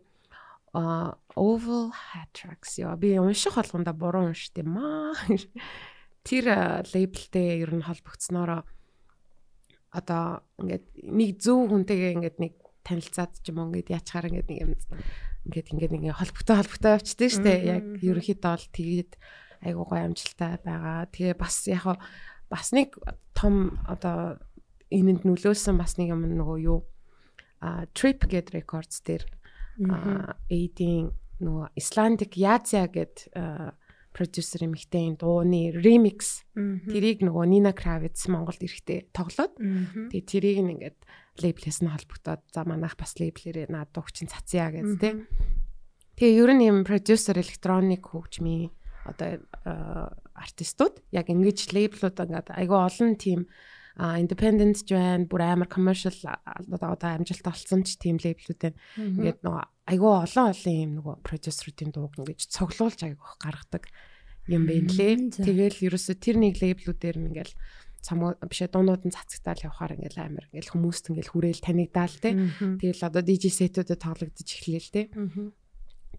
Oval 1.35 1.91
Hat 1.91 2.31
Tracks 2.31 2.79
яа 2.79 2.95
би 2.95 3.19
унших 3.19 3.59
болгонда 3.59 3.91
буруу 3.91 4.31
уншд 4.31 4.55
юм 4.63 4.79
аа. 4.79 5.19
Тэр 6.23 6.87
лейблтэй 6.95 7.67
ер 7.67 7.75
нь 7.75 7.83
холбогдсноороо 7.83 8.63
одоо 9.91 10.47
ингээд 10.63 10.87
нэг 11.03 11.31
зөв 11.43 11.67
хүнтэйгээ 11.67 12.15
ингээд 12.15 12.39
нэг 12.39 12.55
танилцаад 12.87 13.43
ч 13.43 13.51
юм 13.51 13.59
уу 13.59 13.75
ингээд 13.75 13.91
яачаар 13.91 14.31
ингээд 14.31 14.51
нэг 14.55 14.59
юм 14.63 14.73
ингээд 15.49 15.73
ингээд 15.73 15.93
нэг 15.93 16.16
холбогтой 16.16 16.57
холбогтой 16.61 16.93
явчихдээ 16.99 17.31
штэ. 17.31 17.53
Яг 17.69 17.85
ерөнхийдөө 18.01 18.53
бол 18.55 18.66
тэгээд 18.73 19.12
айгуу 19.65 19.85
гоё 19.89 20.05
амжилттай 20.09 20.61
байгаа. 20.65 21.09
Тэгээ 21.09 21.37
бас 21.41 21.57
яг 21.69 21.85
бас 22.49 22.69
нэг 22.73 22.97
том 23.33 23.81
одоо 23.89 24.41
энэнд 24.93 25.25
нөлөөсөн 25.25 25.77
бас 25.81 25.97
нэг 25.97 26.12
юм 26.12 26.25
нөгөө 26.25 26.59
юу? 26.65 26.85
А 27.65 27.89
Trip 27.97 28.29
Get 28.29 28.53
Records 28.53 29.01
дээр 29.01 29.25
а 29.91 30.37
AD-ийн 30.53 31.11
нөгөө 31.41 31.66
Icelandic 31.75 32.37
Yazia 32.39 32.87
гэд 32.87 33.33
продюсер 34.15 34.62
эмэгтэйн 34.71 35.19
дууны 35.19 35.75
remix. 35.75 36.47
Тэрийг 36.55 37.27
нөгөө 37.27 37.45
Nina 37.51 37.75
Kravitz 37.75 38.31
Монголд 38.31 38.62
ирэхдээ 38.62 39.11
тоглоод. 39.11 39.59
Тэгээ 39.59 40.23
тэрийг 40.23 40.59
ингээд 40.62 40.99
лейблээс 41.43 41.82
нь 41.82 41.90
холбогдоод 41.90 42.43
за 42.52 42.62
манайх 42.62 42.94
бас 42.98 43.19
лейблэрээ 43.19 43.70
наад 43.70 43.90
дууг 43.90 44.11
чинь 44.15 44.31
цацъя 44.31 44.70
гэж 44.70 44.89
тэ. 45.01 45.27
Тэгээ 46.19 46.39
ер 46.39 46.51
нь 46.55 46.66
юм 46.70 46.78
продюсер 46.86 47.39
электроник 47.39 48.06
хөгжмийн 48.15 48.70
одоо 49.05 49.43
а, 49.66 50.15
артистууд 50.35 51.02
яг 51.11 51.27
ингэж 51.31 51.74
лейблүүд 51.74 52.16
ингээд 52.19 52.48
айгүй 52.55 52.78
олон 52.78 53.19
тийм 53.19 53.40
а 53.94 54.19
independent 54.19 54.82
байна 54.90 55.27
бүр 55.31 55.43
амар 55.43 55.70
commercial 55.70 56.15
одоо 56.27 56.98
амжилт 56.98 57.47
олцсон 57.47 57.86
ч 57.86 57.94
тийм 57.98 58.19
лейблүүд 58.19 58.59
байна. 58.59 58.78
Ингээд 58.98 59.40
нөгөө 59.47 59.65
айгүй 59.90 60.12
олон 60.19 60.47
олон 60.51 60.74
юм 60.74 60.93
нөгөө 60.98 61.15
продюсеруудын 61.23 61.90
дууг 61.94 62.15
ингэж 62.19 62.40
цоглуулж 62.51 63.01
айгүй 63.06 63.31
гаргадаг 63.39 63.86
юм 64.51 64.66
байна 64.66 64.90
лээ. 64.90 65.15
Тэгэл 65.39 65.78
ерөөсө 65.86 66.19
тэр 66.19 66.43
нэг 66.43 66.59
лейблүүдээр 66.59 67.16
нь 67.23 67.27
ингээл 67.31 67.55
цамуу 68.05 68.37
бишээ 68.37 68.69
дуунууд 68.69 69.09
нь 69.09 69.17
цацагтаал 69.17 69.73
явахаар 69.73 69.97
ингээл 69.97 70.21
амар 70.21 70.45
ингээл 70.53 70.73
хүмүүст 70.77 71.09
ингээл 71.09 71.33
хүрээл 71.33 71.65
танигдаал 71.65 72.17
те. 72.21 72.37
Тэгэл 72.61 73.09
одоо 73.09 73.23
DJ 73.25 73.49
сетүүдэд 73.49 74.05
тоглогдож 74.05 74.45
эхлэе 74.45 74.81
л 74.85 74.93
те. 74.93 75.03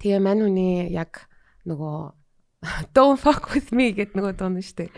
Тэгээ 0.01 0.19
мань 0.19 0.41
хүний 0.41 0.89
яг 0.89 1.29
нөгөө 1.69 2.25
Don't 2.93 3.19
fuck 3.19 3.53
with 3.53 3.71
me 3.71 3.93
гэд 3.93 4.17
нөгөө 4.17 4.33
дуун 4.39 4.57
нь 4.59 4.65
штэ. 4.65 4.89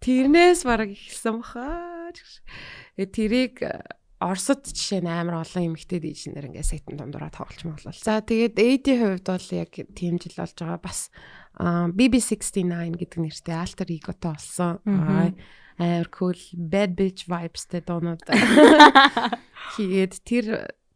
Тэрнээс 0.00 0.64
бараг 0.64 0.96
ихсэн 0.96 1.44
баха. 1.44 2.12
Тэрийг 2.96 3.62
э, 3.62 3.84
Оросд 4.22 4.70
жишээ 4.70 5.02
нь 5.02 5.10
амар 5.10 5.42
олон 5.42 5.74
эмэгтэй 5.74 5.98
дижнер 5.98 6.46
ингээ 6.46 6.62
сайтан 6.62 6.94
дундураа 6.94 7.34
тоглож 7.34 7.62
моглол. 7.66 7.98
За 7.98 8.22
тэгээд 8.22 8.54
AD 8.54 8.86
хувьд 8.98 9.26
бол 9.26 9.48
яг 9.50 9.72
тийм 9.98 10.22
жил 10.22 10.36
болж 10.38 10.54
байгаа 10.54 10.78
бас 10.78 11.10
BB69 11.58 12.96
гэдэг 12.96 13.20
нэртэй 13.20 13.56
alter 13.56 13.88
ego-той 13.92 14.32
болсон. 14.36 14.80
Амар 15.78 16.08
cool 16.12 16.36
bad 16.54 16.96
bitch 16.96 17.26
vibesтэй 17.28 17.82
дуунууд. 17.84 18.22
Тэгээд 19.76 20.14
тэр 20.28 20.46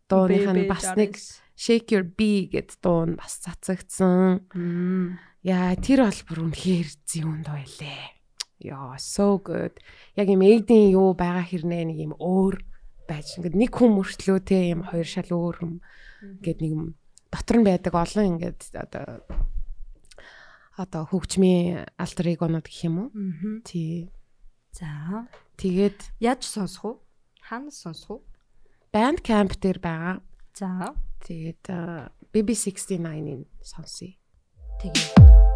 дууных 0.08 0.46
нь 0.52 0.68
бас 0.68 0.92
нэг 0.96 1.16
Shake 1.56 1.96
Your 1.96 2.04
B 2.04 2.52
гэд 2.52 2.76
дуу 2.84 3.08
нь 3.08 3.16
бас 3.16 3.40
цацагдсан. 3.40 4.44
Яа, 5.40 5.72
тэр 5.80 6.04
бол 6.04 6.20
бүр 6.28 6.38
үнэхээр 6.52 6.88
зүүнд 7.08 7.46
байлээ. 7.48 8.04
Яа, 8.68 9.00
so 9.00 9.40
good. 9.40 9.80
Яг 10.16 10.28
юм 10.28 10.44
эйдийн 10.44 10.92
юу 10.92 11.16
байгаа 11.16 11.44
хэрнээ 11.48 11.84
нэг 11.88 11.98
юм 12.10 12.14
өөр 12.20 12.60
байж 13.08 13.38
ингээд 13.38 13.56
нэг 13.56 13.72
хүн 13.72 13.96
мөртлөө 13.96 14.38
те 14.44 14.74
юм 14.74 14.84
хоёр 14.84 15.06
шал 15.06 15.30
өөр 15.30 15.56
юм 15.62 15.74
гэд 16.42 16.58
нэг 16.60 16.72
юм 16.74 16.84
дотор 17.30 17.56
нь 17.62 17.66
байдаг 17.66 17.94
олон 17.94 18.36
ингээд 18.36 18.60
одоо 18.74 19.22
одоо 20.76 21.08
хөгжмийн 21.08 21.88
альтер 21.96 22.36
эгонууд 22.36 22.68
гэх 22.68 22.84
юм 22.84 23.08
уу? 23.08 23.10
Тий. 23.64 24.12
За. 24.76 25.24
Тэгээд 25.56 26.20
Яаж 26.20 26.44
сонсох 26.44 26.84
уу? 26.84 26.96
Хаанаас 27.40 27.80
сонсох 27.80 28.20
уу? 28.20 28.20
Bandcamp 28.92 29.56
дээр 29.56 29.80
байгаа. 29.80 30.20
За. 30.52 30.92
Тэгээд 31.24 31.64
а, 31.72 32.12
BB69-ийн 32.32 33.48
сонсъё. 33.64 34.12
Тэгээ. 34.76 35.55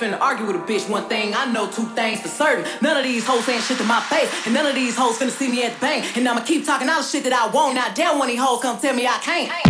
Finna 0.00 0.18
argue 0.20 0.46
with 0.46 0.56
a 0.56 0.60
bitch. 0.60 0.88
One 0.88 1.04
thing 1.08 1.34
I 1.34 1.44
know, 1.52 1.70
two 1.70 1.84
things 1.94 2.20
for 2.20 2.28
certain. 2.28 2.64
None 2.80 2.96
of 2.96 3.04
these 3.04 3.26
hoes 3.26 3.44
saying 3.44 3.60
shit 3.60 3.76
to 3.78 3.84
my 3.84 4.00
face, 4.00 4.30
and 4.46 4.54
none 4.54 4.66
of 4.66 4.74
these 4.74 4.96
hoes 4.96 5.18
finna 5.18 5.30
see 5.30 5.50
me 5.50 5.62
at 5.64 5.74
the 5.74 5.80
bank. 5.80 6.16
And 6.16 6.26
I'ma 6.26 6.40
keep 6.40 6.64
talking 6.64 6.88
all 6.88 7.02
the 7.02 7.06
shit 7.06 7.24
that 7.24 7.32
I 7.32 7.46
want. 7.48 7.74
Now, 7.74 7.92
damn, 7.92 8.18
when 8.18 8.28
these 8.28 8.40
hoes 8.40 8.62
come 8.62 8.78
tell 8.80 8.94
me 8.94 9.06
I 9.06 9.18
can't. 9.18 9.69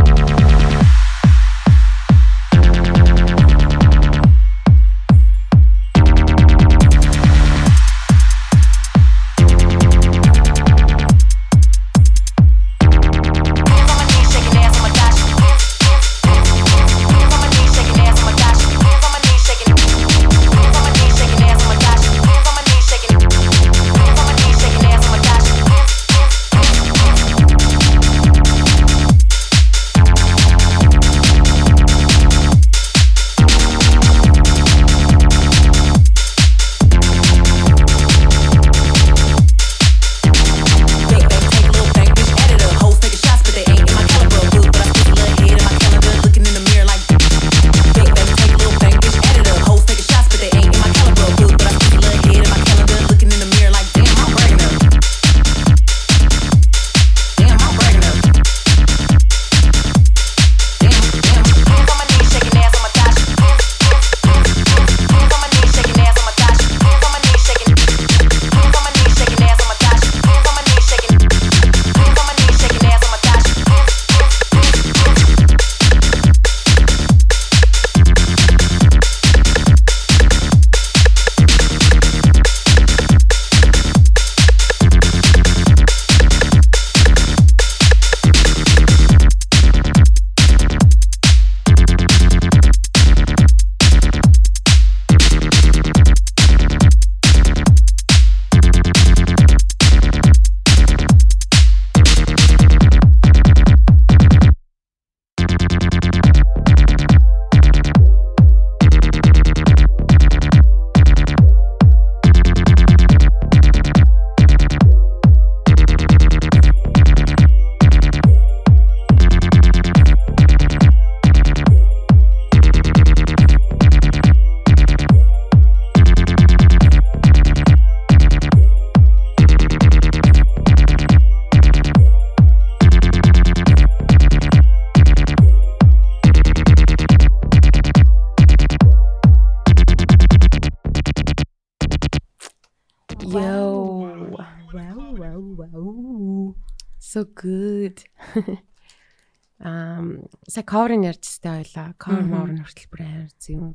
Cover-ын 150.71 151.03
ярьжстай 151.11 151.67
ойлаа. 151.67 151.99
Cover 151.99 152.23
мовр 152.23 152.55
нь 152.55 152.63
хүртэл 152.63 152.91
бүр 152.95 153.03
амар 153.03 153.31
зэв. 153.43 153.75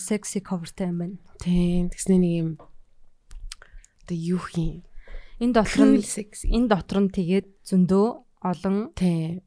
Секси 0.00 0.40
coverтай 0.40 0.88
юм 0.88 0.98
байна. 1.04 1.18
Тийм, 1.36 1.92
тэгснэ 1.92 2.16
нэг 2.16 2.32
юм 2.32 2.50
одоо 4.00 4.16
юу 4.16 4.40
хин. 4.40 4.88
Энэ 5.36 5.52
дотор 5.52 5.84
нь 5.84 6.00
энэ 6.00 6.68
дотор 6.72 6.98
нь 7.04 7.12
тэгээд 7.12 7.46
зөндөө 7.68 8.06
олон 8.40 8.76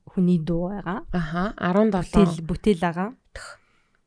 хүний 0.05 0.39
дуу 0.39 0.69
байгаа. 0.69 1.03
Аха, 1.11 1.43
Бүтээл 1.57 2.39
17 2.39 2.47
бүтээл 2.47 2.81
байгаа. 2.85 3.09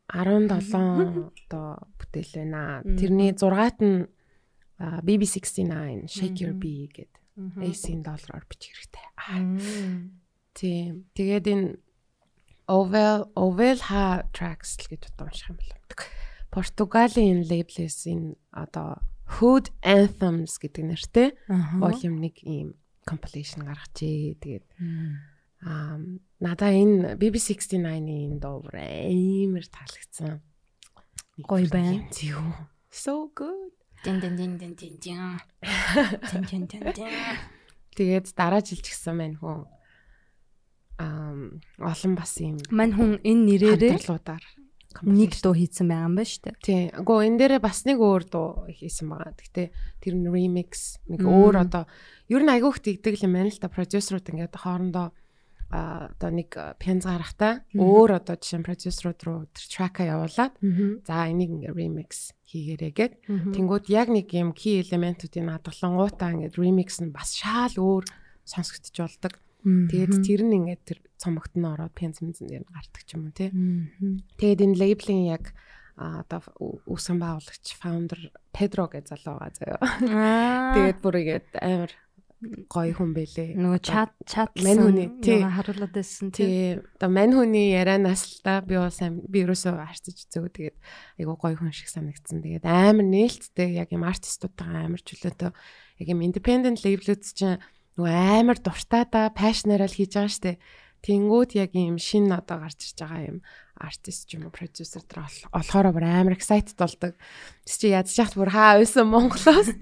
17 0.08 1.42
одоо 1.42 1.66
бүтээл 1.98 2.32
байна. 2.38 2.86
Тэрний 2.86 3.34
6-т 3.34 3.78
нь 3.84 4.08
а, 4.78 5.02
BB69 5.04 6.06
Shake 6.06 6.38
Your. 6.40 6.54
Bee 6.56 6.88
гэдэг. 6.88 7.18
AC-ийн 7.60 8.02
доллараар 8.02 8.46
бичих 8.48 8.74
хэрэгтэй. 8.74 9.06
Тийм. 10.54 11.06
Тэгээд 11.14 11.46
энэ 11.46 11.66
Ovel 12.68 13.32
Ovel 13.34 13.80
Ha 13.88 14.28
Tracks 14.36 14.76
л 14.76 14.92
гэж 14.92 15.08
одоо 15.16 15.32
унших 15.32 15.48
юм 15.48 15.56
байна. 15.56 15.80
Португалийн 16.52 17.48
лейблээс 17.48 18.04
энэ 18.04 18.36
одоо 18.52 19.00
Hood 19.40 19.72
Anthems 19.80 20.60
гэдэг 20.60 20.84
нэртэй 20.84 21.28
volume 21.80 22.28
1 22.28 22.44
ийм 22.44 22.68
compilation 23.08 23.64
гаргажээ. 23.64 24.36
Тэгээд 24.40 24.64
аа 25.64 25.96
надаа 26.44 26.72
энэ 26.76 27.16
BB69-ийн 27.16 28.36
дуу 28.36 28.60
бүр 28.60 28.76
амар 28.76 29.64
таалагдсан. 29.64 30.44
Гоё 31.40 31.68
байна. 31.72 32.04
Зүү. 32.12 32.68
So 32.92 33.32
good. 33.32 33.72
Дин 34.04 34.20
дин 34.20 34.36
дин 34.36 34.60
дин 34.60 34.76
дин 34.76 34.96
дин. 35.00 35.40
Тин 36.28 36.44
тин 36.44 36.64
тин 36.68 36.84
тин. 36.92 37.08
Тэгээд 37.96 38.28
дараа 38.36 38.60
жил 38.60 38.80
ч 38.84 38.92
гэсэн 38.92 39.16
мань 39.16 39.36
хүн 39.40 39.64
олон 40.98 42.12
бас 42.18 42.32
ийм 42.42 42.58
Мань 42.74 42.92
хүн 42.94 43.22
энэ 43.22 43.42
нэрээрээ 43.46 43.92
хамтарлуудаар 44.02 44.44
нэг 45.04 45.32
дуу 45.38 45.54
хийсэн 45.54 45.86
байгаа 45.86 46.10
юм 46.10 46.16
шүү 46.26 46.42
дээ. 46.42 46.56
Тий. 46.64 46.82
Үгүй 46.98 47.18
энэ 47.30 47.38
дээрээ 47.38 47.60
бас 47.62 47.86
нэг 47.86 47.98
өөр 48.02 48.22
дуу 48.26 48.66
хийсэн 48.66 49.06
байгаа. 49.06 49.32
Гэхдээ 49.38 49.66
тэр 50.02 50.14
нь 50.18 50.26
remix 50.26 50.98
нэг 51.06 51.22
өөр 51.22 51.54
одоо 51.62 51.84
ер 52.26 52.42
нь 52.42 52.50
айгүйх 52.50 52.82
тэгдэг 52.82 53.14
юм 53.22 53.36
байна 53.38 53.52
л 53.52 53.60
да 53.62 53.68
продюсерууд 53.70 54.26
ингээд 54.26 54.58
хоорондоо 54.58 55.14
а 55.68 56.08
одоо 56.16 56.30
нэг 56.32 56.50
пянз 56.80 57.04
гарахтаа 57.04 57.60
Мгм. 57.76 57.84
өөр 57.84 58.10
одоо 58.16 58.40
жишээ 58.40 58.58
нь 58.58 58.66
продюсерууд 58.66 59.20
руу 59.28 59.40
тэр 59.52 59.64
track-а 59.68 60.02
явуулаад 60.16 60.52
Аа. 60.56 60.96
за 61.04 61.28
энийг 61.28 61.52
ингээд 61.60 61.76
remix 61.76 62.32
хийгээрэй 62.48 62.92
гэд 62.96 63.12
Тэнгүү 63.28 63.52
тэнгууд 63.52 63.86
яг 63.92 64.08
нэг 64.08 64.32
юм 64.32 64.56
key 64.56 64.80
элементүүдийн 64.80 65.52
хадгалангуудаа 65.52 66.32
ингээд 66.32 66.56
remix 66.56 67.04
нь 67.04 67.12
бас 67.12 67.36
шаал 67.36 67.76
өөр 67.76 68.04
сонсогдож 68.48 68.96
болдог. 68.96 69.32
Тэгээд 69.90 70.14
тэр 70.24 70.40
нь 70.46 70.54
ингээд 70.64 70.82
тэр 70.88 70.98
цомогт 71.20 71.52
нь 71.58 71.66
ороод 71.68 71.92
пянз 71.94 72.20
мэнзэн 72.24 72.48
дээр 72.48 72.64
гардаг 72.68 73.02
ч 73.04 73.14
юм 73.16 73.28
уу 73.28 73.34
тий. 73.36 73.50
Тэгээд 74.40 74.64
энэ 74.64 74.78
лейблийн 74.80 75.24
яг 75.34 75.52
одоо 75.98 76.40
ү- 76.62 76.78
үүсгэн 76.86 77.18
байгуулагч 77.18 77.66
founder 77.74 78.20
Pedro 78.54 78.86
гэж 78.86 79.10
залуу 79.12 79.36
байгаа 79.38 79.52
заяа. 79.58 79.78
Тэгээд 80.78 80.98
бүр 81.02 81.14
игээд 81.18 81.48
амар 81.58 81.90
гоё 82.70 82.94
хүн 82.94 83.18
байлээ. 83.18 83.58
нөгөө 83.58 83.82
чат 83.82 84.14
чат 84.22 84.54
Мань 84.62 84.78
хүний, 84.78 85.10
тий. 85.18 85.42
харуулад 85.42 85.90
байсан 85.90 86.30
тий. 86.30 86.78
Одоо 86.78 87.10
мань 87.10 87.34
хүний 87.34 87.74
ярианаас 87.74 88.22
л 88.30 88.46
та 88.46 88.62
би 88.62 88.78
бас 88.78 89.02
аим 89.02 89.26
би 89.26 89.42
ерөөсөө 89.42 89.74
харцаж 89.74 90.14
үзэв. 90.22 90.46
Тэгээд 90.54 90.76
айгу 91.18 91.34
гоё 91.34 91.58
хүн 91.58 91.74
шиг 91.74 91.90
санагдсан. 91.90 92.46
Тэгээд 92.46 92.62
амар 92.62 93.02
нээлттэй 93.02 93.74
яг 93.82 93.90
юм 93.90 94.06
артистуудтайгаа 94.06 94.86
амар 94.86 95.02
чөлөөтэй 95.02 95.50
яг 95.50 96.06
юм 96.06 96.22
independent 96.22 96.78
label-үүд 96.86 97.26
чинь 97.26 97.58
нөгөө 97.98 98.14
амар 98.14 98.58
дуртай 98.62 99.04
да 99.10 99.26
passion-аар 99.34 99.90
л 99.90 99.98
хийж 99.98 100.14
байгаа 100.14 100.30
штэ. 100.30 100.52
Тэнгүүд 101.02 101.50
яг 101.58 101.74
юм 101.74 101.98
шин 101.98 102.30
одоо 102.30 102.62
гарч 102.62 102.94
ирж 102.94 102.98
байгаа 103.02 103.22
юм 103.26 103.38
артист 103.74 104.30
ч 104.30 104.38
юм 104.38 104.46
уу 104.46 104.54
продюсер 104.54 105.02
төр 105.02 105.26
болохоор 105.50 105.90
бүр 105.90 106.06
амар 106.06 106.38
excited 106.38 106.78
болдог. 106.78 107.18
Тэс 107.66 107.82
чи 107.82 107.90
ядж 107.90 108.14
яхад 108.14 108.38
бүр 108.38 108.54
хаа 108.54 108.78
байсан 108.78 109.10
Монголоос. 109.10 109.74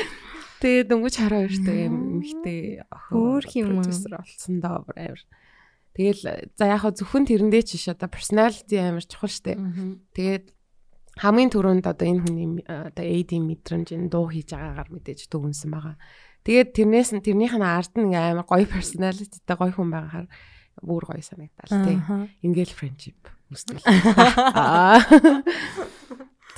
Тэгээд 0.64 0.88
дөнгөж 0.88 1.14
хараа 1.20 1.44
өртөө 1.44 1.76
юм 1.86 2.24
ихтэй 2.24 2.82
Хөөх 2.88 3.52
юм 3.60 3.84
продюсер 3.84 4.16
болсон 4.16 4.54
доо 4.64 4.80
бүр 4.88 4.96
амар 4.96 5.22
Тэгэл 5.92 6.22
за 6.56 6.64
яг 6.72 6.80
хаа 6.84 6.96
зөвхөн 6.96 7.28
тэрэндээ 7.28 7.64
ч 7.68 7.76
ш 7.76 7.92
одоо 7.92 8.08
personality 8.08 8.80
амар 8.80 9.04
чухал 9.04 9.28
штэ. 9.28 9.60
Тэгээд 10.16 10.56
хамгийн 11.18 11.50
түрүүнд 11.50 11.84
одоо 11.90 12.06
энэ 12.06 12.22
хүний 12.22 12.48
одоо 12.64 13.04
AD 13.04 13.30
мэдрэмж 13.34 13.88
энэ 13.90 14.06
дуу 14.06 14.30
хийж 14.30 14.54
байгаагаар 14.54 14.88
мэдээж 14.94 15.26
дүгнсэн 15.26 15.70
байгаа. 15.74 15.96
Тэгээд 16.46 16.68
тэрнээс 16.76 17.10
нь 17.16 17.22
тэрнийх 17.24 17.54
нь 17.56 17.64
ард 17.66 17.92
нь 17.98 18.08
ингээ 18.10 18.34
амар 18.36 18.46
гоё 18.46 18.66
personalityтэй 18.68 19.56
гоё 19.58 19.72
хүн 19.74 19.90
байгаахаар 19.92 20.26
бүр 20.82 21.04
гоё 21.08 21.22
санагдал 21.22 21.72
тий. 21.84 21.98
Ингээл 22.46 22.74
friendship 22.76 23.20
үстэл. 23.50 23.82
Аа. 24.54 25.02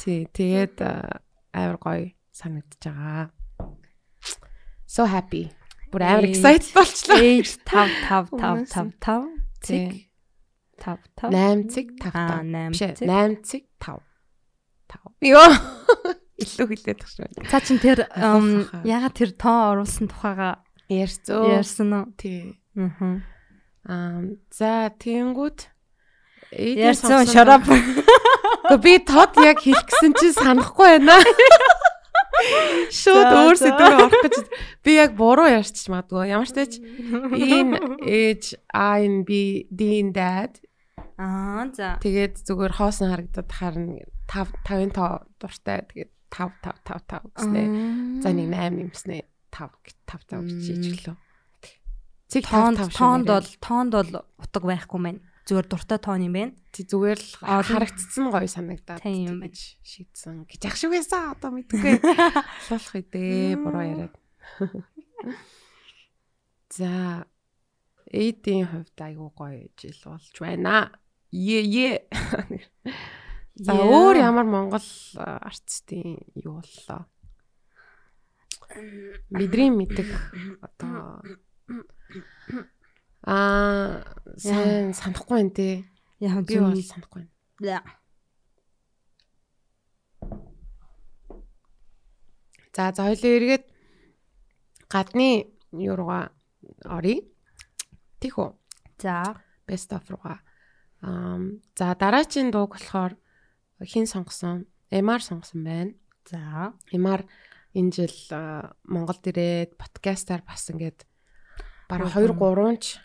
Тий, 0.00 0.28
тэгээд 0.30 0.76
амар 1.52 1.78
гоё 1.80 2.12
санагдаж 2.32 2.82
байгаа. 2.84 3.30
So 4.86 5.06
happy. 5.06 5.50
Бүр 5.90 6.02
амар 6.06 6.28
excited 6.28 6.70
болчлоо. 6.76 7.18
Age 7.18 7.58
5 7.66 8.06
5 8.06 8.36
5 8.36 8.68
5 8.68 9.00
5 9.00 9.40
Тий. 9.60 10.10
5 10.78 10.98
5 11.16 11.32
8 11.34 11.68
цэг 11.68 11.86
5 12.00 12.14
Аа, 12.14 12.40
5. 12.40 12.52
найман 12.52 12.72
Биш 12.72 12.80
цэг. 12.80 13.04
8 13.04 13.42
цэг 13.44 13.62
5. 13.80 14.00
5. 14.88 15.14
Йоо. 15.20 15.48
Илүү 16.40 16.66
хэлээд 16.72 16.98
тах 17.04 17.10
шүү. 17.12 17.28
Цаа 17.52 17.60
чин 17.60 17.78
тэр 17.80 18.04
ягаад 18.84 19.14
тэр 19.14 19.30
тоон 19.36 19.84
оруулсан 19.84 20.08
тухайга 20.08 20.64
Ярьцөө. 20.90 21.60
ярьсан 21.60 21.88
уу? 21.92 22.04
Тий. 22.16 22.56
Аа. 22.74 23.20
Аа 23.86 24.20
за 24.50 24.90
тэгэнгүүт 24.96 25.58
Ярьсан 26.50 27.26
шарап. 27.30 27.62
Гэхдээ 27.68 28.80
би 28.82 28.94
тод 29.06 29.32
яг 29.38 29.62
хэлэх 29.62 29.86
гэсэн 29.86 30.12
чинь 30.18 30.34
санахгүй 30.34 30.98
байна. 30.98 31.20
Шууд 32.90 33.30
өөр 33.30 33.56
сэдвээр 33.60 33.94
орох 34.00 34.16
гэж 34.24 34.36
би 34.82 34.92
яг 34.96 35.12
буруу 35.14 35.46
ярьчих 35.46 35.92
магадгүй. 35.92 36.32
Ямар 36.32 36.48
ч 36.48 36.52
тач 36.56 36.72
in 37.36 37.76
age 38.02 38.56
I 38.72 39.04
in 39.04 39.22
B 39.28 39.66
D 39.68 40.00
in 40.00 40.10
dad 40.16 40.56
Аа 41.20 41.68
за. 41.76 42.00
тэгээд 42.00 42.40
зүгээр 42.48 42.72
хоосон 42.80 43.12
харагдаад 43.12 43.50
харна 43.52 44.00
5 44.26 44.56
5-ын 44.64 44.90
тоо 44.96 45.20
дуртай 45.36 45.84
тэгээд 45.84 46.10
5 46.30 46.62
5 46.62 46.80
5 46.86 47.04
5 47.10 47.34
гэснэ. 47.36 47.62
За 48.22 48.30
нэг 48.30 48.48
8 48.48 48.78
нэмснэ 48.78 49.16
5 49.50 49.70
5 50.06 50.24
5 50.30 50.46
бичиж 50.46 50.84
гэлөө. 51.04 51.16
Цэг 52.30 52.44
5 52.46 52.50
Тоонд 52.50 52.78
5 52.78 52.94
тоонд 52.94 53.26
бол 53.26 53.48
тоонд 53.58 53.92
бол 53.92 54.10
утга 54.38 54.66
байхгүй 54.70 55.00
мэн. 55.02 55.18
Зүгээр 55.50 55.66
дуртай 55.66 55.98
тоон 55.98 56.22
юм 56.30 56.34
байна. 56.38 56.54
Тий 56.70 56.86
зүгээр 56.86 57.18
л 57.18 57.30
харагдцсан 57.42 58.30
гоё 58.30 58.46
санагдаад 58.46 59.02
Тийм 59.02 59.42
тэгэж 59.42 59.58
шийдсэн. 59.82 60.46
Гэж 60.46 60.62
ах 60.70 60.78
шиг 60.78 60.94
байсан 60.94 61.34
одоо 61.34 61.50
мэдгүй. 61.50 61.98
Болох 62.70 62.94
үдээ 62.94 63.58
буруу 63.58 63.82
яриад. 63.82 64.14
За 66.70 67.26
эдийн 68.06 68.70
хувьд 68.70 68.94
айгуу 68.94 69.34
гоё 69.34 69.66
жил 69.74 69.98
болж 70.06 70.34
байна. 70.38 70.94
Е 71.34 71.66
е. 71.66 72.06
За 73.60 73.76
өөр 73.76 74.16
ямар 74.16 74.46
монгол 74.48 74.80
а, 75.20 75.36
артистын 75.44 76.16
юу 76.32 76.64
боллоо? 76.64 77.04
Бидний 79.28 79.68
мэдих 79.68 80.08
одоо 80.64 81.20
аа 83.20 84.00
сайн 84.40 84.96
санахгүй 84.96 85.44
байна 85.44 85.52
те. 85.52 85.84
Яг 86.24 86.48
Би 86.48 86.56
бол 86.56 86.72
санахгүй 86.72 87.28
байна. 87.60 87.84
За. 92.72 92.96
Хоёлоо 92.96 93.28
эргээд 93.36 93.68
гадны 94.88 95.52
юу 95.76 96.00
руугаа 96.00 96.32
оръё. 96.88 97.28
Тих 98.24 98.40
үү? 98.40 98.56
За. 99.04 99.36
Best 99.68 99.92
of 99.92 100.08
руугаа. 100.08 100.40
Аа 101.04 101.36
за 101.76 101.92
дараагийн 101.92 102.48
дууг 102.48 102.80
болохоор 102.80 103.20
хин 103.84 104.06
сонгосон? 104.06 104.66
MR 104.90 105.20
сонгосон 105.22 105.64
байна. 105.64 105.92
За. 106.28 106.72
MR 106.92 107.24
энэ 107.74 107.92
жил 107.94 108.16
Монголд 108.84 109.24
ирээд 109.26 109.76
подкастаар 109.78 110.42
бас 110.42 110.68
ингээд 110.70 111.06
бараг 111.88 112.10
2 112.12 112.34
3 112.34 112.76
ч 112.82 112.98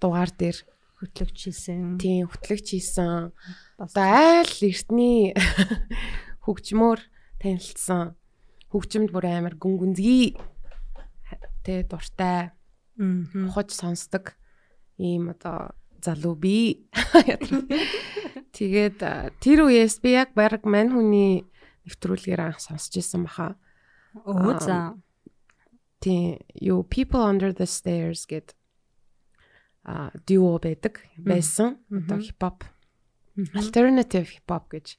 дугаар 0.00 0.30
дээр 0.32 0.56
Хөтлөгч 0.96 1.36
хийсэн. 1.52 1.98
тийм 2.00 2.24
хөтлөгч 2.32 2.72
хийсэн. 2.72 3.32
Одоо 3.76 4.04
айл 4.04 4.48
эртний 4.64 5.36
хөгжмөөр 6.48 7.00
танилцсан. 7.40 8.16
Хөгжимд 8.72 9.12
бүр 9.12 9.28
амар 9.28 9.54
гүн 9.60 9.76
гүнзгий 9.76 10.36
тэ 11.64 11.84
дуртай 11.84 12.50
Мгм. 12.96 13.52
хож 13.52 13.76
сонсдог 13.76 14.32
ийм 14.96 15.28
одоо 15.36 15.76
залуу 16.00 16.32
би. 16.34 16.88
Тэгээд 18.56 19.04
тэр 19.44 19.68
үеэс 19.68 20.00
би 20.00 20.16
яг 20.16 20.32
баг 20.32 20.64
мань 20.64 20.88
хүний 20.96 21.44
нэвтрүүлгээр 21.84 22.40
анх 22.40 22.58
сонсч 22.64 22.96
ирсэн 22.96 23.28
баха. 23.28 23.60
Аа, 24.24 24.56
за. 24.56 24.96
Тийм 26.00 26.40
юу 26.56 26.80
People 26.88 27.20
Under 27.20 27.52
the 27.52 27.68
Stairs 27.68 28.24
гэд 28.24 28.56
а 29.84 30.08
дуо 30.24 30.56
байдаг 30.56 31.04
байсан. 31.20 31.84
Одоо 31.92 32.16
хипхоп 32.16 32.64
alternative 33.52 34.24
хипхоп 34.24 34.72
гэж 34.72 34.96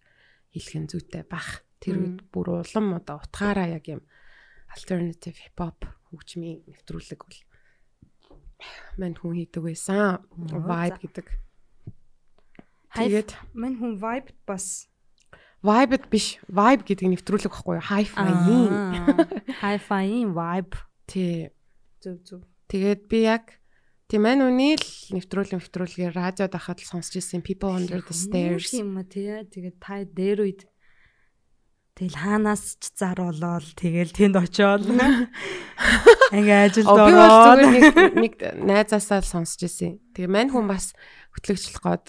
хэлэх 0.53 0.75
нь 0.77 0.89
зүйтэй 0.93 1.25
бах. 1.25 1.65
Тэр 1.81 1.97
үед 1.97 2.29
бүр 2.29 2.61
улам 2.61 2.93
одоо 2.93 3.25
утгаараа 3.25 3.73
яг 3.73 3.89
юм 3.89 4.05
alternative 4.69 5.33
хипхоп 5.33 5.89
хөгжмийн 6.13 6.61
нэвтрүүлэг 6.69 7.19
бол 7.25 7.39
мань 9.01 9.17
хүн 9.17 9.33
хийдэг 9.33 9.63
байсан. 9.65 10.21
Vibe 10.37 11.01
гэдэг. 11.01 11.46
Тэгээд 12.97 13.29
Мань 13.53 13.77
хүн 13.77 13.93
vibe 14.01 14.33
бас 14.49 14.89
vibe 15.61 15.97
биш, 16.09 16.37
vibe 16.47 16.85
гэдэг 16.85 17.07
нэвтрүүлэг 17.17 17.53
баггүй 17.53 17.77
юу? 17.81 17.85
Hi-fi-ийн. 17.89 18.73
Hi-fi-ийн 19.61 20.31
vibe. 20.37 20.77
Тий. 21.09 21.49
Зүг 22.01 22.21
зүг. 22.23 22.41
Тэгээд 22.69 23.01
би 23.09 23.19
яг 23.25 23.57
тийм 24.07 24.27
мань 24.27 24.45
үний 24.45 24.77
л 24.77 24.87
нэвтрүүлэг 25.17 25.57
нэвтрүүлгээр 25.57 26.13
радиод 26.13 26.53
ахад 26.53 26.79
л 26.83 26.89
сонсч 26.89 27.19
ирсэн 27.19 27.41
People 27.41 27.73
Under 27.73 27.99
the 28.03 28.15
Stairs. 28.15 28.71
юм 28.75 28.95
уу 28.95 29.07
тий. 29.07 29.33
Тэгээд 29.43 29.77
та 29.81 30.05
дээр 30.05 30.45
үед 30.45 30.61
Тэгэл 31.97 32.13
хаанаас 32.13 32.77
ч 32.77 32.93
зар 32.93 33.17
болоод 33.17 33.73
тэгэл 33.73 34.13
тэнд 34.13 34.37
очоод 34.37 34.85
ингээ 36.37 36.69
ажилд 36.69 36.93
ороод 36.93 37.57
нэг 37.73 37.85
нэг 38.13 38.33
найзаасаа 38.53 39.25
сонсч 39.25 39.65
ирсэн. 39.65 39.97
Тэгээ 40.13 40.29
мань 40.29 40.53
хүн 40.53 40.69
бас 40.69 40.93
хөтлөгчлөх 41.33 41.81
гээд 41.81 42.05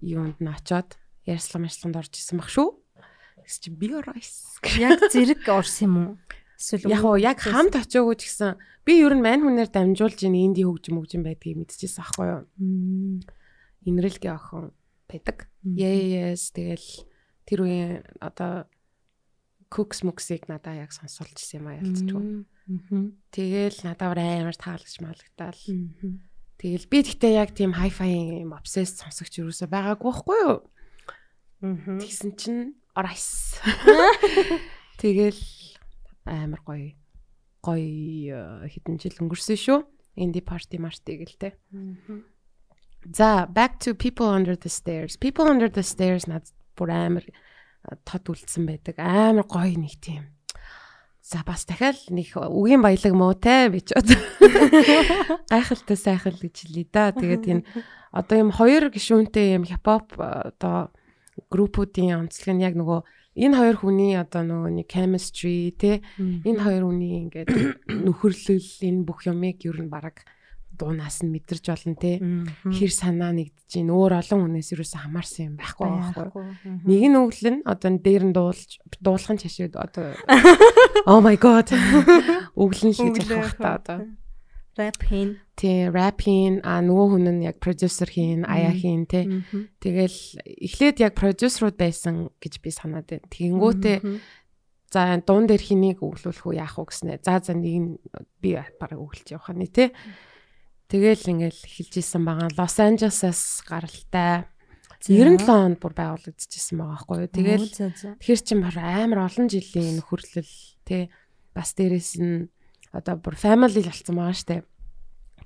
юунд 0.00 0.38
нь 0.40 0.50
очоод 0.50 0.96
ярьслам 1.26 1.66
ярьсламд 1.66 1.96
орж 1.98 2.12
исэн 2.16 2.38
баг 2.40 2.48
шүү. 2.48 2.68
Гэс 3.44 3.56
чи 3.60 3.70
би 3.70 3.92
оройс. 3.94 4.60
яг 4.78 5.00
зэрэг 5.10 5.44
орсон 5.48 5.84
юм 5.86 5.94
уу? 5.96 6.14
Эсвэл 6.60 6.92
Яг 6.92 7.04
уу 7.04 7.16
яг 7.16 7.40
хамт 7.40 7.74
очиагүй 7.76 8.16
ч 8.20 8.28
гэсэн 8.28 8.60
би 8.84 9.00
ер 9.00 9.16
нь 9.16 9.24
мань 9.24 9.40
хүнээр 9.40 9.72
дамжуулж 9.72 10.20
ин 10.28 10.36
инди 10.36 10.62
хөгжим 10.62 11.00
хөгжим 11.00 11.24
байдгийг 11.24 11.56
мэдчихсэн 11.56 12.04
аахгүй 12.04 12.26
юу? 12.28 12.42
Инрэлгийн 13.88 14.36
охин 14.36 14.70
байдаг. 15.08 15.48
Yes 15.64 16.52
тэгэл 16.52 16.84
тэр 17.48 17.58
үеийн 17.64 18.04
одоо 18.20 18.68
Cooks 19.70 20.02
Mux-ыг 20.04 20.50
надаа 20.50 20.84
яг 20.84 20.92
сонсуулж 20.92 21.32
ирсэн 21.40 21.62
юм 21.62 21.66
а 21.70 21.78
ялцчихгүй. 21.80 22.44
Тэгэл 23.32 23.78
надаа 23.86 24.08
бүр 24.12 24.20
амар 24.20 24.56
таалагч 24.58 24.98
малагтаал. 25.00 25.60
Тэгэл 26.60 26.92
би 26.92 27.00
тэгтээ 27.00 27.40
яг 27.40 27.56
тийм 27.56 27.72
hi-fi 27.72 28.44
юм 28.44 28.52
obsessed 28.52 29.00
сонсогч 29.00 29.40
юусоо 29.40 29.64
байгаагүй 29.64 30.12
байхгүй 30.12 30.38
юу? 30.44 30.56
Мгм. 31.64 31.96
Тэгсэн 32.04 32.36
чинь 32.36 32.76
орайс. 32.92 33.56
Тэгэл 35.00 35.40
амар 36.28 36.60
гоё 36.60 36.92
гоё 37.64 38.68
хэдэн 38.68 39.00
жил 39.00 39.16
өнгөрсөн 39.24 39.56
шүү. 39.56 39.80
Indie 40.20 40.44
party 40.44 40.76
marty 40.76 41.24
гэлтэй. 41.24 41.56
За 43.16 43.48
back 43.48 43.80
to 43.80 43.96
people 43.96 44.28
under 44.28 44.52
the 44.52 44.68
stairs. 44.68 45.16
People 45.16 45.48
under 45.48 45.72
the 45.72 45.80
stairs 45.80 46.28
над 46.28 46.44
бүр 46.76 46.92
амар 46.92 47.24
а, 47.88 47.96
тод 48.04 48.28
үлдсэн 48.36 48.68
байдаг. 48.68 49.00
Амар 49.00 49.48
гоё 49.48 49.80
нэг 49.80 49.96
тийм. 49.96 50.28
За 51.30 51.44
бас 51.46 51.62
дахиад 51.62 52.10
нэг 52.10 52.34
үгийн 52.34 52.82
баялаг 52.82 53.14
муу 53.14 53.38
те 53.38 53.70
би 53.70 53.78
ч 53.78 53.94
бод. 53.94 54.10
Гайхалтай 55.46 55.94
сайхан 55.94 56.34
л 56.34 56.42
гэж 56.42 56.66
хэлээ 56.66 56.86
да. 56.90 57.14
Тэгээд 57.14 57.44
энэ 57.46 57.62
одоо 58.10 58.36
юм 58.42 58.50
хоёр 58.50 58.90
гишүүнтэй 58.90 59.54
юм 59.54 59.62
хипхоп 59.62 60.18
одоо 60.18 60.90
группүүдийн 61.46 62.26
онцлог 62.26 62.50
нь 62.50 62.66
яг 62.66 62.74
нөгөө 62.74 63.06
энэ 63.46 63.54
хоёр 63.54 63.76
хүний 63.78 64.18
одоо 64.18 64.42
нөгөө 64.42 64.70
нэг 64.82 64.86
chemistry 64.90 65.70
те 65.78 66.02
энэ 66.18 66.66
хоёр 66.66 66.90
хүний 66.90 67.22
ингээд 67.22 67.54
нөхөрлөл 68.10 68.66
энэ 68.82 69.06
бүх 69.06 69.22
юмыг 69.30 69.62
ер 69.62 69.78
нь 69.78 69.86
баг 69.86 70.26
дуунаас 70.80 71.20
нь 71.20 71.28
мэдэрч 71.28 71.64
болно 71.68 71.94
те. 72.00 72.16
Хэр 72.64 72.88
санаа 72.88 73.36
нэгдэж 73.36 73.68
чинь 73.68 73.92
өөр 73.92 74.16
олон 74.16 74.48
хүнээс 74.48 74.72
юусэн 74.72 75.04
хамаарсан 75.04 75.44
юм 75.52 75.56
байхгүй 75.60 75.86
байхгүй. 75.86 76.28
нэг 76.88 77.02
нь 77.12 77.20
өглөн 77.20 77.56
одоо 77.68 77.90
дээр 78.00 78.24
нь 78.32 78.34
дуулж 78.34 78.80
дуулах 79.04 79.30
нь 79.36 79.42
чашид 79.44 79.76
одоо 79.76 80.16
oh 81.12 81.20
my 81.20 81.36
god. 81.36 81.68
Өглөн 82.56 82.96
л 82.96 83.12
гэж 83.12 83.28
явах 83.28 83.60
та 83.60 83.76
одоо. 83.76 83.98
Rap 84.80 85.02
хийн. 85.02 85.36
тий 85.60 85.90
rap 85.92 86.24
хийн 86.24 86.64
а 86.64 86.80
нөгөө 86.80 87.06
хүн 87.12 87.28
нь 87.36 87.44
яг 87.44 87.60
продюсер 87.60 88.08
хийн 88.08 88.48
аяа 88.48 88.72
хийн 88.72 89.04
тий 89.04 89.44
тэгэл 89.82 90.40
эхлээд 90.40 91.04
яг 91.04 91.12
продюсерууд 91.20 91.76
байсан 91.76 92.32
гэж 92.40 92.64
би 92.64 92.70
санаад 92.72 93.04
байна. 93.10 93.28
Тэгэнгүүтээ 93.28 93.98
за 94.90 95.20
дуун 95.20 95.44
дээр 95.46 95.60
хэнийг 95.62 95.98
өглүүлэх 96.00 96.46
үү 96.48 96.58
яах 96.58 96.80
уу 96.80 96.88
гэснээр 96.88 97.20
за 97.20 97.38
за 97.44 97.52
нэг 97.52 97.76
нь 97.76 97.88
би 98.40 98.56
бараг 98.56 98.98
өглөж 98.98 99.28
явах 99.36 99.52
нь 99.52 99.68
тий 99.68 99.92
тэгэл 100.90 101.22
ингээл 101.30 101.62
эхэлж 101.64 101.94
исэн 102.02 102.26
байгаа. 102.26 102.50
Лос 102.58 102.76
Анжелесаас 102.82 103.62
гаралтай. 103.62 104.50
97 105.00 105.48
онд 105.48 105.78
бүр 105.80 105.94
байгуулагдчихсан 105.96 106.76
байгаа 106.76 106.98
байхгүй 106.98 107.16
юу? 107.24 107.30
Тэгэл 107.32 107.66
Тэгэхээр 108.20 108.40
чин 108.44 108.60
бар 108.60 108.76
амар 108.76 109.24
олон 109.24 109.48
жилийн 109.48 109.96
нөхөрлөл 109.96 110.52
тий 110.84 111.08
бас 111.56 111.72
дээрэс 111.72 112.20
нь 112.20 112.52
одоо 112.92 113.16
бүр 113.16 113.38
family 113.38 113.80
болсон 113.80 114.18
байгаа 114.18 114.36
штэ. 114.36 114.66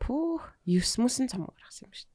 пүүх 0.00 0.42
9 0.64 1.02
мөсөн 1.02 1.28
цомог 1.28 1.52
гаргасан 1.58 1.90
юм 1.90 1.94
шүү. 1.98 2.08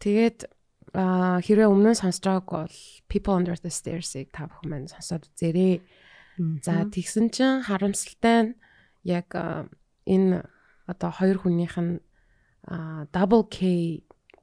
Тэгээд 0.00 0.48
а 0.94 1.40
хэрвээ 1.44 1.68
өмнө 1.68 1.92
нь 1.92 2.00
сонсож 2.00 2.24
байгааг 2.24 2.48
бол 2.48 2.76
People 3.08 3.34
Under 3.36 3.56
the 3.56 3.72
Stairs-ийг 3.72 4.32
та 4.32 4.48
бүхэн 4.48 4.68
маань 4.68 4.88
сонсоод 4.88 5.28
үзээрэй. 5.28 5.82
За 6.62 6.86
тэгсэн 6.86 7.28
чинь 7.34 7.66
харамсалтай 7.66 8.38
нь 8.42 8.56
яг 9.04 9.32
энэ 10.06 10.46
одоо 10.86 11.10
хоёр 11.10 11.42
хүнийх 11.42 11.76
нь 11.76 12.00
Double 13.12 13.44
K 13.48 13.58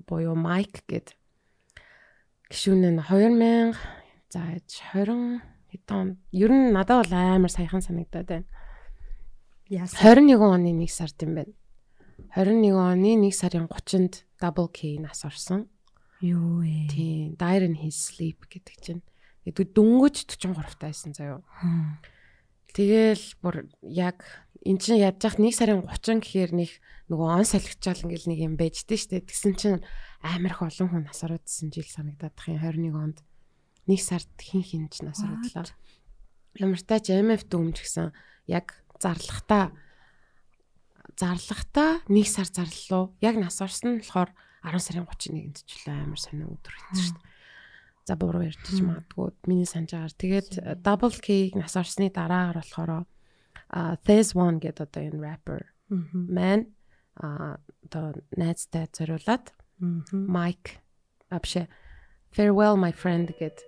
буюу 0.05 0.35
Mike 0.38 0.85
гэд 0.89 1.17
гişүүн 2.49 2.84
нь 2.93 3.01
2000 3.01 3.73
за 4.30 4.41
20 4.67 5.41
хэдэн 5.72 6.17
ер 6.31 6.51
нь 6.51 6.73
надад 6.73 7.05
бол 7.05 7.13
амар 7.13 7.51
саяхан 7.51 7.81
санагдаад 7.81 8.27
байна. 8.27 8.47
Яасан. 9.69 9.97
21 9.97 10.41
оны 10.41 10.72
1 10.77 10.88
сард 10.89 11.17
юм 11.26 11.35
байна. 11.35 11.53
21 12.38 12.77
оны 12.77 13.11
1 13.17 13.31
сарын 13.34 13.65
30-нд 13.67 14.26
Double 14.41 14.69
K 14.69 14.99
нас 14.99 15.26
орсон. 15.26 15.67
Юу 16.22 16.64
ээ. 16.64 16.88
Тийм, 16.88 17.36
Dire 17.36 17.66
in 17.66 17.76
his 17.76 17.98
sleep 17.98 18.48
гэдэг 18.48 18.76
чинь. 18.80 19.04
Тэгээд 19.44 19.76
дөнгөж 19.76 20.16
43 20.26 20.80
тайсан 20.80 21.12
заяо. 21.12 21.44
Тэгэл 22.76 23.24
бүр 23.40 23.70
яг 23.84 24.24
эн 24.66 24.80
чинь 24.82 25.00
ядчих 25.00 25.38
1 25.38 25.54
сарын 25.54 25.86
30 25.86 26.24
гэхээр 26.24 26.52
нэг 26.56 26.72
нөгөө 27.08 27.28
он 27.40 27.46
салхичаал 27.46 28.04
ингээл 28.04 28.30
нэг 28.34 28.40
юм 28.42 28.56
байждээ 28.58 29.00
штэ. 29.00 29.22
Тэгсэн 29.22 29.54
чинь 29.56 29.80
амар 30.26 30.58
их 30.58 30.62
олон 30.66 30.90
хүн 30.90 31.04
нас 31.06 31.22
ороод 31.22 31.46
ирсэн 31.46 31.70
жил 31.70 31.86
санагдаад 31.86 32.34
тах 32.34 32.50
юм 32.50 32.60
21 32.60 32.98
онд 32.98 33.18
1 33.86 34.02
сард 34.02 34.28
хин 34.42 34.66
хин 34.66 34.90
ч 34.90 35.06
нас 35.06 35.22
ородлоо. 35.22 35.70
Ямар 36.58 36.82
тач 36.82 37.14
MF 37.14 37.46
дүмж 37.46 37.86
гисэн 37.86 38.10
яг 38.50 38.82
зарлахтаа 38.98 39.72
зарлахтаа 41.14 42.02
1 42.10 42.26
сар 42.26 42.50
зарлалуу. 42.50 43.14
Яг 43.22 43.38
нас 43.38 43.62
орсон 43.62 44.00
нь 44.00 44.02
болохоор 44.02 44.34
10 44.66 44.82
сарын 44.82 45.06
31-нд 45.06 45.58
ч 45.62 45.70
үлээ 45.86 46.02
амар 46.02 46.20
сонио 46.20 46.50
өдөр 46.50 46.74
хэлсэн 46.74 47.06
шүү 47.06 47.16
дээ. 47.22 47.34
За 48.06 48.14
буруу 48.18 48.46
ярьчих 48.46 48.82
магадгүй. 48.82 49.34
Миний 49.46 49.70
санаж 49.70 49.94
байгаагаар. 49.94 50.18
Тэгээд 50.18 50.50
Double 50.82 51.18
K 51.22 51.54
нас 51.58 51.78
орсны 51.78 52.10
дараагаар 52.10 52.62
болохоор 52.62 53.06
а 53.70 53.98
Thess 54.06 54.34
One 54.34 54.58
гэдэг 54.62 54.90
одоо 54.90 55.02
энэ 55.06 55.22
rapper 55.22 55.62
man 56.14 56.74
а 57.18 57.62
одоо 57.86 58.18
найзтай 58.34 58.90
зориулаад 58.90 59.54
Mike 60.12 60.82
ээ, 61.30 61.70
Farewell 62.34 62.78
my 62.78 62.94
friend 62.94 63.34
гэд 63.38 63.62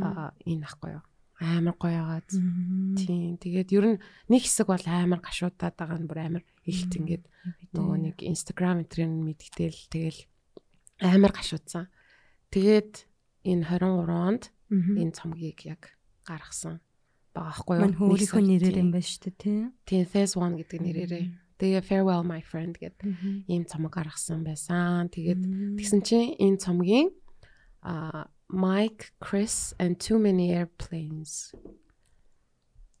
а 0.00 0.32
энэ 0.44 0.64
ахгүй 0.64 0.96
юу 0.96 1.04
амар 1.40 1.74
гоё 1.80 2.04
агаад. 2.04 2.28
Тийм 3.00 3.40
тэгээд 3.40 3.72
ер 3.72 3.86
нь 3.96 3.98
нэг 4.28 4.42
хэсэг 4.44 4.68
бол 4.68 4.84
амар 4.84 5.24
гашуудаад 5.24 5.74
байгаа 5.74 5.98
нь 5.98 6.08
бүр 6.08 6.20
амар 6.20 6.44
ихт 6.68 6.92
ингээд 6.92 7.24
нөгөө 7.72 7.96
нэг 8.12 8.16
Instagram 8.20 8.84
этрийн 8.84 9.24
мэдгтэл 9.24 9.88
тэгэл 9.88 10.20
амар 11.00 11.32
гашуудсан. 11.32 11.88
Тэгээд 12.52 13.08
энэ 13.48 13.64
23 13.64 14.12
онд 14.12 14.52
энэ 14.68 15.16
цомгийг 15.16 15.64
яг 15.64 15.96
гаргасан. 16.28 16.84
Байгаа 17.32 17.56
хгүй 17.56 17.76
юу? 17.80 17.84
Мань 17.88 17.96
өөрийнхөө 17.96 18.42
нэрээр 18.44 18.76
юм 18.84 18.90
байна 18.92 19.08
шүү 19.08 19.22
дээ 19.24 19.36
тий. 19.40 19.58
тийм 19.88 20.04
Thess 20.04 20.36
One 20.36 20.60
гэдэг 20.60 20.80
нэрээрээ. 20.82 21.24
Тэгээ 21.56 21.84
Farewell 21.88 22.24
my 22.24 22.44
friend 22.44 22.76
гэд 22.76 23.00
ийм 23.48 23.64
цомог 23.64 23.96
гаргасан 23.96 24.44
байсан. 24.44 25.08
Тэгээд 25.08 25.40
тэгсэн 25.80 26.00
чинь 26.04 26.36
энэ 26.36 26.60
цомгийн 26.60 27.08
а 27.80 28.28
Mike, 28.52 29.12
Chris 29.20 29.74
and 29.78 29.96
Too 30.02 30.18
Many 30.18 30.50
Airplanes 30.50 31.54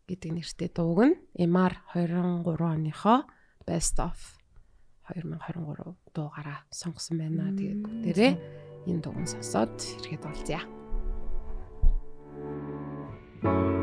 гэдэг 0.06 0.30
нэртэй 0.30 0.70
дууг 0.70 1.00
нь 1.10 1.16
MR 1.38 1.74
23 1.94 2.46
оныхоо 2.66 3.26
Best 3.66 3.98
of 3.98 4.18
2023 5.10 6.14
дуугаараа 6.14 6.66
сонгосон 6.70 7.18
байна. 7.18 7.50
Тэгээд 7.54 7.82
бүгдээрээ 7.82 8.32
энэ 8.90 9.02
дууг 9.02 9.26
сонсоод 9.26 9.74
ирэхэд 10.06 10.22
болзъя. 10.22 10.62
Thank 13.40 13.79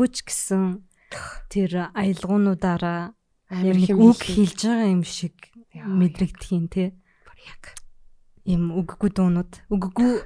үггүйч 0.00 0.16
гэсэн 0.24 0.62
тэр 1.52 1.92
аялгуунуудаараа 1.92 3.12
амар 3.52 3.76
хэм 3.76 4.00
үг 4.00 4.20
хэлж 4.24 4.60
байгаа 4.64 4.88
юм 4.88 5.04
шиг 5.04 5.36
мэдрэгдэх 5.76 6.50
юм 6.56 6.66
те. 6.72 6.96
яг 7.44 7.76
Им 8.48 8.72
үггүй 8.72 9.12
дуунууд. 9.12 9.52
Үггүй 9.68 10.24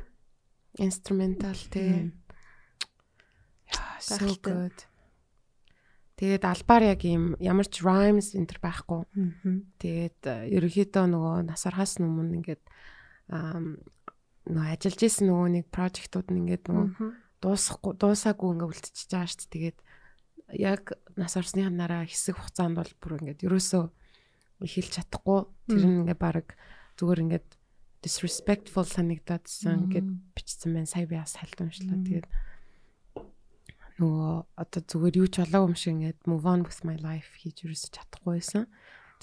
инструментал 0.78 1.58
тий. 1.74 2.14
Яа, 3.66 3.98
so 3.98 4.30
good. 4.38 4.86
Тэгээд 6.14 6.46
албаар 6.46 6.94
яг 6.94 7.02
юм 7.02 7.34
ямар 7.42 7.66
ч 7.66 7.82
rhymes 7.82 8.38
энэ 8.38 8.46
төр 8.54 8.60
байхгүй. 8.62 9.02
Тэгээд 9.82 10.20
э, 10.30 10.54
ерөнхийдөө 10.54 11.04
нөгөө 11.10 11.36
насархаас 11.50 11.98
өмнө 11.98 12.38
ингээд 12.38 12.62
нөгөө 13.34 14.70
ажиллаж 14.78 15.00
исэн 15.02 15.26
нөгөө 15.26 15.48
нэг 15.58 15.64
прожектууд 15.74 16.30
нь 16.30 16.38
ингээд 16.46 16.70
нөгөө 16.70 16.86
дуусахгүй 17.44 17.92
дуусаагүй 18.00 18.48
ингээд 18.56 18.72
үлдчихэж 18.72 19.10
байгаа 19.12 19.28
шүү 19.28 19.38
дээ. 19.44 19.52
Тэгээд 19.52 19.78
яг 20.56 20.82
нас 21.20 21.36
орсныханараа 21.36 22.08
хэсэг 22.08 22.40
хугацаанд 22.40 22.80
бол 22.80 22.92
бүр 23.04 23.12
ингээд 23.20 23.44
ерөөсөө 23.44 23.84
эхэлж 24.64 24.92
чадахгүй. 24.96 25.40
Тэр 25.68 25.84
нь 25.84 25.98
ингээд 26.08 26.20
баг 26.20 26.56
зүгээр 26.96 27.22
ингээд 27.28 27.48
disrespectful 28.00 28.88
санагдаадсан 28.88 29.88
ингээд 29.88 30.08
бичсэн 30.32 30.72
байна. 30.72 30.88
Сая 30.88 31.04
би 31.04 31.20
бас 31.20 31.36
хальт 31.36 31.60
уншлаа. 31.60 32.00
Тэгээд 32.00 32.28
нөгөө 34.00 34.32
одоо 34.58 34.80
зүгээр 34.84 35.18
юу 35.22 35.28
ч 35.30 35.44
болоогүй 35.44 35.68
юм 35.70 35.78
шиг 35.78 35.92
ингээд 35.94 36.20
move 36.26 36.46
on 36.48 36.66
with 36.66 36.80
my 36.82 36.96
life 36.98 37.30
хийж 37.38 37.64
ерөөсө 37.64 37.94
чадахгүй 37.94 38.40
байсан. 38.40 38.66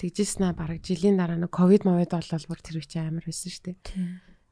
Тэгжсэн 0.00 0.48
аа 0.48 0.56
баг 0.56 0.80
жилийн 0.80 1.20
дараа 1.20 1.36
нэг 1.36 1.52
ковид 1.52 1.84
мовид 1.84 2.10
болол 2.10 2.48
бүр 2.48 2.60
тэр 2.64 2.80
үчи 2.80 2.98
амар 2.98 3.22
байсан 3.22 3.50
шүү 3.52 3.64
дээ. 3.68 3.78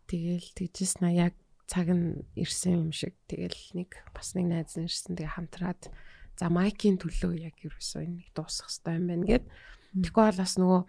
Тэгэл 0.07 0.49
тэгжсэн 0.55 1.03
аа 1.09 1.33
яг 1.33 1.35
цаг 1.71 1.87
нь 1.95 2.27
ирсэн 2.35 2.83
юм 2.83 2.91
шиг. 2.91 3.15
Тэгэл 3.31 3.79
нэг 3.79 3.95
бас 4.11 4.35
нэг 4.35 4.51
найз 4.51 4.75
нь 4.75 4.91
ирсэн. 4.91 5.15
Тэгээ 5.15 5.39
хамтраад 5.39 5.87
за 6.35 6.51
майкийн 6.51 6.99
төлөө 6.99 7.39
яг 7.39 7.55
ерөөсөө 7.63 8.03
энийг 8.11 8.35
дуусгах 8.35 8.75
хэрэгтэй 8.75 8.95
юм 8.99 9.07
байна 9.07 9.27
гэд. 9.31 9.45
Тэгэхгүй 10.03 10.25
бол 10.27 10.43
бас 10.43 10.55
нөгөө 10.59 10.81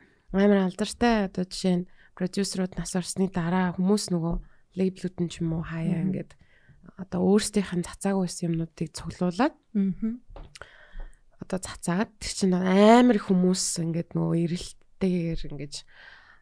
амар 0.42 0.60
алдартай 0.66 1.30
одоо 1.30 1.46
жишээ 1.46 1.76
нь 1.86 1.90
продюсерууд 2.18 2.74
нас 2.82 2.98
орсны 2.98 3.30
дараа 3.30 3.78
хүмүүс 3.78 4.10
нөгөө 4.10 4.36
лейблүүд 4.80 5.16
нь 5.22 5.30
ч 5.32 5.44
юм 5.44 5.60
уу 5.60 5.64
хаяа 5.68 6.02
ингээд 6.02 6.32
одоо 6.98 7.20
өөрсдийнх 7.30 7.74
нь 7.78 7.88
цацаагүй 7.88 8.26
байсан 8.26 8.46
юмнуудыг 8.50 8.90
цуглуулад 8.96 9.56
одоо 11.42 11.60
цацаад 11.60 12.10
тэр 12.22 12.32
чинь 12.32 12.56
амар 12.56 13.18
их 13.18 13.28
хүмүүс 13.28 13.82
ингээд 13.84 14.16
нөгөө 14.16 14.38
эрэлттэйгээр 14.46 15.42
ингээд 15.52 15.76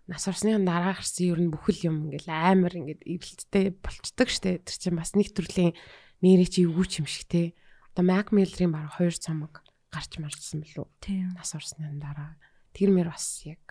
нас 0.09 0.25
орсны 0.25 0.57
дараа 0.65 0.97
гарсан 0.97 1.29
ер 1.29 1.39
нь 1.39 1.53
бүхэл 1.53 1.93
юм 1.93 2.09
ингээд 2.09 2.25
амар 2.25 2.73
ингээд 2.73 3.05
эрэлттэй 3.05 3.77
болцдог 3.77 4.29
штэ. 4.33 4.65
Тэр 4.65 4.77
чинь 4.81 4.97
бас 4.97 5.13
нэг 5.13 5.29
төрлийн 5.37 5.77
нэрээ 6.25 6.49
чи 6.49 6.65
эвгүй 6.65 7.05
юм 7.05 7.05
шиг 7.05 7.29
те. 7.29 7.53
Одоо 7.93 8.09
Mac 8.09 8.33
Miller-ийн 8.33 8.73
баг 8.73 8.97
хоёр 8.97 9.13
цамаг 9.13 9.61
гарч 9.93 10.17
марсан 10.17 10.65
билүү. 10.65 10.89
Тийм. 10.97 11.29
нас 11.37 11.53
орсны 11.53 11.85
дараа 12.01 12.41
тэр 12.73 12.89
мэр 12.89 13.13
бас 13.13 13.45
яг 13.45 13.61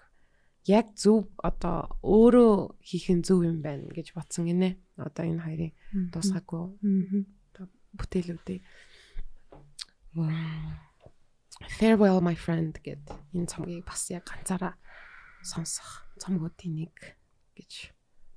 яг 0.68 0.94
зөв 0.94 1.26
одоо 1.42 1.98
өөрөө 2.06 2.78
хийх 2.86 3.10
нь 3.10 3.26
зөв 3.26 3.42
юм 3.42 3.58
байна 3.58 3.90
гэж 3.90 4.14
бодсон 4.14 4.46
гинэ 4.46 4.78
одоо 4.94 5.24
энэ 5.26 5.42
хоёрын 5.42 5.72
дуусгаагүй. 6.14 6.64
Бүтээлүүдээ. 7.98 8.60
Farewell 11.78 12.20
my 12.22 12.36
friend 12.38 12.78
гэд 12.84 13.02
энэ 13.34 13.50
цомгийг 13.50 13.86
бас 13.88 14.06
яг 14.14 14.28
ганцаараа 14.28 14.78
сонсох 15.42 16.04
цомгуудын 16.18 16.74
нэг 16.82 16.96
гэж 17.56 17.92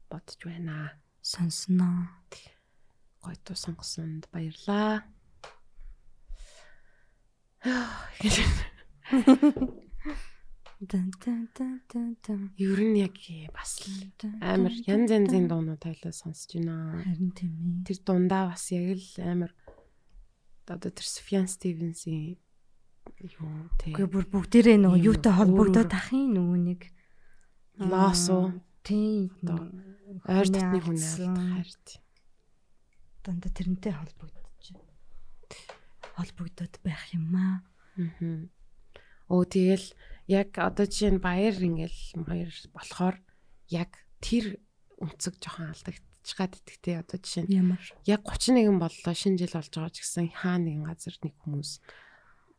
бодож 0.09 0.39
байна. 0.45 0.97
Сонсноо. 1.21 2.09
Гоё 3.21 3.37
туу 3.45 3.55
сонгосонд 3.55 4.25
баярлаа. 4.33 5.05
Дэн 10.81 11.13
дэн 11.21 11.45
дэн 11.53 11.73
дэн 11.85 12.17
дэн. 12.25 12.41
ер 12.57 12.81
нь 12.81 12.97
яг 13.05 13.13
бас 13.53 13.85
амар 14.41 14.73
янз 14.73 15.13
янзын 15.13 15.45
дуунууд 15.45 15.77
тайлаа 15.77 16.09
сонсож 16.09 16.57
байна. 16.57 16.97
Харин 17.05 17.29
тийм 17.37 17.53
ээ. 17.53 17.85
Тэр 17.85 17.99
дундаа 18.01 18.49
бас 18.49 18.65
яг 18.73 18.97
л 18.97 19.21
амар 19.21 19.53
одоо 20.65 20.89
тэр 20.89 21.05
Sufjan 21.05 21.45
Stevens-ийн 21.45 22.41
юу 23.21 23.69
тий 23.81 23.93
Үгүй 23.93 24.07
бүр 24.09 24.25
бүгдээрээ 24.31 24.77
нөгөө 24.81 24.99
юутай 25.05 25.33
холбогдоод 25.35 25.91
өөр. 25.91 25.97
ахын 25.97 26.27
нөгөө 26.35 26.59
нэг 26.69 26.81
Лосо 27.81 28.39
тийм 28.85 29.29
Одоо 29.41 29.59
ойр 30.27 30.47
татны 30.49 30.79
хүн 30.81 30.97
алдсан. 30.97 31.35
харт. 31.37 31.87
дандаа 33.25 33.51
тэрнтэй 33.53 33.93
холбогдож 33.93 34.65
холбогдоод 36.17 36.73
байх 36.83 37.03
юм 37.13 37.33
аа. 37.35 37.63
Аа. 37.97 38.49
Оо 39.31 39.43
тэгэл 39.47 39.87
яг 40.27 40.57
одоо 40.59 40.85
жишээ 40.85 41.17
нь 41.17 41.23
баяр 41.23 41.55
ингээл 41.55 42.01
баяр 42.27 42.51
болохоор 42.75 43.15
яг 43.71 43.91
тэр 44.19 44.59
өнцөг 44.99 45.39
жоохон 45.39 45.71
алдагдчих 45.71 46.37
гад 46.37 46.53
итгэвтэй 46.59 46.95
одоо 46.99 47.17
жишээ 47.21 47.43
нь 47.47 47.55
Ямар 47.55 47.81
яг 48.05 48.21
31 48.27 48.77
боллоо 48.77 49.13
шинэ 49.15 49.39
жил 49.39 49.55
болж 49.55 49.71
байгаа 49.71 49.93
ч 49.95 49.97
гэсэн 50.03 50.27
хаа 50.35 50.57
нэгэн 50.59 50.85
газар 50.85 51.15
нэг 51.23 51.33
хүмүүс 51.41 51.71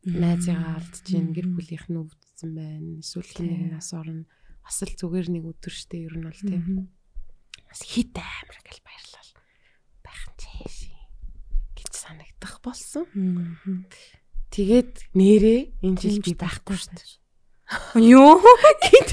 найзыгаа 0.03 0.83
алдж 0.83 1.03
гин 1.07 1.31
гэр 1.31 1.47
бүлийнх 1.55 1.87
нь 1.87 2.01
өвдсөн 2.03 2.51
байна. 2.59 2.99
Эсвэл 2.99 3.39
нэг 3.39 3.79
нас 3.79 3.95
орно. 3.95 4.27
Бас 4.63 4.83
л 4.83 4.95
зүгээр 4.99 5.29
нэг 5.31 5.45
өдөр 5.47 5.75
штэ 5.75 6.07
ер 6.11 6.15
нь 6.19 6.27
бол 6.27 6.43
тийм. 6.43 6.91
Бас 7.71 7.81
хит 7.87 8.15
амар 8.19 8.59
гэл 8.67 8.83
баярлал. 8.83 9.31
Байх 10.03 10.23
нь 10.27 10.39
чэш 10.43 10.77
гэж 11.79 11.93
санагдах 11.95 12.59
болсон. 12.67 13.07
Тэгээд 14.51 15.15
нэрээ 15.15 15.61
энэ 15.87 15.99
жил 16.03 16.19
би 16.19 16.35
байхгүй 16.35 16.77
штэ. 16.77 17.23
Юу 17.97 18.43
гэд 18.43 19.11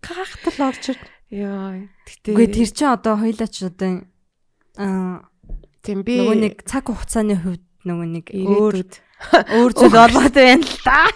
гахтал 0.00 0.72
орж 0.72 0.96
ир. 0.96 0.98
Яа. 1.28 1.84
Гэтэ 2.08 2.32
Үгүй 2.32 2.48
тэр 2.48 2.70
чинь 2.72 2.88
одоо 2.88 3.20
хоёлаа 3.20 3.48
ч 3.52 3.68
одоо 3.68 4.08
аа 4.80 5.28
тийм 5.84 6.00
би 6.00 6.16
нөгөө 6.16 6.38
нэг 6.40 6.54
цаг 6.64 6.88
хугацааны 6.88 7.36
хувьд 7.36 7.64
нөгөө 7.84 8.08
нэг 8.08 8.26
өөр 8.32 8.76
өөр 9.26 9.72
зүйл 9.74 9.94
болоод 9.94 10.34
байна 10.34 10.64
л 10.64 10.78
да. 10.84 11.06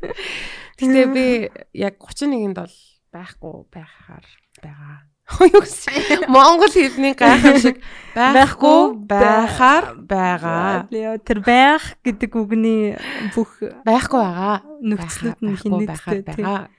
Гэтэ 0.80 1.02
би 1.12 1.26
яг 1.72 1.96
31-нд 2.00 2.56
бол 2.56 2.74
байхгүй 3.12 3.54
байхаар 3.72 4.26
байгаа. 4.60 4.96
Юу 5.42 5.58
гэсэн 5.58 6.30
Монгол 6.30 6.70
хэлний 6.70 7.16
гайхам 7.18 7.58
шиг 7.58 7.80
байхгүй 8.14 8.94
байхаар 9.10 9.98
байгаа. 10.06 10.86
Тэр 11.26 11.40
байх 11.42 11.98
гэдэг 12.06 12.30
үгний 12.38 12.94
бүх 13.34 13.58
Байхгүй 13.82 14.20
байгаа. 14.22 14.62
нөхцлүүд 14.86 15.40
нь 15.42 15.56
тийм. 15.58 15.82
байгаа. 16.22 16.70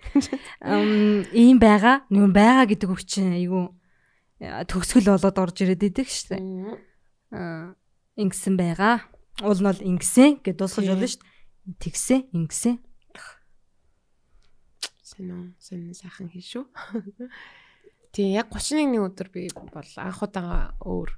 Ийм 1.36 1.58
байгаа. 1.60 2.08
Нөгөө 2.08 2.32
байгаа 2.32 2.66
гэдэг 2.72 2.88
үг 2.88 3.02
чинь 3.04 3.36
айгүй 3.36 3.68
төгсгөл 4.72 5.12
болоод 5.18 5.38
орж 5.44 5.58
ирээд 5.68 5.84
идэг 5.84 6.08
шүү 6.08 6.38
дээ. 6.38 6.42
Аа 7.36 7.76
ингэсэн 8.16 8.56
байгаа. 8.56 9.04
Уул 9.46 9.60
нь 9.62 9.70
бол 9.70 9.88
ингэсэн 9.92 10.42
гэд 10.42 10.58
дуусгаж 10.58 10.88
болно 10.90 11.08
шүү 11.10 11.22
дээ. 11.22 11.78
Тэгсэн, 11.78 12.20
ингэсэн. 12.34 12.76
Сэнэ 15.04 15.54
сэнэ 15.62 15.94
сайхан 15.94 16.30
хий 16.30 16.42
шүү. 16.42 16.66
Тийм 18.14 18.34
яг 18.34 18.50
31-ний 18.50 19.02
өдөр 19.02 19.30
би 19.30 19.50
бол 19.54 19.92
анх 20.02 20.20
удаага 20.26 20.74
өөр 20.82 21.10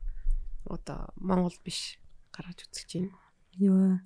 одоо 0.67 1.11
Монгол 1.15 1.55
биш 1.63 1.99
гаргаж 2.35 2.67
үзэж 2.67 2.89
байна. 2.99 3.15
Юу 3.55 3.99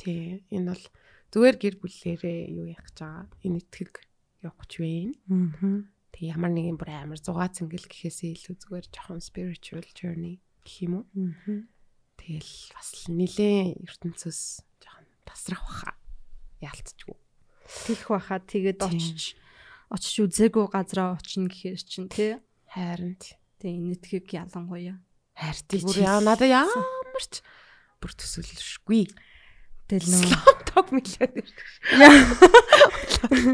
Тий 0.00 0.40
энэ 0.48 0.72
бол 0.72 0.84
зүгээр 1.28 1.56
гэр 1.60 1.74
бүлээрээ 1.76 2.40
юу 2.56 2.66
яах 2.72 2.88
гэж 2.88 2.96
байгаа. 3.04 3.28
Энэ 3.44 3.60
итгэг 3.60 3.92
явах 4.40 4.64
гэж 4.64 4.72
байна. 4.80 5.14
Аа. 5.28 5.84
Тэг 6.08 6.22
ямар 6.32 6.52
нэгэн 6.56 6.80
бүр 6.80 6.90
амар 6.90 7.20
зугаа 7.20 7.52
цэнгэл 7.52 7.84
гэхээсээ 7.84 8.32
илүү 8.32 8.56
зүгээр 8.64 8.86
жоохон 8.88 9.20
spiritual 9.20 9.84
journey 9.92 10.40
гэх 10.64 10.88
юм 10.88 11.04
уу. 11.04 11.06
Тэгэл 12.20 12.52
бас 12.76 12.88
л 13.08 13.16
нилээн 13.16 13.80
ертөнцөөс 13.88 14.40
жоохон 14.84 15.06
тасрах 15.24 15.64
баха. 15.64 15.96
Яалтчгүй. 16.60 17.16
Тих 17.88 18.04
баха 18.12 18.36
тэгээд 18.44 18.84
очиж 18.84 19.34
очиж 19.88 20.14
үзээгүй 20.28 20.68
газараа 20.68 21.16
очино 21.16 21.48
гэхээр 21.48 21.80
чинь 21.80 22.12
тий. 22.12 22.36
Хайрын 22.68 23.16
тий. 23.16 23.40
Тэгээ 23.64 23.80
энэ 23.80 23.96
тхийг 24.04 24.28
ялангуяа. 24.36 25.00
Хайртай 25.34 25.80
бүр 25.80 25.98
яа 26.04 26.20
надад 26.20 26.52
ямар 26.52 27.24
ч 27.24 27.40
бүр 27.98 28.12
төсөөлшгүй. 28.14 29.08
Тэгэл 29.88 30.12
нөө 30.20 30.60
Топ 30.70 30.92
миллиард. 30.94 31.50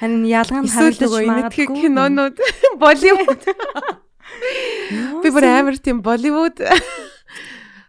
харин 0.00 0.24
ялгаа 0.28 0.60
нь 0.60 0.68
Эсвэл 0.68 0.92
харагдаж 1.00 1.12
магадгүй. 1.24 1.66
кинонууд 1.80 2.36
Болливуд. 2.82 3.42
Би 5.24 5.28
бүр 5.32 5.44
амар 5.48 5.80
тийм 5.80 6.02
Болливуд 6.04 6.60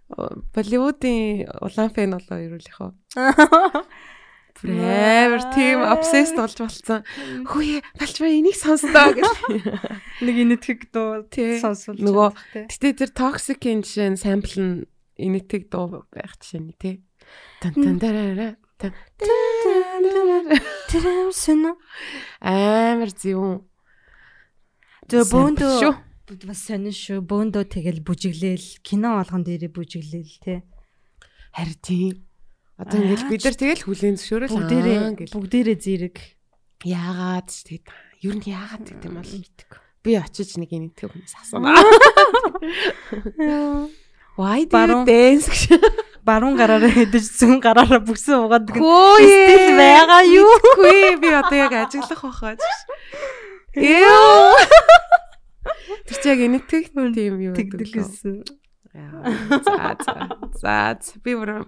Болливуудын 0.09 1.45
улаан 1.61 1.91
фэн 1.93 2.17
болоо 2.17 2.37
үү. 2.81 2.91
Бүр 4.59 4.75
амар 4.75 5.43
тийм 5.55 5.79
obsessed 5.87 6.35
болж 6.35 6.57
болцсон. 6.59 7.05
Хөөе, 7.47 7.79
балчмаа 7.95 8.27
энийг 8.33 8.57
сонстоо 8.59 9.15
гэх. 9.15 9.31
Нэг 10.25 10.35
инэтхэг 10.35 10.91
дуу 10.91 11.23
Тий. 11.31 11.61
сонсвол 11.63 11.95
Нөгөө 11.95 12.29
тий. 12.51 12.65
Гэтэ 12.67 13.07
тэр 13.07 13.11
toxic-ийн 13.15 13.85
жишээ 13.85 14.09
нь 14.11 14.19
sample 14.19 14.59
нь 14.59 14.75
инэтэг 15.15 15.71
дуу 15.71 16.03
байх 16.11 16.35
жишээ 16.43 16.59
нь 16.59 16.75
тий. 16.75 16.95
Тан 17.63 17.71
тан 17.77 17.95
дараа 18.03 18.59
тан 18.81 18.91
тэр 20.91 21.03
аим 21.07 21.31
сүнэ. 21.31 21.71
амар 22.43 23.11
зүүн. 23.15 23.63
Зөө 25.07 25.23
Sample 25.23 25.31
бөөндөө 25.31 25.71
шүү. 25.79 25.93
Бас 26.45 26.61
сонин 26.69 26.93
шүү. 26.93 27.25
Бөөндөө 27.25 27.65
тэгэл 27.73 28.05
бүжиглээл 28.05 28.85
кино 28.85 29.17
болгон 29.17 29.41
дээрээ 29.47 29.73
бүжиглээл 29.73 30.37
тий. 30.43 30.61
Харин 31.53 31.77
тийм. 31.81 32.25
Одоо 32.77 33.01
ингээл 33.01 33.27
бид 33.27 33.43
нар 33.43 33.57
тэгэл 33.57 33.83
хүлэн 33.83 34.15
зөвшөөрөл 34.15 34.55
Бүгдээрээ 34.55 34.99
бүгдээрээ 35.35 35.77
зэрэг 35.83 36.15
Яагаад 36.87 37.51
тэгээд 37.51 37.85
ер 38.23 38.35
нь 38.39 38.47
яагаад 38.47 38.87
гэдэг 38.87 39.07
юм 39.11 39.19
бол 39.19 39.27
мэддэг. 39.27 39.71
би 39.99 40.15
очиж 40.15 40.55
нэг 40.55 40.71
инэтэг 40.71 41.11
хүнээс 41.11 41.35
асууна. 41.43 41.75
Why 44.39 44.63
do 44.63 44.79
you 44.79 45.03
dance. 45.03 45.51
Баруун 46.23 46.55
гараараа 46.55 46.87
хэдэж 46.87 47.35
зүүн 47.35 47.59
гараараа 47.59 47.99
бүксэн 47.99 48.47
угаадаг. 48.47 48.71
нь 48.71 48.79
Хөөе. 48.79 49.27
Стил 49.27 49.75
байгаа 49.75 50.23
юу? 50.23 50.47
Үгүй 50.47 51.19
би 51.19 51.35
одоо 51.35 51.59
яг 51.59 51.75
ажиглах 51.75 52.23
байхаа. 52.23 52.55
Ёо. 53.75 54.55
Тэр 56.07 56.17
чи 56.17 56.27
яг 56.29 56.39
инэтэг 56.39 56.93
тийм 56.95 57.39
юу 57.43 57.53
гэдэг 57.53 57.89
гэсэн. 57.91 58.43
За 58.93 59.95
за. 59.99 60.15
За 60.59 60.75
би 61.23 61.35
бүр 61.35 61.67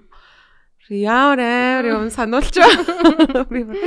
ямар 0.89 1.39
амар 1.39 1.85
юм 1.85 2.09
сануулч 2.09 2.55
байна. 2.55 3.45
Би 3.51 3.63
бүр 3.67 3.77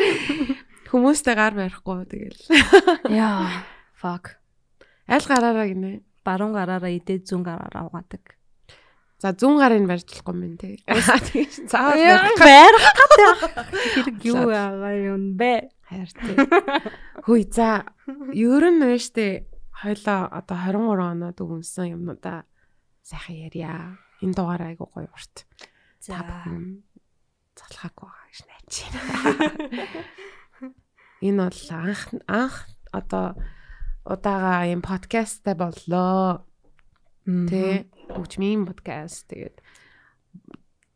хүмүүстэй 0.93 1.35
гар 1.35 1.57
барихгүй 1.57 2.05
тэгэл. 2.07 2.43
Яа. 3.11 3.65
Fuck. 3.99 4.37
Аль 5.09 5.27
гараараа 5.27 5.67
гинэ. 5.69 6.05
Баруун 6.25 6.55
гараараа 6.55 6.93
идээд 6.93 7.29
зүүн 7.29 7.45
гараараа 7.45 7.89
угаадаг. 7.89 8.37
За 9.21 9.33
зүүн 9.33 9.57
гарыг 9.61 9.89
барьж 9.89 10.09
болохгүй 10.13 10.35
юм 10.37 10.57
те. 10.61 10.77
Тэгэж 11.33 11.69
заавал 11.73 12.37
барих 12.39 12.87
гэдэг 12.93 13.85
хэрэг 13.97 14.19
юу 14.29 14.53
байгаа 14.53 14.95
юм 15.01 15.37
бэ? 15.41 15.75
хайртай. 15.89 16.37
Хөөе 17.25 17.45
за 17.53 17.69
ер 18.33 18.65
нь 18.71 18.81
нөөштэй 18.81 19.45
хойлоо 19.75 20.21
одоо 20.31 20.57
23 20.57 21.03
оноод 21.13 21.39
өгөнсөн 21.43 21.95
юмнуудаа 21.99 22.47
сайхан 23.03 23.37
ярья. 23.51 23.99
Энэ 24.23 24.35
дугаар 24.35 24.63
айгуу 24.71 24.89
гоё 24.95 25.11
урт. 25.11 25.45
За. 26.01 26.23
Бүхэн 26.23 26.87
залхаагүй 27.59 28.07
байгаа 28.07 28.27
гэж 28.31 28.41
найж 28.49 28.75
байна. 28.95 30.73
Энэ 31.27 31.41
бол 31.43 31.63
анх 31.75 32.03
анх 32.29 32.57
одоо 32.95 33.27
удаага 34.07 34.71
юм 34.71 34.83
подкасттай 34.83 35.55
боллоо. 35.59 36.47
Тэ 37.25 37.89
хөгжмийн 38.13 38.69
подкаст 38.69 39.33
тэгээд 39.33 39.59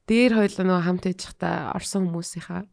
дээр 0.08 0.32
хоёлоо 0.36 0.64
нөгөө 0.64 0.84
хамт 0.84 1.04
ээж 1.08 1.20
та 1.40 1.72
орсон 1.72 2.08
хүмүүсийнхаа 2.12 2.68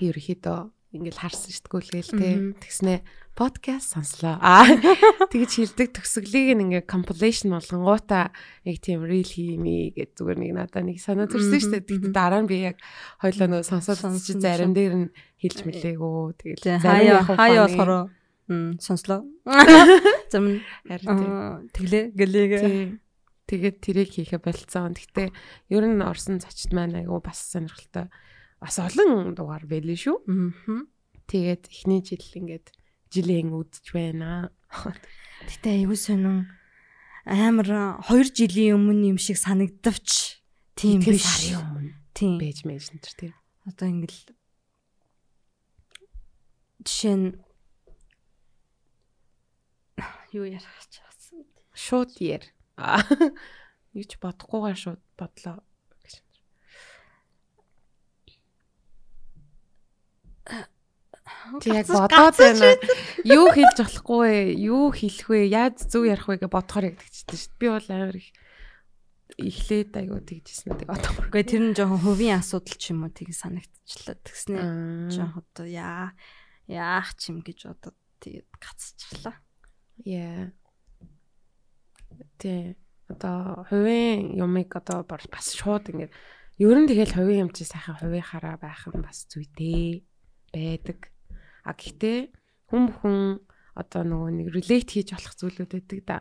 ерөөхдөө 0.00 0.58
ингээл 0.96 1.20
харсан 1.20 1.52
шүү 1.52 1.64
дээ 1.64 1.72
гүйлгээл 1.72 2.12
тэ 2.12 2.28
тэгснэ 2.60 2.94
подкаст 3.36 3.92
сонслоо 3.92 4.40
аа 4.40 4.64
тэгж 5.28 5.50
хилдэг 5.60 5.92
төгсгөлийг 5.92 6.56
ингээ 6.56 6.88
compilation 6.88 7.52
болгонгуудаа 7.52 8.32
яг 8.64 8.76
тийм 8.80 9.04
real 9.04 9.28
хиймээ 9.28 9.92
гэж 9.92 10.10
зүгээр 10.16 10.38
нэг 10.40 10.52
надаа 10.56 10.82
нэг 10.82 10.98
санаа 11.04 11.28
төрсөн 11.28 11.60
шүү 11.60 11.72
дээ 11.76 11.84
тэгтээ 11.84 12.16
дараа 12.16 12.40
нь 12.40 12.48
би 12.48 12.64
яг 12.72 12.80
хоёлоо 13.20 13.46
нөгөө 13.60 13.68
сонсоод 13.68 14.00
чи 14.00 14.32
Сонсон 14.32 14.40
зарим 14.40 14.72
дээр 14.72 14.94
нь 14.96 15.08
хэлж 15.36 15.58
мэлээгөө 15.68 16.20
тэгэл 16.40 16.64
зарим 16.64 16.80
хаяа 16.80 17.12
яг 17.12 17.24
хаяа 17.28 17.64
болохоор 17.68 17.92
м 18.48 18.78
сонслоо. 18.78 19.26
Зам 20.32 20.62
Харин 20.86 21.68
тэглээ 21.74 22.14
гэлээгээ. 22.14 22.62
Тэгээд 23.46 23.76
тэрийг 23.82 24.10
хийхэ 24.14 24.38
болцсон. 24.38 24.94
Гэхдээ 24.94 25.30
ер 25.70 25.84
нь 25.86 26.02
орсон 26.02 26.38
зочд 26.38 26.70
маань 26.74 26.98
айгу 26.98 27.18
бас 27.22 27.38
сонирхолтой. 27.50 28.10
Бас 28.58 28.78
олон 28.78 29.34
дугаар 29.34 29.66
байлээ 29.66 29.98
шүү. 29.98 30.16
Мгм. 30.26 30.90
Тэгээд 31.26 31.62
эхний 31.70 32.02
жил 32.02 32.22
ингээд 32.22 32.70
жилийн 33.12 33.54
үдж 33.54 33.92
байна. 33.92 34.50
Гэтэ 35.46 35.82
аюу 35.82 35.96
сонин 35.96 36.50
амар 37.26 38.00
2 38.06 38.34
жилийн 38.34 38.78
өмнө 38.78 39.16
юм 39.16 39.18
шиг 39.18 39.38
санагдавч 39.38 40.40
тийм 40.78 41.02
биш. 41.02 41.52
Тийм. 42.16 42.40
бэж 42.40 42.64
мэж 42.64 42.96
энэ 42.96 43.02
төр 43.04 43.14
тий. 43.18 43.32
Одоо 43.68 43.86
ингээл 43.92 44.20
жишээ 46.86 47.16
нь 47.18 47.28
юу 50.32 50.46
ярих 50.46 50.64
байсан. 50.64 51.44
Шууд 51.74 52.14
яар. 52.22 52.44
Юу 53.92 54.04
ч 54.06 54.16
бодохгүйгээр 54.22 54.78
шууд 54.80 55.02
бодлоо 55.18 55.60
гэж. 56.00 56.14
Тэг 61.60 61.72
яг 61.74 61.88
бодоод 61.90 62.36
байна. 62.38 62.74
Юу 63.26 63.46
хэлж 63.50 63.76
болохгүй 63.82 64.18
вэ? 64.22 64.40
Юу 64.62 64.94
хэлэх 64.94 65.26
вэ? 65.26 65.38
Яаж 65.50 65.86
зөв 65.90 66.06
ярих 66.06 66.26
вэ 66.30 66.38
гэж 66.42 66.50
бодохоор 66.50 66.94
ягдчихсэн 66.94 67.34
шүү 67.34 67.50
дээ. 67.50 67.60
Би 67.60 67.66
бол 67.74 67.88
амар 67.90 68.16
их 68.16 68.28
эхлээд 69.36 69.92
аягүй 70.00 70.22
тэгжсэн 70.22 70.70
үү 70.72 70.88
одоо. 70.88 71.12
Үгүй 71.28 71.44
тэр 71.44 71.62
нь 71.66 71.76
жоохон 71.76 72.00
хувийн 72.00 72.40
асуудал 72.40 72.78
ч 72.78 72.94
юм 72.94 73.04
уу 73.04 73.12
тийг 73.12 73.34
санагдчихлаа. 73.34 74.16
Тэгснэ 74.22 74.56
Аа. 74.56 75.10
жоох 75.12 75.34
одоо 75.44 75.66
яа 75.66 76.14
яах 76.70 77.12
ч 77.20 77.34
юм 77.34 77.42
гэж 77.44 77.68
одоо 77.68 77.92
тэгээд 78.22 78.48
гацчихлаа. 78.56 79.36
Яа. 80.06 80.54
Тэ 82.40 82.80
одоо 83.12 83.66
хувийн 83.68 84.38
юмыг 84.40 84.72
одоо 84.72 85.04
бас 85.04 85.52
шууд 85.52 85.90
ингээд 85.90 86.14
ер 86.62 86.76
нь 86.80 86.88
тэгэл 86.88 87.12
хувийн 87.12 87.42
юм 87.46 87.50
чи 87.52 87.68
сайхан 87.68 88.00
хувийн 88.00 88.24
хараа 88.24 88.56
байх 88.56 88.88
нь 88.88 89.04
бас 89.04 89.28
зүйтэй 89.28 90.06
байдаг. 90.54 91.12
А 91.66 91.74
гэхдээ 91.74 92.18
хүн 92.70 92.82
бүхэн 92.86 93.18
одоо 93.74 94.02
нөгөө 94.06 94.30
нэг 94.38 94.48
relate 94.54 94.90
хийж 94.96 95.12
болох 95.12 95.34
зүйлүүд 95.34 95.72
байдаг 95.74 96.00
да. 96.06 96.18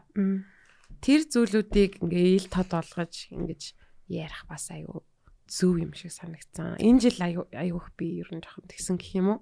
Тэр 1.00 1.22
зүйлүүдийг 1.30 2.02
ингээ 2.02 2.28
ил 2.42 2.48
тод 2.50 2.74
олгож 2.74 3.30
ингэж 3.32 3.62
ярих 4.10 4.44
бас 4.50 4.74
аюу 4.74 5.06
зөв 5.48 5.78
юм 5.78 5.94
шиг 5.94 6.12
санагдсан. 6.12 6.82
Энэ 6.82 7.00
жил 7.06 7.20
аюу 7.22 7.46
аюух 7.54 7.94
би 7.96 8.20
ер 8.20 8.30
нь 8.34 8.42
жоохон 8.42 8.66
тэгсэн 8.66 8.98
гэх 8.98 9.14
юм 9.22 9.28
уу. 9.38 9.40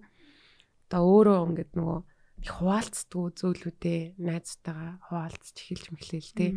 Одоо 0.92 1.02
өөрөө 1.08 1.40
ингээд 1.50 1.72
нөгөө 1.80 2.00
их 2.44 2.52
хуваалцдгүй 2.60 3.26
зүйлүүдээ 3.40 4.02
найзтайгаа 4.20 5.00
хуваалцж 5.08 5.56
эхэлж 5.56 5.86
мэхлээл 5.96 6.32
тээ. 6.36 6.52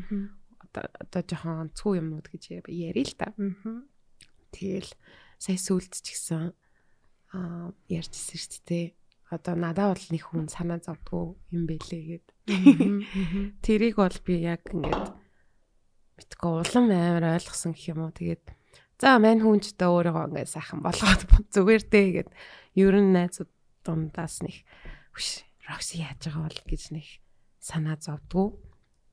Одоо 0.66 0.82
одоо 0.98 1.22
жоохон 1.22 1.62
онцгүй 1.70 2.02
юмнууд 2.02 2.26
гэж 2.26 2.42
ярил 2.66 3.06
л 3.06 3.16
та. 3.16 3.30
Тэгэл 4.50 4.90
сая 5.38 5.58
сүулт 5.62 5.94
ч 5.94 6.10
гэсэн 6.10 6.50
аа 7.32 7.70
ярьжсэн 7.86 8.38
шүү 8.38 8.62
дээ. 8.66 8.86
Одоо 9.26 9.54
надад 9.58 9.98
бол 9.98 10.06
нэг 10.14 10.22
хүн 10.22 10.46
санаа 10.46 10.78
зовдгоо 10.78 11.34
юм 11.50 11.66
бэлээ 11.66 12.02
гэд. 12.22 12.26
Тэрийг 13.66 13.98
бол 13.98 14.18
би 14.22 14.34
яг 14.46 14.62
ингээд 14.70 15.18
битгөө 16.14 16.52
улам 16.62 16.86
амар 16.94 17.34
ойлгосон 17.34 17.74
гэх 17.74 17.90
юм 17.90 18.06
уу. 18.06 18.14
Тэгээд 18.14 18.54
за 19.02 19.18
мань 19.18 19.42
хүн 19.42 19.58
ч 19.58 19.74
одоо 19.74 19.98
өөрийгөө 19.98 20.24
ингээд 20.30 20.54
сайхан 20.54 20.80
болгоод 20.80 21.22
зүгээр 21.54 21.84
дээ 21.90 22.08
гэд 22.22 22.30
ер 22.78 22.94
нь 23.02 23.10
найзууд 23.10 23.50
дундаас 23.82 24.46
нэг 24.46 24.62
хүш 25.10 25.42
Рокси 25.66 26.06
яаж 26.06 26.22
байгаа 26.22 26.46
бол 26.46 26.60
гэж 26.62 26.82
нэг 26.94 27.06
санаа 27.58 27.98
зовдгоо. 27.98 28.54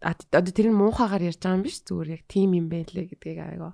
А 0.06 0.14
одоо 0.14 0.54
тэр 0.54 0.70
нь 0.70 0.78
муухагаар 0.78 1.26
ярьж 1.26 1.42
байгаа 1.42 1.58
юм 1.58 1.66
биш 1.66 1.82
зүгээр 1.82 2.22
яг 2.22 2.24
тим 2.30 2.54
юм 2.54 2.70
байлээ 2.70 3.10
гэдгийг 3.10 3.40
айгаа 3.42 3.74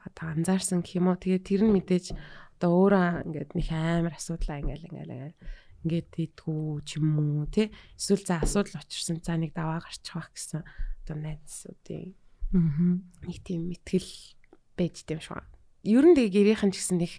одоо 0.00 0.26
анзаарсан 0.32 0.80
гэх 0.80 0.96
юм 0.96 1.12
уу. 1.12 1.20
Тэгээд 1.20 1.44
тэр 1.44 1.62
нь 1.68 1.74
мэдээж 1.76 2.06
одоо 2.58 2.70
өөрөө 2.74 3.06
ингээд 3.30 3.50
нэг 3.54 3.68
амар 3.70 4.14
асуудлаа 4.18 4.58
ингээл 4.58 4.90
ингээл 4.90 5.32
ингээд 5.86 6.10
идэггүй 6.10 6.82
ч 6.82 6.98
юм 6.98 7.14
уу 7.22 7.46
тий 7.46 7.70
эсвэл 7.94 8.26
за 8.26 8.42
асуудал 8.42 8.82
очирсан 8.82 9.22
за 9.22 9.38
нэг 9.38 9.54
даваа 9.54 9.78
гарчих 9.78 10.18
байх 10.18 10.34
гэсэн 10.34 10.66
одоо 11.06 11.16
найзуудын 11.16 12.18
аа 12.52 12.98
нэг 13.28 13.38
тийм 13.44 13.70
мэтгэл 13.70 14.10
байж 14.78 15.04
дэм 15.04 15.20
шиг. 15.20 15.44
Ер 15.84 16.04
нь 16.06 16.16
тэгээ 16.16 16.56
гэрийнхэн 16.56 16.72
ч 16.72 16.80
гэсэн 16.80 16.98
нэг 16.98 17.12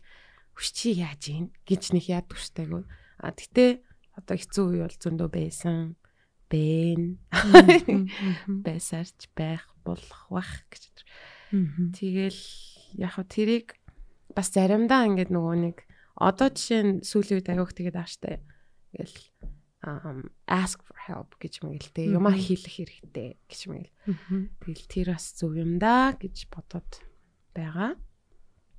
хүчи 0.58 0.98
яаж 0.98 1.24
ийн 1.30 1.46
гэж 1.70 1.94
нэг 1.94 2.06
яд 2.10 2.26
түштайгүй. 2.32 2.84
А 3.22 3.30
гэтээ 3.32 3.80
одоо 4.18 4.36
хэцүү 4.36 4.66
үе 4.74 4.82
бол 4.84 4.98
зөндөө 4.98 5.30
байсан 5.30 5.96
бэн 6.50 7.22
байсарч 8.66 9.30
байх 9.38 9.70
болох 9.86 10.26
бах 10.34 10.66
гэж. 10.74 11.06
Тэгэл 11.94 12.42
яг 12.98 13.12
хөө 13.16 13.28
тэрийг 13.30 13.68
бас 14.36 14.48
заримдаа 14.54 15.06
ингээд 15.10 15.32
нөгөө 15.34 15.56
нэг 15.66 15.78
одоо 16.20 16.50
жишээ 16.52 16.82
нь 16.84 16.94
сүүлийн 17.06 17.38
үед 17.40 17.50
аяух 17.50 17.72
тэгээд 17.74 17.98
ааштай 17.98 18.44
ингээл 18.94 19.18
um 19.84 20.30
ask 20.48 20.84
for 20.84 20.98
help 21.08 21.40
гэж 21.40 21.64
мэгэл 21.64 21.92
тэ 21.96 22.12
юмаа 22.12 22.36
хийх 22.36 22.68
хэрэгтэй 22.68 23.40
гэж 23.48 23.62
мэгэл. 23.72 23.96
Тэгэл 24.60 24.86
тэр 24.92 25.08
бас 25.16 25.32
зөв 25.32 25.56
юм 25.56 25.80
да 25.80 26.12
гэж 26.20 26.52
бодоод 26.52 27.00
байгаа. 27.56 27.96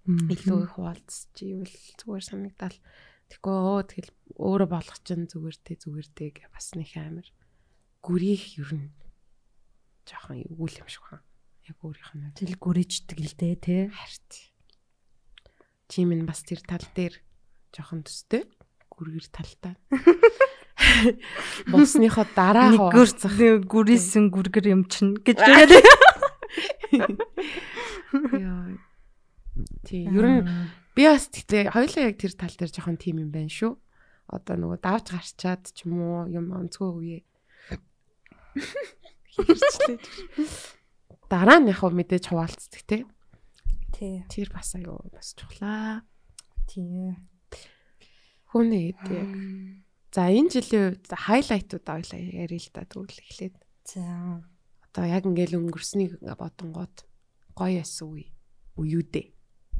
илүү 0.05 0.61
их 0.65 0.73
хуваалцж 0.77 1.37
ивэл 1.41 1.77
зүгээр 1.97 2.25
санагдал. 2.25 2.77
Тэгэхгүй 3.33 3.57
оо 3.57 3.81
тэгэл 3.87 4.13
өөрө 4.37 4.67
болгох 4.69 5.01
чинь 5.07 5.31
зүгээр 5.31 5.57
дээ 5.65 5.77
зүгээр 5.81 6.09
дээ 6.19 6.31
гэ 6.37 6.45
бас 6.53 6.67
нэг 6.75 6.91
амар 6.99 7.29
гүрийх 8.03 8.59
ер 8.59 8.71
нь 8.75 8.91
жоохон 10.05 10.43
эвгүй 10.51 10.69
юм 10.83 10.89
шиг 10.91 11.05
байна. 11.09 11.25
Яг 11.65 11.79
өөрийнх 11.81 12.13
нь 12.19 12.35
Тэл 12.35 12.57
гүрийждэг 12.59 13.19
л 13.23 13.35
дээ 13.39 13.55
тий. 13.61 13.83
харт. 13.89 14.50
Чи 15.91 16.07
минь 16.07 16.23
бас 16.23 16.47
тэр 16.47 16.63
тал 16.63 16.87
дээр 16.95 17.19
жоохон 17.75 18.07
төстэй 18.07 18.47
гүргэр 18.95 19.27
талтай. 19.35 19.75
Босныхоо 21.67 22.31
дараа 22.31 22.71
Нэг 22.71 22.79
хуваалцах. 22.79 23.35
гүр 23.35 23.67
гүрийсэн 23.67 24.31
гүргэр 24.31 24.71
юм 24.71 24.87
чинь 24.87 25.19
гэж 25.19 25.43
яриад. 25.43 25.83
Яа. 28.39 28.79
Тий, 29.83 30.07
ер 30.07 30.27
нь 30.31 30.47
би 30.95 31.03
бас 31.11 31.27
тэгтээ 31.27 31.75
хоёулаа 31.75 32.07
яг 32.07 32.17
тэр 32.23 32.39
тал 32.39 32.55
дээр 32.55 32.71
жоохон 32.71 32.95
тим 32.95 33.19
юм 33.27 33.35
байна 33.35 33.51
шүү. 33.51 33.75
Одоо 34.31 34.55
нөгөө 34.63 34.79
давж 34.79 35.11
гарчаад 35.11 35.75
ч 35.75 35.91
юм 35.91 35.99
уу 35.99 36.31
юм 36.31 36.55
онцгой 36.55 36.91
үе. 36.95 37.19
Хэрчлээ. 39.35 39.99
Дараа 41.27 41.59
нь 41.59 41.67
яг 41.67 41.83
мэдээж 41.83 42.31
хуваалцдаг. 42.31 42.83
Тий. 42.87 43.03
Тэр 44.01 44.49
бас 44.49 44.73
аюу 44.73 44.97
бас 45.13 45.37
чухлаа. 45.37 46.01
Тий. 46.65 47.13
Хүн 48.49 48.67
нэгэд 48.73 49.01
яг. 49.13 49.31
За 50.09 50.33
энэ 50.33 50.49
жилийн 50.49 50.85
үед 50.97 51.05
хайлайтууд 51.05 51.85
ойлаа 51.85 52.21
ярил 52.21 52.65
л 52.65 52.73
да 52.73 52.89
тэгвэл 52.89 53.21
эхлээд. 53.21 53.57
За. 53.85 54.41
Одоо 54.89 55.05
яг 55.05 55.29
ингээл 55.29 55.61
өнгөрснийг 55.61 56.17
бодонгууд 56.25 57.05
гоё 57.53 57.85
ясан 57.85 58.09
үе. 58.17 58.33
Үеүдээ. 58.81 59.27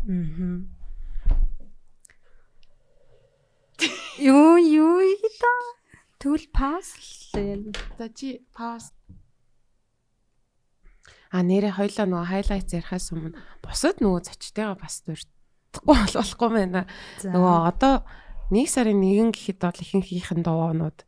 Мгм. 0.05 0.69
Юу 4.21 4.61
юу 4.61 5.01
та 5.41 5.53
Тэгвэл 6.21 6.53
пас 6.53 6.93
л 7.33 7.73
За 7.97 8.07
чи 8.13 8.45
пауз. 8.53 8.93
А 11.31 11.43
нэрээ 11.47 11.79
хоёлаа 11.79 12.07
нөгөө 12.11 12.31
хайлайтс 12.31 12.75
ярихаас 12.75 13.15
өмнө 13.15 13.39
бусад 13.63 14.03
нөгөө 14.03 14.21
зочтойгоо 14.27 14.77
бас 14.79 15.03
дуртахгүй 15.07 15.97
болохгүй 16.11 16.51
байна. 16.51 16.83
Нөгөө 17.23 17.57
одоо 17.71 17.95
нэг 18.51 18.67
сарын 18.67 18.99
нэгэн 18.99 19.31
гэхэд 19.31 19.63
бол 19.63 19.79
ихэнхийнхэн 19.79 20.43
дуунууд 20.43 20.99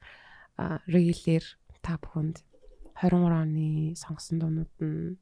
рейлэр 0.86 1.44
та 1.82 1.98
бүхэнд 1.98 2.46
23 3.02 3.18
оны 3.18 3.98
сонгосон 3.98 4.38
дуунууд 4.38 4.74
нь 4.78 5.18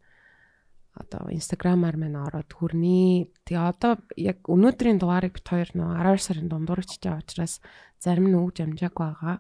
одоо 0.93 1.31
инстаграмаар 1.33 1.97
мань 1.97 2.19
ороод 2.19 2.51
хүрнэ. 2.53 3.31
Тэгээ 3.47 3.63
одоо 3.73 3.93
яг 4.21 4.45
өнөөдрийн 4.45 4.99
дугаарыг 5.01 5.39
бит 5.39 5.49
хоёр 5.49 5.71
нөгөө 5.73 5.97
12 5.97 6.27
сарын 6.29 6.49
дундуур 6.51 6.83
чиж 6.85 7.01
байгаа 7.07 7.25
учраас 7.25 7.55
зарим 8.03 8.27
нь 8.29 8.37
өгж 8.37 8.57
амжаагүй 8.67 9.07
байгаа. 9.07 9.37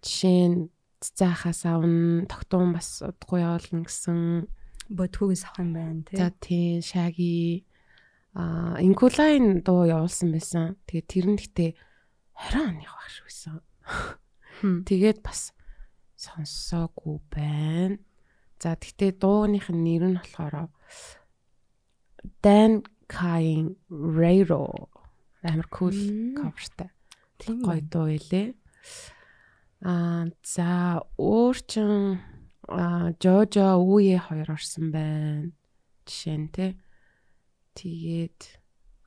Жишээ 0.00 0.46
нь 0.48 0.70
цаахаас 1.00 1.64
авна, 1.66 2.24
тогтун 2.30 2.72
бас 2.72 3.02
удахгүй 3.02 3.40
явуулна 3.42 3.84
гэсэн. 3.84 4.48
Бодхогоос 4.90 5.46
авах 5.46 5.62
юм 5.62 5.70
байна 5.72 6.02
тий. 6.02 6.18
За 6.18 6.28
тийм 6.34 6.82
шаги 6.82 7.64
а 8.34 8.76
инкулайн 8.82 9.62
дуу 9.62 9.86
явуулсан 9.86 10.34
байсан. 10.34 10.76
Тэгээ 10.86 11.06
тэр 11.06 11.26
нь 11.30 11.38
гэтээ 11.38 11.70
20 12.50 12.68
оных 12.68 12.90
баг 12.90 13.10
шүү 13.10 13.26
байсан. 13.30 13.54
Тэгээд 14.90 15.18
бас 15.22 15.54
сонссоогүй 16.18 17.18
байна. 17.30 17.96
За 18.58 18.74
тэгтээ 18.74 19.16
дууных 19.16 19.70
нь 19.70 19.82
нэр 19.86 20.04
нь 20.10 20.18
болохоор 20.18 20.68
Dan 22.42 22.84
Kain 23.08 23.76
Rairo 23.88 24.90
амар 25.42 25.66
кул 25.72 25.96
coverтай. 26.36 26.90
Тийм 27.38 27.64
гоё 27.64 27.80
дуу 27.80 28.08
илээ. 28.12 28.52
Аа 29.80 30.28
за 30.44 31.00
өөр 31.16 31.56
чин 31.64 32.20
Жожо 32.70 33.82
үе 33.82 34.14
хоёр 34.22 34.54
орсон 34.54 34.94
байна. 34.94 35.50
Жишээ 36.06 36.38
нь 36.38 36.48
те. 36.54 36.78
Тэгээд 37.74 38.40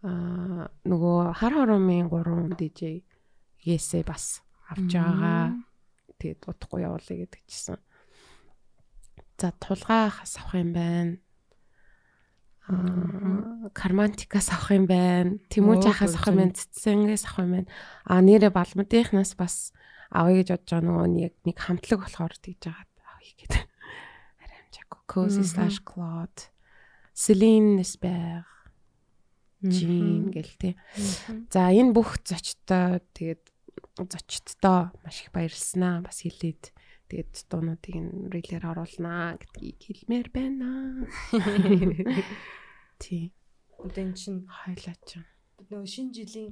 аа 0.03 0.68
нөгөө 0.84 1.31
хар 1.40 1.53
хоромын 1.56 2.11
3 2.11 2.60
DJ 2.60 3.07
Есээ 3.64 4.03
бас 4.03 4.44
авч 4.68 4.99
байгаа. 4.99 5.56
Тэгээд 6.19 6.44
удахгүй 6.44 6.84
явуулъя 6.84 7.23
гэдэг 7.23 7.41
чисэн. 7.48 7.80
За 9.40 9.56
тулгаа 9.56 10.11
хас 10.11 10.35
авах 10.35 10.60
юм 10.60 10.76
байна. 10.76 11.15
Аа 12.68 13.72
кармантикаас 13.72 14.52
авах 14.52 14.76
юм 14.76 14.91
байна. 14.91 15.40
Тэмүүжахаас 15.48 16.19
авах 16.19 16.35
юм 16.35 16.38
байна. 16.44 16.60
Цэцэнгээс 16.60 17.23
авах 17.31 17.48
юм 17.48 17.52
байна. 17.64 17.69
А 18.03 18.19
нэрэ 18.19 18.52
балмадынхнаас 18.52 19.40
бас 19.40 19.72
авъя 20.11 20.44
гэж 20.44 20.52
бодож 20.52 20.68
байгаа 20.68 20.84
нөгөө 20.84 21.07
нэг 21.48 21.57
хамтлаг 21.64 21.99
болохоор 22.03 22.35
тэгж 22.44 22.68
байгаа 22.68 22.93
гэдэг. 23.39 23.64
Арай 24.43 24.57
амжаагүй. 24.64 24.99
Cozy/Cloud. 25.10 26.35
Celine 27.14 27.77
Nesper. 27.77 28.45
Jean 29.64 30.27
гэл 30.34 30.53
тээ. 30.60 30.76
За 31.47 31.72
энэ 31.72 31.95
бүх 31.95 32.19
зочтой 32.27 32.99
тэгээд 33.15 33.43
зочдтой 33.95 34.91
маш 35.05 35.23
их 35.23 35.31
баярлснаа 35.31 36.03
бас 36.03 36.19
хэлээд 36.26 36.76
тэгээд 37.07 37.47
дуунуудыг 37.47 37.95
нь 37.95 38.27
рилээр 38.27 38.68
оруулнаа 38.68 39.39
гэдгийг 39.39 39.80
хэлмээр 39.80 40.27
байна. 40.35 41.07
Тий. 42.99 43.31
Одоо 43.80 44.03
эн 44.03 44.14
чин 44.19 44.47
Хайлаач. 44.51 45.23
нөгөө 45.72 45.88
шинэ 45.88 46.11
жилийн 46.11 46.51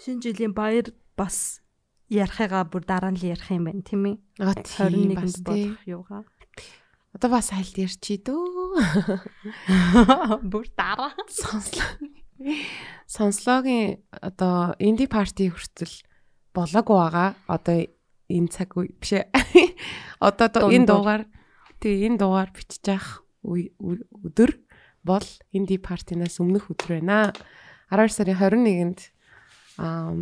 шинэ 0.00 0.22
жилийн 0.24 0.54
баяр 0.56 0.88
бас 1.18 1.60
ярихыгаа 2.08 2.64
бүр 2.68 2.82
дараа 2.88 3.12
нь 3.12 3.20
л 3.20 3.28
ярих 3.32 3.48
юм 3.52 3.68
байна 3.68 3.84
тийм 3.84 4.02
ээ. 4.08 4.16
Аа 4.40 4.54
тийм 4.56 5.12
бас 5.14 5.36
21-нд 5.36 5.44
тий. 5.44 5.64
болох 5.68 5.84
юугаа. 5.86 6.22
Одоо 7.16 7.28
бас 7.32 7.48
хайлт 7.52 7.76
ярьчи 7.76 8.20
дөө. 8.20 8.80
Бүр 10.52 10.66
дараа. 10.76 11.12
Сонслоо. 11.28 11.96
Сонслогийн 13.08 14.04
одоо 14.12 14.76
инди 14.78 15.08
парти 15.08 15.48
хүртэл 15.48 16.04
болоогүй 16.54 16.96
байгаа. 16.96 17.30
Одоо 17.48 17.88
энэ 18.28 18.48
цаг 18.52 18.76
үе 18.76 18.92
биш 19.00 19.16
ээ. 19.16 19.26
Одоо 20.20 20.68
энэ 20.68 20.86
дуугаар 20.86 21.22
тий 21.80 22.04
энэ 22.06 22.20
дуугаар 22.20 22.52
бичиж 22.52 22.86
үе- 23.42 23.72
өдөр 23.80 24.52
бол 25.02 25.26
инди 25.56 25.80
партинаас 25.80 26.38
өмнөх 26.38 26.68
өдөр 26.68 27.00
байна. 27.00 27.32
12 27.90 28.12
сарын 28.12 28.36
21-нд 28.36 29.00
аа 29.80 30.12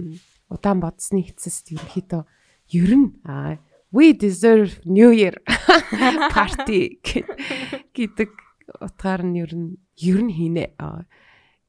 удаан 0.50 0.80
бодсны 0.80 1.26
эцэст 1.26 1.74
ерөнхийдөө 1.74 2.22
ер 2.76 2.92
нь 2.94 3.08
аа, 3.26 3.58
we 3.90 4.12
deserve 4.12 4.82
new 4.84 5.10
year 5.10 5.38
party 6.34 6.98
гэдэг 7.94 8.30
утгаар 8.82 9.22
нь 9.22 9.38
ер 9.38 9.52
нь 9.54 9.78
ер 9.96 10.20
нь 10.22 10.34
хийнэ 10.34 10.76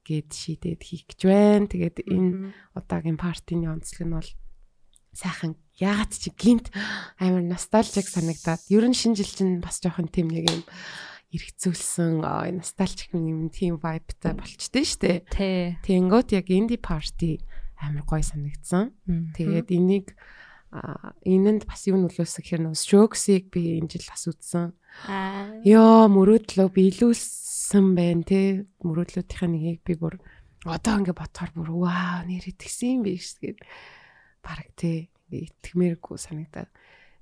гэд 0.07 0.31
шийдээд 0.31 0.81
хийх 0.81 1.03
гэж 1.11 1.19
байна. 1.27 1.67
Тэгээд 1.67 1.97
энэ 2.07 2.55
удаагийн 2.73 3.19
партийн 3.19 3.67
онцлог 3.67 4.07
нь 4.07 4.15
бол 4.15 4.31
сайхан 5.11 5.59
яагаад 5.75 6.13
чи 6.15 6.31
гинт 6.31 6.71
амар 7.19 7.43
ностальжик 7.43 8.07
санагдаад 8.07 8.63
ер 8.71 8.85
нь 8.87 8.95
шинэ 8.95 9.19
жил 9.19 9.31
чинь 9.35 9.59
бас 9.59 9.83
жоохон 9.83 10.07
тийм 10.07 10.31
нэг 10.31 10.47
юм 10.47 10.63
эргцүүлсэн 11.35 12.23
ностальжик 12.23 13.11
юм 13.11 13.51
тийм 13.51 13.77
vibeтай 13.83 14.31
болчтой 14.31 14.85
штэ. 14.87 15.27
Тэ. 15.27 15.75
Тэнгөт 15.83 16.31
яг 16.31 16.47
инди 16.47 16.79
парти 16.79 17.43
амар 17.81 18.03
гоё 18.05 18.23
санагдсан. 18.25 18.91
Тэгээд 19.37 19.69
энийг 19.71 20.07
энэнд 21.23 21.63
бас 21.63 21.87
юу 21.87 21.95
нөлөөсөн 22.01 22.41
гэхээр 22.43 22.61
нөө 22.67 22.75
strokes-ийг 22.75 23.47
би 23.53 23.79
энэ 23.79 23.87
жил 23.87 24.05
бас 24.11 24.27
үзсэн. 24.27 24.75
Аа. 25.07 25.55
Йоо 25.63 26.11
мөрөөдлөө 26.11 26.67
биелүүлсэн 26.75 27.85
байна 27.95 28.23
те. 28.27 28.67
Мөрөөдлүүдийн 28.83 29.51
нэгийг 29.55 29.81
би 29.87 29.93
бүр 29.95 30.19
одоо 30.67 30.99
ингэ 30.99 31.15
бодохоор 31.15 31.51
бүр 31.55 31.69
вау 31.87 32.27
нэр 32.27 32.43
итгэсэн 32.51 32.99
юм 32.99 33.01
биш 33.07 33.39
гэд 33.39 33.63
бараг 34.43 34.67
те 34.75 35.07
итгэмээргүй 35.31 36.17
санагдаад. 36.19 36.67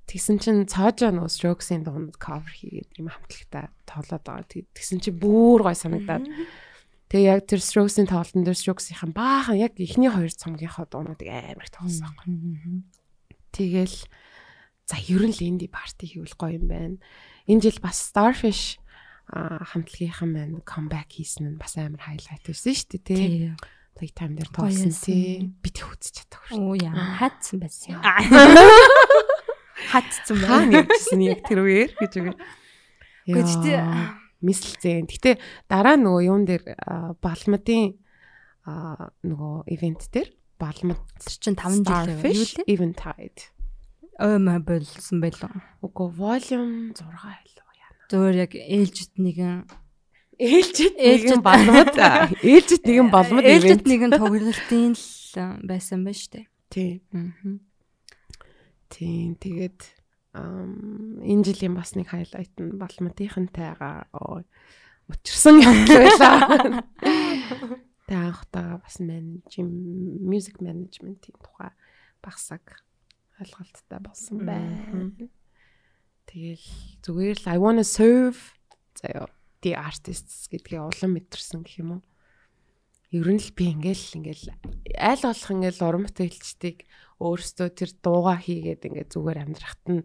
Тэгсэн 0.10 0.38
чинь 0.42 0.66
цаажаа 0.70 1.10
нөө 1.14 1.30
strokes-ийн 1.30 1.82
дунд 1.86 2.18
cover 2.22 2.50
хийгээд 2.50 2.98
юм 3.02 3.10
хамтлагтай 3.10 3.70
тоолоод 3.90 4.22
байгаа. 4.26 4.46
Тэг- 4.50 4.70
Тэгсэн 4.74 5.02
чинь 5.02 5.18
бүр 5.22 5.66
гоё 5.66 5.74
санагдаад. 5.78 6.26
Тэгээ 7.06 7.30
яг 7.38 7.46
тэр 7.46 7.62
strokes-ийн 7.62 8.10
тоглолтын 8.10 8.44
дээр 8.44 8.58
strokes-ийн 8.58 9.14
баахан 9.14 9.62
яг 9.62 9.78
эхний 9.78 10.10
хоёр 10.10 10.34
цомгийнхоо 10.34 10.90
дуунуудыг 10.90 11.30
амар 11.30 11.66
их 11.66 11.74
тоглосон 11.74 12.10
байхгүй. 12.18 12.34
Тэгэл 13.54 13.98
за 14.90 14.98
ер 15.06 15.24
нь 15.30 15.34
л 15.34 15.42
инди 15.46 15.70
парти 15.70 16.10
хийвэл 16.10 16.34
гоё 16.34 16.58
юм 16.58 16.66
байна. 16.66 16.98
Энэ 17.46 17.62
жил 17.62 17.78
бас 17.82 18.02
Starfish 18.10 18.82
хамтлагийнхан 19.30 20.30
маань 20.34 20.62
comeback 20.66 21.14
хийсэн 21.14 21.56
нь 21.56 21.62
бас 21.62 21.78
амар 21.78 22.02
highlight 22.10 22.42
байсан 22.46 22.74
шүү 22.74 22.90
дээ 22.98 23.06
тий. 23.06 23.54
Тэ. 23.54 23.58
Playtime 23.96 24.36
дээр 24.36 24.50
тоглосон 24.52 24.92
тий. 24.92 25.50
Би 25.62 25.70
тэг 25.72 25.88
үзэж 25.88 26.26
чадаагүй 26.26 26.50
шүү. 26.52 26.62
Оо 26.62 26.76
яа 26.76 27.22
хатсан 27.22 27.58
байсан. 27.64 28.02
Хатсан 29.94 30.38
Хаа 30.42 30.66
байна. 30.66 30.84
нэгжсэн 30.84 31.22
яг 31.22 31.40
тэр 31.46 31.60
үеэр 31.64 31.92
гэж 31.96 32.14
үгээр. 32.18 32.38
Гэхдээ 33.30 33.80
Мислцэн. 34.46 35.10
Гэтэ 35.10 35.42
дараа 35.68 35.98
нөгөө 35.98 36.22
юун 36.30 36.46
дээр 36.46 36.64
балмадын 37.20 37.98
нөгөө 39.26 39.56
ивент 39.74 40.06
дээр 40.14 40.30
балмад 40.62 41.02
чинь 41.26 41.58
5 41.58 41.82
жил 41.82 41.84
Starfish 41.86 42.62
лээ? 42.62 42.70
Eventide. 42.70 43.42
Ой 44.22 44.38
маа 44.40 44.62
болсон 44.64 45.20
байлаа. 45.20 45.52
Үгүй 45.84 46.08
volume 46.16 46.94
6 46.96 47.04
байлаа 47.04 47.74
яа. 47.76 47.92
Зөвөр 48.10 48.36
яг 48.48 48.52
ээлжид 48.56 49.18
нэгэн 49.20 49.68
Ээлжид- 50.36 51.00
нэгэн 51.00 51.40
балмад 51.44 51.96
ээлжид 52.44 52.84
нэгэн 52.84 53.08
балмад 53.12 53.44
ээлжид 53.48 53.84
ивент. 53.84 53.88
нэгэн 53.88 54.12
тоглолтын 54.20 54.92
л 54.96 55.04
байсан 55.64 56.04
байж 56.04 56.28
тээ. 56.28 56.46
Тийм. 56.72 57.00
Аа. 57.16 57.60
Тийм 58.92 59.36
тэгээд 59.40 59.80
энэ 60.36 61.44
жилийн 61.48 61.76
бас 61.76 61.96
нэг 61.96 62.12
хайлайт 62.12 62.54
нь 62.60 62.76
балмадынхантайгаа 62.76 64.12
оо, 64.12 64.44
учирсан 65.08 65.64
явдал 65.64 66.04
байлаа. 66.04 66.84
Тэгээд 68.06 68.22
анхтайгаа 68.30 68.78
бас 68.84 69.00
менеж 69.02 69.50
music 70.22 70.62
management-ийн 70.62 71.40
тухай 71.42 71.72
багсаг 72.22 72.86
ойлголттой 73.42 74.00
болсон 74.04 74.46
байна. 74.46 75.10
Тэгэл 76.30 76.68
зүгээр 77.02 77.38
л 77.42 77.50
I 77.50 77.58
wanna 77.58 77.86
serve 77.86 78.38
заяа 78.94 79.30
the 79.66 79.74
artists 79.74 80.46
гэдгийг 80.52 80.86
улам 80.86 81.18
мэдэрсэн 81.18 81.66
гэх 81.66 81.82
юм 81.82 81.90
уу. 81.98 82.04
Ер 83.10 83.26
нь 83.30 83.42
л 83.42 83.52
би 83.58 83.74
ингээл 83.74 84.22
ингээл 84.22 84.54
аль 85.00 85.24
болох 85.26 85.50
ингээл 85.50 85.86
уран 85.86 86.04
бүтээлчдийг 86.06 86.86
өөрсдөө 87.20 87.70
тэр 87.72 87.92
дууга 88.04 88.36
хийгээд 88.40 88.88
ингээд 88.92 89.14
зүгээр 89.16 89.40
амьдрахт 89.44 89.84
нь 89.88 90.04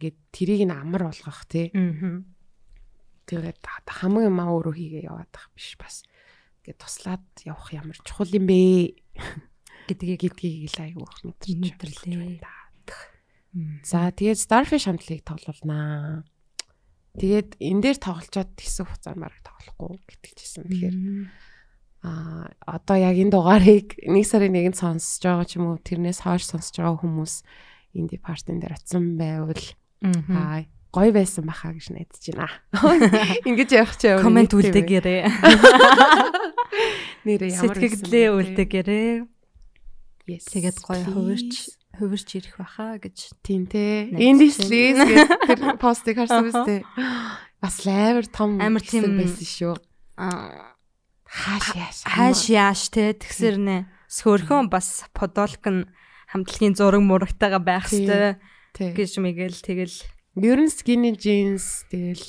ингээд 0.00 0.18
тэрийг 0.32 0.62
нь 0.68 0.74
амар 0.76 1.12
болгох 1.12 1.44
тий. 1.48 1.72
Тэгээд 3.26 3.58
хамаг 3.64 4.22
юм 4.28 4.38
аа 4.40 4.54
өөрөө 4.54 4.74
хийгээ 4.76 5.08
яваад 5.10 5.30
тах 5.34 5.50
биш 5.52 5.76
бас. 5.76 6.06
Ингээд 6.62 6.80
туслаад 6.80 7.26
явах 7.44 7.68
ямар 7.74 7.98
чухал 8.00 8.30
юм 8.32 8.46
бэ 8.48 8.96
гэдгийг 9.88 10.20
гэдгийг 10.30 10.72
л 10.72 10.82
айгүйх 10.82 11.14
мэдэрч 11.24 11.58
Мэдэрлээ. 12.06 12.40
За 13.82 14.12
тэгээд 14.12 14.36
Starfish 14.36 14.84
хамтлагийг 14.84 15.24
тоглолнаа. 15.24 16.24
Тэгээд 17.16 17.56
энэ 17.56 17.80
дээр 17.80 17.98
тоглолцоод 18.02 18.52
хэсэг 18.60 18.84
хугацаар 18.84 19.16
мараг 19.16 19.40
тоглохгүй 19.40 19.96
гэтгэлжсэн. 20.04 20.68
Тэгэхээр 20.68 20.96
аа 22.06 22.46
одоо 22.62 22.96
яг 22.96 23.18
энэ 23.18 23.34
дугаарыг 23.34 23.98
нэг 24.06 24.24
сарын 24.26 24.54
нэгэнд 24.54 24.78
сонсож 24.78 25.22
байгаа 25.26 25.46
ч 25.50 25.58
юм 25.58 25.74
уу 25.74 25.82
тэрнээс 25.82 26.22
хойш 26.22 26.46
сонсож 26.46 26.78
байгаа 26.78 27.02
хүмүүс 27.02 27.34
инди 27.98 28.16
партин 28.22 28.62
дээр 28.62 28.78
очсон 28.78 29.18
байвал 29.18 29.58
аа 30.30 30.62
гоё 30.94 31.10
байсан 31.12 31.44
баха 31.44 31.74
гэж 31.74 31.92
найдаж 31.92 32.24
байна. 32.32 32.48
Ингэж 33.48 33.70
явах 33.74 33.96
чи 34.00 34.06
яваа. 34.08 34.24
комент 34.24 34.52
үлдээгээрээ. 34.54 35.22
нэрээ 37.26 37.50
ямар 37.52 37.76
Сэтгэгдлээ 37.76 38.28
үлдээгээрээ. 38.32 39.12
Yes. 40.26 40.44
Тэгээд 40.48 40.78
гоё 40.80 41.04
хувирч 41.04 41.54
хувирч 42.00 42.28
ирэх 42.40 42.56
баха 42.56 42.96
гэж. 42.96 43.34
Тийм 43.44 43.68
те. 43.68 44.08
Байна. 44.14 44.40
лиз 44.40 44.56
гэдэг 44.56 45.28
тэр 45.52 45.60
постыг 45.76 46.16
харсан 46.16 46.48
биз 46.48 46.56
дээ. 46.64 46.80
Бас 47.62 47.76
амар 47.84 48.26
том 48.32 48.56
Амар 48.56 48.80
тийм- 48.80 49.20
байсан 49.20 49.44
шүү. 49.44 49.76
Аа 50.16 50.75
Хааш 51.36 51.66
яаш. 51.76 51.96
хайш 52.08 52.40
яаш 52.48 52.80
те 52.88 53.12
тэгсэр 53.12 53.56
нэ 53.60 53.76
сөхөрхөн 54.08 54.72
бас 54.72 55.04
подолк 55.12 55.60
нь 55.68 55.84
хамтлагийн 56.32 56.72
зураг 56.72 57.04
мурагтайгаа 57.04 57.60
байх 57.60 57.92
хэвээр 57.92 58.40
Тэг. 58.72 58.96
гэж 58.96 59.12
мэгэл 59.20 59.60
тэгэл 59.60 59.96
Ер 60.36 60.60
нь 60.64 60.72
skinny 60.72 61.12
jeans 61.16 61.84
тэгэл 61.92 62.24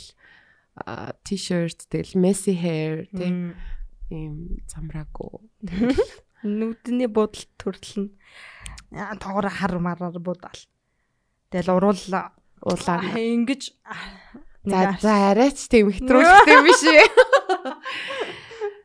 t-shirt 1.24 1.88
тэгэл 1.92 2.20
messy 2.20 2.54
hair 2.56 3.08
тэг 3.16 3.56
ийм 4.12 4.60
замраагүй. 4.72 5.44
нүдний 6.44 7.08
будал 7.12 7.44
төрөл 7.60 8.08
нь 8.08 8.12
тоогоор 9.20 9.48
хар 9.52 9.76
мараар 9.80 10.20
будал. 10.24 10.60
Тэгэл 11.52 11.76
уруулаа 11.76 12.32
Улаа. 12.64 13.02
ингэж 13.16 13.72
За 14.68 15.00
за 15.00 15.32
арайч 15.32 15.68
тийм 15.72 15.92
хэтрүүлэхтэй 15.96 16.60
биш 16.64 16.84
ээ. 16.84 17.08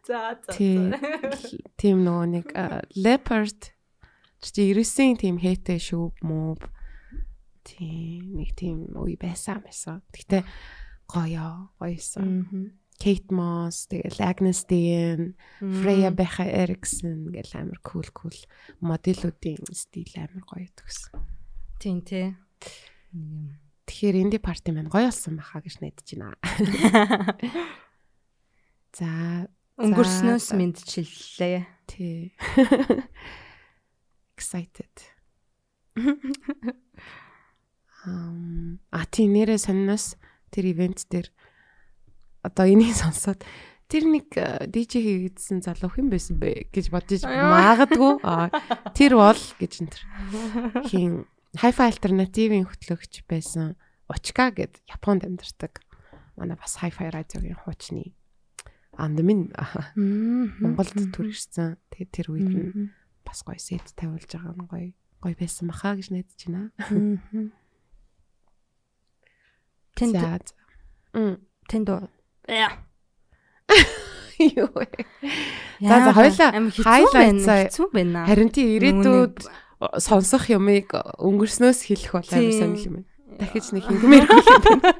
за 0.06 0.38
за 0.42 0.52
Тийм. 0.56 0.92
Нөгөө 2.04 2.26
нэг 2.34 2.46
leopard 2.98 3.70
чи 4.42 4.74
99-ийн 4.74 5.16
тийм 5.18 5.36
хээтэй 5.38 5.78
шүү 5.78 6.10
муу. 6.26 6.58
Тийм 7.62 8.34
нэг 8.38 8.50
тийм 8.58 8.90
үе 8.98 9.16
байсан 9.16 9.62
байсан. 9.62 10.02
Гэтэ 10.10 10.42
гоё 11.06 11.70
гоёсэн. 11.78 12.74
Kate 13.02 13.34
Moss 13.34 13.90
тэгэл 13.90 14.22
Agnes 14.22 14.62
Dean, 14.70 15.34
Freya 15.58 16.14
Becha 16.14 16.46
Erickson 16.46 17.34
гэл 17.34 17.50
амар 17.58 17.82
cool 17.82 18.06
cool 18.14 18.38
моделүүдийн 18.78 19.66
стил 19.74 20.14
амар 20.22 20.46
гоё 20.46 20.70
төгсөн. 20.70 21.18
тийм 21.82 22.06
тий 22.06 22.30
Тэгэхээр 23.82 24.22
инди 24.22 24.38
парти 24.38 24.70
маань 24.70 24.86
гоё 24.86 25.10
болсон 25.10 25.34
байхаа 25.36 25.60
гэж 25.66 25.82
найдаж 25.82 26.08
байна. 26.14 26.38
За 28.96 29.50
өнгөрснөөс 29.80 30.52
мэдчиллээ 30.52 31.64
тий. 31.88 32.34
Excited. 34.36 34.94
Um, 38.02 38.82
а 38.90 39.06
тий 39.06 39.30
нэрээ 39.30 39.62
сонноос 39.62 40.18
тэр 40.50 40.74
ивент 40.74 41.06
дээр 41.06 41.30
одоо 42.42 42.66
энийг 42.66 42.98
сонсоод 42.98 43.46
тэр 43.86 44.10
нэг 44.10 44.26
э, 44.34 44.66
DJ 44.66 45.06
хийгээдсэн 45.30 45.62
залуу 45.62 45.86
хэн 45.94 46.10
байсан 46.10 46.42
бэ 46.42 46.66
гэж 46.74 46.90
бодож 46.90 47.22
магадгүй. 47.22 48.18
Тэр 48.98 49.12
бол 49.14 49.38
гэж 49.38 49.72
энэ 49.86 49.92
тэр 49.94 50.02
хин 50.90 51.30
Hi-Fi 51.62 51.94
альтернативын 51.94 52.66
хөтлөгч 52.66 53.22
байсан 53.30 53.78
Очка 54.10 54.50
гэд 54.50 54.82
Японд 54.90 55.22
амьдардаг. 55.22 55.78
Манай 56.34 56.58
бас 56.58 56.82
Hi-Fi 56.82 57.06
радиогийн 57.06 57.54
хуучны 57.54 58.18
андмын 58.96 59.52
Монголд 60.60 60.92
төрчихсэн. 61.16 61.76
Тэгээд 61.90 62.10
тэр 62.12 62.26
үед 62.32 62.48
нь 62.48 62.90
бас 63.24 63.40
гоё 63.46 63.58
сет 63.58 63.86
тавиулж 63.96 64.28
байгаа 64.28 64.52
нь 64.56 64.68
гоё 64.68 64.88
гоё 65.22 65.34
байсан 65.38 65.68
баха 65.70 65.96
гэж 65.96 66.12
найдаж 66.12 66.40
байна. 66.44 66.72
тэнд 69.96 70.16
тэнд 71.68 71.88
уу 71.88 72.08
Юу? 74.42 74.68
За, 75.80 75.96
за, 76.02 76.10
хоёлаа 76.12 76.50
заа. 77.46 77.62
хэцүү 77.70 77.86
байна 77.94 78.26
Харин 78.26 78.50
тий 78.50 78.74
ирээдүйд 78.80 79.38
сонсох 80.02 80.50
юмыг 80.50 80.90
өнгөрснөөс 81.22 81.86
хэлэх 81.86 82.10
бол 82.16 82.26
амар 82.26 82.50
Тийм. 82.50 82.58
сонир 82.58 82.82
юм 82.82 82.94
байна. 82.98 83.10
Дахиж 83.38 83.66
нэг 83.70 83.84
хингмээргүй 83.86 84.40
юм 84.42 84.62
байна. 84.66 84.90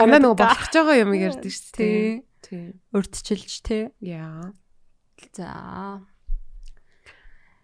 Дандаа 0.00 0.20
нөгөө 0.26 0.38
болох 0.42 0.66
байгаа 0.74 0.96
юм 1.02 1.12
ярьдаг 1.14 1.50
шүү 1.54 1.70
дээ. 1.78 2.26
Тий. 2.46 2.72
Тий. 2.72 2.80
урдчилж 2.94 3.52
тий. 3.66 3.84
Яа. 4.00 4.52
за. 5.34 6.00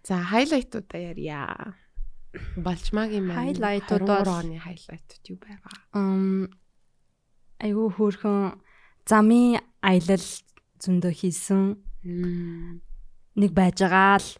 За 0.03 0.17
хайлайтуудаа 0.19 0.99
ярья. 1.15 1.75
Балчмагийн 2.57 3.27
маань 3.29 3.55
Хайлайтууд 3.55 4.03
23 4.03 4.25
бол- 4.25 4.35
оны 4.41 4.57
хайлайтууд 4.59 5.25
юу 5.31 5.39
байгаа? 5.39 5.75
ам 5.93 6.49
айгүй 7.61 7.89
хөөрхөн 7.93 8.59
замын 9.07 9.61
аялал 9.85 10.27
зөндөө 10.83 11.13
хийсэн. 11.13 11.77
Нэг 13.37 13.51
байж 13.53 13.79
байгаа 13.85 14.17
л. 14.19 14.31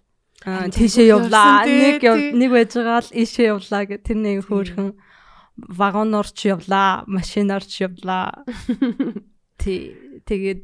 Аа, 0.49 0.67
тийшээ 0.73 1.07
явлаа. 1.15 1.63
нэг 1.69 2.03
нэг 2.35 2.51
байж 2.51 2.73
байгаа 2.75 3.01
л 3.07 3.11
ийшээ 3.15 3.53
явлаа 3.55 3.83
гэх 3.87 4.03
тэр 4.03 4.19
нэг 4.19 4.49
хөөрхөн 4.49 4.97
вагоноор 5.79 6.27
ч 6.33 6.49
явлаа 6.51 7.05
машинаар 7.07 7.63
ч 7.63 7.85
явлаа 7.87 8.43
тий 9.63 9.95
тэгээд 10.27 10.63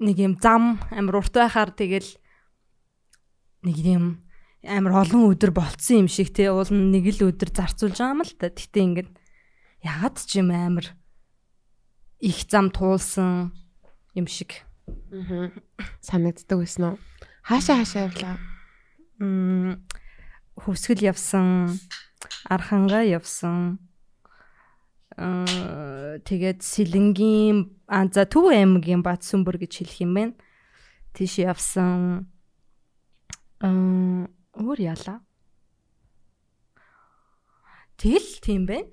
нэг 0.00 0.16
юм 0.16 0.34
зам 0.40 0.80
амар 0.88 1.20
урт 1.20 1.36
байхаар 1.36 1.70
тэгэл 1.76 2.08
нэг 3.68 3.76
юм 3.84 4.04
амар 4.64 5.04
олон 5.04 5.28
өдөр 5.28 5.52
болцсон 5.52 6.06
юм 6.06 6.08
шиг 6.08 6.32
тий 6.32 6.48
уул 6.48 6.72
нь 6.72 6.88
нэг 6.88 7.12
л 7.20 7.28
өдөр 7.28 7.52
зарцуулж 7.52 8.00
байгаа 8.00 8.16
юм 8.16 8.22
л 8.24 8.32
та 8.40 8.48
гэтээ 8.48 8.84
ингээд 8.88 9.10
ягаад 9.84 10.16
ч 10.16 10.40
юм 10.40 10.48
амар 10.50 10.96
их 12.24 12.48
зам 12.48 12.72
туулсан 12.72 13.52
юм 14.16 14.26
шиг 14.26 14.64
Мгм. 15.12 15.52
Санагддаг 16.00 16.58
байсан 16.64 16.84
уу? 16.84 16.96
Хаашаа 17.44 17.76
хаашаа 17.84 18.08
явлаа? 18.08 18.36
м 19.20 19.84
хөвсгөл 20.56 21.02
явсан 21.02 21.76
архангаа 22.48 23.04
явсан 23.04 23.76
аа 23.76 23.87
тэгээд 25.18 26.62
сэлэнгийн 26.62 27.74
за 28.14 28.22
төв 28.30 28.48
аймгийн 28.54 29.02
бат 29.02 29.26
сүмбэр 29.26 29.58
гэж 29.66 29.72
хэлэх 29.82 29.98
юм 30.06 30.12
байна 30.14 30.34
тийш 31.14 31.42
явсан 31.42 32.30
аа 33.58 34.30
өөр 34.58 34.78
яла 34.94 35.22
Тэгэл 37.98 38.38
тийм 38.38 38.62
байна. 38.70 38.86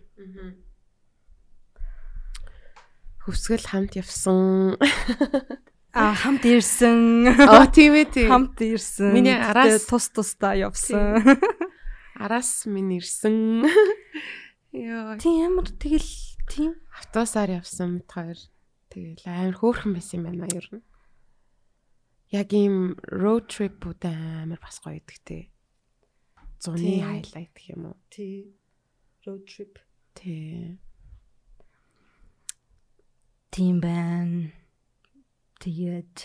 Хөвсгөл 3.22 3.66
хамт 3.70 3.94
явсан. 4.02 4.74
А 5.95 6.12
хамт 6.12 6.44
ирсэн. 6.44 7.24
Аа 7.40 7.70
тийм 7.72 7.94
ээ 7.95 8.10
тийм. 8.12 8.28
Хамт 8.28 8.60
ирсэн. 8.60 9.14
Миний 9.16 9.32
араас- 9.32 9.86
тус 9.88 10.10
тусдаа 10.12 10.58
явсан. 10.58 11.24
Араас 12.20 12.66
минь 12.68 13.00
ирсэн. 13.00 13.64
Йоо. 14.76 15.16
Тийм 15.24 15.36
ямар 15.48 15.68
тэгэл 15.72 16.12
тийм. 16.52 16.76
Автобусаар 16.92 17.64
явсан 17.64 18.04
мэт 18.04 18.12
хоёр. 18.12 18.40
Тэгэл 18.92 19.24
амар 19.24 19.56
хөөрхөн 19.56 19.92
байсан 19.95 20.20
юм 20.20 20.26
байна 20.36 20.52
ер 20.52 20.68
нь. 20.68 20.84
Яг 22.36 22.50
ийм 22.52 23.00
road 23.08 23.48
trip-үүд 23.48 24.04
амар 24.04 24.60
бас 24.60 24.84
гоё 24.84 25.00
идэг 25.00 25.20
те. 25.24 25.40
Зуны 26.60 27.00
хайлайт 27.00 27.52
гэх 27.56 27.72
юм 27.72 27.95
уу? 27.95 27.98
Тий. 28.12 28.52
Road 29.24 29.48
trip. 29.48 29.80
Тий. 30.18 30.76
Тийм 33.52 33.80
байна. 33.80 34.52
Тэгээд 35.64 36.16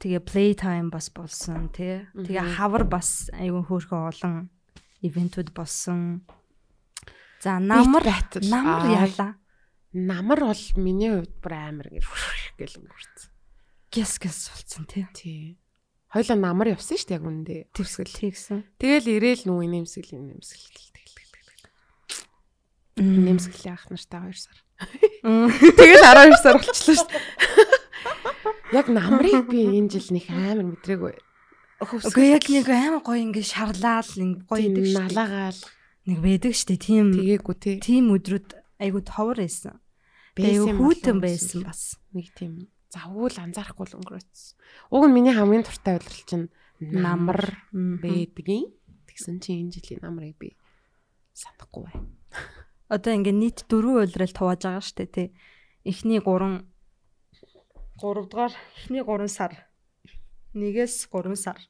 тэгээ 0.00 0.22
playtime 0.24 0.88
бас 0.88 1.10
болсон 1.12 1.68
тий. 1.74 2.06
Тэгээ 2.16 2.40
Мгм. 2.40 2.54
хавар 2.56 2.84
бас 2.88 3.28
айгүй 3.36 3.62
хөөрхөн 3.68 4.08
олон 4.08 4.34
ивентүүд 5.04 5.52
болсон. 5.52 6.24
За 7.40 7.58
намар 7.58 8.02
намар 8.42 8.82
Аа, 8.82 9.06
яалаа. 9.06 9.32
Намар 9.92 10.40
бол 10.42 10.64
миний 10.76 11.10
хувьд 11.14 11.34
бүр 11.38 11.52
амар 11.54 11.88
гэр 11.88 12.04
гэл 12.58 12.78
өнгөрцөн. 12.82 13.30
Гэс 13.94 14.18
гэс 14.18 14.40
болсон 14.50 14.84
тий. 14.90 15.06
Тий. 15.14 15.58
Хоёлаа 16.10 16.36
намар 16.36 16.74
явсан 16.74 16.98
шүү 16.98 17.08
дээ 17.08 17.18
яг 17.18 17.24
үндэ. 17.24 17.56
Төвсгөл 17.72 18.10
тэгсэн. 18.10 18.66
Тэгэл 18.82 19.06
ирээл 19.16 19.46
нүү 19.46 19.64
нэмсгэл 19.70 20.18
нэмсгэл 20.18 20.66
тэгэл 20.76 21.14
тэгэл 21.14 21.32
тэгэл. 21.38 21.64
Нэмс. 23.06 23.48
Нэмсгэл 23.48 23.70
яах 23.70 23.84
нартай 23.86 24.20
2 24.28 24.34
сар. 24.34 24.58
Тэгэл 25.78 26.04
12 26.04 26.42
сар 26.42 26.56
болчихлоо 26.58 26.96
шүү 26.98 27.08
дээ. 27.08 27.22
Яг 28.82 28.86
намрыг 28.92 29.48
би 29.48 29.64
энэ 29.64 29.88
жил 29.88 30.08
нэг 30.12 30.26
амар 30.28 30.66
мэдрээгүй. 30.74 31.14
Үгүй 31.78 32.26
яг 32.34 32.44
нэг 32.50 32.66
амар 32.68 33.00
гоё 33.00 33.22
ингэ 33.24 33.40
шарлаал 33.46 34.10
ингэ 34.12 34.44
гоё 34.44 34.64
идэг 34.68 34.84
шүү. 34.84 34.98
налаагаал 35.08 35.60
Нэг 36.08 36.18
байдаг 36.24 36.56
дээ. 36.56 36.80
Тийм 36.80 37.12
тэгээгүй 37.12 37.56
те. 37.60 37.72
тийм 37.84 38.08
өдрүүд 38.16 38.48
айгүй 38.80 39.02
товор 39.04 39.36
байсан. 39.36 39.76
Байсан 40.32 40.80
хүүтэн 40.80 41.18
байсан 41.20 41.60
бас. 41.68 42.00
Нэг 42.16 42.32
тийм 42.32 42.72
завгүй 42.88 43.28
л 43.28 43.42
анзаарахгүй 43.44 43.84
л 43.92 43.98
өнгөрөөцсөн. 44.00 44.56
Уг 44.88 45.04
нь 45.04 45.12
миний 45.12 45.36
хамгийн 45.36 45.68
туртай 45.68 46.00
уйлрал 46.00 46.24
чинь 46.24 46.48
намар 46.80 47.60
байдгийн. 47.76 48.72
Тэгсэн 49.04 49.36
чинь 49.44 49.68
энэ 49.68 49.74
жилийн 49.76 50.00
намрыг 50.00 50.40
би 50.40 50.56
санахгүй 51.36 51.84
бай. 51.84 51.96
Одоо 52.94 53.12
ингээ 53.12 53.36
нийт 53.36 53.68
дөрвөн 53.68 54.08
уйлрал 54.08 54.32
тувааж 54.32 54.64
байгаа 54.64 54.80
дээ 54.80 55.12
тий. 55.12 55.28
Эхний 55.84 56.24
3 56.24 56.64
3 58.00 58.32
дугаар 58.32 58.54
эхний 58.80 59.04
3 59.04 59.28
сар. 59.28 59.52
Нэгээс 60.56 61.12
3 61.12 61.36
сар. 61.36 61.60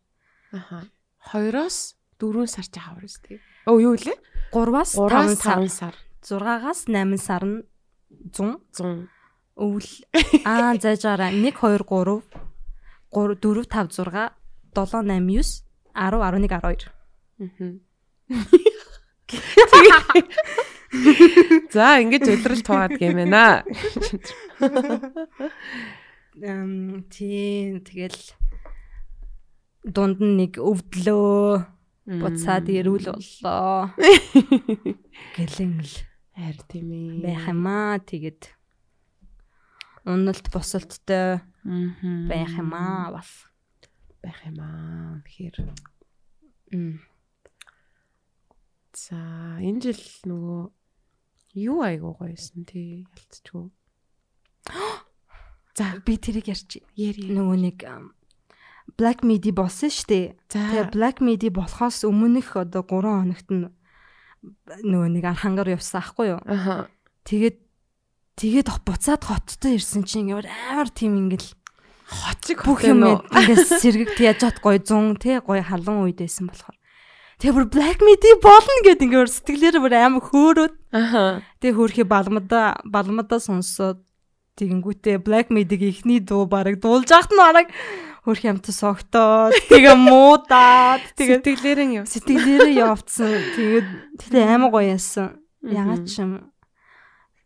Аха. 0.55 0.86
Хоёроос 1.18 1.97
4 2.18 2.47
сар 2.50 2.66
ч 2.66 2.74
хавар 2.78 3.05
үстэй. 3.06 3.38
Өө 3.70 3.78
юу 3.82 3.94
лээ? 3.94 4.18
3-аас 4.52 4.90
3-аас 4.98 5.38
5 5.38 5.70
5 5.70 5.70
сар. 5.70 5.94
сар. 5.94 5.94
6-аас 6.22 6.80
8 6.90 7.16
сар 7.18 7.42
нь 7.47 7.62
100 8.34 8.58
100. 8.74 9.08
өвөл 9.58 9.90
аа 10.47 10.74
зааж 10.78 11.02
байгаараа 11.02 11.30
1 11.34 11.55
2 11.55 11.82
3 11.86 12.22
3 13.10 13.38
4 13.42 13.66
5 13.66 13.90
6 13.90 14.34
7 14.74 15.02
8 15.06 15.26
9 15.26 15.62
10 15.94 16.22
11 16.22 16.48
12. 16.48 16.90
Мгм. 17.38 17.80
За 21.74 22.00
ингэж 22.00 22.24
уйлрал 22.32 22.62
туваад 22.64 22.92
гэмэна. 22.97 23.62
Эм 26.38 27.05
тийм 27.12 27.82
тэгэл 27.84 28.20
дунд 29.84 30.18
нь 30.22 30.36
нэг 30.38 30.56
өвдлөө 30.62 31.77
буцаад 32.08 32.72
ирүүл 32.72 33.12
боллоо. 33.12 33.92
Гэлэн 35.36 35.84
л 35.84 35.94
Хайр 36.32 36.58
тийм 36.64 36.88
ээ. 36.88 37.20
байх 37.20 37.44
юм 37.52 37.68
аа 37.68 38.00
тэгэд 38.00 38.56
уналт 40.08 40.46
босолттой 40.48 41.44
байх 42.24 42.52
юм 42.56 42.72
аа 42.72 43.12
бас. 43.12 43.52
байх 44.24 44.40
юм 44.48 44.56
аа. 44.64 45.20
Тэгэхээр 45.28 45.56
за 48.96 49.18
энэ 49.60 49.80
жил 49.84 50.04
нөгөө 50.24 50.62
юу 51.60 51.78
айгуу 51.84 52.16
гоёсэн 52.16 52.64
тий 52.64 53.04
ялцчихгүй. 53.04 53.68
За 55.78 55.94
би 56.02 56.18
тэрийг 56.18 56.50
ярьчих. 56.50 56.82
Нөгөө 56.96 57.56
нэг 57.62 57.78
Black 58.97 59.20
Midi 59.26 59.52
болсон 59.52 59.92
штэ. 59.92 60.39
Тэгээ 60.49 60.89
За. 60.89 60.92
Black 60.94 61.20
Midi 61.20 61.52
болохоос 61.52 62.08
өмнөх 62.08 62.57
одоо 62.57 62.86
3 62.86 63.05
хоногт 63.05 63.49
нь 63.52 63.68
нөгөө 64.86 65.08
нэг 65.18 65.25
архангар 65.28 65.75
явсан 65.75 66.00
ахгүй 66.00 66.39
юу? 66.39 66.41
аха. 66.47 66.89
Тэгээд 67.26 67.58
тэгээд 68.39 68.68
буцаад 68.86 69.23
хоттой 69.26 69.76
ирсэн 69.76 70.07
чинь 70.07 70.33
ямар 70.33 70.49
амар 70.70 70.89
тийм 70.89 71.18
ингээл 71.18 71.52
хочиг 72.08 72.65
бүх 72.65 72.86
юм 72.86 73.05
ингээс 73.05 73.68
сэргэг 73.83 74.17
яаж 74.17 74.41
чад 74.41 74.57
гой 74.62 74.81
100 74.81 75.20
тий 75.20 75.36
гой 75.42 75.60
халуун 75.60 76.08
үед 76.08 76.23
байсан 76.23 76.49
болохоор. 76.49 76.76
Тэгээ 77.39 77.55
бүр 77.55 77.67
Black 77.68 77.99
Midi 78.00 78.31
болно 78.41 78.75
гэд 78.86 79.05
ингээд 79.05 79.31
сэтгэлээр 79.31 79.76
бүр 79.83 79.94
амар 79.94 80.23
хөөрөөд. 80.25 80.75
Аха. 80.94 81.42
Тэгээ 81.60 81.76
хөөрхий 81.76 82.07
балмада 82.07 82.81
балмада 82.86 83.39
сонсоод 83.42 84.02
тэгэнгүүтээ 84.58 85.23
Black 85.23 85.55
Midi-г 85.55 85.86
ихний 85.86 86.18
дуу 86.18 86.50
бараг 86.50 86.83
дуулж 86.83 87.10
ахт 87.15 87.31
нь 87.31 87.39
бараг 87.39 87.70
хөөрхий 88.28 88.52
амт 88.52 88.68
согтоод 88.68 89.57
тэгээ 89.73 89.97
муудаад 89.97 91.00
тэгээ 91.16 91.40
сэтгэлээр 91.40 91.81
нь 91.89 91.94
явсан. 92.05 92.12
сэтгэлээрээ 92.12 92.76
явцсан. 92.76 93.32
Тэгээд 93.57 93.89
тэгээ 94.20 94.44
амар 94.52 94.68
гоё 94.68 94.92
яасан. 94.92 95.40
Ягаад 95.65 96.05
ч 96.05 96.20
юм 96.20 96.52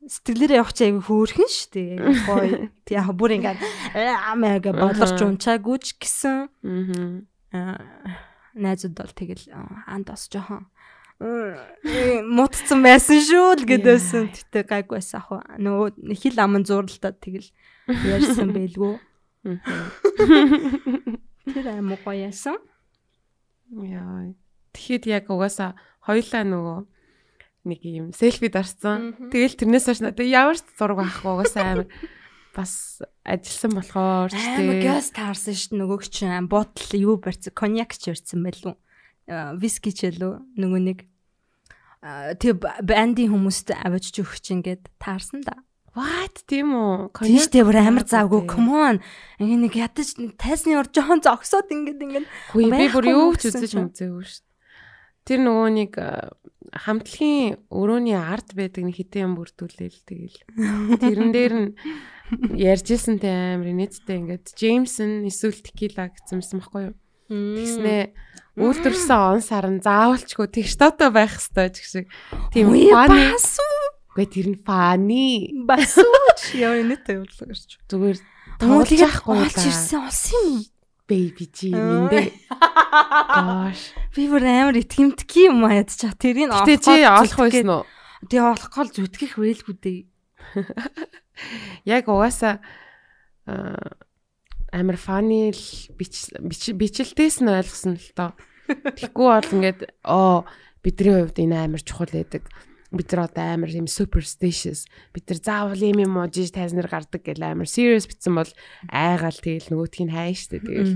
сэтгэлээрээ 0.03 0.59
явах 0.59 0.75
чи 0.75 0.83
айгүй 0.91 1.03
хөөрхөн 1.07 1.47
шүү 1.47 1.71
дээ. 1.71 1.91
Гоё. 2.27 2.59
Тэг 2.83 2.95
яг 2.99 3.09
бүр 3.15 3.31
ингээд 3.39 3.63
амаага 4.03 4.75
бодлорч 4.75 5.23
Аха. 5.23 5.31
унчаагүй 5.31 5.79
ч 5.79 5.95
гэсэн 6.03 6.51
аа, 7.55 7.79
найзууд 8.59 8.99
бол 8.99 9.15
тэгэл 9.15 9.55
анд 9.87 10.11
бас 10.11 10.27
жоохон 10.27 10.67
э, 11.23 12.27
мутцсан 12.27 12.83
байсан 12.83 13.23
шүү 13.23 13.63
л 13.63 13.67
гэдээсэн. 13.71 14.35
Тэгтээ 14.35 14.67
гайгүй 14.67 14.99
байсан 14.99 15.23
ах. 15.23 15.47
Нөгөө 15.63 16.11
хил 16.19 16.39
аман 16.43 16.67
зурлалтад 16.67 17.23
тэгэл 17.23 17.47
ярьсан 18.19 18.51
байлгүй. 18.51 18.99
Тэр 21.53 21.67
амар 21.69 21.99
гоё 22.05 22.31
яасан. 22.31 22.59
Яа. 23.73 24.33
Тэгэхэд 24.73 25.05
яг 25.11 25.27
угаасаа 25.29 25.75
хоёлаа 26.07 26.43
нөгөө 26.47 26.79
нэг 27.67 27.81
юм 27.87 28.11
селфи 28.15 28.49
дарсан. 28.51 29.31
Тэгэл 29.31 29.59
тэрнээс 29.59 29.87
хойш 29.87 30.01
надад 30.03 30.27
ямар 30.27 30.59
ч 30.59 30.67
зураг 30.79 30.99
авахгүй 31.03 31.33
угаасаа 31.33 31.63
амар 31.63 31.89
бас 32.53 33.01
ажилласан 33.25 33.73
болохоор 33.81 34.31
ч 34.31 34.37
Амар 34.37 34.77
тий. 34.77 34.85
газ 34.85 35.09
таарсан 35.11 35.57
шүү 35.57 35.71
дээ 35.73 35.81
нөгөөг 35.81 36.03
чинь 36.05 36.49
ботл 36.53 36.93
юу 37.01 37.17
барьсан 37.17 37.57
коньяк 37.57 37.97
ч 37.97 38.13
барьсан 38.13 38.45
байлгүй 38.45 38.77
виски 39.57 39.93
ч 39.95 40.13
ялуу 40.13 40.45
нөгөө 40.59 40.81
нэг 40.85 40.99
аа, 42.05 42.37
тэг 42.37 42.61
бандийн 42.61 43.33
хүмүүст 43.33 43.73
авчиж 43.73 44.21
өгч 44.21 44.53
ингээд 44.53 44.91
таарсан 45.01 45.41
да. 45.47 45.65
What 45.93 46.49
тийм 46.49 46.73
үү? 46.73 47.13
Тийш 47.13 47.53
дээ 47.53 47.69
бүр 47.69 47.77
амар 47.85 48.09
завгүй. 48.09 48.49
Come 48.49 48.73
on. 48.73 48.97
Ингээ 49.37 49.61
нэг 49.61 49.75
ядаж 49.77 50.17
тайсны 50.41 50.81
ор 50.81 50.89
жохон 50.89 51.21
зогсоод 51.21 51.69
ингээд 51.69 52.01
ингээд 52.01 52.27
Хүй 52.57 52.65
би 52.73 52.87
бүр 52.89 53.05
юу 53.13 53.37
ч 53.37 53.53
гэсэн 53.53 53.61
үзэж 53.61 53.75
мэдээгүй 53.77 54.25
шүү 54.25 54.41
дээ. 54.41 54.53
Тэр 55.29 55.41
нөгөө 55.45 55.69
нэг 55.77 55.93
хамтлагийн 56.73 57.61
өрөөний 57.69 58.17
арт 58.17 58.57
байдаг 58.57 58.89
нэг 58.89 58.97
хитэн 58.97 59.29
юм 59.29 59.33
бүрдүүлээл 59.37 60.01
тэгэл. 60.09 60.39
Тэрэн 60.97 61.31
дээр 61.37 61.55
нь 61.61 61.69
ярьжсэн 62.57 63.21
тэ 63.21 63.61
амар 63.61 63.77
нийтдээ 63.77 64.17
ингээд 64.17 64.57
Джеймсон 64.57 65.29
эсвэл 65.29 65.61
Текила 65.61 66.09
гэсэн 66.09 66.41
байхгүй 66.41 66.83
юу? 66.89 66.97
Тэгснээ 67.29 68.03
үйлдвэрсэн 68.57 69.21
он 69.21 69.41
сарн 69.45 69.85
заавалчгүй 69.85 70.49
тэг 70.49 70.67
штото 70.69 71.13
байх 71.13 71.37
хэвээр 71.37 71.73
ч 71.77 71.85
шиг. 71.85 72.07
Тийм 72.53 72.73
фаны. 72.73 73.37
бас 73.37 73.57
Гүй 74.13 74.27
тэр 74.29 74.47
нь 74.53 74.61
фаны. 74.61 75.49
бас 75.65 75.97
ууч 75.97 76.53
яа 76.59 76.77
энэ 76.77 77.01
тавьлаа 77.01 77.49
гэж. 77.49 77.81
Зүгээр 77.89 78.19
яахгүй 79.01 79.37
олж 79.41 79.57
л 79.57 79.69
ирсэн 79.73 80.01
олсон 80.05 80.43
юм. 80.45 80.61
бэйби 81.09 81.45
жи 81.53 81.69
миндээ. 81.73 82.29
Гош. 83.33 83.81
Би 84.13 84.23
бүр 84.29 84.45
амар 84.45 84.77
итгэмтгий 84.81 85.49
юм 85.49 85.65
ядчих. 85.69 86.13
Тэрийг 86.21 86.53
Тэ 86.69 86.77
чи 86.81 87.03
олох 87.09 87.37
байсан 87.41 87.69
уу? 87.73 87.85
Тэгээ 88.29 88.45
олох 88.53 88.71
гол 88.73 88.89
зүтгэх 88.93 89.35
байлгүй 89.41 89.75
дээ. 89.81 90.01
яг 91.89 92.05
угаасаа 92.09 92.61
аа, 93.49 93.97
амар 94.73 94.97
фаны 95.01 95.51
л 95.53 95.65
бич- 95.97 96.33
бич- 96.39 96.77
бичлэлтээс 96.77 97.41
нь 97.43 97.49
ойлгосон 97.51 97.97
л 97.99 98.09
тоо. 98.15 98.31
Тэгэхгүй 98.69 99.27
бол 99.27 99.53
ингээд 99.59 99.81
оо 100.07 100.45
бидний 100.85 101.17
хувьд 101.25 101.39
энэ 101.41 101.57
амар 101.67 101.83
чухал 101.83 102.09
байдаг. 102.13 102.47
Бид 102.93 103.09
нар 103.13 103.27
одоо 103.27 103.45
амар 103.57 103.73
юм 103.73 103.89
superstitious 103.89 104.85
бид 105.17 105.25
нар 105.27 105.41
заавал 105.41 105.81
юм 105.81 105.99
юм 106.05 106.17
уу 106.21 106.29
жиж 106.29 106.53
тайзнаар 106.53 106.89
гардаг 106.93 107.25
гэл 107.25 107.43
амар 107.43 107.67
serious 107.67 108.07
битсэн 108.07 108.37
бол 108.37 108.51
айгаал 108.93 109.39
тэгэл 109.41 109.73
нөгөөтгийг 109.73 110.13
хайн 110.13 110.37
штэ 110.37 110.61
тэгэл 110.61 110.95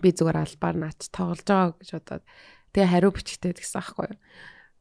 би 0.00 0.08
зүгээр 0.14 0.38
албаар 0.40 0.76
наач 0.78 1.10
тоглож 1.12 1.44
байгаа 1.44 1.76
гэж 1.76 1.90
бодоод 1.92 2.24
тэгээ 2.72 2.92
хариу 2.92 3.12
бичгтээ 3.12 3.52
гэсэн 3.52 3.78
аахгүй 3.82 4.06
юу. 4.08 4.18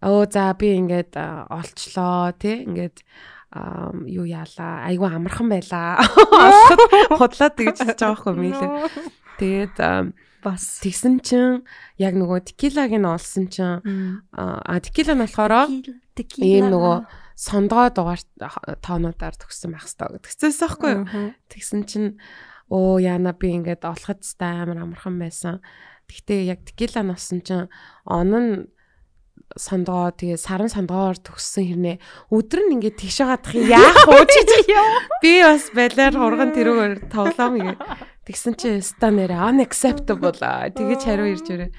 Оо 0.01 0.23
за 0.25 0.55
би 0.55 0.79
ингээд 0.79 1.13
олчлоо 1.51 2.31
тий 2.39 2.63
ингээд 2.63 3.03
юу 4.07 4.25
яалаа 4.25 4.87
айгүй 4.87 5.09
амархан 5.11 5.51
байлаа. 5.51 5.99
Худлаад 7.19 7.55
тэгж 7.59 7.77
хэлж 7.83 7.99
байгаа 7.99 8.15
байхгүй 8.15 8.35
мэлээ. 8.39 8.71
Тэгээд 9.37 9.75
бас. 10.43 10.81
Тэгсэн 10.83 11.21
чинь 11.21 11.63
яг 12.01 12.13
нөгөө 12.17 12.51
текилагийг 12.51 12.99
нь 12.99 13.07
олсон 13.07 13.47
чинь 13.47 13.81
а 14.33 14.75
текила 14.81 15.13
нь 15.15 15.23
болохоор 15.23 15.69
ийм 16.41 16.73
нөгөө 16.73 16.97
сондгоо 17.37 17.89
дугаар 17.89 18.21
тоонуудаар 18.85 19.35
төгссөн 19.37 19.73
байх 19.73 19.85
хэрэгтэй 19.85 20.19
гэдэгцээс 20.19 20.59
аахгүй 20.65 20.91
юу. 20.93 21.05
Тэгсэн 21.49 21.81
чинь 21.89 22.09
оо 22.69 23.01
яана 23.01 23.33
би 23.33 23.55
ингээд 23.57 23.85
олоход 23.85 24.21
та 24.37 24.61
амар 24.61 24.85
амархан 24.85 25.17
байсан. 25.17 25.61
Гэхдээ 26.05 26.53
яг 26.53 26.59
текила 26.67 27.01
носон 27.01 27.41
чинь 27.41 27.71
он 28.05 28.29
нь 28.35 28.51
сондгоо 29.57 30.11
тэгээ 30.15 30.39
саран 30.39 30.71
сондгоор 30.71 31.17
төгссөн 31.19 31.65
хэрнээ 31.67 31.97
өдөр 32.31 32.61
нь 32.67 32.73
ингээд 32.79 32.99
тэгш 32.99 33.17
юм. 33.23 33.31
Яах 33.67 34.07
уу 34.07 34.23
чи 34.27 34.41
би 35.23 35.33
бас 35.43 35.67
балиар 35.75 36.15
хурган 36.15 36.51
тэрүүгээр 36.55 36.93
тоглоом 37.11 37.53
ингэ 37.59 37.75
тэгсэн 38.27 38.53
чи 38.57 38.69
ста 38.85 39.09
нэрэ 39.09 39.35
unacceptable 39.35 40.37
аа 40.41 40.69
тэгэж 40.69 41.01
хариу 41.05 41.31
ирж 41.33 41.47
өрөө. 41.49 41.71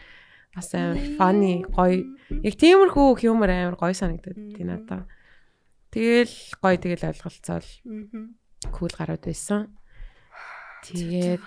Бас 0.52 0.68
амар 0.76 1.00
funny 1.16 1.64
гоё. 1.64 2.04
Яг 2.42 2.54
тиймэрхүү 2.60 3.24
юмор 3.24 3.50
амар 3.50 3.76
гоё 3.78 3.94
санагдаад 3.96 4.38
тий 4.56 4.64
надаа 4.66 5.06
тэгэл 5.92 6.34
гоё 6.60 6.76
тэгэл 6.80 7.08
ойлголцоол. 7.12 7.68
Кул 8.72 8.92
гарууд 8.92 9.24
байсан. 9.24 9.72
Тэгээд 10.82 11.46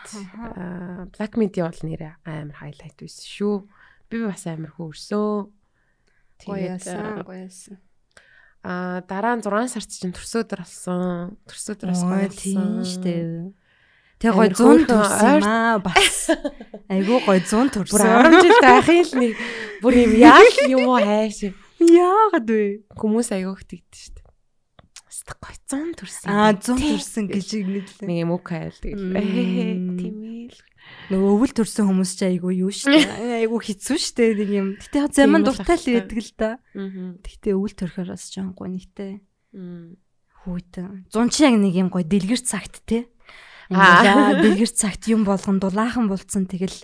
аа, 0.55 1.11
Black 1.11 1.35
Media 1.35 1.67
бол 1.67 1.81
нэрэ 1.83 2.15
амар 2.23 2.55
highlight 2.63 2.95
байсан 2.95 3.25
шүү. 3.27 3.55
Би 4.07 4.23
бас 4.23 4.47
амар 4.47 4.71
хөөрсөн 4.73 5.51
гоёсан 6.45 7.23
гоёсан. 7.27 7.77
А 8.63 9.01
дараа 9.05 9.35
нь 9.37 9.43
6 9.45 9.69
сард 9.69 9.89
чинь 9.91 10.15
төрсөдөр 10.15 10.63
болсон. 10.63 11.37
Төрсөдөр 11.45 11.89
бас 11.91 12.03
гоё 12.07 12.29
тийм 12.31 12.81
болсон. 12.81 12.87
штэ. 12.87 13.15
Амар 14.23 14.35
гой 14.35 14.49
100 14.49 14.55
хөөрхөн 14.55 14.85
төрсөн 14.87 15.43
аа 15.43 15.77
бас. 15.83 16.17
Айгуу 16.87 17.19
гой 17.27 17.39
100 17.43 17.51
Бүр 17.51 17.71
төрсөн. 17.75 18.07
10 18.31 18.41
жил 18.41 18.59
байхын 18.63 19.01
л 19.03 19.13
нэг 19.19 19.33
бүр 19.83 19.93
юм 20.01 20.11
яах 20.17 20.57
юм 20.65 20.87
уу 20.87 20.99
хайш. 21.03 21.51
Яагаад 21.83 22.47
вэ? 22.47 22.87
Хүмүүс 22.95 23.29
аягүй 23.35 23.55
хтигдэж 23.59 23.99
штэ. 24.07 24.21
Хаста 25.03 25.35
гоё 25.35 25.57
100 25.67 25.99
төрсөн. 25.99 26.27
Аа 26.31 26.55
юм 26.55 26.63
100 26.63 26.79
тий. 26.79 26.91
төрсөн 26.95 27.25
гэж 27.27 27.47
нэглээ. 27.51 28.07
нэг 28.07 28.17
юм 28.23 28.31
уу 28.31 28.41
хайл 28.41 28.77
тэгэл. 28.79 29.03
Мм. 29.03 29.99
Тийм 29.99 30.17
ээ. 30.23 30.47
Нөгөө 31.11 31.29
өвөл 31.35 31.53
төрсөн 31.53 31.85
хүмүүс 31.89 32.11
ч 32.15 32.19
айгуу 32.29 32.53
юу 32.55 32.71
штэ. 32.71 32.95
Айгуу 33.43 33.59
хэцүү 33.61 33.97
штэ 33.99 34.37
нэг 34.37 34.49
юм. 34.49 34.67
Гэтэ 34.79 35.11
Тийм 35.11 35.37
л 35.37 35.45
дуртай 35.45 35.77
л 35.77 35.85
байдаг 35.91 36.19
л 36.23 36.31
да. 36.39 36.49
Гэтэ 36.73 37.49
өвөл 37.57 37.73
төрөхөр 37.77 38.09
бас 38.15 38.29
жоон 38.31 38.53
гонигтай. 38.53 39.21
Мм. 39.53 39.97
Хүүтэн. 40.45 41.09
Зун 41.09 41.29
чи 41.33 41.41
яг 41.45 41.57
нэг 41.57 41.73
юм 41.73 41.89
гой 41.89 42.05
дэлгэр 42.05 42.41
цагт 42.41 42.85
те. 42.85 43.09
Аа. 43.73 44.37
Дэлгэр 44.41 44.71
цагт 44.71 45.07
юм 45.09 45.25
болгон 45.25 45.57
дулаахан 45.59 46.05
болцсон 46.09 46.45
тэгэл 46.45 46.77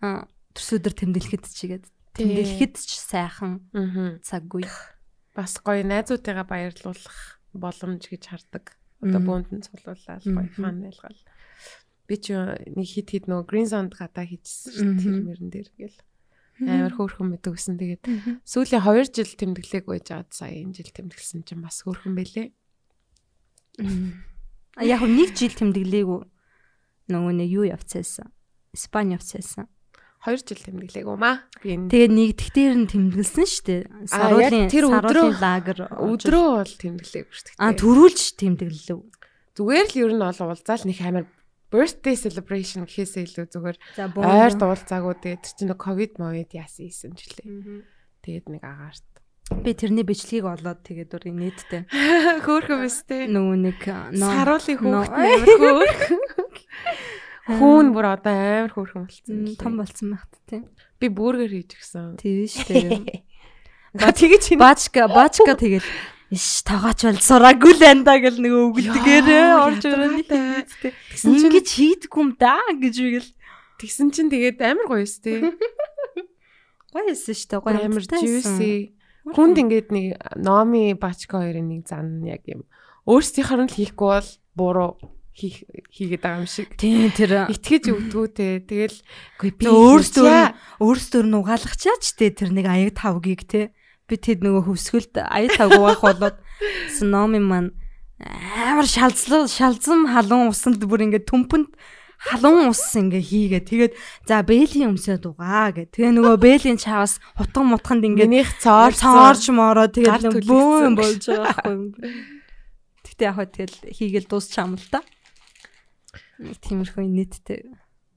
Аа. 0.00 0.28
төрсөдөр 0.56 0.92
тэмдэглэхэд 0.96 1.44
чигээд 1.50 1.84
тэмдэглэхэд 2.16 2.74
ч 2.80 2.90
сайхан 2.96 3.68
цаггүй. 4.24 4.64
Бас 5.36 5.60
гоё 5.60 5.84
найзуудыгаа 5.84 6.48
баярлуулах 6.48 7.40
боломж 7.52 8.08
гэж 8.08 8.22
хардаг. 8.32 8.76
Одоо 9.04 9.20
бүүнд 9.20 9.52
нь 9.52 9.60
цуглуулаад 9.64 10.24
гоё 10.24 10.48
Мгм. 10.48 10.56
фан 10.56 10.76
байлгал. 10.80 11.20
Би 12.08 12.16
ч 12.16 12.32
нэг 12.32 12.86
хит 12.88 13.12
хит 13.12 13.24
нөгөө 13.28 13.44
Green 13.44 13.68
Zone 13.68 13.92
гадаа 13.92 14.24
хийжсэн. 14.24 14.96
Тэр 14.96 15.20
мөрөн 15.28 15.50
дээр 15.52 15.68
гэл 15.76 15.96
амар 16.64 16.96
хөөрхөн 16.96 17.28
мэд 17.36 17.44
өгсөн. 17.44 17.76
Тэгээд 17.76 18.04
сүүлийн 18.48 18.80
2 18.80 19.12
жил 19.12 19.28
тэмдэглээг 19.36 19.84
байж 19.84 20.08
аваад 20.16 20.32
сая 20.32 20.56
энэ 20.56 20.72
жил 20.80 20.88
тэмдэглэсэн 20.96 21.44
чинь 21.44 21.60
бас 21.60 21.84
хөөрхөн 21.84 22.16
байлээ. 22.16 22.48
Яг 24.84 25.00
нэг 25.04 25.32
жил 25.32 25.54
тэмдэглээгүү 25.56 26.20
нөгөө 27.08 27.32
нэг 27.38 27.48
юу 27.48 27.64
явцаасан. 27.70 28.28
Испани 28.76 29.16
явцаасан. 29.16 29.70
2 30.26 30.42
жил 30.42 30.58
тэмдэглээг 30.58 31.06
юм 31.06 31.22
аа. 31.22 31.46
Би 31.62 31.78
энэ 31.78 31.86
Тэгээд 31.86 32.12
нэгдэгтээр 32.18 32.74
нь 32.82 32.88
тэмдэглэсэн 32.90 33.46
шүү 33.46 33.64
дээ. 33.64 33.82
Саруулын 34.10 34.66
тэр 34.66 34.84
өдрөө- 34.90 35.38
лагер 35.38 35.78
өдрөө 35.86 36.46
бол 36.66 36.74
тэмдэглээг 36.82 37.26
шүү 37.30 37.44
дээ. 37.46 37.58
а 37.62 37.70
төрүүлж 37.72 38.20
тэмдэглэв. 38.34 39.00
зүгээр 39.54 39.86
л 39.86 39.96
ер 40.02 40.12
нь 40.18 40.24
ол 40.26 40.40
уулзаал 40.42 40.82
нэг 40.84 40.98
амар 41.00 41.24
birthday 41.70 42.14
celebration 42.18 42.84
гэхээсээ 42.90 43.22
илүү 43.22 43.46
зүгээр 43.54 43.76
ойр 44.18 44.52
дуулцаагүй 44.58 45.14
тэгээд 45.22 45.42
тэр 45.46 45.54
чинь 45.54 45.72
ковид 45.78 46.12
мовид 46.18 46.50
яасан 46.52 46.90
ийсэн 46.90 47.14
ч 47.14 47.30
лээ. 47.40 47.86
Тэгээд 48.26 48.46
нэг 48.50 48.62
агаарт. 48.66 49.06
Би 49.50 49.70
тэрний 49.78 50.02
бичлэгийг 50.02 50.46
олоод 50.46 50.82
тэгээд 50.82 51.10
дөр 51.14 51.24
нэттэй. 51.30 51.82
Хөөхөн 52.42 52.82
өстэй. 52.86 53.30
Нөгөө 53.30 53.56
нэг 53.62 53.78
Саруулын 54.18 54.78
хүүхэд 54.82 55.14
амар 55.22 55.90
хөөхөн. 55.94 56.22
Хүүн 57.46 57.86
бүр 57.94 58.06
одоо 58.10 58.34
амар 58.34 58.72
хөөхөн 58.74 59.06
болсон. 59.06 59.38
Том 59.54 59.78
болсон 59.78 60.06
байхт 60.18 60.34
тийм. 60.50 60.66
Би 60.98 61.06
бүргэр 61.06 61.52
хийж 61.54 61.78
гисэн. 61.78 62.18
Тийм 62.18 62.42
шүү 62.50 62.66
дээ. 62.74 63.22
Ба 64.02 64.10
тэгэж 64.12 64.42
чинь 64.50 64.60
Бачка 64.60 65.06
бачка 65.08 65.54
тэгэл 65.62 65.86
иш 66.34 66.66
тагаач 66.66 67.06
бол 67.06 67.22
сураагүй 67.22 67.72
л 67.78 67.84
анда 67.86 68.18
гэл 68.18 68.42
нөгөө 68.42 68.62
өгдөгээрээ 68.74 69.46
орж 69.62 69.82
Тэгсэн 69.86 71.32
чинь 71.38 71.46
ингэж 71.48 71.68
хийдэггүй 71.70 72.20
юм 72.20 72.30
да 72.34 72.58
гэж 72.66 72.96
үгэл. 72.98 73.30
тэгсэн 73.78 74.10
чинь 74.10 74.28
тэгээд 74.28 74.58
амар 74.58 74.86
гоё 74.90 75.06
өстэй. 75.06 75.54
Гоё 76.90 77.08
эсэ 77.14 77.30
шүү 77.30 77.48
дээ. 77.56 77.62
Гоё 77.62 77.78
Амар 77.86 78.04
juicy. 78.04 78.95
Хүнд 79.34 79.56
ингээд 79.58 79.88
нэг 79.90 80.06
Номи 80.38 80.94
Бачка 80.94 81.42
хоёрын 81.42 81.66
нэг 81.66 81.88
зан 81.90 82.22
яг 82.22 82.46
юм. 82.46 82.62
Өөрсдийнхөө 83.06 83.58
нь 83.66 83.70
л 83.70 83.78
хийхгүй 83.78 84.10
бол 84.10 84.30
буруу 84.54 84.90
хийх 85.34 85.66
хийгээд 85.90 86.22
байгаа 86.22 86.42
юм 86.42 86.50
шиг. 86.50 86.74
Тийм 86.78 87.10
тэр 87.10 87.50
Итгэж 87.50 87.90
өвдгүү 87.90 88.26
те. 88.34 88.62
Тэгэл 88.62 88.98
үгүй 89.42 89.50
би 89.58 89.64
өөрсдөө 89.66 90.80
өөрсдөө 90.80 91.22
нь 91.26 91.38
угаалгачаач 91.38 92.04
те 92.16 92.30
тэр 92.30 92.54
нэг 92.54 92.66
аяг 92.70 92.94
тавгийг 92.96 93.44
те 93.44 93.74
би 94.06 94.16
тэд 94.16 94.42
нөгөө 94.46 94.70
хөвсгөлд 94.70 95.18
аяг 95.18 95.58
тавг 95.58 95.74
угаах 95.74 96.02
болоод 96.02 96.36
номи 97.02 97.42
маань 97.42 97.74
амар 98.54 98.86
шалзлаа 98.86 99.50
шалзам 99.50 100.06
халуун 100.06 100.54
усанд 100.54 100.78
бүр 100.86 101.10
ингээд 101.10 101.26
төмпөнд 101.26 101.74
халуун 102.26 102.74
ус 102.74 102.82
ингээ 102.94 103.22
хийгээ 103.22 103.62
тэгээд 103.62 103.92
за 104.26 104.42
бэлийн 104.42 104.90
өмсөд 104.94 105.30
угаа 105.30 105.70
гэ 105.70 105.94
тэгээ 105.94 106.12
нөгөө 106.18 106.36
бэлийн 106.42 106.78
чаваас 106.78 107.22
хутган 107.38 107.70
мутханд 107.70 108.02
ингээд 108.02 108.30
Минийх 108.30 108.50
цоор 108.58 108.92
цоорч 108.92 109.54
моороо 109.54 109.86
гар 109.86 110.22
тэгээд 110.26 110.46
бөөн 110.46 110.94
болж 110.98 111.22
байгаа 111.22 111.54
байхгүй 111.62 112.10
Гэтэ 113.06 113.22
яг 113.30 113.34
хөө 113.38 113.48
тэгэл 113.54 113.78
хийгээл 113.94 114.28
дуусчаам 114.28 114.74
л 114.74 114.86
та. 114.90 115.00
Тиймэрхүү 116.36 117.06
нийттэй 117.06 117.62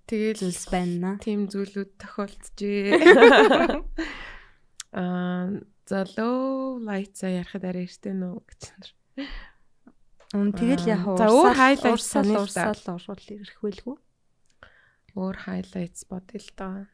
Тэгэл 0.09 0.41
зүйлс 0.41 0.65
байна. 0.73 1.21
тийм 1.21 1.45
зүйлүүд 1.45 2.01
тохиолдчихээ. 2.01 2.97
Аа 4.97 5.61
за 5.85 5.99
low 6.17 6.81
light 6.81 7.13
за 7.13 7.29
ярахад 7.29 7.61
арай 7.61 7.85
эртээ 7.85 8.17
нөө 8.17 8.41
гэж. 8.41 8.89
Өн 10.37 10.53
тэгэл 10.53 10.85
яг 10.85 11.03
за, 11.17 11.25
өөр 11.33 11.57
highlights 11.57 11.95
урсаал 11.97 12.25
санаа 12.25 12.45
л 12.45 12.53
да. 12.53 12.69
урсаал 12.69 12.95
оршуул 13.01 13.25
ирэх 13.33 13.57
байлгүй. 13.65 13.97
Өөр 15.17 15.37
highlights 15.49 16.05
бодъё 16.05 16.37
л 16.37 16.51
доо. 16.53 16.85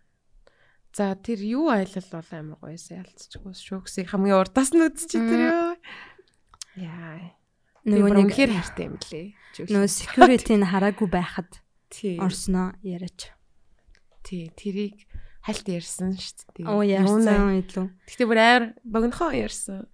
За 0.95 1.11
тэр 1.19 1.43
юу 1.43 1.67
аялал 1.67 2.07
бол 2.15 2.29
амар 2.31 2.59
гоёсэн 2.63 3.03
ялцчихгүй 3.03 3.51
шүү 3.51 3.83
гэсэн 3.83 4.07
хамгийн 4.07 4.39
урдаас 4.39 4.71
нь 4.71 4.79
үзчих 4.87 5.19
тэр 5.19 5.41
ёо. 5.51 5.71
Яа. 6.79 7.35
Нөгөө 7.83 8.11
нэг 8.15 8.31
үнэхээр 8.31 8.51
хайртай 8.55 8.87
юм 8.87 8.95
лээ. 9.03 9.27
нөгөө 9.67 9.91
security-н 9.91 10.63
хараагүй 10.71 11.09
байхад 11.11 11.51
орсноо 12.23 12.71
яриач. 12.87 13.35
Тий, 14.23 14.47
тэрийг 14.55 15.03
хальт 15.43 15.67
ярьсан 15.67 16.15
шүү 16.15 16.63
дээ. 16.63 16.71
Оо 16.71 16.81
яарсан 16.81 17.59
илүү. 17.61 17.85
Гэтэ 18.09 18.23
бүр 18.25 18.39
амар 18.39 18.63
богинохоо 18.87 19.35
ярьсан. 19.35 19.85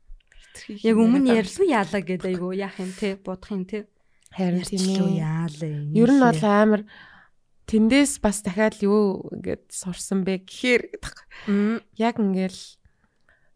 Хитрхи 0.51 0.83
Яг 0.83 0.97
өмнө 0.99 1.31
ярьлуу 1.31 1.67
яалаа 1.67 2.01
гэдэг 2.03 2.29
айгу 2.35 2.51
яах 2.51 2.75
юм 2.79 2.91
те 2.93 3.15
бодох 3.15 3.51
юм 3.51 3.63
те. 3.65 3.87
харин 4.31 4.63
тийм 4.63 4.83
ээ. 4.83 5.19
яалаа. 5.19 5.75
Ер 5.91 6.09
нь 6.11 6.23
бол 6.23 6.43
амар 6.43 6.81
тэндээс 7.67 8.19
бас 8.23 8.43
дахиад 8.43 8.79
юу 8.83 9.27
ингээд 9.35 9.71
сурсан 9.71 10.23
бэ 10.23 10.43
гэхээр 10.47 10.83
яг 11.99 12.15
ингээл 12.19 12.61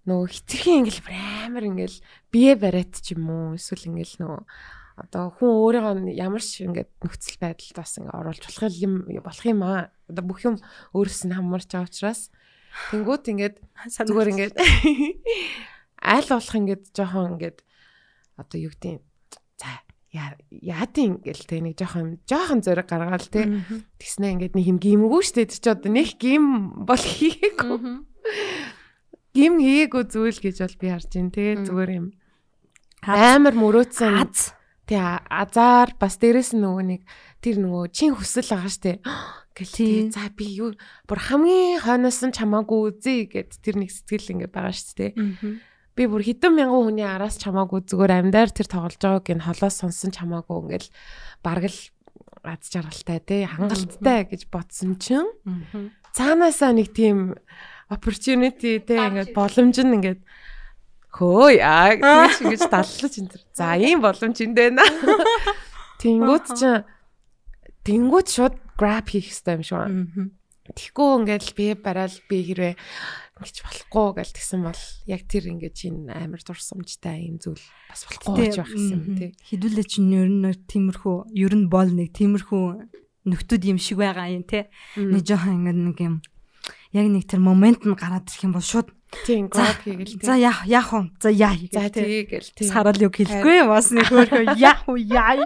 нөгөө 0.08 0.28
хитрхийн 0.32 0.84
ингээл 0.84 1.04
амар 1.48 1.64
ингээл 1.64 1.98
бие 2.32 2.54
бариад 2.60 2.92
ч 3.00 3.16
юм 3.16 3.28
уу 3.32 3.56
эсвэл 3.56 3.88
ингээл 3.92 4.20
нөгөө 4.20 4.42
одоо 4.96 5.32
хүн 5.36 5.52
өөрийгөө 5.52 6.16
ямар 6.16 6.44
ч 6.44 6.64
ингээд 6.64 6.92
нөхцөл 7.04 7.40
байдалд 7.40 7.76
бас 7.76 7.92
ингээ 8.00 8.16
оруулж 8.16 8.44
болох 8.44 8.76
юм 8.80 8.94
болох 9.20 9.46
юм 9.48 9.60
аа. 9.64 9.92
Одоо 10.08 10.24
бүх 10.24 10.40
юм 10.48 10.56
өөрөөс 10.96 11.22
нь 11.28 11.36
хамаарч 11.36 11.68
байгаа 11.72 11.88
учраас 11.88 12.32
тэнгуут 12.92 13.28
ингээд 13.28 13.56
зүгээр 13.92 14.32
ингээд 14.32 14.56
аль 16.06 16.30
болох 16.30 16.56
ингээд 16.56 16.94
жоохон 16.94 17.36
ингээд 17.36 17.66
одоо 18.38 18.58
юу 18.62 18.72
гэдэг 18.72 19.02
за 19.58 19.86
яа 20.16 20.36
яадын 20.52 21.20
ингээл 21.20 21.44
те 21.48 21.60
нэг 21.60 21.76
жоохон 21.80 22.20
жоохон 22.24 22.62
зориг 22.64 22.88
гаргаал 22.88 23.28
те. 23.28 23.64
Тэгснэ 24.00 24.36
ингээд 24.36 24.56
нэг 24.56 24.66
юм 24.68 24.80
гимгүү 24.80 25.22
штэ 25.24 25.48
чи 25.52 25.60
одоо 25.68 25.92
нэг 25.92 26.16
гим 26.20 26.86
бол 26.88 27.00
хийгээгүй. 27.00 27.80
Гим 29.36 29.54
хийгээгүй 29.60 30.04
зүйл 30.08 30.40
гэж 30.40 30.56
бол 30.64 30.78
би 30.80 30.88
харж 30.92 31.10
байна 31.12 31.32
те 31.36 31.44
зүгээр 31.60 31.92
юм. 32.00 32.08
Амар 33.04 33.56
мөрөөдсөн 33.56 34.14
аз 34.24 34.56
тий 34.88 35.00
азар 35.00 35.96
бас 36.00 36.16
дээрэс 36.22 36.56
нь 36.56 36.64
нөгөө 36.64 36.84
нэг 36.96 37.02
тэр 37.44 37.60
нөгөө 37.60 37.92
чин 37.92 38.16
хүсэл 38.16 38.48
байгаа 38.56 38.72
штэ. 38.72 38.94
Гэл 39.56 39.72
тий 39.72 39.94
за 40.12 40.28
би 40.36 40.48
юу 40.52 40.76
бүр 41.08 41.20
хамгийн 41.20 41.80
хойноос 41.84 42.24
нь 42.28 42.36
чамаагүй 42.36 42.92
үзье 42.92 43.28
гэд 43.32 43.56
тэр 43.64 43.80
нэг 43.80 43.92
сэтгэл 43.92 44.36
ингээ 44.36 44.52
байгаа 44.52 44.76
штэ 44.76 45.16
би 45.96 46.04
бүр 46.12 46.24
хэдэн 46.28 46.52
мянган 46.52 46.92
хүний 46.92 47.08
араас 47.08 47.40
чамаагүй 47.40 47.88
зүгээр 47.88 48.14
амьдаар 48.20 48.52
тэр 48.52 48.68
тоглож 48.68 49.00
байгааг 49.00 49.28
ин 49.32 49.44
холоос 49.48 49.76
сонсон 49.80 50.12
чамаагүй 50.12 50.58
ингээл 50.60 50.90
бараг 51.40 51.66
л 51.72 51.80
аз 52.46 52.68
жаргалтай 52.70 53.20
тий 53.24 53.44
хангалттай 53.48 54.28
гэж 54.30 54.52
бодсон 54.52 55.00
чинь 55.02 55.32
цаанаасаа 56.14 56.76
нэг 56.76 56.92
тийм 56.92 57.40
opportunity 57.90 58.84
тий 58.84 59.00
ингээд 59.00 59.32
боломж 59.34 59.80
нь 59.82 59.96
ингээд 59.98 60.22
хөө 61.16 61.48
яа 61.64 61.96
гэж 61.96 62.44
ингэж 62.44 62.62
даллаж 62.68 63.14
энэ. 63.24 63.40
За 63.56 63.76
ийм 63.80 64.04
боломж 64.04 64.38
энд 64.44 64.56
байна. 64.58 64.84
Тэнгүүд 66.04 66.46
чи 66.60 66.72
тэнгүүд 67.88 68.28
шууд 68.28 68.56
grab 68.76 69.08
хийх 69.08 69.32
хэрэгтэй 69.32 69.56
юм 69.56 69.64
шүү. 69.64 69.84
Тэгэхгүй 70.76 71.10
ингээд 71.24 71.46
би 71.56 71.66
барайл 71.80 72.18
би 72.28 72.38
хэрвээ 72.44 72.74
ингэж 73.36 73.58
болохгүй 73.68 74.08
гэл 74.16 74.32
тэгсэн 74.32 74.62
бол 74.64 74.84
яг 75.12 75.22
тэр 75.28 75.52
ингэж 75.52 75.78
энэ 75.92 76.08
амар 76.16 76.40
дурсамжтай 76.40 77.28
юм 77.28 77.36
зүйл 77.44 77.60
бас 77.92 78.08
болохгүй 78.08 78.48
гэж 78.48 78.56
байх 78.64 78.72
юм 78.72 79.04
тий. 79.20 79.32
Хідүүлээ 79.52 79.86
чинь 79.92 80.16
ер 80.16 80.32
нь 80.32 80.48
тиймэрхүү 80.72 81.36
ер 81.36 81.52
нь 81.52 81.68
бол 81.68 81.92
нэг 81.92 82.16
тиймэрхүү 82.16 82.64
нөхдүүд 83.28 83.64
юм 83.68 83.80
шиг 83.82 84.00
байгаа 84.00 84.32
юм 84.32 84.48
те. 84.48 84.72
Нэг 84.96 85.28
жоохон 85.28 85.68
ингэ 85.68 85.74
нэг 85.76 85.98
юм 86.00 86.16
яг 86.96 87.08
нэг 87.12 87.28
тэр 87.28 87.44
момент 87.44 87.84
нь 87.84 87.92
гараад 87.92 88.24
ирэх 88.24 88.48
юм 88.48 88.56
бол 88.56 88.64
шууд 88.64 88.96
Тийм 89.28 89.52
grab 89.52 89.84
хийгээл 89.84 90.16
тий. 90.16 90.24
за 90.24 90.40
яах 90.40 90.64
яах 90.64 90.96
вэ? 90.96 91.12
За 91.20 91.30
яа 91.30 91.60
За 91.76 91.92
тийгээл 91.92 92.56
тий. 92.56 92.68
Сарал 92.72 93.00
юу 93.04 93.12
хэлэхгүй 93.12 93.68
бас 93.68 93.92
нэг 93.92 94.08
хөөхөө 94.08 94.56
яах 94.56 94.88
вэ 94.88 94.96
яа. 95.12 95.44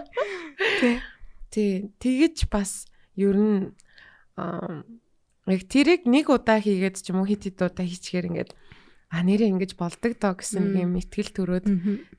Тэ. 0.78 1.02
Тий. 1.50 1.90
Тэгэж 1.98 2.46
бас 2.46 2.86
ер 3.18 3.34
нь 3.34 3.74
аа 4.38 4.86
яг 5.46 5.62
тэрийг 5.68 6.04
нэг 6.04 6.28
удаа 6.28 6.60
хийгээд 6.60 7.00
ч 7.00 7.14
юм 7.14 7.22
уу 7.22 7.28
хит 7.30 7.46
хит 7.46 7.62
удаа 7.62 7.86
хийчихээр 7.86 8.28
ингээд 8.28 8.52
а 9.10 9.24
нэрээ 9.26 9.50
ингэж 9.54 9.74
болдог 9.74 10.12
доо 10.20 10.38
гэсэн 10.38 10.76
юм 10.76 10.94
итгэл 11.00 11.34
төрөөд 11.34 11.66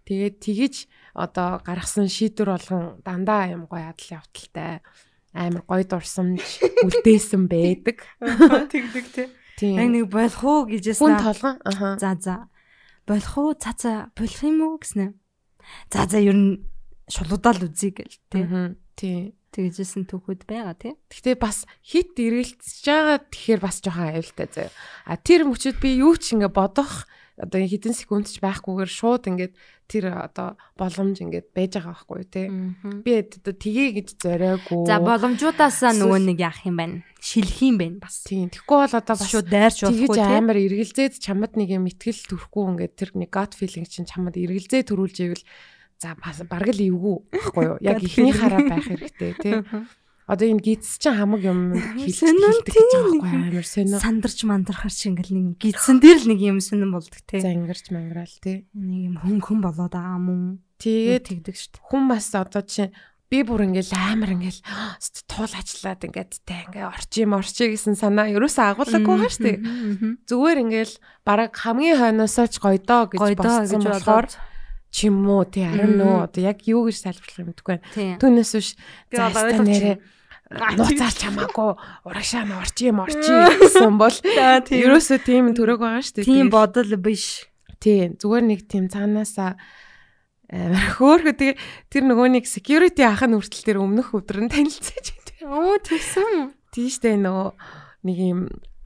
тэгээд 0.04 0.36
тэгэж 0.44 0.76
одоо 1.16 1.62
гаргасан 1.64 2.12
шийдвэр 2.12 2.50
болгон 2.58 2.84
дандаа 3.06 3.52
юм 3.54 3.70
гоё 3.70 3.92
адал 3.92 4.20
явталтай 4.20 4.84
амар 5.32 5.64
гоё 5.64 5.84
дурсамж 5.88 6.44
үлдээсэн 6.86 7.48
байдаг. 7.48 8.04
Тэгдэг 8.20 9.06
те. 9.16 9.32
Тийм. 9.56 9.80
Яг 9.80 9.88
нэг 9.88 10.06
болох 10.12 10.44
уу 10.44 10.68
гэжээс 10.68 11.00
хүн 11.00 11.16
толгон 11.16 11.56
аха. 11.64 11.96
За 11.96 12.16
за. 12.20 12.36
Болох 13.08 13.36
уу? 13.40 13.56
За 13.56 13.72
за. 13.78 14.12
Болох 14.12 14.42
юм 14.44 14.60
уу 14.60 14.76
гэснэ. 14.84 15.16
За 15.88 16.04
за 16.08 16.20
ер 16.20 16.36
нь 16.36 16.68
шулуудаал 17.08 17.64
үзье 17.64 17.96
гэл 17.96 18.16
тий. 18.28 18.44
Мгм. 18.44 18.76
Тэгжсэн 19.52 20.08
түүхүүд 20.08 20.48
байгаа 20.48 20.76
тий. 20.80 20.96
Гэхдээ 21.12 21.36
бас 21.36 21.68
хит 21.84 22.16
эргэлцэж 22.16 22.88
байгаа 22.88 23.18
тэгэхээр 23.28 23.60
бас 23.60 23.78
жоохон 23.84 24.08
аюултай 24.16 24.48
заяа. 24.48 24.72
А 25.04 25.20
тэр 25.20 25.44
мөчөд 25.44 25.78
би 25.84 26.00
юу 26.00 26.16
ч 26.16 26.40
ингэ 26.40 26.48
бодох 26.48 27.04
одоо 27.42 27.60
хэдэн 27.60 27.96
секунд 27.96 28.30
ч 28.30 28.40
байхгүйгээр 28.40 28.92
шууд 28.92 29.28
ингээд 29.28 29.54
тэр 29.92 30.14
одоо 30.14 30.56
боломж 30.78 31.20
ингээд 31.20 31.52
байж 31.52 31.76
байгаа 31.76 31.96
байхгүй 32.00 32.24
тий. 32.32 32.48
Би 33.02 33.12
одоо 33.18 33.54
тгий 33.58 33.90
гэж 33.98 34.08
зориагүй. 34.24 34.88
За 34.88 35.04
боломжуудаасаа 35.04 35.92
нөгөө 35.98 36.20
нэг 36.32 36.38
яах 36.40 36.64
юм 36.64 36.78
байна. 36.80 36.98
Шилэх 37.20 37.60
юм 37.66 37.76
байна 37.82 37.98
бас. 38.00 38.24
тийм. 38.24 38.48
Тэгэхгүй 38.54 38.78
бол 38.78 38.96
одоо 38.96 39.16
бас 39.18 39.28
Шууд 39.28 39.50
дайрч 39.52 39.84
болохгүй 39.84 40.16
тий. 40.16 40.32
амар 40.38 40.58
эргэлзээд 40.62 41.14
чамд 41.20 41.54
нэг 41.58 41.70
юм 41.76 41.90
итгэл 41.92 42.24
төрөхгүй 42.30 42.64
ингээд 42.78 42.94
тэр 42.96 43.10
нэг 43.20 43.30
gut 43.34 43.52
feeling 43.58 43.88
чинь 43.90 44.08
чамд 44.08 44.38
эргэлзээ 44.38 44.88
төрүүлж 44.88 45.18
ивэл 45.28 45.44
за 46.02 46.18
бас 46.18 46.42
бараг 46.50 46.74
л 46.74 46.82
эвгүй 46.82 47.18
байхгүй 47.30 47.64
юу? 47.70 47.78
Яг 47.86 48.02
ихний 48.02 48.34
хараа 48.34 48.66
байх 48.66 48.90
хэрэгтэй 48.90 49.34
тий. 49.38 49.62
Одоо 50.26 50.48
энэ 50.48 50.64
гидс 50.66 50.98
чинь 50.98 51.14
хамаг 51.14 51.46
юм 51.46 51.76
хэлдэг 51.78 52.66
гэж 52.66 52.74
байгаа 52.74 53.22
байхгүй 53.22 53.38
амар 53.38 53.68
сонио. 53.68 54.00
Сандарч 54.02 54.40
мандархаар 54.48 54.94
чи 54.94 55.14
ингээл 55.14 55.36
нэг 55.38 55.46
юм 55.46 55.56
гидсэн 55.62 55.98
дээр 56.02 56.18
л 56.26 56.30
нэг 56.34 56.40
юм 56.42 56.58
сонин 56.64 56.90
болдог 56.90 57.22
тий. 57.28 57.42
зангирч 57.44 57.94
манграал 57.94 58.36
тий. 58.42 58.66
Нэг 58.74 59.00
юм 59.12 59.16
хүн 59.22 59.38
хүн 59.46 59.60
болоод 59.62 59.94
байгаа 59.94 60.18
мөн. 60.18 60.64
Тэгээд 60.82 61.26
тэгдэг 61.30 61.56
шүү 61.60 61.70
дээ. 61.78 61.86
хүн 61.86 62.04
бас 62.10 62.32
одоо 62.34 62.64
чинь 62.66 62.96
би 63.32 63.44
бүр 63.48 63.64
ингээл 63.70 63.96
амар 63.96 64.32
ингээл 64.36 64.62
«Өст 65.00 65.24
туул 65.24 65.52
ажиллаад 65.52 66.02
ингээд 66.04 66.34
тэ 66.44 66.68
ингээ 66.68 66.84
орчим 66.84 67.32
орчи 67.38 67.72
гэсэн 67.72 67.96
санаа 67.96 68.28
ерөөсөө 68.28 68.66
агуулгагүй 68.76 69.30
шүү 69.32 69.46
дээ. 69.46 69.58
Зүгээр 70.28 70.58
ингээл 70.68 70.96
бараг 71.24 71.56
хамгийн 71.56 71.96
хойноосоо 71.96 72.48
ч 72.52 72.60
гоё 72.60 72.80
доо 72.80 73.08
гэж 73.08 73.40
бодсон 73.40 73.84
болохоор. 73.88 74.28
Ч 74.92 75.08
юм 75.08 75.24
уу 75.26 75.48
тий 75.48 75.64
харин 75.66 75.96
нөө 75.98 76.28
одоо 76.28 76.42
яг 76.44 76.68
юу 76.68 76.86
гэж 76.86 76.98
тайлбарлах 77.08 77.40
юм 77.40 77.50
байна. 77.56 77.84
Тий. 77.96 78.12
Түүнээс 78.20 78.52
биш 78.60 78.70
Би 79.08 79.16
за 79.18 79.32
одоо 79.32 79.48
яста 79.48 79.64
ойлгож 79.64 79.70
нэрээ 79.72 79.96
нууцаар 80.52 81.16
чамаагүй 81.16 81.72
урагшаа 82.04 82.44
нь 82.44 82.56
орчим 82.60 83.00
орчи 83.00 83.36
гэсэн 83.64 83.96
бол 83.96 84.18
ерөөсөө 84.68 85.20
тийм 85.24 85.56
төрөг 85.56 85.80
байгаа 85.80 86.04
шүү 86.04 86.16
дээ. 86.20 86.28
Тийм 86.28 86.48
бодол 86.52 86.92
биш. 87.00 87.48
Тийм 87.80 88.20
зүгээр 88.20 88.44
нэг 88.52 88.60
тийм 88.68 88.92
цаанаасаа 88.92 89.56
амар 90.52 90.88
хөөхөө 91.00 91.36
тэгээ 91.40 91.56
тэр 91.88 92.04
нөгөө 92.12 92.28
нэг 92.36 92.46
security 92.52 93.08
ах 93.08 93.24
нь 93.24 93.32
хүртэл 93.32 93.64
тэр 93.64 93.80
өмнөх 93.80 94.12
өдөр 94.12 94.44
нь 94.44 94.52
танилцаж 94.52 95.08
байдаг. 95.16 95.40
Оо 95.48 95.80
тэгсэн. 95.80 96.52
Тийштэй 96.76 97.16
нөгөө 97.16 97.56
нэг 98.12 98.18
юм 98.20 98.40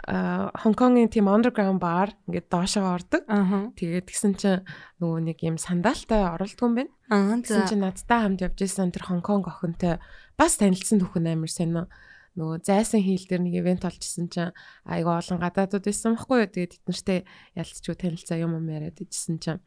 Хонконгийн 0.06 1.10
тийм 1.10 1.26
underground 1.26 1.82
bar 1.82 2.14
ингээд 2.30 2.48
доошоо 2.54 2.94
ордог. 2.94 3.26
Тэгээд 3.74 4.06
тэгсэн 4.06 4.34
чинь 4.38 4.62
нөгөө 5.02 5.20
нэг 5.34 5.38
юм 5.42 5.58
сандалтай 5.58 6.30
оролдгоо 6.30 6.70
юм 6.70 6.76
байна. 6.78 6.94
Тэгсэн 7.42 7.66
чинь 7.66 7.82
надтай 7.82 8.22
хамт 8.22 8.46
явж 8.46 8.60
исэн 8.62 8.94
тэр 8.94 9.10
Хонконг 9.10 9.50
охинтой 9.50 9.98
бас 10.38 10.62
танилцсан 10.62 11.02
түүхэн 11.02 11.34
амар 11.34 11.50
сонио. 11.50 11.90
Нөгөө 12.38 12.62
зайсан 12.62 13.02
хийл 13.02 13.26
дээр 13.26 13.50
нэг 13.50 13.56
ивент 13.66 13.88
олжсэн 13.88 14.30
чинь 14.30 14.54
айгаа 14.86 15.26
олон 15.26 15.42
гадаадууд 15.42 15.90
байсан 15.90 16.14
байхгүй 16.14 16.38
юу. 16.38 16.52
Тэгээд 16.54 16.78
эднэртэй 16.86 17.20
ялцчгүй 17.58 17.96
танилцаа 17.98 18.38
юм 18.38 18.60
юм 18.62 18.70
яриад 18.70 19.02
ижсэн 19.02 19.42
чинь 19.42 19.64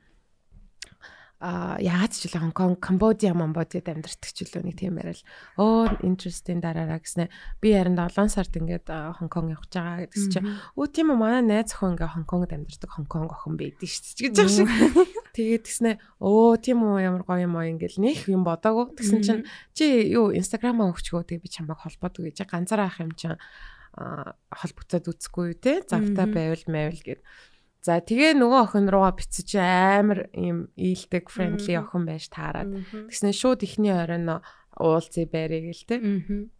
а 1.38 1.78
яагаад 1.78 2.10
ч 2.10 2.26
үлээ 2.26 2.42
Хонконг, 2.50 2.82
Камбодиа, 2.82 3.30
Монбодиад 3.30 3.86
амьдардаг 3.86 4.30
ч 4.34 4.42
үлээ 4.42 4.66
нэг 4.66 4.74
тийм 4.74 4.98
яриад 4.98 5.22
оо 5.54 5.86
interesting 6.02 6.58
дараараа 6.58 6.98
гэснэ 6.98 7.30
би 7.62 7.78
харин 7.78 7.94
7 7.94 8.26
сард 8.26 8.50
ингээд 8.58 8.90
Хонконг 8.90 9.54
явах 9.54 9.70
гэж 9.70 9.74
байгаа 9.78 9.98
гэдгс 10.10 10.26
чинь 10.34 10.50
өө 10.74 10.86
тийм 10.90 11.14
үү 11.14 11.18
манай 11.22 11.46
найз 11.46 11.78
охин 11.78 11.94
ингээд 11.94 12.14
Хонконгод 12.18 12.52
амьдардаг. 12.58 12.90
Хонконг 12.90 13.30
охин 13.30 13.54
байдаг 13.54 13.86
шүү 13.86 14.02
дээ. 14.18 14.22
Гэж 14.26 14.34
байгаа 14.34 14.50
шиг. 14.50 14.68
Тэгээд 15.38 15.62
тэгснэ 15.62 15.90
өө 16.18 16.58
тийм 16.58 16.78
үү 16.82 17.06
ямар 17.06 17.22
гоё 17.22 17.46
юм 17.46 17.54
аа 17.54 17.70
ингээл 17.70 18.02
нэх 18.02 18.26
юм 18.26 18.42
бодоагүй 18.42 18.98
тэгсэн 18.98 19.22
чинь 19.22 19.46
чи 19.78 20.10
юу 20.10 20.34
инстаграмаа 20.34 20.90
өгчгөө 20.90 21.22
тэг 21.22 21.38
би 21.38 21.46
чамайг 21.46 21.78
холбоодог 21.78 22.26
гэж. 22.26 22.42
Ганцаараа 22.50 22.90
ах 22.90 22.98
юм 22.98 23.14
чинь 23.14 23.38
а, 23.94 24.34
холбогдоод 24.50 25.10
үзэхгүй 25.10 25.54
те 25.58 25.82
завтай 25.86 26.26
байвал 26.26 26.64
майвал 26.66 27.02
гэд 27.02 27.22
За 27.82 28.02
тэгээ 28.02 28.34
нөгөө 28.36 28.60
охин 28.66 28.90
руугаа 28.90 29.14
бицэж 29.14 29.54
амар 29.54 30.28
юм 30.34 30.68
ийдэг 30.74 31.30
friendly 31.30 31.78
охин 31.78 32.04
байж 32.04 32.26
таарад. 32.28 32.68
Тэгснэ 32.90 33.30
шууд 33.32 33.62
ихний 33.62 33.94
оройн 33.94 34.42
уулзъя 34.74 35.26
байрыг 35.30 35.70
л. 35.72 35.82
Мгм. 35.94 36.50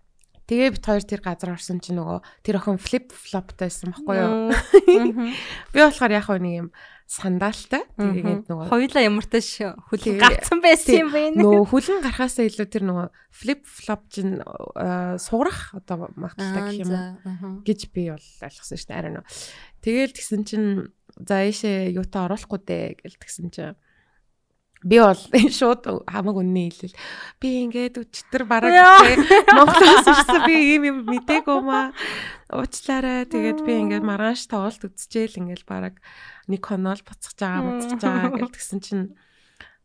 Тэгээ 0.49 0.73
бит 0.73 0.85
хоёр 0.87 1.05
тэр 1.05 1.21
газар 1.21 1.53
орсон 1.59 1.83
чинь 1.85 2.01
нөгөө 2.01 2.25
тэр 2.41 2.57
охин 2.57 2.81
flip 2.81 3.13
flopтайсэн 3.13 3.93
байхгүй 3.93 4.17
юу? 4.17 4.49
Мгм. 5.13 5.29
Би 5.75 5.79
болохоор 5.83 6.13
яг 6.17 6.31
нэг 6.41 6.55
юм 6.65 6.69
сандаалтай. 7.09 7.85
Тэгээд 7.97 8.49
нөгөө 8.49 8.69
Хоёулаа 8.69 9.03
ямартай 9.05 9.41
хүлэн 9.41 10.17
гарцсан 10.21 10.61
байсан 10.65 10.93
юм 11.05 11.11
байна. 11.13 11.41
нөгөө 11.41 11.65
хүлэн 11.69 12.01
гарахаасаа 12.05 12.45
илүү 12.49 12.69
тэр 12.69 12.85
нөгөө 12.85 13.07
flip 13.33 13.63
flop 13.65 14.03
чинь 14.13 14.41
э, 14.41 15.17
сугарах 15.17 15.73
одоо 15.73 16.13
магталтай 16.17 16.65
гэх 16.69 16.85
юм 16.85 16.93
уу? 16.97 17.65
гэж 17.65 17.81
би 17.93 18.13
бол 18.13 18.29
ойлгосон 18.45 18.77
шүү 18.77 18.89
дээ. 18.93 19.01
Арай 19.01 19.13
нөө. 19.17 19.25
Тэгээл 19.85 20.17
тэгсэн 20.17 20.43
чинь 20.45 20.69
за 21.27 21.47
ийшээ 21.47 21.95
юутай 21.99 22.27
оруулахгүй 22.27 22.61
дээ 22.63 22.87
гэл 23.03 23.19
тэгсэн 23.19 23.49
чинь. 23.51 23.77
Би 24.87 25.03
бол 25.03 25.19
шууд 25.59 26.07
хамаг 26.07 26.37
үнний 26.39 26.71
хэлэл 26.71 26.95
би 27.43 27.49
ингээд 27.67 27.99
өчтөр 27.99 28.47
бараг 28.47 28.71
Монголоос 29.51 30.07
ирсэн 30.07 30.47
би 30.47 30.79
ийм 30.79 30.83
юм 30.87 30.99
мдээгүй 31.03 31.59
маа 31.67 31.91
уучлаарай 32.55 33.27
тэгээд 33.27 33.67
би 33.67 33.75
ингээд 33.75 34.07
маргааш 34.07 34.47
тоглолт 34.47 34.87
үзчихээл 34.87 35.43
ингээд 35.43 35.67
бараг 35.67 35.99
нэг 36.47 36.63
хонол 36.63 37.03
буцаж 37.03 37.35
байгаа 37.35 37.63
буцаж 37.67 37.99
байгаа 37.99 38.31
гэл 38.39 38.55
тэгсэн 38.55 38.79
чинь 38.79 39.07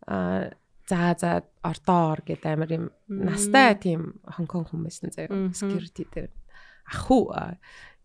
а 0.06 0.54
за 0.88 1.16
за 1.18 1.44
ордоо 1.64 2.12
ор 2.12 2.22
гэд 2.22 2.44
амар 2.46 2.72
юм 2.72 2.86
настай 3.08 3.76
тийм 3.80 4.20
хонконг 4.28 4.70
хүмүүс 4.72 4.98
нь 5.04 5.16
заяа 5.16 5.50
security 5.56 6.04
дээр. 6.06 6.32
Ах 6.92 7.08
уу 7.08 7.32
а. 7.32 7.56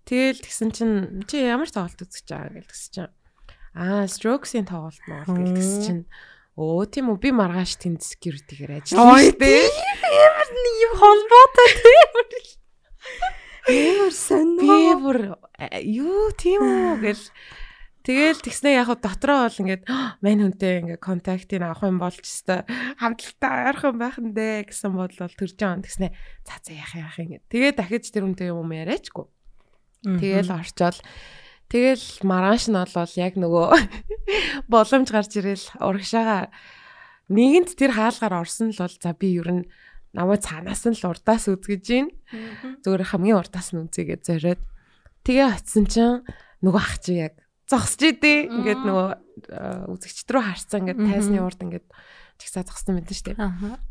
Тэгэл 0.06 0.40
тэгсэн 0.40 0.70
чинь 0.70 0.94
чи 1.26 1.42
ямар 1.42 1.68
тоглолт 1.68 1.98
үзэж 1.98 2.26
байгаа 2.30 2.54
гэл 2.54 2.70
тэгсэн 2.70 2.90
чинь 2.94 3.12
Аа, 3.78 4.10
Strokes-ийн 4.10 4.66
тоглолт 4.66 4.98
моголт 5.06 5.38
гэл 5.38 5.54
гэсэн 5.54 5.80
чинь 5.86 6.02
өө 6.58 6.90
тийм 6.90 7.14
үү 7.14 7.18
би 7.22 7.30
маргааш 7.30 7.78
тэнд 7.78 8.02
security-гээр 8.02 8.82
ажилласан 8.82 9.06
шүү 9.22 9.38
дээ. 9.38 9.70
Ямар 10.18 10.48
нэг 10.50 10.76
юм 10.82 10.94
холбоотой 10.98 11.70
тийм. 11.78 12.08
Ямар 13.70 14.10
сонь. 14.10 14.58
Би 14.58 14.78
бүр 14.98 15.18
э, 15.62 15.78
юу 15.86 16.34
тийм 16.34 16.66
үү 16.66 16.94
гэл 17.06 17.24
Тэгэл 18.08 18.40
тэгснэ 18.40 18.72
яг 18.72 18.88
дотроо 19.04 19.44
бол 19.44 19.60
ингээд 19.60 19.84
мань 20.24 20.40
хүнтэй 20.40 20.80
ингээд 20.80 21.04
контактыг 21.04 21.60
авах 21.60 21.84
юм 21.84 22.00
болж 22.00 22.24
өстой 22.24 22.64
хамталтаа 22.96 23.68
ойрхон 23.68 24.00
байх 24.00 24.16
нь 24.16 24.32
дээ 24.32 24.64
гэсэн 24.64 24.96
бодол 24.96 25.28
төрж 25.28 25.60
байгаа. 25.60 25.84
Тэгснэ 25.84 26.16
за 26.40 26.56
за 26.64 26.72
яах 26.72 26.96
яах 26.96 27.20
ингээд. 27.20 27.44
Тэгээ 27.52 27.72
дахиж 27.76 28.08
тэр 28.08 28.24
хүнтэй 28.24 28.48
юм 28.48 28.72
яриачгүй. 28.72 29.28
Тэгэл 30.08 30.56
орчоол 30.56 30.96
Тэгэл 31.68 32.24
маргааш 32.24 32.64
нь 32.72 32.76
болол 32.80 33.14
яг 33.20 33.34
нөгөө 33.36 33.66
боломж 34.72 35.08
гарч 35.12 35.36
ирэл 35.36 35.66
урагшаага 35.84 36.48
нэгэнт 37.28 37.76
тэр 37.76 37.92
хаалгаар 37.92 38.40
орсон 38.40 38.72
л 38.72 38.80
бол 38.80 38.96
за 38.96 39.12
би 39.12 39.36
ер 39.36 39.48
нь 39.52 39.64
намайг 40.16 40.40
цаанаас 40.40 40.88
нь 40.88 40.96
л 40.96 41.08
урдаас 41.12 41.44
үзгэж 41.52 41.84
гин. 41.84 42.08
Зүгээр 42.80 43.12
хамгийн 43.12 43.36
урдаас 43.36 43.76
нь 43.76 43.84
үзээгээ 43.84 44.18
зориод. 44.24 44.62
Тэгээ 45.28 45.48
очисон 45.60 45.84
чинь 45.84 46.24
нөгөө 46.64 46.80
ах 46.80 46.96
чи 47.04 47.12
яг 47.28 47.34
зогсож 47.68 48.00
идэв. 48.16 48.48
Ингээд 48.48 48.82
нөгөө 48.88 49.08
үзэгчд 49.92 50.28
рүү 50.32 50.42
харцсан 50.48 50.80
ингээд 50.88 51.04
тайсны 51.04 51.38
урд 51.44 51.60
ингээд 51.60 51.86
чигсаа 52.38 52.64
зогссон 52.64 52.98
мэт 52.98 53.10
нь 53.10 53.18
штеп. 53.18 53.38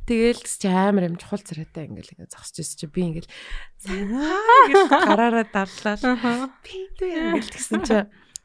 Тэгээл 0.08 0.42
чи 0.42 0.68
амар 0.72 1.12
юм 1.12 1.20
чухал 1.20 1.44
царайтай 1.44 1.92
ингээл 1.92 2.16
ингээд 2.16 2.34
зогсож 2.34 2.64
ирсэн 2.64 2.78
чи 2.80 2.88
би 2.88 3.02
ингээл 3.12 3.30
гараараа 3.86 5.46
дарлаа. 5.52 6.50
Би 6.64 6.88
дүү 6.96 7.12
ингээл 7.38 7.54
тэгсэн 7.54 7.82
чи 7.84 7.96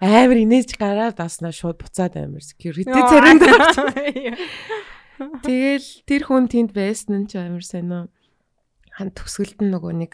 амар 0.02 0.38
инээж 0.42 0.74
гараад 0.74 1.16
даснаа 1.16 1.54
шууд 1.54 1.78
буцаад 1.78 2.18
амар 2.18 2.42
security 2.42 2.90
царайнд 2.90 3.46
орч. 3.46 3.76
Тэгэл 5.46 5.88
тэр 6.02 6.22
хүн 6.26 6.50
тэнд 6.50 6.74
байсан 6.74 7.22
нь 7.22 7.28
ч 7.30 7.38
амар 7.38 7.62
сонио 7.62 8.10
хан 8.92 9.10
төгсгөлд 9.14 9.62
нь 9.64 9.72
нөгөө 9.72 9.92
нэг 10.04 10.12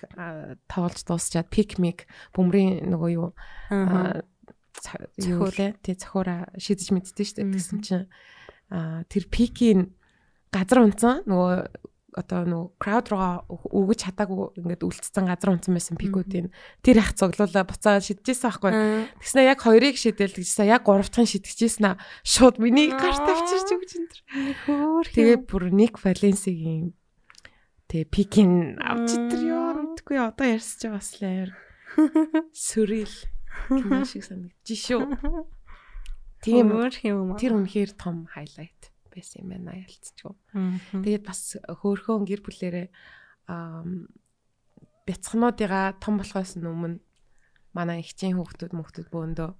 тоолж 0.71 0.99
дуусчаад 1.03 1.51
пикмик 1.51 2.07
бөмбөрийн 2.37 2.87
нөгөө 2.87 3.11
юу 3.17 3.35
юу 5.19 5.51
лээ 5.51 5.75
тий 5.83 5.97
цохиураа 5.99 6.55
шидэж 6.55 6.95
мэддээ 6.95 7.27
шүү 7.27 7.37
дээ 7.43 7.51
гэсэн 7.51 7.79
чинь 7.83 8.07
тэр 8.71 9.25
пикийн 9.33 9.93
газар 10.53 10.85
унтсан. 10.85 11.25
Нөгөө 11.29 11.89
одоо 12.19 12.43
нөгөө 12.49 12.69
крауд 12.83 13.07
руугаа 13.13 13.35
өгөж 13.49 13.99
чадаагүй 14.09 14.59
ингээд 14.59 14.83
үлдсэн 14.83 15.29
газар 15.29 15.55
унтсан 15.55 15.77
байсан 15.77 15.97
пикүүдийн. 16.01 16.51
Тэр 16.83 16.99
их 16.99 17.15
цоглуулаа 17.15 17.63
буцаад 17.69 18.03
шидчихсэн 18.03 18.49
байхгүй 18.49 18.73
тэгснэ 19.23 19.47
яг 19.47 19.61
хоёрыг 19.63 19.95
шидэл 19.95 20.35
тэгсэн 20.35 20.67
яг 20.67 20.83
гурав 20.89 21.13
дахь 21.13 21.29
нь 21.29 21.33
шидчихсэн 21.37 21.95
аа. 21.95 22.01
Шууд 22.27 22.59
миний 22.59 22.91
гарт 22.91 23.23
авчирч 23.23 23.69
өгч 23.71 23.91
энэ 24.03 24.11
тэр 24.11 25.07
тэгээ 25.15 25.39
бүр 25.47 25.71
нэг 25.71 26.01
валенсигийн 26.03 26.97
тэгээ 27.87 28.09
пикийн 28.11 28.81
авч 28.83 29.15
тэр 29.15 29.43
ёо 29.53 29.69
мэдгүй 29.79 30.19
одоо 30.19 30.47
ярьсаж 30.49 30.91
байгаа 30.91 30.99
бас 30.99 31.11
л 31.13 31.23
амар 31.23 31.51
сүрил 32.57 33.15
кино 33.69 34.03
шиг 34.09 34.25
санагдчих 34.27 34.81
шүү. 34.81 35.03
Тийм. 36.43 36.71
Тэр 37.39 37.53
үнэхээр 37.59 37.91
том 37.99 38.27
хайлайт 38.31 38.93
байсан 39.11 39.43
юм 39.43 39.49
байна 39.51 39.75
ялцчихв. 39.83 40.37
Тэгээд 41.03 41.25
бас 41.27 41.59
хөөхөн 41.67 42.25
гэр 42.29 42.41
бүлэрээ 42.47 42.87
бяцхнуудыгаа 45.09 45.99
том 45.99 46.21
болохоос 46.21 46.55
өмнө 46.61 47.01
манай 47.75 48.01
ихчийн 48.05 48.37
хүүхдүүд 48.39 48.73
мөхтүүд 48.77 49.09
бөөндөө 49.13 49.51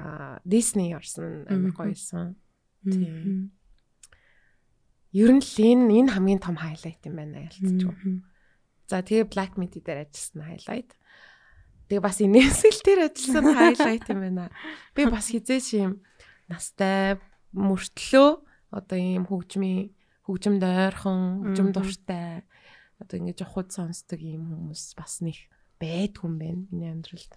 аа 0.00 0.38
Disney 0.44 0.94
орсон 0.94 1.44
амар 1.50 1.72
гоёсэн. 1.74 2.36
Тийм. 2.86 3.52
Ер 5.12 5.30
нь 5.32 5.42
л 5.42 5.56
энэ 5.58 5.92
энэ 6.04 6.12
хамгийн 6.14 6.40
том 6.40 6.56
хайлайт 6.56 7.00
юм 7.04 7.16
байна 7.16 7.48
ялцчихв. 7.48 7.96
За 8.88 9.02
тэгээ 9.04 9.28
Black 9.28 9.56
Meat 9.60 9.76
дээр 9.80 10.06
ажилласан 10.08 10.42
хайлайт. 10.44 10.90
Тэгээ 11.88 12.04
бас 12.04 12.20
инээсэл 12.20 12.80
тэр 12.84 12.98
ажилласан 13.08 13.46
хайлайт 13.56 14.04
юм 14.12 14.20
байна. 14.20 14.52
Би 14.92 15.08
бас 15.08 15.28
хизээч 15.32 15.80
юм 15.80 16.04
настай 16.48 17.16
мөртлөө 17.56 18.28
одоо 18.76 18.98
ийм 19.00 19.24
хөгжмийн 19.24 19.96
хөгжимд 20.28 20.60
ойрхон, 20.60 21.48
хөгжим 21.48 21.72
дуртай 21.72 22.44
одоо 23.00 23.16
ингэж 23.16 23.40
явахд 23.48 23.72
сонсдог 23.72 24.20
ийм 24.20 24.52
хүмүүс 24.52 24.92
бас 25.00 25.24
нэг 25.24 25.48
байдгүй 25.80 26.28
юм 26.28 26.36
байна 26.36 26.60
миний 26.68 26.92
амьдралд. 26.92 27.32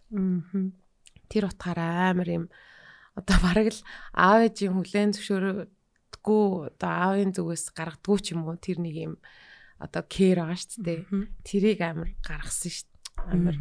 Тэр 1.31 1.47
утгаараа 1.47 2.11
амар 2.11 2.27
юм 2.27 2.45
одоо 3.15 3.37
бараг 3.39 3.71
л 3.71 3.81
аав 4.11 4.51
ээжийн 4.51 4.75
хүлэн 4.75 5.15
зөвшөөрдөггүй 5.15 6.43
одоо 6.75 6.91
аавын 6.91 7.31
зүгээс 7.31 7.71
гаргадгүй 7.71 8.17
ч 8.19 8.35
юм 8.35 8.43
уу 8.43 8.59
тэр 8.59 8.83
нэг 8.83 8.95
юм 8.99 9.13
одоо 9.79 10.03
кэр 10.03 10.43
байгаа 10.43 10.59
шүү 10.59 10.83
дээ. 10.83 10.99
Тэрийг 11.47 11.79
амар 11.79 12.11
гаргасан 12.19 12.71
шүү 12.75 12.87
дээ. 12.91 13.31
Амар 13.31 13.55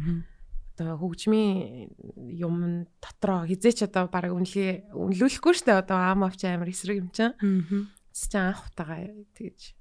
одоо 0.81 0.97
хөгжмийн 0.97 1.93
юм 2.17 2.89
дотроо 2.97 3.45
хизээч 3.45 3.85
одоо 3.85 4.09
баг 4.09 4.33
үнэлгээ 4.33 4.97
үнэлүүлэхгүй 4.97 5.53
штэ 5.53 5.77
одоо 5.77 5.97
аам 6.01 6.25
авч 6.25 6.49
амар 6.49 6.73
эсрэг 6.73 7.05
юм 7.05 7.09
чинь. 7.13 7.37
Аа. 7.37 7.85
Чи 8.09 8.37
анх 8.41 8.65
утаага 8.65 9.13
тэгэж 9.37 9.77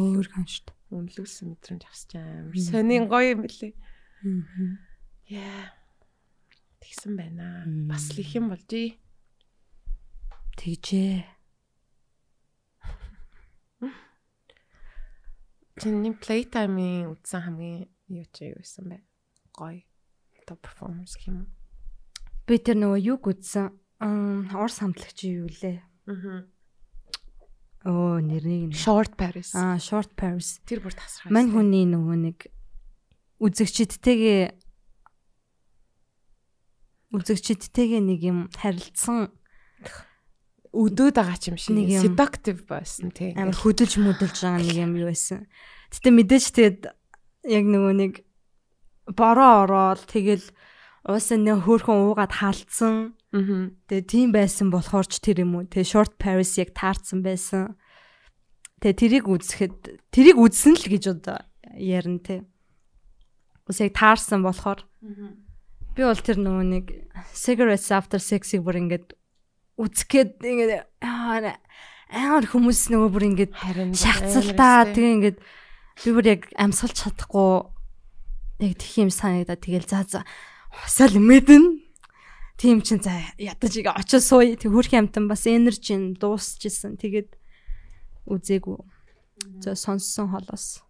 өөр 0.00 0.26
ган 0.32 0.48
штэ. 0.48 0.72
Үнэлүүлсэн 0.88 1.52
мэдрэмж 1.52 1.82
авсч 1.84 2.16
амар 2.16 2.56
сонин 2.56 3.04
гоё 3.12 3.36
юм 3.36 3.44
бэлээ. 3.44 3.72
Аа. 3.76 4.80
Яа. 5.28 5.64
Тэгсэн 6.80 7.12
байна. 7.20 7.68
Бас 7.84 8.08
л 8.16 8.24
их 8.24 8.32
юм 8.32 8.48
болжээ. 8.48 8.96
Тэгжээ. 10.56 11.28
Чиний 15.80 16.12
playtime-ийн 16.16 17.12
үтсэн 17.12 17.40
хамгийн 17.44 17.88
юу 18.08 18.26
ч 18.32 18.48
юу 18.48 18.56
байсан 18.56 18.88
бэ? 18.88 18.98
Гоё 19.52 19.89
одоо 20.50 20.58
performance 20.58 21.14
гэх 21.14 21.30
юм. 21.30 21.46
Би 22.46 22.58
тэр 22.58 22.82
нөгөө 22.82 22.98
юг 23.06 23.22
үзсэн. 23.30 23.70
Орс 24.50 24.82
хамтлагч 24.82 25.30
юу 25.30 25.46
лээ? 25.46 25.78
Аа. 26.10 26.42
Оо 27.86 28.18
нэрийг 28.18 28.74
нь 28.74 28.74
Short 28.74 29.14
Paris. 29.14 29.54
Аа 29.54 29.78
Short 29.78 30.18
Paris. 30.18 30.58
Тэр 30.66 30.82
бүр 30.82 30.92
тасраа. 30.98 31.30
Мань 31.30 31.54
хүний 31.54 31.86
нөгөө 31.86 32.16
нэг 32.18 32.38
үзэгчдтэйгээ 33.38 34.42
үзэгчдтэйгээ 37.14 38.02
нэг 38.02 38.20
юм 38.26 38.38
харилцсан 38.58 39.30
өдөөд 40.70 41.14
байгаа 41.18 41.38
ч 41.38 41.50
юм 41.50 41.58
шиг 41.58 41.78
seductive 41.98 42.62
байсан 42.66 43.10
тий. 43.10 43.34
амар 43.34 43.54
хөдөлж 43.54 43.98
мөдөлж 43.98 44.36
байгаа 44.38 44.62
нэг 44.62 44.76
юм 44.76 44.94
юу 44.98 45.10
байсан. 45.10 45.50
Гэтэ 45.90 46.10
мэдээж 46.14 46.44
тэгэд 46.54 46.80
яг 47.50 47.64
нөгөө 47.66 47.94
нэг 47.96 48.12
бороо 49.14 49.66
ороод 49.66 50.06
тэгэл 50.06 50.46
уусаа 51.06 51.38
нэг 51.40 51.64
хөөхөн 51.64 52.12
уугаад 52.12 52.32
хаалцсан. 52.34 53.16
Аа. 53.32 53.72
Тэгээ 53.88 54.04
тийм 54.04 54.28
байсан 54.36 54.68
болохоор 54.68 55.06
ч 55.08 55.22
тэр 55.24 55.46
юм 55.48 55.56
уу. 55.56 55.64
Тэгээ 55.64 55.88
short 55.88 56.12
Paris 56.20 56.58
яг 56.60 56.76
таарсан 56.76 57.24
байсан. 57.24 57.78
Тэгээ 58.84 59.00
тэрийг 59.00 59.26
үзэхэд 59.28 59.76
тэрийг 60.12 60.36
үзсэн 60.36 60.76
л 60.76 60.86
гэж 60.88 61.04
одоо 61.16 61.38
ярина 61.76 62.20
те. 62.20 62.44
Ус 63.64 63.80
яг 63.80 63.96
таарсан 63.96 64.44
болохоор 64.44 64.84
би 65.96 66.02
бол 66.04 66.20
тэр 66.20 66.38
нөгөө 66.40 66.66
нэг 66.68 66.84
cigarettes 67.32 67.88
after 67.90 68.20
sex-ийг 68.20 68.64
бүр 68.64 68.80
ингээд 68.84 69.16
үзэхэд 69.80 70.44
ингээд 70.44 70.72
аа, 71.00 71.56
амар 72.12 72.44
хүмүүс 72.44 72.90
нөгөө 72.92 73.10
бүр 73.10 73.24
ингээд 73.30 73.52
Харин 73.56 73.96
шахацалтаа 73.96 74.90
тэгээ 74.92 75.14
ингээд 75.16 75.38
би 75.40 76.10
бүр 76.12 76.26
яг 76.28 76.42
амьсгалж 76.56 76.96
чадахгүй 76.98 77.79
яг 78.60 78.78
тэх 78.78 78.92
юм 79.00 79.10
санагдаа 79.10 79.56
тэгэл 79.56 79.88
за 79.88 80.04
за 80.04 80.20
усаал 80.84 81.16
мэдэн. 81.16 81.80
Тийм 82.60 82.84
чин 82.84 83.00
за 83.00 83.16
ядаж 83.40 83.72
игээ 83.72 83.96
очиж 83.96 84.20
сууя. 84.20 84.56
Тэг 84.56 84.70
хөрх 84.70 84.92
амтан 84.92 85.26
бас 85.26 85.48
энержи 85.48 85.96
дуусчихсан. 86.20 87.00
Тэгээд 87.00 87.34
үзээгүй. 88.28 88.78
За 89.64 89.72
сонссон 89.74 90.28
холоос. 90.28 90.84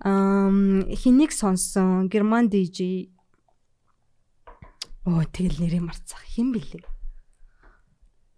Ам 0.00 0.86
хэнийг 0.86 1.34
сонссон? 1.34 2.06
Герман 2.06 2.46
дж 2.46 3.10
оо 5.02 5.26
тэгэл 5.26 5.58
нэрийг 5.58 5.82
марцах. 5.82 6.22
Хин 6.30 6.54
блэ 6.54 6.86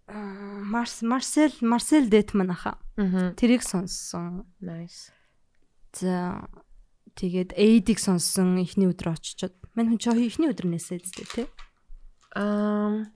Аа, 0.07 0.61
Марс 0.61 1.01
Марсел 1.01 1.51
Марсел 1.61 2.09
Детман 2.09 2.51
аха. 2.51 2.77
Тэрийг 3.37 3.63
сонссон. 3.63 4.45
Nice. 4.61 5.09
За 5.93 6.47
тэгээд 7.15 7.55
Эйдийг 7.55 7.99
сонссон 7.99 8.59
эхний 8.59 8.87
өдөр 8.91 9.15
очичоод. 9.15 9.55
Мань 9.75 9.95
хүн 9.95 9.99
ч 9.99 10.11
эхний 10.11 10.51
өдөр 10.51 10.67
нээсээ 10.71 10.99
зү 10.99 11.23
тэ. 11.31 11.43
Аа 12.35 13.07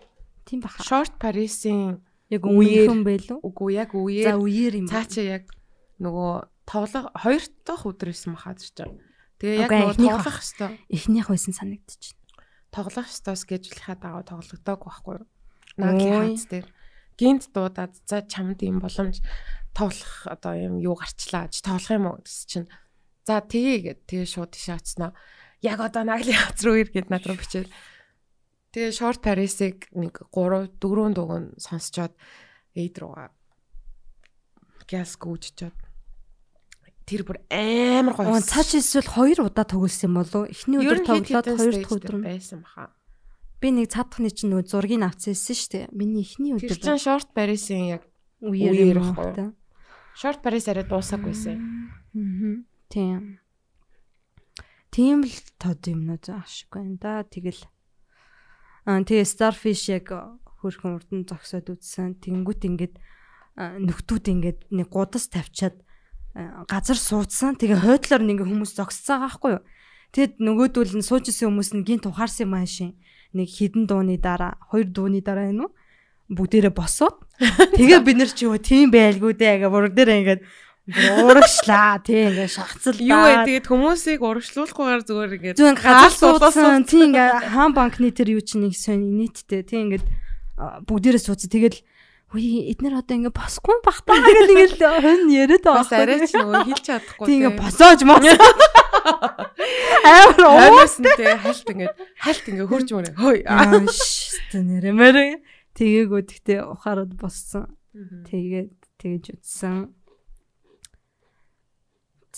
Тийм 0.47 0.59
баха. 0.63 0.81
Short 0.83 1.19
Paris-ийн 1.19 2.01
Яг 2.29 2.41
үеэр- 2.45 2.89
өмнөхөн 2.89 3.03
байл 3.05 3.27
уу? 3.37 3.41
үгүй 3.53 3.71
яг 3.77 3.91
За 3.93 3.99
үеэр 3.99 4.37
үеэр 4.39 4.73
юм. 4.81 4.87
цаа 4.87 5.05
чи 5.05 5.21
яг 5.27 5.49
нөгөө 5.99 6.47
тоглох 6.65 7.09
хоёр 7.13 7.43
дахь 7.65 7.85
өдөр 7.85 8.09
байсан 8.13 8.33
бахаа 8.37 8.53
гэж. 8.53 8.85
Тэгээ 9.41 9.57
яг 9.65 9.71
нөгөө 9.71 9.95
тоглох 9.97 10.39
хэвээр 10.41 10.73
Эхнийх 10.89 11.27
байсан 11.29 11.53
санагдчих. 11.53 12.15
тоглох 12.69 13.07
хэвээр 13.09 13.39
скежүүлийнхаа 13.43 13.97
дагуу 13.97 14.23
тоглогдоог 14.29 14.81
байхгүй 14.85 15.13
юу? 15.21 15.27
Наадлийн 15.77 16.13
Ой. 16.13 16.27
хаац 16.37 16.43
дээр 16.49 16.67
гинт 17.17 17.43
дуудаад 17.53 17.93
за 18.05 18.21
чамд 18.29 18.61
юм 18.61 18.77
боломж 18.79 19.19
тоглох 19.73 20.15
одоо 20.29 20.53
юм 20.53 20.77
юу 20.81 20.93
гарчлаа 20.97 21.49
гэж 21.49 21.61
тоглох 21.65 21.89
юм 21.93 22.05
уу 22.13 22.17
гэсэн 22.21 22.45
чинь 22.45 22.67
за 23.29 23.45
тгий 23.45 23.85
гэд 23.85 24.09
тэгээ 24.09 24.25
шууд 24.25 24.57
тийш 24.57 24.73
очсноо 24.73 25.13
яг 25.61 25.77
одоо 25.77 26.01
наглын 26.01 26.33
хаац 26.33 26.65
руу 26.65 26.81
ир 26.81 26.89
гэд 26.89 27.13
над 27.13 27.29
руу 27.29 27.37
бичээд 27.37 27.69
тэгээ 28.73 28.97
short 28.97 29.21
Paris-ыг 29.21 29.85
нэг 29.93 30.25
3 30.33 30.81
4 30.81 31.13
дугуун 31.13 31.53
сонсчоод 31.61 32.17
эйд 32.73 32.97
руугаа 32.97 33.29
гяс 34.89 35.13
гүйжчихэд 35.21 35.77
тэр 37.09 37.25
бүр 37.25 37.37
амар 37.49 38.13
гоё. 38.13 38.41
Цааш 38.41 38.77
эсвэл 38.77 39.09
хоёр 39.09 39.49
удаа 39.49 39.65
тоглосон 39.65 40.13
юм 40.13 40.15
болов 40.21 40.45
уу? 40.45 40.49
Эхний 40.49 40.77
өдөр 40.77 41.01
тоглоод 41.05 41.47
хоёр 41.57 41.73
дахь 41.73 41.93
өдөр 41.97 42.15
нь 42.21 42.25
байсан 42.25 42.61
баха. 42.61 42.93
би 43.59 43.67
нэг 43.73 43.89
цаадахны 43.89 44.29
чинь 44.29 44.53
нөгөө 44.53 44.69
зургийг 44.69 45.03
авчихсан 45.03 45.57
шүү 45.57 45.69
дээ. 45.73 45.85
Миний 45.91 46.21
эхний 46.23 46.53
Тэр 46.55 46.69
өдөр 46.69 46.79
чинь 46.79 47.01
short 47.01 47.27
Paris-ийн 47.33 47.97
яг 47.97 48.03
үеэр 48.45 49.01
юм 49.01 49.17
байна. 49.17 49.57
short 50.15 50.39
Paris 50.45 50.69
арай 50.69 50.85
дуусаагүйсэн. 50.85 51.57
Аа. 51.57 52.78
Тийм. 52.89 53.37
Тийм 54.89 55.21
л 55.21 55.37
тод 55.61 55.85
юмнууд 55.85 56.25
ашиг 56.33 56.73
байна 56.73 56.97
да. 56.97 57.21
Тэгэл 57.21 57.61
аа 58.89 59.05
тэгээ 59.05 59.29
Starfish 59.29 59.93
яг 59.93 60.09
хөрхөн 60.65 60.97
урдан 60.97 61.21
зогсоод 61.29 61.69
үтсэн. 61.69 62.17
Тэнгүүт 62.17 62.65
ингээд 62.65 62.95
аа, 63.53 63.77
нөхдүүд 63.77 64.25
ингээд 64.33 64.59
нэг 64.73 64.89
гудас 64.89 65.29
тавьчаад 65.29 65.77
аа, 66.33 66.65
газар 66.65 66.97
суудсан. 66.97 67.61
Тэгээ 67.61 67.85
хойдлоор 67.85 68.23
нэг 68.25 68.41
хүмүүс 68.41 68.73
зогсцсан 68.73 69.21
байхгүй 69.21 69.61
юу? 69.61 69.63
Тэгэд 70.09 70.41
нөгөөдөл 70.41 70.97
нь 70.97 71.05
суужсэн 71.05 71.53
хүмүүс 71.53 71.69
нь 71.77 71.85
гинт 71.85 72.09
ухаарсан 72.09 72.49
юм 72.49 72.57
аашин. 72.57 72.97
Нэг 73.37 73.53
хідэн 73.53 73.85
дууны 73.85 74.17
дараа, 74.17 74.57
хоёр 74.73 74.89
дууны 74.89 75.21
дараа 75.21 75.53
энэ 75.53 75.69
үү? 75.69 75.71
Бүгдээрээ 76.33 76.73
босоод 76.73 77.21
тэгээ 77.77 78.01
бид 78.05 78.17
нар 78.17 78.29
чи 78.33 78.45
юу 78.49 78.57
тийм 78.57 78.89
байлгүй 78.93 79.33
дээ 79.33 79.65
гэ 79.65 79.69
бүр 79.69 79.89
дээр 79.89 80.09
ингээд 80.21 80.41
уурагшлаа 80.89 82.01
тий 82.01 82.29
ингээд 82.29 82.51
шахацл 82.53 82.97
Юу 82.97 83.21
вэ? 83.21 83.45
Тэгээд 83.45 83.67
хүмүүсийг 83.69 84.19
урагшлуулахгүйгээр 84.25 85.03
зүгээр 85.05 85.31
ингээд 85.37 85.57
Зүн 85.61 85.77
хаалт 85.77 86.09
газар 86.09 86.17
суулгасан. 86.17 86.83
тий 86.89 87.03
ингээд 87.09 87.53
хаан 87.53 87.71
банкны 87.77 88.09
тэр 88.09 88.33
юу 88.33 88.41
чинь 88.41 88.65
нэг 88.65 88.73
сонь 88.73 89.05
нийттэй 89.17 89.61
тий 89.61 89.79
ингээд 89.85 90.05
а, 90.57 90.81
бүгдээрээ 90.85 91.21
суудсан 91.21 91.49
тэгэл 91.49 91.79
Үгүй 92.29 92.69
эднэр 92.69 93.01
одоо 93.01 93.15
ингээ 93.17 93.33
босгүй 93.33 93.81
бахтаа 93.81 94.21
гэл 94.21 94.53
ингээл 94.53 94.77
хөн 95.01 95.33
яриад 95.33 95.65
байгаа. 95.65 95.81
бас 95.81 95.89
арай 95.97 96.21
ч 96.29 96.37
нөгөө 96.37 96.61
хэлж 96.61 96.83
чадахгүй. 96.85 97.25
тий 97.25 97.35
ингээ 97.41 97.57
босоож 97.57 97.99
мос. 98.05 98.21
Амар 100.05 100.41
уу. 100.45 100.57
Хойноос 100.61 100.95
нь 101.01 101.09
тэгээ 101.09 101.41
хальт 101.41 101.67
ингээд 101.73 101.95
хальт 102.21 102.45
ингээд 102.45 102.69
хурж 102.69 102.87
мөрөө. 102.93 103.17
Хой. 103.17 103.41
Аа 103.49 103.81
ш 103.89 104.37
нэрэмэр 104.53 105.41
тэгээгүй 105.73 106.21
тэгтээ 106.29 106.69
ухаарад 106.69 107.17
боссон. 107.17 107.73
Тэгээд 108.29 108.77
тэгэж 109.01 109.25
үтсэн. 109.33 109.89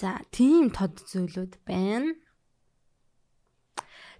За, 0.02 0.18
тийм 0.34 0.74
тод 0.74 0.98
зүйлүүд 1.06 1.62
байна. 1.62 2.18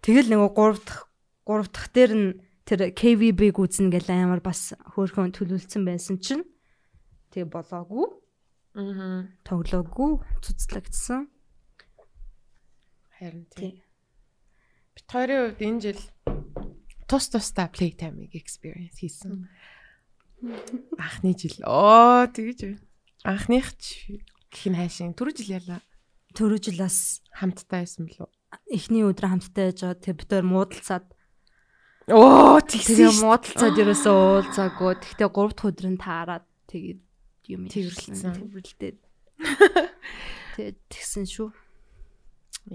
Тэгэл 0.06 0.30
нөгөө 0.30 0.50
3 0.54 0.78
дахь 0.86 1.10
3 1.50 1.74
дахь 1.74 1.90
дээр 1.90 2.12
нь 2.14 2.30
тэр 2.70 2.94
KVB 2.94 3.50
гүзэн 3.58 3.90
гэл 3.90 4.10
амар 4.14 4.46
бас 4.46 4.78
хөөхөн 4.94 5.34
төлөвлөсөн 5.34 5.82
байсан 5.82 6.22
чинь 6.22 6.46
тэг 7.34 7.50
болоогүй, 7.50 8.14
Аа. 8.78 9.26
тоглоогүй, 9.42 10.22
цуцлагдсан. 10.46 11.26
Харин 13.18 13.46
тийм. 13.50 13.82
Тий. 13.82 13.84
Бид 14.94 15.08
хоёрын 15.10 15.42
хувьд 15.50 15.62
энэ 15.66 15.82
жил 15.82 16.02
тус 17.10 17.26
тусдаа 17.34 17.68
playtime-ыг 17.74 18.38
experience 18.38 19.02
хийсэн. 19.02 19.50
Анхны 20.98 21.34
жил. 21.38 21.58
Оо 21.66 22.26
тэгэж 22.30 22.60
байна. 22.70 22.82
Анхных 23.26 23.78
ч 23.78 24.22
гэх 24.52 24.66
нь 24.70 24.78
хайшин 24.78 25.16
түрүү 25.16 25.34
жил 25.40 25.56
ялаа. 25.58 25.82
Төрөө 26.36 26.60
жил 26.62 26.78
бас 26.84 27.24
Хамтдаа 27.36 27.82
байсан 27.88 28.08
уу? 28.20 28.30
эхний 28.68 29.04
өдөр 29.08 29.32
хамтдаа 29.32 29.72
яж 29.72 29.80
байгаа 29.84 30.00
тэр 30.04 30.16
битээр 30.20 30.46
муудалцаад 30.48 31.06
Оо 32.12 32.60
тэгээ 32.60 33.08
тэгсэн. 33.12 33.24
муудалцаад 33.24 33.76
ерөөсөө 33.80 34.16
уулзаагүй. 34.16 34.92
Тэгтээ 35.00 35.30
3 35.32 35.56
дахь 35.56 35.68
өдөр 35.72 35.88
нь 35.96 36.00
таарад 36.02 36.46
тэгээд 36.68 37.00
юм 37.48 37.62
Тэрвэрлсэн. 37.72 38.36
Тэрвэрлдээд. 38.36 39.00
Тэгээд 40.60 40.78
тэгсэн 40.92 41.26
шүү. 41.32 41.50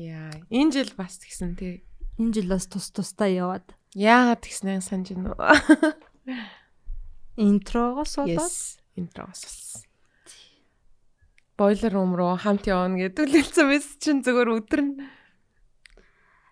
Яа, 0.00 0.32
энэ 0.48 0.72
жил 0.72 0.92
бас 0.96 1.20
тэгсэн 1.20 1.56
тий. 1.60 1.84
Энэ 2.16 2.32
жил 2.40 2.48
бас 2.56 2.64
тус 2.66 2.88
тустай 2.92 3.36
яваад 3.36 3.76
Яагаад 3.96 4.40
тэгснээ 4.44 4.80
санаж 4.80 5.12
байна 5.12 5.32
уу? 5.36 5.40
интрогоос 7.36 8.16
болоод 8.16 8.56
интрос 8.96 9.40
болсон. 9.44 9.82
Бойлер 11.56 11.92
рум 11.92 12.12
руу 12.12 12.36
хамт 12.36 12.68
явна 12.68 13.00
гэдэг 13.00 13.32
үлэлсэн 13.32 13.66
байсан 13.72 13.96
чинь 14.00 14.20
зөвөр 14.20 14.60
өдөр 14.60 14.80
нь 14.84 14.94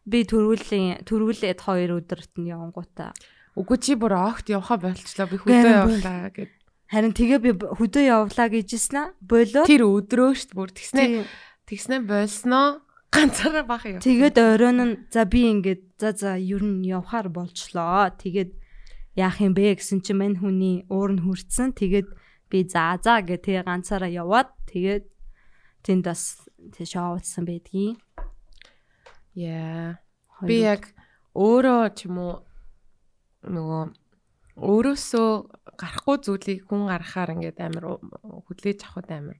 би 0.09 0.25
төрүүлээ 0.25 1.05
төрүүлээд 1.05 1.61
хоёр 1.61 2.01
өдөрт 2.01 2.33
нь 2.41 2.49
явангуудаа. 2.49 3.13
үгүй 3.55 3.79
чи 3.79 3.95
бүр 3.95 4.17
огт 4.19 4.51
явахаа 4.51 4.81
болчлоо 4.81 5.27
би 5.31 5.37
хөдөө 5.39 5.73
явлаа 5.85 6.29
гэд. 6.35 6.51
Харин 6.91 7.15
тэгээ 7.15 7.41
би 7.41 7.51
хөдөө 7.55 8.05
явлаа 8.05 8.49
гэжсэн 8.51 8.97
аа. 8.99 9.09
Болоо. 9.23 9.65
Тэр 9.65 9.83
өдрөө 9.87 10.31
штт 10.35 10.53
бүр 10.53 10.75
тэгснээ 10.75 11.07
Тий. 11.07 11.25
тэгснээ 11.71 12.01
болсноо 12.03 12.83
ганцаараа 13.15 13.65
бах 13.65 13.87
яв. 13.87 14.03
Тэгээд 14.03 14.37
оройн 14.37 14.81
нь 14.83 14.95
за 15.15 15.25
би 15.25 15.47
ингээд 15.49 15.83
за 16.03 16.11
за 16.13 16.31
ер 16.35 16.61
нь 16.67 16.83
явхаар 16.85 17.31
болчлоо. 17.31 18.11
Тэгээд 18.11 18.51
яах 19.15 19.39
юм 19.39 19.55
бэ 19.55 19.79
гэсэн 19.79 20.03
чинь 20.03 20.19
мань 20.19 20.37
хүний 20.37 20.83
уур 20.91 21.15
нь 21.15 21.23
хүрцэн. 21.23 21.79
Тэгээд 21.79 22.11
би 22.55 22.63
за 22.71 22.95
за 23.03 23.19
гэ 23.19 23.43
тэгээ 23.43 23.67
ганцаараа 23.67 24.07
яваад 24.07 24.55
тэгээд 24.71 25.11
тэнд 25.83 26.07
бас 26.07 26.47
тэг 26.71 26.87
шоуцсан 26.87 27.43
байдгийн. 27.43 27.99
Яа. 29.35 29.99
Би 30.47 30.63
яг 30.63 30.95
өөрөө 31.35 31.83
ч 31.99 32.07
юм 32.07 32.23
уу 32.23 32.35
нөгөө 33.43 33.83
өөрөөсөө 34.55 35.31
гарахгүй 35.75 36.17
зүйлийг 36.23 36.61
хүн 36.71 36.87
гаргахаар 36.87 37.35
ингээд 37.35 37.59
амар 37.59 37.99
хүлээж 38.47 38.87
авахд 38.87 39.11
амар 39.11 39.39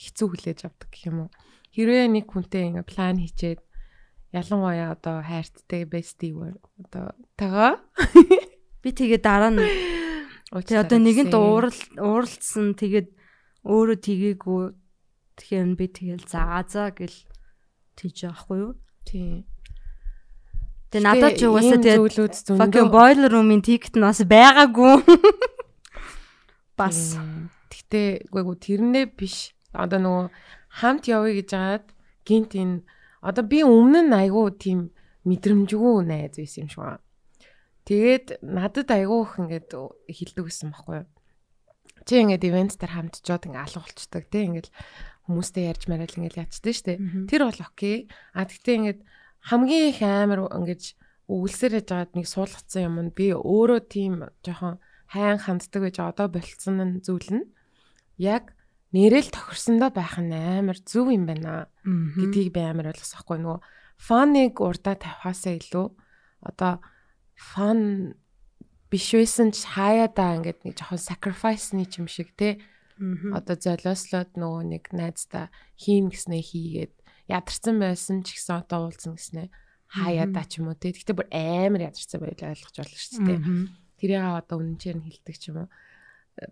хэцүү 0.00 0.26
хүлээж 0.32 0.60
авдаг 0.64 0.88
гэх 0.88 1.12
юм 1.12 1.28
уу. 1.28 1.30
Хэрвээ 1.76 2.08
нэг 2.08 2.24
хүнтэй 2.32 2.72
ингээд 2.72 2.88
план 2.88 3.20
хийчээд 3.20 3.60
ялангуяа 4.32 4.96
одоо 4.96 5.20
хайрттай 5.20 5.84
were 6.32 6.56
одоо 6.80 7.12
тагаа 7.36 7.84
би 8.80 8.96
тэгээ 8.96 9.20
дараа 9.20 9.52
нь 9.52 9.60
тэгээ 10.52 10.82
одоо 10.82 10.98
нэгэнт 11.02 11.34
уурал 11.34 11.80
ууралцсан 11.98 12.78
тэгээд 12.78 13.08
өөрөө 13.66 13.98
тгээгүй 13.98 14.62
тэгэхээр 15.36 15.74
би 15.74 15.86
тэгэл 15.90 16.24
за 16.30 16.62
за 16.70 16.94
гэл 16.94 17.18
тийж 17.98 18.30
яахгүй 18.30 18.58
юу. 18.62 18.72
тийм 19.02 19.42
Тэгээ 20.94 21.02
надад 21.02 21.32
ч 21.34 21.42
угаасаа 21.50 21.78
тэгээ 21.82 21.98
зүйлүүд 21.98 22.34
fucking 22.62 22.90
boiler 22.94 23.30
room-ийн 23.34 23.62
ticket 23.66 23.98
нь 23.98 24.06
бас 24.06 24.22
байгаагүй. 24.22 25.02
Бас 26.78 27.18
Гэтэ 27.86 28.30
үгүй 28.30 28.42
ээ 28.42 28.62
тэрнээ 28.66 29.06
биш. 29.14 29.54
Одоо 29.70 29.98
нөгөө 30.02 30.26
хамт 30.82 31.04
явъя 31.06 31.38
гэж 31.38 31.48
жаад 31.54 31.86
гинт 32.26 32.52
энэ 32.58 32.82
одоо 33.22 33.44
би 33.46 33.62
өмнө 33.62 34.06
нь 34.06 34.14
айгүй 34.14 34.46
тийм 34.58 34.90
мэдрэмжгүй 35.22 36.06
найз 36.06 36.34
байсан 36.38 36.66
юм 36.66 36.70
шиг 36.70 36.82
байна. 36.82 37.05
Тэгээд 37.86 38.42
надад 38.42 38.90
айгүй 38.90 39.22
их 39.22 39.34
ингээд 39.38 39.70
хилдэг 40.10 40.44
гэсэн 40.50 40.74
байхгүй 40.74 40.94
юу? 41.00 41.06
Чи 42.02 42.14
ингээд 42.18 42.46
ивент 42.50 42.74
дээр 42.82 42.92
хамт 42.98 43.22
жоод 43.22 43.46
ингээд 43.46 43.62
алга 43.62 43.86
болчдөг 43.86 44.24
тий 44.26 44.42
ингээд 44.50 44.68
хүмүүстэй 45.30 45.70
ярьж 45.70 45.86
мараал 45.86 46.18
ингээд 46.18 46.38
яачдаг 46.42 46.74
штэ. 46.74 46.98
Тэр 47.30 47.46
бол 47.46 47.62
окей. 47.62 48.10
А 48.34 48.42
тэгтээ 48.42 48.74
ингээд 48.74 49.00
хамгийн 49.46 49.86
их 49.94 50.00
амар 50.02 50.50
ингээд 50.50 50.98
өвлсээр 51.30 51.78
яж 51.82 51.86
байгаад 51.90 52.12
нэг 52.18 52.26
суулгацсан 52.26 52.82
юм 52.86 52.96
нь 53.06 53.14
би 53.14 53.30
өөрөө 53.34 53.80
тийм 53.86 54.26
жоохон 54.42 54.82
хайн 55.10 55.38
ханддаг 55.38 55.82
гэж 55.86 55.96
одоо 56.02 56.26
болцсон 56.30 56.78
нь 56.82 57.02
зүйл 57.02 57.30
нь 57.42 57.46
яг 58.18 58.54
нэрэл 58.94 59.30
тохирсондоо 59.30 59.90
байх 59.90 60.18
нь 60.22 60.34
амар 60.34 60.78
зөв 60.82 61.10
юм 61.10 61.26
байна 61.26 61.70
гэдгийг 61.86 62.54
би 62.54 62.62
амар 62.62 62.94
ойлгосохгүй 62.94 63.38
нөгөө 63.42 63.58
фаныг 63.98 64.54
урдаа 64.62 64.94
тавихаасаа 64.94 65.54
илүү 65.58 65.86
одоо 66.46 66.72
фан 67.36 68.16
биш 68.90 69.12
байсан 69.14 69.52
ч 69.52 69.68
хаяадаа 69.68 70.40
ингээд 70.40 70.60
нэг 70.64 70.74
жоохон 70.80 71.00
sacrifice-ны 71.00 71.86
юм 71.86 72.08
шиг 72.08 72.32
те 72.34 72.58
одоо 72.98 73.56
золиослоод 73.60 74.40
нөгөө 74.40 74.62
нэг 74.72 74.84
найздаа 74.96 75.52
хийн 75.76 76.08
гэснээ 76.08 76.42
хийгээд 76.42 76.94
ядарсан 77.28 77.76
байсан 77.78 78.24
ч 78.24 78.40
гэсэн 78.40 78.64
одоо 78.64 78.88
уулзсан 78.88 79.14
гэснээ 79.14 79.48
хаяадаа 79.92 80.44
ч 80.48 80.64
юм 80.64 80.72
уу 80.72 80.80
те 80.80 80.90
гэхдээ 80.96 81.16
бүр 81.16 81.28
амар 81.30 81.92
ядарсан 81.92 82.18
байлаа 82.24 82.56
ойлгож 82.56 82.76
болно 82.80 82.96
шүү 82.96 83.20
дээ 83.28 83.40
тэрийг 84.00 84.22
одоо 84.22 84.60
үнэнчээр 84.60 84.96
нь 85.00 85.08
хилдэг 85.08 85.36
ч 85.36 85.44
юм 85.50 85.64
уу. 85.64 85.68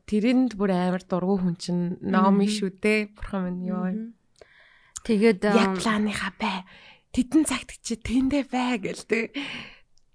Тэрэнд 0.09 0.57
бүр 0.57 0.73
амар 0.73 1.05
дургу 1.05 1.45
хүн 1.45 1.57
чинь 1.61 2.01
номи 2.01 2.49
шүү 2.49 2.73
дээ 2.81 3.13
бурхан 3.13 3.53
минь 3.53 3.69
ёо 3.69 3.89
тэгээд 5.05 5.45
планыхаа 5.77 6.33
бай. 6.41 6.65
Тедэн 7.13 7.45
цагт 7.45 7.77
чи 7.85 8.01
тэндэ 8.01 8.49
бай 8.49 8.81
гэлтэй 8.81 9.29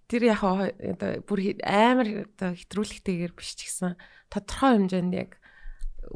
тэр 0.09 0.33
яг 0.33 0.41
одоо 0.41 1.21
бүр 1.21 1.61
амар 1.61 2.25
одоо 2.25 2.57
хэтрүүлэгтэйгээр 2.57 3.33
биш 3.37 3.53
ч 3.53 3.69
гэсэн 3.69 3.93
тодорхой 4.33 4.81
хэмжээнд 4.81 5.13
яг 5.13 5.37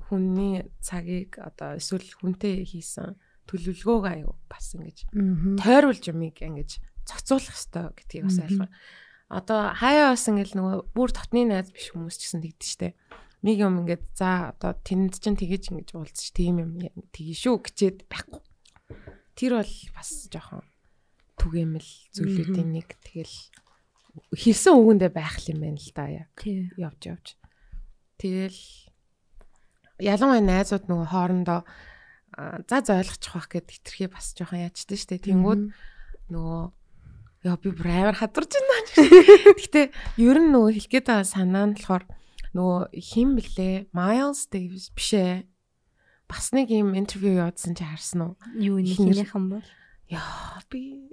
хүний 0.09 0.65
цагийг 0.81 1.37
одоо 1.37 1.77
эсвэл 1.77 2.09
хүнтэй 2.17 2.65
хийсэн 2.65 3.13
төлөвлөгөөг 3.45 4.05
аюу 4.09 4.33
бас 4.49 4.73
ингэж 4.73 4.97
тойруулж 5.61 6.03
юмыг 6.09 6.41
ингэж 6.41 6.81
зохицуулах 7.05 7.53
хэрэгтэй 7.53 7.85
гэдгийг 7.93 8.23
бас 8.25 8.39
ойлгоо. 8.41 8.69
Одоо 9.29 9.59
хаяа 9.75 10.13
бас 10.15 10.25
ингээл 10.25 10.57
нөгөө 10.57 10.75
бүр 10.95 11.09
дотны 11.11 11.41
найз 11.45 11.69
биш 11.69 11.91
хүмүүс 11.91 12.17
ч 12.17 12.21
гэсэн 12.27 12.41
тэгдэж 12.41 12.63
штэ. 12.63 12.97
Нэг 13.43 13.57
юм 13.59 13.83
ингээд 13.83 14.05
за 14.15 14.55
одоо 14.55 14.71
тэнд 14.81 15.19
чинь 15.19 15.35
тэгэж 15.35 15.73
ингэж 15.75 15.89
уулзч 15.93 16.31
тийм 16.31 16.63
юм 16.63 16.71
тгий 17.11 17.35
шүү 17.35 17.59
гэчээд 17.59 18.07
байхгүй. 18.07 18.41
Тэр 19.35 19.59
бол 19.59 19.73
бас 19.97 20.09
жоохон 20.31 20.63
түгээмэл 21.35 21.89
зүйлүүдийн 22.15 22.69
нэг 22.71 22.95
тэгэл 23.03 23.35
хэлсэн 24.34 24.74
үгэндээ 24.74 25.10
байх 25.14 25.36
юм 25.48 25.60
байна 25.62 25.78
л 25.78 25.90
да 25.94 26.04
яа. 26.08 26.26
Тий. 26.36 26.68
Явж 26.76 27.00
явж. 27.06 27.26
Тэгэл 28.18 28.58
ялангуяа 30.02 30.42
найзууд 30.42 30.84
нөгөө 30.90 31.06
хоорондоо 31.10 31.60
а, 32.34 32.62
за 32.66 32.82
за 32.82 32.98
ойлгочих 33.02 33.34
واخ 33.34 33.46
гэд 33.50 33.66
хитрхи 33.70 34.06
бас 34.10 34.34
жоохон 34.34 34.62
яачдээ 34.66 34.98
штэ. 34.98 35.22
Тэнгүүд 35.26 35.62
нөгөө 36.34 36.62
яа 37.46 37.56
би 37.62 37.70
бүр 37.70 37.88
амар 37.90 38.16
хадварч 38.18 38.52
байна. 38.58 38.90
Гэтэ 39.58 39.90
ер 40.18 40.38
нь 40.42 40.50
нөгөө 40.50 40.70
хэлэх 40.74 40.90
гээд 40.90 41.06
байгаа 41.10 41.26
санаа 41.26 41.66
нь 41.70 41.74
болохоор 41.78 42.04
нөгөө 42.54 42.80
хин 42.98 43.38
блэ 43.38 43.86
Miles 43.94 44.46
Davis 44.50 44.90
биш 44.94 45.14
ээ. 45.14 45.46
Бас 46.28 46.52
нэг 46.52 46.68
юм 46.74 46.92
интервью 46.98 47.38
явуулсан 47.40 47.72
чи 47.78 47.86
харсан 47.86 48.20
уу? 48.20 48.34
Юу 48.58 48.82
нэг 48.82 48.98
Ихнэр- 48.98 49.14
хинийхэн 49.24 49.44
бол. 49.48 49.68
Яа 50.12 50.60
би 50.68 51.08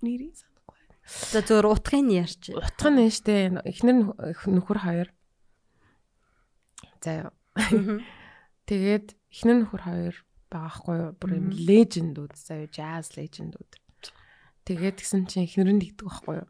нэрийг 0.00 0.38
За 1.09 1.41
зөвөр 1.41 1.73
утгын 1.73 2.13
ярьч. 2.13 2.53
Утга 2.53 2.89
нь 2.93 3.09
штэ 3.09 3.65
эхнэр 3.65 4.13
нөхөр 4.13 4.79
хоёр. 4.79 5.09
За 7.01 7.33
тэгээд 8.69 9.17
эхнэр 9.33 9.57
нөхөр 9.65 9.81
хоёр 9.81 10.15
байгаа 10.53 10.73
хгүй 10.77 10.95
юу? 11.01 11.11
Бүр 11.17 11.31
юм 11.41 11.49
лежендүүд 11.49 12.33
заяа 12.37 12.69
jazz 12.69 13.17
лежендүүд. 13.17 13.71
Тэгээд 14.69 15.01
гисэн 15.01 15.25
чинь 15.25 15.49
эхнэр 15.49 15.73
нь 15.73 15.81
тэгдэг 15.81 16.05
байхгүй 16.05 16.35
юу? 16.45 16.49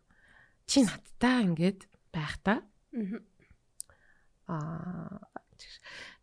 Чи 0.67 0.83
надтай 0.83 1.47
ингээд 1.47 1.87
байх 2.11 2.35
та. 2.43 2.59
Аа 4.51 5.23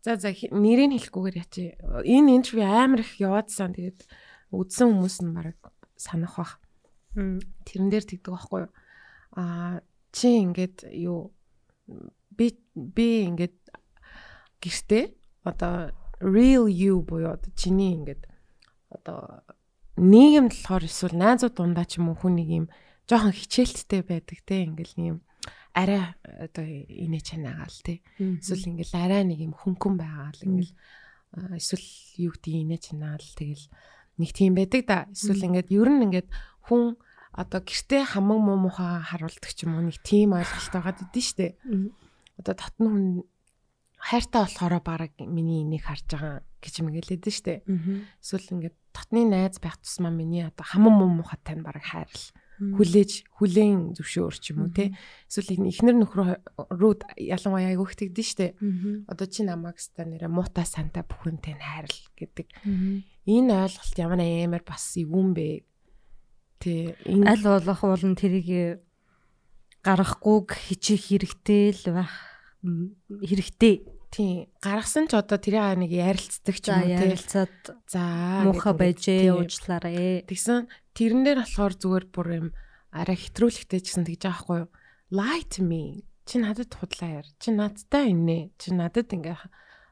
За 0.07 0.15
за 0.15 0.31
нэрийг 0.31 1.03
хэлэхгүйгээр 1.03 1.37
ячи. 1.41 1.75
Энэ 2.05 2.39
интервью 2.39 2.63
амар 2.63 3.03
их 3.03 3.19
яваадсан. 3.19 3.75
Тэгээд 3.75 4.07
үдсэн 4.55 4.87
хүмүүс 4.95 5.17
нь 5.19 5.35
баг 5.35 5.57
санах 5.99 6.39
бах. 6.39 6.53
Тэрэн 7.15 7.89
дээр 7.91 8.05
тэгдэг 8.05 8.33
байхгүй 8.33 8.59
юу? 8.67 8.71
Аа 9.37 9.79
чи 10.11 10.41
ингээд 10.43 10.89
юу 10.97 11.31
би 12.33 12.57
би 12.73 13.07
ингээд 13.29 13.55
гэртээ 14.59 15.05
одоо 15.45 15.93
real 16.19 16.65
you 16.65 17.05
буюу 17.05 17.37
одоо 17.37 17.51
чиний 17.53 17.93
ингээд 17.93 18.25
одоо 18.89 19.45
нийгэмд 19.97 20.53
болохоор 20.53 20.85
эсвэл 20.85 21.17
найзууд 21.17 21.53
дундаа 21.53 21.85
ч 21.85 22.01
юм 22.01 22.13
уу 22.13 22.17
хүн 22.17 22.37
нэг 22.37 22.49
юм 22.49 22.65
жоохон 23.09 23.33
хичээлттэй 23.33 24.01
байдаг 24.05 24.39
те 24.45 24.65
ингээл 24.65 24.95
нэг 24.97 25.07
юм 25.15 25.19
арай 25.77 26.01
одоо 26.25 26.65
инээ 26.65 27.21
чанаагаал 27.21 27.79
те. 27.85 28.01
Эсвэл 28.17 28.73
ингээл 28.73 28.95
арай 28.97 29.23
нэг 29.25 29.39
юм 29.45 29.53
хөнгөн 29.53 29.95
байгаа 29.97 30.33
л 30.33 30.45
ингээл 30.45 30.73
эсвэл 31.53 31.87
юу 32.17 32.31
гэдэг 32.33 32.53
инээ 32.65 32.81
чанаагаал 32.81 33.31
тэгэл 33.37 33.65
нэг 34.17 34.29
тийм 34.33 34.53
байдаг 34.57 34.81
да. 34.89 35.05
Эсвэл 35.13 35.45
ингээд 35.53 35.69
ер 35.69 35.89
нь 35.93 36.03
ингээд 36.09 36.29
хүн 36.67 36.99
одоо 37.31 37.59
гэртээ 37.63 38.03
хамаг 38.13 38.39
муу 38.43 38.57
мухаа 38.59 39.01
харуулдаг 39.01 39.51
ч 39.55 39.65
юм 39.65 39.79
уу 39.79 39.87
нэг 39.87 39.97
тийм 40.03 40.35
ойлголт 40.35 40.71
байгаа 40.75 40.93
гэдэг 40.93 41.15
нь 41.15 41.27
штэ 41.27 41.47
одоо 42.37 42.53
татны 42.53 42.87
хүн 42.87 43.05
хайртай 43.97 44.45
болохоор 44.45 44.79
баг 44.85 45.11
миний 45.19 45.65
энийг 45.65 45.83
харж 45.89 46.05
байгаа 46.13 46.45
гэж 46.61 46.75
мэгээлээд 46.85 47.25
штэ. 47.25 47.65
Эсвэл 48.21 48.53
ингээд 48.53 48.77
татны 48.93 49.25
найз 49.25 49.57
байх 49.57 49.77
тусмаа 49.81 50.13
миний 50.13 50.45
одоо 50.45 50.65
хаман 50.65 50.93
муу 50.93 51.09
мухатай 51.09 51.57
нь 51.57 51.65
баг 51.65 51.81
хайрл. 51.81 52.25
Хүлээж 52.57 53.29
хүлээн 53.37 53.93
зөвшөөр 53.97 54.35
ч 54.37 54.53
юм 54.53 54.65
уу 54.65 54.73
те 54.73 54.93
эсвэл 55.29 55.61
ихнэр 55.65 55.97
нөхрөө 55.97 56.29
рүү 56.73 56.93
ялангуяа 57.17 57.73
айгүйх 57.73 57.93
тэгдэж 57.97 58.27
штэ. 58.33 58.47
Одоо 59.09 59.27
чи 59.29 59.45
намайг 59.45 59.77
ста 59.81 60.05
нэрэ 60.05 60.29
муутай 60.29 60.65
сантай 60.65 61.05
бүхэнтэй 61.05 61.57
хайрл 61.57 61.97
гэдэг. 62.17 62.47
Энэ 63.29 63.53
ойлголт 63.65 63.97
ямар 63.97 64.21
амар 64.21 64.63
бас 64.65 64.93
эвүүн 64.97 65.37
бэ 65.37 65.45
энэ 66.65 67.27
Аль 67.27 67.43
болох 67.45 67.81
уулын 67.83 68.15
тэрийг 68.17 68.81
гаргахгүйг 69.85 70.57
хичээх 70.57 71.03
хэрэгтэй 71.13 71.65
л 71.77 71.85
байх 71.93 72.13
хэрэгтэй. 73.21 73.75
тийм 74.11 74.47
гаргасан 74.63 75.05
ч 75.07 75.19
одоо 75.19 75.37
тэрийг 75.37 75.77
нэг 75.77 75.91
ярилцдаг 75.93 76.55
ч 76.57 76.65
юм 76.71 76.81
уу 76.81 76.89
те 76.89 77.07
ярилцаад 77.13 77.55
за 77.85 78.01
муухай 78.47 78.73
байжээ 78.73 79.19
тийм. 79.29 79.35
уучлаарай. 79.37 80.25
Тэгсэн 80.25 80.67
тэрэн 80.95 81.21
дээр 81.23 81.39
болохоор 81.43 81.73
зүгээр 81.77 82.05
бүр 82.09 82.27
юм 82.33 82.47
арай 82.91 83.17
хэтрүүлэгтэй 83.19 83.79
ч 83.83 83.85
гэсэн 83.93 84.07
тэгж 84.07 84.23
байгаа 84.25 84.33
байхгүй 84.33 84.57
юу? 84.63 84.69
To 85.53 85.61
me. 85.63 86.03
Чи 86.27 86.35
надад 86.43 86.71
худлаа 86.75 87.23
яар. 87.23 87.27
Чи 87.39 87.51
надтай 87.55 88.11
инэ. 88.11 88.51
Чи 88.59 88.75
надад 88.75 89.07
ингээ 89.07 89.37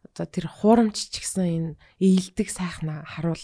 одоо 0.06 0.26
тэр 0.30 0.46
хуурамч 0.48 1.10
ч 1.10 1.26
гэсэн 1.26 1.46
энэ 1.46 1.72
ээлдэг 1.98 2.48
сайхнаа 2.54 3.02
харуул. 3.04 3.42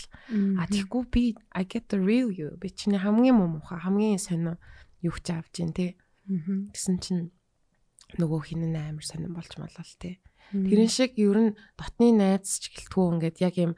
А 0.61 0.69
тэггүй 0.69 1.03
би 1.09 1.23
I 1.51 1.65
get 1.65 1.89
the 1.89 1.97
real 1.97 2.29
you. 2.29 2.53
Би 2.61 2.69
чиний 2.69 3.01
хамгийн 3.01 3.35
муу 3.35 3.49
муха 3.59 3.81
хамгийн 3.81 4.21
сонио 4.21 4.61
юу 5.01 5.17
ч 5.17 5.33
авч 5.33 5.57
जैन 5.57 5.73
те. 5.73 5.97
Тэгсэн 6.29 6.97
чинь 7.01 7.33
нөгөө 8.21 8.41
хин 8.45 8.69
нь 8.69 8.77
амар 8.77 9.03
сонирн 9.03 9.33
болж 9.33 9.57
малал 9.57 9.93
те. 9.99 10.21
Тэрэн 10.53 10.91
шиг 10.91 11.17
ер 11.17 11.37
нь 11.51 11.57
дотны 11.79 12.13
найз 12.13 12.61
ч 12.61 12.69
гэлтгүү 12.71 13.05
ингээд 13.17 13.37
яг 13.41 13.55
юм 13.57 13.73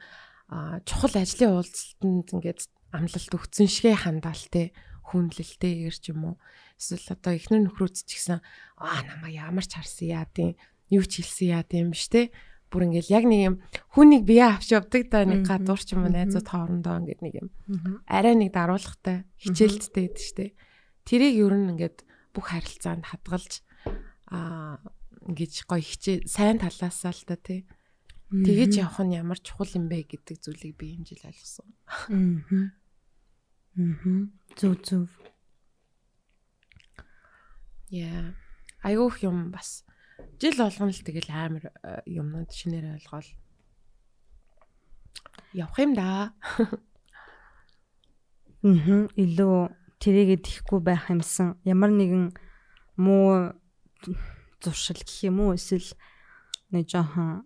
чухал 0.84 1.14
ажлын 1.16 1.56
уулзалтанд 1.56 2.28
ингээд 2.36 2.60
амлалт 2.94 3.32
өгцөн 3.34 3.68
шигэ 3.70 4.06
хандаалтай 4.06 4.74
хүндлэлтэй 5.08 5.88
ирж 5.88 6.10
юм 6.12 6.34
уу 6.34 6.36
эсвэл 6.78 7.14
одоо 7.14 7.32
эхнэр 7.36 7.62
нөхрөөц 7.68 8.06
ч 8.06 8.18
гэсэн 8.18 8.38
аа 8.78 9.00
намаа 9.04 9.30
ямар 9.30 9.66
ч 9.66 9.76
харсан 9.76 10.08
яа 10.10 10.26
тийм 10.30 10.56
юу 10.90 11.04
ч 11.04 11.20
хэлсэн 11.20 11.48
яа 11.54 11.64
тийм 11.64 11.92
биш 11.92 12.08
те 12.08 12.30
бүр 12.74 12.90
ингээд 12.90 13.14
яг 13.14 13.24
нэг 13.30 13.40
юм 13.46 13.56
хүнийг 13.94 14.26
бие 14.26 14.50
авч 14.50 14.74
явдаг 14.74 15.06
да 15.14 15.22
нэг 15.22 15.46
гадуур 15.46 15.78
ч 15.78 15.94
юм 15.94 16.02
уу 16.02 16.10
найзууд 16.10 16.50
хоорондоо 16.50 16.98
ингээд 17.06 17.20
нэг 17.22 17.34
юм 17.38 17.48
арай 18.10 18.34
нэг 18.34 18.50
даруулгатай 18.50 19.22
хичээлттэй 19.38 20.10
гэдэг 20.10 20.18
штэ 20.18 20.46
тэрийг 21.06 21.38
ер 21.38 21.54
нь 21.54 21.70
ингээд 21.78 22.02
бүх 22.34 22.50
харилцаанд 22.50 23.06
хадгалж 23.06 23.62
аа 24.34 24.82
ингэж 25.30 25.70
гоё 25.70 25.78
хичээ 25.78 26.26
сайн 26.26 26.58
талаасаа 26.58 27.14
л 27.14 27.22
та 27.22 27.38
тий 27.38 27.62
Тэгэж 28.34 28.82
явах 28.82 28.98
нь 29.06 29.14
ямар 29.14 29.38
чухал 29.38 29.70
юм 29.78 29.86
бэ 29.86 30.10
гэдэг 30.10 30.42
зүйлийг 30.42 30.74
би 30.74 30.98
энэ 30.98 31.06
жил 31.06 31.22
ойлгосон. 31.22 31.70
Мгм. 32.10 32.74
Мгм. 33.78 34.34
Зүг 34.58 34.82
зүг. 34.82 35.10
Яа. 37.94 38.34
Айгүйх 38.82 39.22
юм 39.22 39.54
бас 39.54 39.83
жил 40.40 40.56
болгоно 40.58 40.92
л 40.92 41.06
тэгэл 41.06 41.30
амар 41.30 41.64
э, 41.70 42.02
юмнууд 42.06 42.50
шинээр 42.50 42.98
ойлгоол. 42.98 43.28
Явах 45.52 45.78
юм 45.78 45.94
да. 45.94 46.34
Мгм. 48.64 49.12
Илүү 49.14 49.74
тэрийгэ 50.00 50.40
тэхгүй 50.40 50.80
байх 50.80 51.10
юмсан. 51.10 51.60
Ямар 51.64 51.90
нэгэн 51.92 52.32
муу 52.96 53.52
зуршил 54.62 55.00
гэх 55.00 55.28
юм 55.28 55.40
уу 55.44 55.54
эсвэл 55.54 55.92
нэг 56.72 56.88
жоохон 56.88 57.44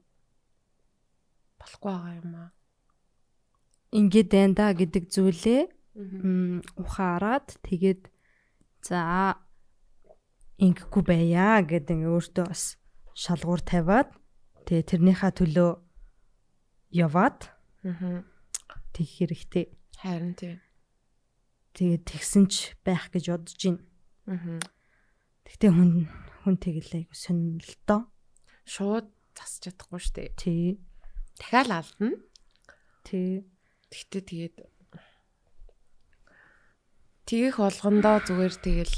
Болохгүй 1.59 1.91
байгаа 1.91 2.15
юм 2.23 2.33
аа. 2.39 2.51
ингээд 3.93 4.29
байна 4.31 4.55
да 4.55 4.67
гэдэг 4.77 5.05
зүйлээ 5.11 5.63
ухаарад 6.77 7.57
тэгээд 7.65 8.13
за 8.85 9.41
ингэхгүй 10.59 11.03
байя 11.07 11.63
гэдэг 11.63 11.95
ингээ 12.03 12.15
өөртөө 12.19 12.47
бас 12.51 12.75
шалгуур 13.15 13.63
тавиад 13.63 14.11
тэгээ 14.67 14.91
тэрнийхээ 14.91 15.33
төлөө 15.39 15.71
яваад 16.95 17.55
Аа. 17.87 18.27
тэгэх 18.91 19.31
хэрэгтэй. 19.31 19.65
Харин 20.03 20.35
тий. 20.35 20.59
Тэгээд 21.79 22.03
тэгсэн 22.11 22.45
ч 22.51 22.75
байх 22.83 23.07
гэж 23.15 23.25
бодож 23.31 23.55
байна. 23.55 23.83
Аа. 24.27 24.59
Гэхдээ 25.47 25.71
хүн 25.71 25.91
хүн 26.43 26.57
тэгэлээ 26.59 27.07
айгу 27.07 27.15
доо. 27.87 28.11
Шууд 28.67 29.07
засч 29.39 29.71
чадахгүй 29.71 30.03
штэ. 30.03 30.35
Тий. 30.35 30.83
Дахиад 31.39 31.71
алдна. 31.71 32.19
Тий. 33.07 33.47
Тэгтээ 33.95 34.23
тэгээд 34.27 34.57
Тэгэх 37.29 37.61
болгондоо 37.61 38.25
зүгээр 38.25 38.55
тэгэл 38.57 38.97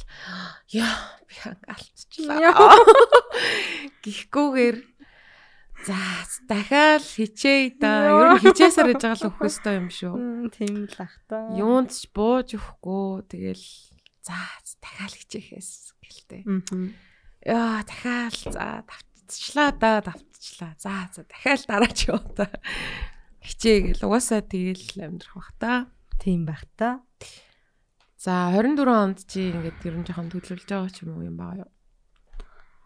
яа 0.71 0.95
би 1.27 1.35
алдчихлаа. 1.67 2.79
Гихгүйгээр 4.07 4.79
за 5.83 5.99
дахиад 6.47 7.03
хичээе 7.03 7.75
да. 7.83 8.15
Ер 8.15 8.29
нь 8.39 8.43
хичээсээр 8.47 8.95
яж 8.95 9.03
байгаа 9.03 9.19
л 9.19 9.29
өгөх 9.35 9.51
ёстой 9.51 9.75
юм 9.83 9.89
шүү. 9.91 10.15
Тийм 10.55 10.87
л 10.87 10.97
ах 11.03 11.19
та. 11.27 11.51
Юунд 11.59 11.91
ч 11.91 12.07
бууж 12.15 12.55
өгөхгүй 12.55 13.27
тэгэл 13.27 13.67
За 14.23 14.37
дахиад 14.79 15.17
хичээхээс 15.17 15.97
гэлтэй. 16.05 16.43
Яа 17.49 17.81
дахиад 17.83 18.37
за 18.53 18.85
давтчихлаа 18.85 19.71
да 19.73 20.01
давтчихлаа. 20.05 20.77
За 20.79 21.09
за 21.11 21.25
дахиад 21.25 21.65
дараа 21.67 21.91
ч 21.91 22.13
яваа 22.13 22.29
та. 22.37 22.47
Хичээгэл 23.41 24.05
угаасаа 24.05 24.45
тэгэл 24.45 25.01
амьдрах 25.01 25.35
бах 25.35 25.51
та. 25.59 25.73
Тийм 26.21 26.45
байх 26.45 26.69
та. 26.77 27.01
За 28.21 28.53
24 28.53 28.85
онд 28.85 29.19
чи 29.25 29.49
ингээд 29.49 29.81
ер 29.89 29.97
нь 29.97 30.05
жоохон 30.05 30.29
төлөвлөж 30.29 30.69
байгаа 30.69 30.93
ч 30.93 31.09
юм 31.09 31.17
уу 31.17 31.25
юм 31.25 31.41
байгаа 31.41 31.65
юу? 31.65 31.73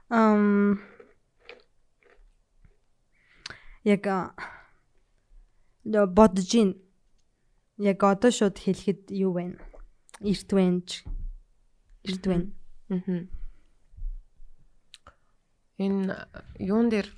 Ам 0.07 0.79
яг 3.83 4.07
бодож 5.91 6.51
ин 6.55 6.79
яг 7.83 7.99
одоо 8.07 8.31
шууд 8.31 8.63
хэлэхэд 8.63 9.11
юу 9.11 9.35
вэ? 9.35 9.59
Эрт 10.23 10.51
вэнж. 10.55 11.03
Эрт 12.07 12.25
вэн. 12.31 12.55
Аа. 12.95 13.27
Энэ 15.83 16.15
юун 16.63 16.95
дээр 16.95 17.11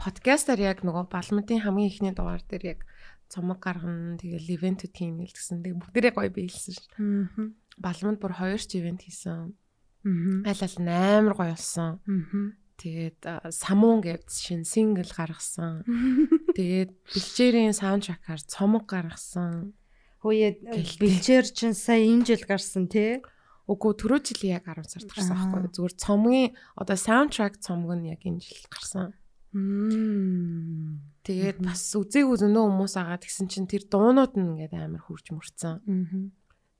подкастаар 0.00 0.64
яг 0.64 0.80
нөгөө 0.80 1.12
балмадын 1.12 1.60
хамгийн 1.60 1.92
ихний 1.92 2.16
дугаар 2.16 2.40
дээр 2.48 2.64
яг 2.72 2.80
цомог 3.28 3.58
гаргана 3.60 4.16
тэгэл 4.18 4.54
ивент 4.54 4.84
тийм 4.92 5.20
гэлтсэн. 5.20 5.62
Тэгээ 5.64 5.80
бүгдээрээ 5.80 6.14
гоё 6.14 6.30
биелсэн 6.30 6.74
ш. 6.74 6.82
Аа. 6.98 7.52
Балмад 7.78 8.18
бүр 8.20 8.32
хоёр 8.36 8.60
ч 8.60 8.78
ивент 8.78 9.04
хийсэн. 9.04 9.52
Аа. 9.52 10.48
Аль 10.48 10.62
аль 10.64 10.78
амар 10.84 11.34
гоё 11.34 11.52
болсон. 11.56 12.00
Аа. 12.04 12.56
Тэгээд 12.74 13.22
самуун 13.54 14.02
гэж 14.02 14.26
шинэ 14.26 14.66
сингл 14.66 15.06
гаргасан. 15.06 15.86
Тэгээд 16.58 16.90
бэлчээрийн 16.90 17.74
саундтракаар 17.74 18.42
цомог 18.42 18.90
гаргасан. 18.90 19.78
Хөөе 20.26 20.58
бэлчээр 20.98 21.46
чинь 21.54 21.78
сая 21.78 22.02
энэ 22.02 22.26
жил 22.26 22.42
гарсан 22.42 22.90
тий. 22.90 23.22
Үгүй 23.70 23.94
түрүү 23.96 24.20
жилийн 24.26 24.58
яг 24.58 24.66
10 24.68 24.90
сард 24.90 25.08
гарсан 25.08 25.36
байхгүй? 25.38 25.70
Зүгээр 25.70 25.94
цомгийн 25.96 26.50
одоо 26.74 26.96
саундтрак 26.98 27.62
цомог 27.62 27.94
нь 27.96 28.10
яг 28.10 28.20
энэ 28.26 28.42
жил 28.42 28.66
гарсан. 28.68 29.14
Мм. 29.54 31.13
Тэгээд 31.24 31.58
бас 31.64 31.82
үзээгүй 31.96 32.36
зөндөө 32.36 32.64
хүмүүс 32.68 32.94
агаад 33.00 33.24
гисэн 33.24 33.48
чинь 33.48 33.64
тэр 33.64 33.88
дуунууд 33.88 34.36
нь 34.36 34.60
ингээд 34.60 34.76
амар 34.76 35.00
хурж 35.00 35.32
мөрцөн. 35.32 35.80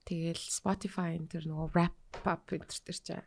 Тэгэл 0.05 0.37
Spotify 0.37 1.17
энэ 1.17 1.33
тэр 1.33 1.49
нөгөө 1.49 1.67
wrap 1.73 1.97
up 2.29 2.45
энэ 2.53 2.69
тэр 2.69 2.97
чинь 3.01 3.25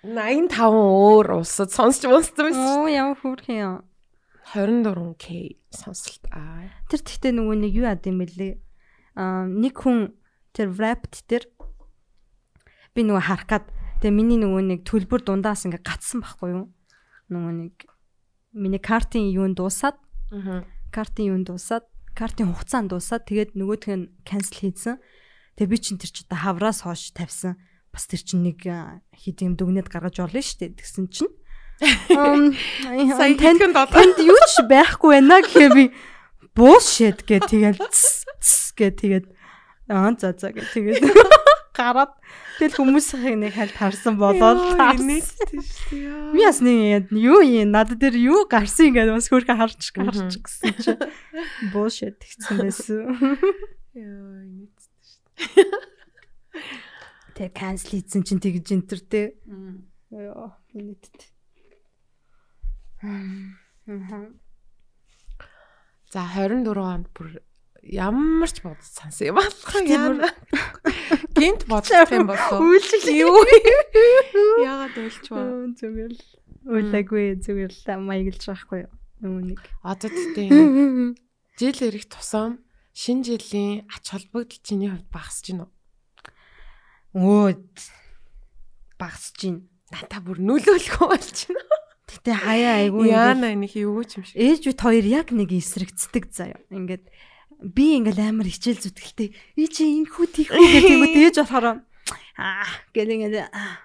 85 0.00 0.56
өөр 0.72 1.26
улсад 1.44 1.68
сонсч 1.68 2.08
монссон 2.08 2.48
байсан. 2.48 2.64
Оо 2.80 2.88
ямар 2.88 3.18
хөөрхөн 3.20 3.60
юм. 3.60 3.76
24k 4.56 5.60
сонсолт 5.68 6.24
аа. 6.32 6.72
Тэр 6.88 7.04
тэгтээ 7.04 7.36
нөгөө 7.36 7.56
нэг 7.60 7.72
юу 7.76 7.84
яд 7.84 8.08
юм 8.08 8.24
бэлээ. 8.24 8.56
Аа 9.20 9.44
нэг 9.44 9.76
хүн 9.76 10.16
тэр 10.56 10.72
wrapped 10.72 11.28
тэр 11.28 11.44
би 12.96 13.04
нөгөө 13.04 13.24
харах 13.28 13.46
гад 13.46 13.66
тэгээ 14.00 14.16
миний 14.16 14.40
нөгөө 14.40 14.62
нэг 14.64 14.80
төлбөр 14.88 15.20
дундаас 15.20 15.68
ингээ 15.68 15.84
гатсан 15.84 16.24
байхгүй 16.24 16.48
юу? 16.56 16.66
Нөгөө 17.28 17.52
нэг 17.60 17.74
миний 18.52 18.82
картын 18.82 19.30
юунд 19.30 19.56
дуусаад 19.58 19.96
Аа. 20.30 20.64
картын 20.90 21.34
юунд 21.34 21.46
дуусаад 21.50 21.84
картын 22.14 22.50
хугацаанд 22.52 22.90
дуусаад 22.90 23.26
тэгээд 23.26 23.54
нөгөөх 23.54 23.86
нь 23.94 24.10
cancel 24.26 24.56
хийсэн. 24.58 24.96
Тэгээ 25.56 25.70
би 25.70 25.76
чинь 25.78 25.98
тэр 25.98 26.10
чи 26.10 26.22
одоо 26.26 26.38
хавраас 26.38 26.82
хоош 26.82 27.14
тавьсан. 27.14 27.54
Бас 27.94 28.06
тэр 28.06 28.22
чинь 28.22 28.42
нэг 28.46 28.62
хэд 28.62 29.38
юм 29.46 29.54
дүгнээд 29.58 29.90
гаргаж 29.90 30.18
орлоо 30.22 30.42
шүү 30.42 30.70
дээ. 30.70 30.78
Тэгсэн 30.78 31.06
чинь 31.10 31.32
Сая 31.80 33.34
танд 33.40 33.60
танд 33.72 34.16
юу 34.20 34.36
ч 34.52 34.60
байхгүй 34.68 35.16
байна 35.16 35.40
гэхээ 35.40 35.70
би 35.72 35.84
bullshit 36.56 37.24
гэ 37.24 37.40
тэгэл 37.48 37.80
гэ 37.80 38.86
тэгээд 39.00 39.26
аа 39.88 40.12
за 40.18 40.36
за 40.36 40.52
гэ 40.52 40.60
тэгээд 40.76 41.00
гараад 41.80 42.12
тэгэл 42.60 42.76
хүмүүсийн 42.76 43.40
нэг 43.40 43.56
хальт 43.56 43.76
харсан 43.80 44.20
болоод 44.20 44.76
инээдтэй 44.76 45.24
шүү 45.24 45.48
дээ. 45.48 46.36
Би 46.36 46.40
бас 46.44 46.60
нэг 46.60 47.08
юу 47.16 47.40
юм 47.40 47.72
надад 47.72 47.96
дээр 48.04 48.20
юу 48.20 48.44
гарсан 48.44 48.92
ингээд 48.92 49.16
бас 49.16 49.32
хөрхө 49.32 49.56
харч 49.56 49.80
гарч 49.96 50.36
гэсэн 50.36 50.76
чи 50.76 50.92
bullshit 51.72 52.20
гэсэн 52.20 52.56
байсан. 52.60 53.16
Яа, 53.96 54.44
инээдтэй 54.44 54.92
шүү 55.08 55.90
Тэгээ 57.40 57.56
cancel 57.56 57.88
хийсэн 57.96 58.20
чинь 58.20 58.42
тэгж 58.44 58.68
энтер 58.76 59.00
те. 59.00 59.32
дээ. 59.48 60.28
Яа, 60.28 60.60
инээдтэй. 60.76 61.32
Мм. 63.00 63.56
За 66.12 66.26
24 66.36 66.84
онд 66.84 67.08
бүр 67.16 67.40
ямар 67.82 68.50
ч 68.50 68.60
бодож 68.60 68.84
сансан 68.84 69.32
юм 69.32 69.38
Тийм 69.40 69.86
яана. 69.88 70.28
Гинт 71.36 71.64
бодох 71.66 72.10
юм 72.12 72.26
болов. 72.28 72.60
Үйлчлэг 72.60 73.08
Юу? 73.16 73.40
Яагаад 74.60 74.96
уйлчваа? 75.00 75.72
зүгээр 75.76 76.12
л 76.12 76.24
уулаггүй 76.68 77.40
зүгээр 77.40 77.72
л 77.72 78.04
маяглаж 78.04 78.42
байхгүй 78.44 78.80
юу. 78.84 78.92
Нэг. 79.20 79.60
Одоо 79.84 80.08
тэгтээ 80.08 80.44
ингэ 80.48 81.20
жил 81.60 81.80
ирэх 81.88 82.08
тусам 82.08 82.64
шинэ 82.96 83.24
жилийн 83.24 83.84
ач 83.88 84.04
холбогдол 84.12 84.60
чиний 84.64 84.88
хувьд 84.88 85.08
багасж 85.12 85.52
уу? 85.56 85.68
Өө 87.16 87.56
багсж 89.00 89.34
гин. 89.40 89.56
Та 89.88 90.20
бүр 90.20 90.40
нөлөөлөхгүй 90.40 91.06
болж 91.08 91.36
байна. 91.48 91.80
Гэтэ 92.10 92.32
хаяа 92.42 92.74
айгүй 92.82 93.06
Яана 93.10 93.54
энэ 93.54 93.70
юу 93.86 94.02
ч 94.02 94.18
юм 94.18 94.24
шиг. 94.26 94.34
ээж 94.34 94.62
бит 94.66 94.80
хоёр 94.82 95.06
яг 95.06 95.30
нэг 95.30 95.54
эсрэгцдэг 95.54 96.30
заяа. 96.34 96.58
Ингээд 96.70 97.06
би 97.62 98.00
ингээл 98.00 98.20
амар 98.32 98.48
хичээл 98.48 98.80
зүтгэлтэй. 98.88 99.28
И 99.56 99.64
чи 99.68 99.84
инхүү 100.00 100.26
тийхүү 100.32 100.56
гэдэг 100.56 100.92
юм 100.96 101.04
ээж 101.08 101.36
болохоор 101.44 101.84
аа 102.40 102.68
гэл 102.96 103.14
ингээд 103.14 103.36
аа, 103.52 103.80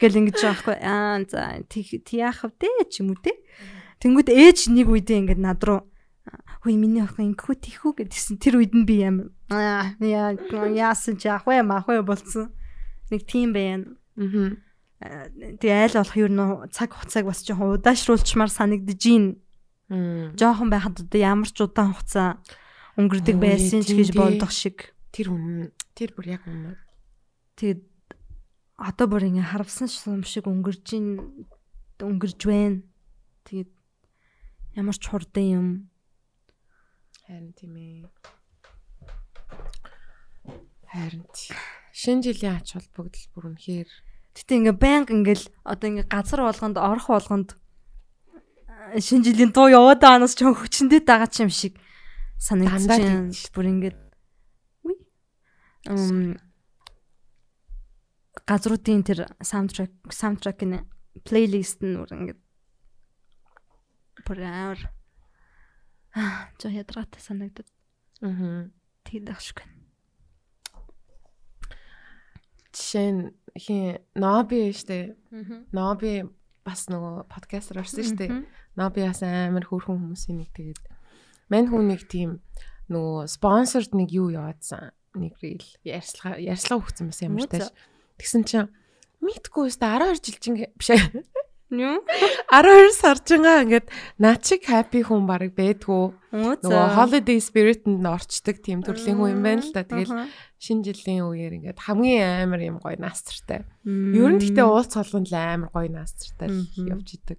гэл 0.00 0.18
ингэж 0.20 0.38
байхгүй. 0.40 0.76
Аа 0.80 1.24
за 1.24 1.64
тий 1.68 1.84
яах 2.20 2.44
вэ 2.44 2.86
ч 2.92 3.00
юм 3.00 3.16
уу 3.16 3.20
те. 3.20 3.32
Тэнгүүд 4.04 4.28
ээж 4.28 4.72
нэг 4.72 4.88
үедээ 4.92 5.24
ингээд 5.24 5.40
над 5.40 5.60
руу 5.64 5.90
хөөе 6.60 6.76
миний 6.76 7.00
охин 7.00 7.32
инхүү 7.32 7.56
тийхүү 7.56 8.04
гэдгсэн 8.04 8.36
тэр 8.36 8.60
үед 8.60 8.76
нь 8.76 8.84
би 8.84 9.00
амар 9.00 9.32
аа 9.48 9.96
яа 10.04 10.36
яасан 10.68 11.16
ч 11.16 11.32
яах 11.32 11.48
вэ 11.48 11.64
маах 11.64 11.88
вэ 11.88 12.04
болцсон. 12.04 12.52
Нэг 13.08 13.24
тийм 13.24 13.56
байна. 13.56 13.96
Аа. 15.00 15.32
Тэгээ 15.32 15.88
айл 15.88 15.96
болох 15.96 16.16
юу 16.20 16.28
нэ 16.28 16.44
цаг 16.68 16.92
хугацааг 16.92 17.24
бас 17.24 17.40
жоохон 17.40 17.80
удаашруулчмаар 17.80 18.52
санагдаж 18.52 19.00
гин. 19.00 19.40
Мм. 19.90 20.38
Жоохон 20.38 20.70
байхад 20.70 21.02
одоо 21.02 21.18
ямар 21.18 21.50
ч 21.50 21.58
удаан 21.66 21.90
хугацаа 21.90 22.38
өнгөрдөг 22.94 23.36
байсан 23.42 23.82
ч 23.82 23.98
гэж 23.98 24.14
бодох 24.14 24.54
шиг. 24.54 24.94
Тэр 25.10 25.34
үнэн. 25.34 25.74
Тэр 25.98 26.14
бүр 26.14 26.38
яг 26.38 26.46
үнэн. 26.46 26.78
Тэгээд 27.58 27.82
одоо 28.78 29.06
бүр 29.10 29.26
ингээ 29.26 29.50
харавсан 29.50 29.90
юм 30.14 30.22
шиг 30.22 30.46
өнгөрж 30.46 30.86
ин 30.94 31.06
өнгөрж 31.98 32.40
байна. 32.46 32.86
Тэгээд 33.50 33.70
ямар 34.78 34.94
ч 34.94 35.04
хурдан 35.10 35.46
юм. 35.50 35.68
Харин 37.26 37.50
тийм 37.58 37.74
ээ. 37.74 38.06
Харин. 40.86 41.26
Шинэ 41.90 42.30
жилийн 42.30 42.62
ач 42.62 42.78
холбогдол 42.78 43.26
бүр 43.34 43.58
үнэхээр 43.58 43.90
Гэтэ 44.30 44.54
ингээ 44.56 44.76
байнга 44.78 45.10
ингээл 45.10 45.50
одоо 45.66 45.86
ингээ 45.90 46.06
газар 46.06 46.46
болгонд 46.46 46.78
орох 46.78 47.10
болгонд 47.10 47.59
шинэ 48.98 49.24
жилийн 49.30 49.52
дуу 49.54 49.70
яваад 49.70 50.02
байгаанаас 50.02 50.34
ч 50.34 50.42
байгаа 51.06 51.30
ч 51.30 51.46
юм 51.46 51.50
шиг 51.52 51.78
тэгж. 53.30 53.52
Бүр 53.54 53.66
ингээд 53.70 53.98
Уй. 54.82 54.96
Ам 55.86 56.38
газруудын 58.48 59.04
тэр 59.06 59.30
саундтрек 59.38 59.92
саундтрек 60.10 60.58
нэ 60.66 60.82
плейлист 61.22 61.84
нь 61.86 61.94
бүр 61.94 62.10
ингээд 62.16 62.40
бүр 64.26 64.38
амар 64.42 64.80
аа 66.16 66.50
жоо 66.58 66.72
ядратай 66.74 67.22
санагдаад 67.22 67.68
аа 68.26 68.72
тэгээд 69.06 69.30
ах 69.30 69.40
шиг 69.44 69.62
байна. 69.62 69.80
жишээ 72.74 73.10
нь 73.12 73.22
хин 73.58 73.98
Ноби 74.14 74.72
штэ. 74.72 75.14
Ноби 75.72 76.26
бас 76.70 76.86
нөгөө 76.88 77.26
подкастер 77.26 77.82
орсон 77.82 78.06
штэ. 78.06 78.26
Ноби 78.78 79.02
бас 79.02 79.20
амар 79.26 79.66
хөөрхөн 79.66 79.98
хүмүүсийн 79.98 80.38
нэг 80.40 80.50
тэгээд 80.54 80.82
мань 81.50 81.68
хүн 81.68 81.90
нэг 81.90 82.06
тийм 82.06 82.38
нөгөө 82.88 83.26
спонсорд 83.30 83.92
нэг 83.98 84.14
юу 84.14 84.30
яваадсан. 84.30 84.94
Нэг 85.18 85.42
рил 85.42 85.66
ярьслага 85.82 86.38
ярьслага 86.38 86.86
өгсөн 86.86 87.10
байсан 87.10 87.26
ямар 87.26 87.46
Үгүй 87.46 87.58
тааш. 87.58 87.74
Тэгсэн 88.22 88.42
чинь 88.46 88.70
мэдгүй 89.18 89.70
өстө 89.70 89.90
12 89.90 90.22
жил 90.22 90.38
чинь 90.38 90.58
биш. 90.78 90.94
Юу? 91.70 92.02
12 92.50 92.98
саржингаа 92.98 93.62
ингээд 93.62 93.86
наад 94.18 94.42
шиг 94.42 94.66
happy 94.66 95.06
хүн 95.06 95.22
баг. 95.30 95.54
Оо 95.54 96.10
Нөгөө 96.30 96.86
holiday 96.98 97.38
spirit-нд 97.38 98.02
орчдөг 98.06 98.58
тийм 98.62 98.82
төрлийн 98.82 99.18
хүн 99.18 99.38
юм 99.38 99.42
байна 99.46 99.62
л 99.62 99.70
да. 99.70 99.86
Тэгэл 99.86 100.30
шинэ 100.58 100.82
жилийн 100.90 101.26
үеэр 101.26 101.58
ингээд 101.62 101.78
хамгийн 101.78 102.46
амар 102.46 102.62
юм 102.62 102.78
гоё 102.82 102.98
наастртай. 102.98 103.66
Ер 103.86 104.30
нь 104.34 104.42
гэхдээ 104.42 104.66
уулц 104.66 104.98
холгонд 104.98 105.30
л 105.30 105.38
амар 105.38 105.70
гоё 105.70 105.90
наастртай 105.90 106.50
л 106.50 106.66
явж 106.74 107.18
идэг. 107.18 107.38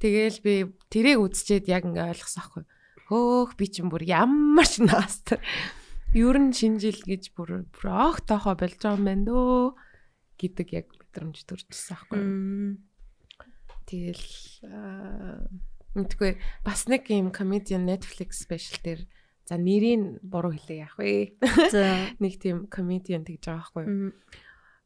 Тэгэл 0.00 0.38
би 0.40 0.54
тэрийг 0.88 1.20
үзчихэд 1.20 1.68
яг 1.68 1.84
ингээ 1.88 2.08
ойлгосон 2.08 2.40
аахгүй. 2.40 2.64
Хөөх 3.12 3.50
би 3.60 3.66
чинь 3.68 3.92
бүр 3.92 4.04
ямар 4.08 4.68
ч 4.68 4.80
наастар. 4.80 5.44
Ер 6.16 6.36
нь 6.36 6.56
шинэ 6.56 6.80
жил 6.80 7.00
гэж 7.04 7.32
бүр 7.36 7.64
огт 7.88 8.28
тохоо 8.28 8.56
болж 8.56 8.76
байгаа 8.76 8.96
юм 8.96 9.04
байна 9.08 9.24
дөө 9.28 9.76
гэдэг 10.36 10.68
яг 10.72 10.86
мэдрэмж 10.92 11.36
төржсэн 11.48 11.96
аахгүй. 11.96 12.20
Тэгэл 13.86 14.26
мэдгүй 15.98 16.36
бас 16.64 16.86
нэг 16.88 17.10
юм 17.12 17.32
comedian 17.34 17.84
Netflix 17.84 18.40
special 18.40 18.80
дээр 18.80 19.00
за 19.48 19.58
нэрийг 19.58 20.22
буруу 20.22 20.54
хэлээ 20.54 20.78
яах 20.86 20.96
вэ? 20.96 21.36
За. 21.68 22.06
Нэг 22.22 22.38
тийм 22.40 22.70
comedian 22.70 23.26
тэгж 23.26 23.50
байгаа 23.50 23.60
байхгүй 23.60 23.84
юу. 23.84 24.12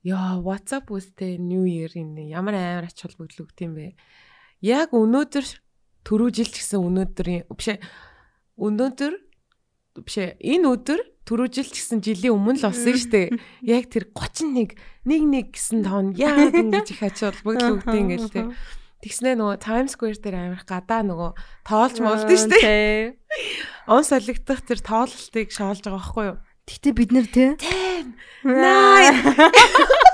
Яа, 0.06 0.38
what's 0.38 0.72
up 0.72 0.90
with 0.90 1.14
the 1.18 1.36
new 1.36 1.66
year 1.66 1.90
энэ 1.90 2.30
ямар 2.30 2.54
амар 2.56 2.86
ач 2.88 3.02
холбогдлогт 3.02 3.58
юм 3.62 3.74
бэ? 3.76 3.94
Яг 4.64 4.94
өнөөдөр 4.96 5.46
түрүү 6.06 6.30
жил 6.30 6.50
ч 6.50 6.62
гэсэн 6.62 6.78
өнөөдрийн 6.78 7.50
биш 7.50 7.68
ээ, 7.74 7.82
өнөөдөр 8.56 9.14
биш 10.06 10.16
ээ, 10.22 10.38
энэ 10.40 10.66
өдөр 10.70 11.00
түрүү 11.26 11.48
жил 11.50 11.68
ч 11.68 11.82
гэсэн 11.82 12.00
жилийн 12.06 12.38
өмнө 12.38 12.62
л 12.62 12.66
болсон 12.70 12.94
шүү 12.94 13.10
дээ. 13.10 13.28
Яг 13.74 13.90
тэр 13.90 14.06
31 14.14 14.78
нэг 15.10 15.22
нэг 15.26 15.46
гэсэн 15.58 15.82
тоон 15.82 16.14
яагаад 16.14 16.54
ингэж 16.54 16.86
их 16.94 17.02
ач 17.02 17.26
холбогдлогт 17.26 17.90
ингээл 17.90 18.30
те. 18.30 18.42
Тэгснэ 19.06 19.38
нөгөө 19.38 19.62
Times 19.62 19.94
Square 19.94 20.18
дээр 20.18 20.34
амирх 20.34 20.66
гадаа 20.66 21.06
нөгөө 21.06 21.30
тоолж 21.62 22.02
молдсон 22.02 22.26
шүү 22.26 22.58
дээ. 22.58 23.14
Он 23.86 24.02
солигдох 24.02 24.66
тэр 24.66 24.82
тоололтыг 24.82 25.54
шоолж 25.54 25.86
байгаа 25.86 25.94
байхгүй 26.02 26.24
юу? 26.26 26.36
Гэтэ 26.66 26.90
бид 26.90 27.14
нэр 27.14 27.30
тий. 27.30 27.54
Nine. 28.42 30.02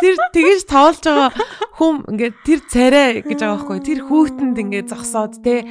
Тэр 0.00 0.14
тэгэж 0.34 0.66
тоолж 0.66 1.02
байгаа 1.06 1.30
хүм 1.78 2.02
ингээд 2.10 2.36
тэр 2.42 2.60
царай 2.66 3.22
гэж 3.22 3.38
байгаа 3.40 3.58
байхгүй. 3.62 3.78
Тэр 3.82 4.00
хүүтэнд 4.10 4.56
ингээд 4.58 4.90
зогсоод 4.90 5.38
те 5.42 5.62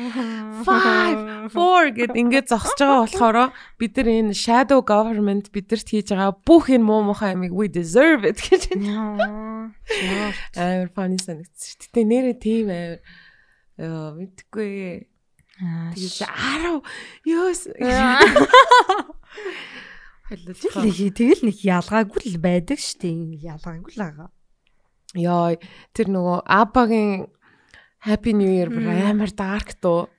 5 0.64 1.52
4 1.52 1.98
гэд 1.98 2.16
ингээд 2.16 2.48
зогсож 2.48 2.80
байгаа 2.80 3.04
болохоор 3.04 3.52
бид 3.80 3.94
нар 4.00 4.08
энэ 4.08 4.34
shadow 4.34 4.80
government 4.80 5.52
бидэрт 5.52 5.88
хийж 5.88 6.16
байгаа 6.16 6.32
бүх 6.48 6.72
энэ 6.72 6.88
муу 6.88 7.04
мухай 7.04 7.36
амиг 7.36 7.52
we 7.52 7.68
deserve 7.68 8.24
it 8.24 8.40
гэж 8.40 8.80
амар 10.56 10.90
funny 10.96 11.20
санагдсан 11.20 11.56
шүү. 11.56 11.80
Гэтэ 11.84 12.02
нэрээ 12.08 12.36
тийм 12.40 12.72
амар 12.72 13.00
ёо 13.78 14.16
мэдгүй. 14.16 15.04
Тэгэж 15.94 16.26
10 16.26 16.82
ёос 17.30 17.62
Тэгэл 20.30 20.56
нэг 20.88 20.98
тэгэл 21.20 21.44
нэг 21.44 21.58
ялгаагүй 21.62 22.22
л 22.32 22.40
байдаг 22.40 22.80
штеп. 22.80 23.36
Ялгаагүй 23.44 23.92
л 23.94 24.02
байгаа. 24.02 24.30
Яа, 25.14 25.60
тэр 25.94 26.08
нөгөө 26.10 26.40
Абагийн 26.48 27.28
Happy 28.04 28.34
New 28.34 28.50
Year 28.50 28.72
бүр 28.72 28.88
амар 28.90 29.32
dark 29.36 29.78
дуу. 29.84 30.10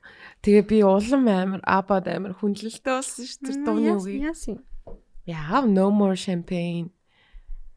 Тэгээ 0.44 0.64
би 0.68 0.78
улам 0.84 1.24
амар 1.28 1.62
Абад 1.64 2.06
амар 2.08 2.36
хүндлэлтэй 2.36 2.92
болсон 2.94 3.24
шүү 3.24 3.40
тэр 3.48 3.56
дууны 3.64 3.96
үгийг. 3.96 4.60
Яа, 5.24 5.64
no 5.64 5.88
more 5.90 6.16
champagne. 6.16 6.92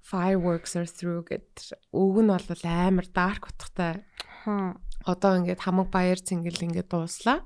Fireworks 0.03 0.75
are 0.79 0.87
through 0.87 1.23
гэд 1.27 1.75
үг 1.95 2.15
нь 2.23 2.31
бол 2.31 2.63
амар 2.67 3.07
dark 3.11 3.49
утгатай. 3.51 4.03
Одоо 5.07 5.31
ингээд 5.39 5.63
хамаг 5.63 5.91
баяр 5.91 6.19
цэнгэл 6.19 6.63
ингээд 6.67 6.91
дууслаа. 6.91 7.43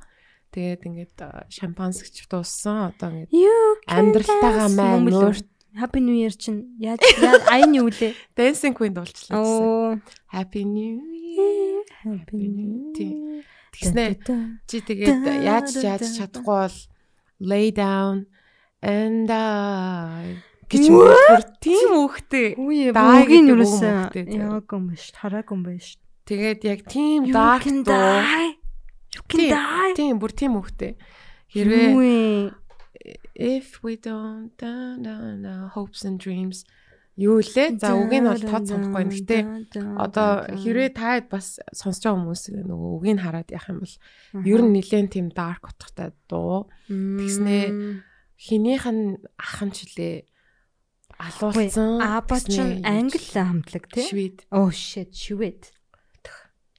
Тэгээд 0.52 0.82
ингээд 0.84 1.18
а, 1.24 1.48
шампансгч 1.48 2.28
дууссан. 2.28 2.92
Одоо 2.92 3.24
ингээд 3.24 3.32
амьдралтайгаа 3.88 4.70
маань 4.76 5.08
нуур 5.08 5.36
Happy 5.72 6.04
New 6.04 6.12
Year 6.20 6.36
чинь 6.36 6.76
яаж 6.84 7.00
яаж 7.24 7.48
аян 7.48 7.72
юу 7.72 7.88
лээ? 7.88 8.12
Dancing 8.36 8.76
Queen 8.76 8.92
дуулчлаа 8.92 9.40
гэсэн. 9.40 9.64
Оо. 9.64 9.96
Happy 10.28 10.68
New 10.68 11.00
Year. 11.00 11.88
Happy 12.04 12.44
New 12.52 12.92
Тийм. 12.92 13.48
Тэгснэ 13.72 14.20
чи 14.68 14.84
тэгээд 14.84 15.48
яаж 15.48 15.80
яаж 15.80 16.04
чадахгүй 16.20 16.44
бол 16.44 16.78
lay 17.40 17.72
down 17.72 18.28
and 18.84 19.32
I 19.32 20.44
гэж 20.68 20.92
бүр 20.92 21.40
тийм 21.64 21.92
үхтэй. 22.04 22.60
Үг 22.60 22.92
юусэн 23.56 24.12
яг 24.12 24.68
юм 24.76 24.92
биш 24.92 25.16
хараагүй 25.16 25.56
юм 25.56 25.62
биш. 25.64 25.96
Тэгээд 26.28 26.60
яг 26.68 26.80
тийм 26.92 27.32
dark 27.32 27.64
дуу. 27.64 28.60
You 29.16 29.22
can 29.28 29.50
die. 29.52 29.94
Тийм 29.96 30.20
бүр 30.20 30.32
тийм 30.32 30.56
үхтэй. 30.56 30.96
Хэрвээ 31.52 32.56
if 33.36 33.82
we 33.84 33.98
don't 33.98 34.52
da, 34.58 34.96
da, 35.02 35.36
da, 35.36 35.54
hopes 35.74 36.06
and 36.06 36.20
dreams 36.22 36.64
юу 37.18 37.42
лээ? 37.42 37.76
За 37.82 37.98
үгийг 37.98 38.24
нь 38.24 38.30
бол 38.30 38.40
тод 38.40 38.66
санахгүй. 38.72 39.04
Гэхдээ 39.10 39.42
одоо 40.00 40.48
хэрвээ 40.56 40.90
та 40.96 41.20
бас 41.28 41.60
сонсож 41.76 42.08
байгаа 42.08 42.18
хүмүүс 42.24 42.44
нөгөө 42.56 42.92
үгийг 42.98 43.16
нь 43.20 43.24
хараад 43.24 43.50
явах 43.52 43.70
юм 43.74 43.80
бол 43.84 43.96
ер 44.48 44.62
нь 44.64 44.74
нэлээд 44.80 45.10
тийм 45.12 45.28
dark 45.34 45.68
утгатай 45.68 46.16
дуу. 46.32 46.72
Тэгснээ 46.88 47.66
хинийх 48.40 48.86
нь 48.88 49.20
ахын 49.36 49.70
жилээ 49.76 50.24
алуулсан. 51.20 52.00
Аба 52.00 52.40
Тэгснээ 52.40 52.86
англи 52.88 53.28
хамтлаг 53.28 53.86
тий? 53.92 54.08
Швед. 54.08 54.38
Oh 54.50 54.72
shit, 54.72 55.12
швед. 55.14 55.76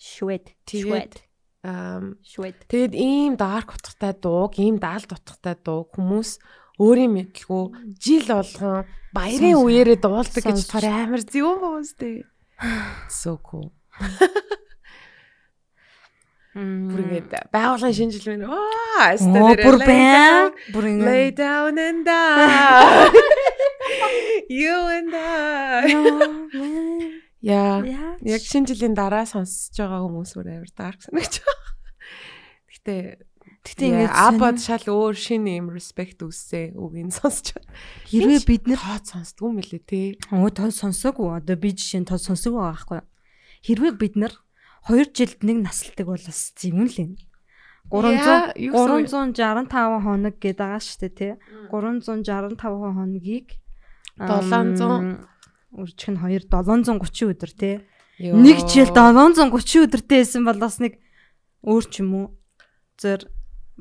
Швед. 0.01 0.57
Швед. 0.67 1.23
Ам 1.62 2.18
Швед. 2.26 2.58
Тэгэд 2.66 2.94
ийм 2.99 3.39
dark 3.39 3.70
утгатай 3.74 4.15
дууг, 4.18 4.58
ийм 4.58 4.82
даалд 4.82 5.15
утгатай 5.15 5.55
дууг 5.62 5.94
хүмүүс 5.94 6.42
өөрийн 6.82 7.15
мэдлгүй 7.15 7.94
жил 8.02 8.26
болгон 8.26 8.82
баярын 9.15 9.62
үеэрээ 9.62 9.99
дуулдаг 10.02 10.42
гэж 10.42 10.66
төр 10.66 10.86
амар 10.91 11.23
зөв 11.23 11.62
хүмүүстэй. 11.62 12.26
So 13.10 13.39
cool. 13.39 13.70
Бүр 16.52 17.00
ингээд 17.00 17.49
байгуулгын 17.55 17.94
шинэ 17.97 18.12
жил 18.12 18.36
мэн. 18.36 18.44
Оо 18.44 19.16
бүр 19.57 19.78
бай. 19.81 20.52
Бүр 20.74 20.84
Lay 21.00 21.32
ингэ. 21.32 21.39
down 21.39 21.78
and 21.78 22.05
die. 22.05 23.08
You 24.52 24.76
and 24.92 25.15
I. 25.16 25.89
Яа. 27.42 27.82
Яг 28.22 28.42
шинэ 28.46 28.70
жилийн 28.70 28.94
дараа 28.94 29.26
сонсож 29.26 29.74
байгаа 29.74 30.06
хүмүүс 30.06 30.32
бүр 30.38 30.48
амар 30.54 30.72
dark 30.78 31.02
санагч. 31.02 31.42
Гэтэ 32.70 33.18
Гэтэ 33.62 33.86
ингэ 33.86 34.06
ингэ 34.06 34.14
абад 34.14 34.58
шал 34.62 34.86
өөр 34.86 35.14
шинэ 35.14 35.58
юм 35.58 35.74
respect 35.74 36.22
үссэн 36.22 36.78
үгийг 36.78 37.10
сонсож 37.14 37.58
байна. 37.58 37.70
хэрвээ 38.10 38.40
бид 38.46 38.62
нэр 38.70 38.78
тоод 38.78 39.06
сонсдгүй 39.10 39.46
юм 39.50 39.58
лээ 39.58 39.82
те. 39.86 40.02
Оо 40.34 40.50
тод 40.50 40.74
сонсоогүй. 40.74 41.28
Одоо 41.42 41.56
би 41.58 41.70
жишээ 41.74 42.02
нь 42.02 42.10
тод 42.10 42.22
сонсоогүй 42.22 42.58
байгаа 42.58 42.74
байхгүй? 42.74 43.00
Хэрвээ 43.66 43.92
бид 43.98 44.14
нар 44.18 44.34
2 44.90 45.14
жилд 45.14 45.40
нэг 45.46 45.58
наслдаг 45.66 46.06
бол 46.10 46.22
бас 46.22 46.40
юм 46.62 46.86
л 46.86 46.94
юм. 46.98 47.10
300 47.90 48.18
Яа, 48.18 48.50
юу 48.58 48.74
гэсэн 48.74 49.02
үг? 49.02 49.34
365 49.34 50.06
хоног 50.06 50.34
гэдэг 50.38 50.58
байгаа 50.58 50.82
шүү 50.82 50.98
дээ 51.02 51.14
тий. 51.18 51.32
365 51.70 52.58
хоногийг 52.58 53.48
700 54.18 55.22
үржих 55.73 56.12
нь 56.12 56.20
2 56.20 56.49
730 56.49 57.33
өдөр 57.33 57.52
тий. 57.57 57.75
Нэг 58.20 58.65
жил 58.68 58.92
730 58.92 59.89
өдөртэй 59.89 60.20
байсан 60.23 60.44
бол 60.44 60.60
бас 60.60 60.78
нэг 60.78 61.01
өөр 61.65 61.84
ч 61.89 62.05
юм 62.05 62.10
уу 62.15 62.26
зэр 63.01 63.26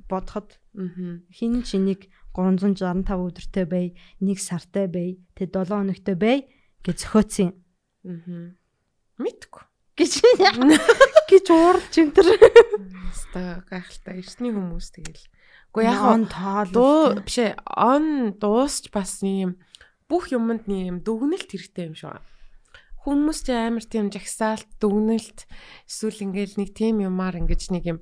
бодоход 0.08 0.58
хин 0.74 1.62
чинийг 1.68 2.08
365 2.32 3.12
өдөртэй 3.12 3.66
бай, 3.68 3.86
нэг 4.24 4.40
сартай 4.40 4.88
бай, 4.88 5.20
тэ 5.36 5.52
7 5.52 5.68
хоногтой 5.68 6.16
бай 6.16 6.48
гэж 6.80 7.04
зөхөөцсөн 7.04 7.52
Мгм. 8.02 8.58
Мэдгүй. 9.22 9.64
гэж 9.94 10.14
гэж 11.30 11.46
уурч 11.54 11.94
энэ 12.02 12.14
төр. 12.18 12.28
Хаста 13.14 13.62
гайхалтай 13.70 14.24
эртний 14.24 14.50
хүмүүс 14.50 14.90
тэгэл. 14.98 15.26
Уу 15.78 15.86
яг 15.86 16.02
он 16.02 16.26
тоол 16.26 16.70
дуу 16.74 17.22
биш 17.22 17.38
ээ 17.38 17.62
он 17.78 18.34
дуусч 18.42 18.90
бас 18.90 19.22
юм 19.22 19.62
бүх 20.12 20.36
юмд 20.36 20.68
нэг 20.68 20.84
юм 20.92 20.98
дүгнэлт 21.00 21.48
хэрэгтэй 21.48 21.88
юм 21.88 21.96
шиг 21.96 22.12
байна. 22.12 22.28
Хүмүүс 23.02 23.40
ч 23.48 23.56
амар 23.56 23.86
тийм 23.88 24.12
жагсаалт 24.12 24.68
дүгнэлт 24.78 25.48
эсвэл 25.88 26.28
ингээл 26.28 26.60
нэг 26.60 26.70
тийм 26.76 27.00
юмар 27.00 27.40
ингэж 27.40 27.72
нэг 27.72 27.84
юм 27.88 28.00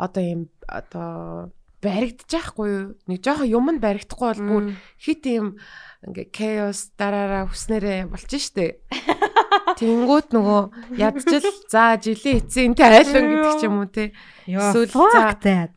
одоо 0.00 0.24
юм 0.24 0.42
одоо 0.64 1.52
баригдаж 1.84 2.26
байхгүй 2.26 2.66
юу? 2.66 2.84
Нэг 3.06 3.20
жоохон 3.20 3.46
юм 3.46 3.66
нь 3.70 3.78
баригдахгүй 3.78 4.26
бол 4.26 4.42
бүр 4.48 4.64
хит 4.98 5.22
юм 5.28 5.60
ингээ 6.02 6.32
chaos 6.34 6.90
дараараа 6.96 7.46
хүснээрээ 7.46 8.10
болж 8.10 8.26
штэ. 8.26 8.80
Тэнгүүт 9.78 10.28
нөгөө 10.34 10.62
ядчил 10.98 11.46
за 11.70 11.94
жилийн 12.02 12.42
эцсийн 12.42 12.74
тэ 12.74 12.90
айлан 12.90 13.26
гэдэг 13.30 13.54
ч 13.54 13.62
юм 13.64 13.76
уу 13.80 13.88
те. 13.88 14.10
Эсвэл 14.50 14.90
за 14.90 15.70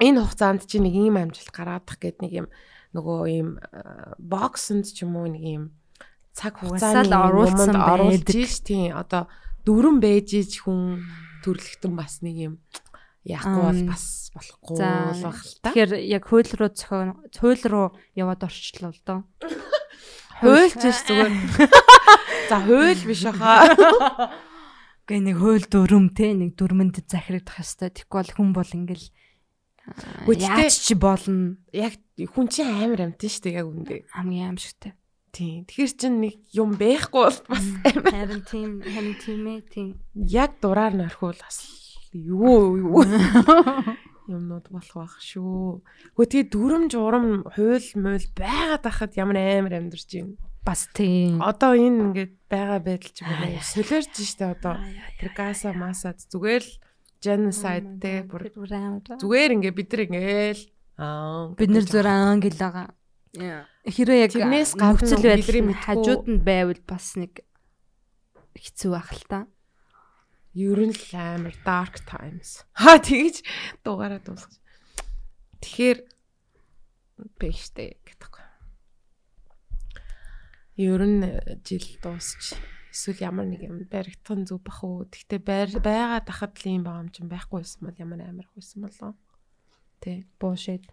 энэ 0.00 0.20
хугацаанд 0.20 0.66
чи 0.68 0.80
нэг 0.80 0.94
ийм 0.96 1.16
амжилт 1.16 1.52
гаргаадах 1.52 2.00
гэд 2.00 2.20
нэг 2.20 2.32
юм 2.32 2.48
нөгөө 2.96 3.20
ийм 3.28 3.48
боксонд 4.16 4.88
ч 4.88 5.04
юм 5.04 5.20
уу 5.20 5.28
нэг 5.28 5.44
ийм 5.44 5.64
цаг 6.32 6.56
Угсаал 6.60 7.04
хугацааны 7.04 7.16
оруулсан 7.16 7.76
байдаг. 7.76 8.48
тийм 8.64 8.96
одоо 8.96 9.28
дөрөн 9.64 10.00
байж 10.00 10.32
иж 10.36 10.64
хүн 10.64 11.04
төрлөختөн 11.44 11.92
бас 11.96 12.20
нэг 12.24 12.36
юм 12.36 12.54
яахгүй 13.26 13.62
бол 13.62 13.82
бас 13.90 14.30
болохгүй 14.36 14.76
л 14.78 15.22
баг 15.24 15.38
л 15.42 15.54
та. 15.64 15.70
Тэгэхээр 15.72 15.92
яг 16.06 16.24
хууль 16.28 16.52
руу 16.54 16.70
зохион 16.70 17.10
хууль 17.34 17.64
руу 17.66 17.86
яваад 18.14 18.46
орчлоо 18.46 18.92
л 18.94 19.02
доо. 19.02 19.20
Хуйлч 20.40 20.80
ш 20.84 21.00
зүгээр. 21.08 21.32
За 22.50 22.60
хууль 22.62 23.02
биш 23.02 23.24
хаа. 23.26 24.30
Гэ 25.08 25.16
нэг 25.24 25.36
хууль 25.40 25.66
дүрм 25.66 26.14
те 26.14 26.36
нэг 26.36 26.54
дүрмэнд 26.54 27.02
захирагдах 27.08 27.58
хэвээр 27.64 27.94
тэгэхгүй 27.96 28.20
бол 28.20 28.32
хүн 28.36 28.50
бол 28.54 28.70
ингээл 28.70 29.06
Яаж 30.26 30.74
ч 30.82 30.94
болно 30.98 31.56
Яг 31.72 32.00
хүн 32.16 32.48
чинь 32.50 32.70
амар 32.70 33.12
амтэн 33.12 33.30
шүү 33.30 33.42
дээ 33.44 33.58
яг 33.60 33.66
үндэ. 33.70 33.96
хамгийн 34.10 34.56
аимшигтай. 34.56 34.92
Тийм. 35.36 35.68
Тэгэхээр 35.68 35.92
чинь 36.00 36.18
нэг 36.24 36.34
юм 36.56 36.74
байхгүй 36.80 37.22
бол 37.28 37.40
бас 37.44 37.66
амар 37.84 38.40
тийм 38.48 38.80
харин 38.80 39.16
тийм 39.20 39.42
ээ 39.46 39.60
тийм. 39.68 39.88
яг 40.16 40.56
дураар 40.64 40.96
орхивол 40.96 41.36
бас 41.36 41.60
юу 42.16 42.80
юу 42.80 43.04
юмнууд 44.32 44.66
болох 44.72 44.96
байх 44.96 45.14
шүү. 45.20 45.84
Гэхдээ 46.16 46.30
тэгээ 46.32 46.50
дүрм 46.50 46.84
журам 46.90 47.26
хуйл 47.52 47.88
муйл 48.00 48.26
байгаад 48.34 48.84
ахад 48.88 49.12
ямар 49.14 49.38
амар 49.38 49.76
амьдарч 49.76 50.08
байна. 50.18 50.34
Бас 50.66 50.88
тийм. 50.90 51.38
Одоо 51.38 51.78
энэ 51.78 52.00
ингээд 52.10 52.32
байгаа 52.50 52.80
байдал 52.82 53.12
ч 53.14 53.22
юм 53.22 53.30
уу 53.30 53.62
солиорч 53.62 54.16
штэ 54.18 54.56
одоо 54.56 54.82
тэр 55.20 55.30
гаса 55.30 55.70
масад 55.76 56.18
зүгээр 56.26 56.64
л 56.64 56.72
genocide 57.26 57.88
те 57.98 58.12
бүр 58.22 58.46
зүгээр 59.18 59.50
ингээд 59.58 59.76
бид 59.76 59.90
нар 59.90 60.02
ингээл 60.06 60.62
аа 61.02 61.50
бид 61.58 61.70
нар 61.74 61.84
зур 61.90 62.06
англ 62.06 62.54
байгаа. 62.56 62.88
Хэрвээ 63.84 64.22
яг 64.24 64.32
Тэрнээс 64.32 64.72
байдал 64.78 65.10
мэдгүй- 65.20 65.82
хажууд 65.84 66.24
нь 66.30 66.40
байвал 66.46 66.80
бас 66.88 67.18
нэг 67.18 67.42
хэцүү 68.56 68.90
байх 68.94 69.10
л 69.12 69.24
та. 69.28 69.40
ер 70.56 70.80
нь 70.88 70.96
л 70.96 71.12
амар 71.12 71.52
dark 71.68 72.00
times. 72.08 72.64
Ха 72.80 72.96
тэгэж 72.96 73.44
дугаараа 73.84 74.24
дуусгаж. 74.24 74.56
Тэгэхээр 75.60 75.98
бэштэй 77.36 78.00
гэдэг. 78.08 78.32
Ер 80.80 81.02
нь 81.04 81.20
жил 81.60 81.86
дуусч 82.00 82.56
эсвэл 82.96 83.28
ямар 83.28 83.44
нэг 83.44 83.60
юм 83.68 83.84
баригдах 83.84 84.40
нь 84.40 84.48
зүг 84.48 84.64
бах 84.64 84.80
уу. 84.80 85.04
Байр 85.04 85.68
байгаа 85.84 86.24
дахад 86.24 86.56
л 86.56 86.72
юм 86.72 86.88
байгаа 86.88 87.04
юм 87.04 87.12
чинь 87.12 87.28
байхгүй 87.28 87.60
байсан 87.60 87.84
бол 87.84 88.00
ямар 88.00 88.24
амар 88.24 88.48
хүйсэн 88.48 88.80
болоо. 88.80 89.12
Тэ. 90.00 90.24
Bullshit. 90.40 90.88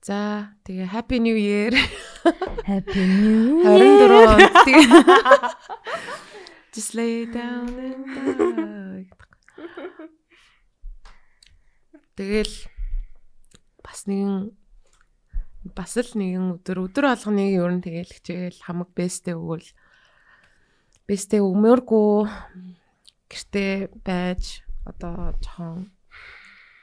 За 0.00 0.56
тэгээ 0.64 0.88
happy 0.88 1.20
new 1.20 1.36
year. 1.36 1.76
Happy 2.70 3.02
New 3.04 3.60
24 3.62 4.32
онд 4.32 4.54
тэгээ 4.64 4.88
Just 6.76 6.92
lay 6.92 7.24
down 7.28 7.72
and 7.76 8.04
die. 8.08 9.08
Тэгэл 12.16 12.54
бас 13.84 14.08
нэгэн 14.08 14.56
бас 15.74 15.96
л 15.96 16.12
нэгэн 16.16 16.60
өдөр 16.60 16.86
өдөр 16.86 17.04
болгоныг 17.10 17.50
ер 17.56 17.72
нь 17.74 17.84
тэгэл 17.84 18.14
хичээл 18.14 18.60
хамаг 18.62 18.94
бэстэй 18.94 19.34
өгвөл 19.34 19.68
бэстэй 21.06 21.40
өмөргөө 21.40 22.26
гэртээ 23.30 23.90
байж 24.06 24.62
одоо 24.86 25.34
жоохон 25.42 25.90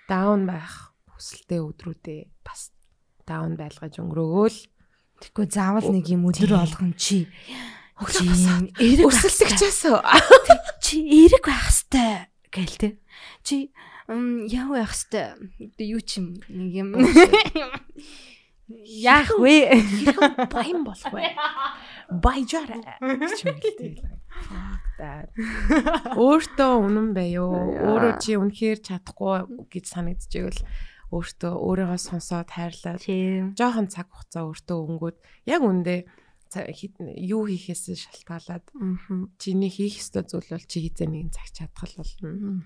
даун 0.07 0.47
байх 0.47 0.91
хүсэлтэй 1.11 1.59
өдрүүдээ 1.63 2.21
бас 2.43 2.71
даун 3.27 3.55
байлгаж 3.59 3.99
өнгөрөөгөөл 3.99 4.59
Тэгэхгүй 5.23 5.47
заавал 5.47 5.87
нэг 5.87 6.05
юм 6.11 6.27
өдөр 6.27 6.51
Тийм. 6.51 6.59
болгон 6.59 6.91
чи 6.99 7.17
эрэг 8.75 9.07
өсөлтөгчөөсөө 9.07 9.97
чи 10.83 10.95
эрэг 11.23 11.43
байх 11.47 11.71
хэвээр 11.71 12.27
гээл 12.51 12.75
те. 12.75 12.89
Чи 13.47 13.71
яв 14.51 14.67
байх 14.75 14.91
хэвээр 14.91 15.39
юу 15.79 16.01
ч 16.03 16.19
юм 16.19 16.35
нэг 16.51 16.71
юм 16.75 16.89
яах 19.07 19.31
вэ? 19.39 19.79
баян 20.51 20.83
болох 20.83 21.07
бай. 21.13 21.31
Баяжаарай. 22.21 22.83
гэж 23.01 23.39
юм 23.47 23.57
хэлтэй. 23.57 23.93
Fuck 24.33 24.83
that. 24.99 25.29
Өөртөө 26.21 26.73
үнэн 26.83 27.09
байё. 27.13 27.45
Өөрөө 27.47 28.13
чи 28.21 28.37
үнэхээр 28.37 28.79
чадахгүй 28.81 29.69
гэж 29.69 29.85
санагдчихвэл 29.93 30.61
өөртөө 31.13 31.53
өөрийгөө 31.53 31.99
сонсоод 32.01 32.49
хайрлаад 32.49 33.01
жоохон 33.53 33.87
цаг 33.93 34.09
хугацаа 34.09 34.49
өөртөө 34.49 34.77
өнгөд 34.89 35.17
яг 35.45 35.61
үндэ 35.61 36.09
юу 36.53 37.49
хийхээс 37.49 37.93
шалтгаалаад 37.97 38.65
чиний 39.41 39.69
хийх 39.73 39.97
ёстой 40.01 40.25
зүйл 40.25 40.49
бол 40.53 40.65
чи 40.69 40.85
хизээ 40.85 41.09
нэгэн 41.09 41.33
цаг 41.33 41.49
чадхал 41.49 41.93
болно. 41.97 42.61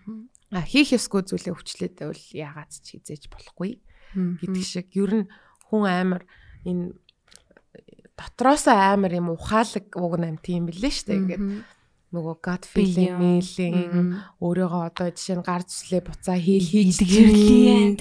А 0.52 0.64
хийх 0.64 0.92
ёсгүй 0.96 1.24
зүйлээ 1.24 1.56
хүчлээд 1.56 1.94
байвал 2.04 2.24
яагаад 2.36 2.72
ч 2.72 3.00
хизээж 3.00 3.32
болохгүй. 3.32 3.80
гэдэг 4.16 4.64
шиг 4.64 4.92
ер 4.96 5.12
нь 5.24 5.26
хүн 5.72 5.84
амар 5.88 6.24
энэ 6.68 6.96
дотроосоо 8.18 8.74
амар 8.74 9.14
юм 9.14 9.30
ухаалаг 9.32 9.86
уг 9.96 10.14
нам 10.18 10.38
тийм 10.42 10.66
билээ 10.68 10.92
шүү 10.92 11.06
дээ. 11.08 11.18
Ингээд 11.22 11.46
нөгөө 12.08 12.36
gut 12.42 12.64
feeling, 12.66 13.44
feeling 13.44 14.16
өөрийгөө 14.42 14.84
одоо 14.90 15.08
жишээ 15.14 15.38
нь 15.38 15.46
гар 15.46 15.64
зүслээ 15.68 16.02
буцаа 16.08 16.38
хийл 16.40 16.66
хийж 16.66 16.98
Илгэрлээ. 17.04 18.00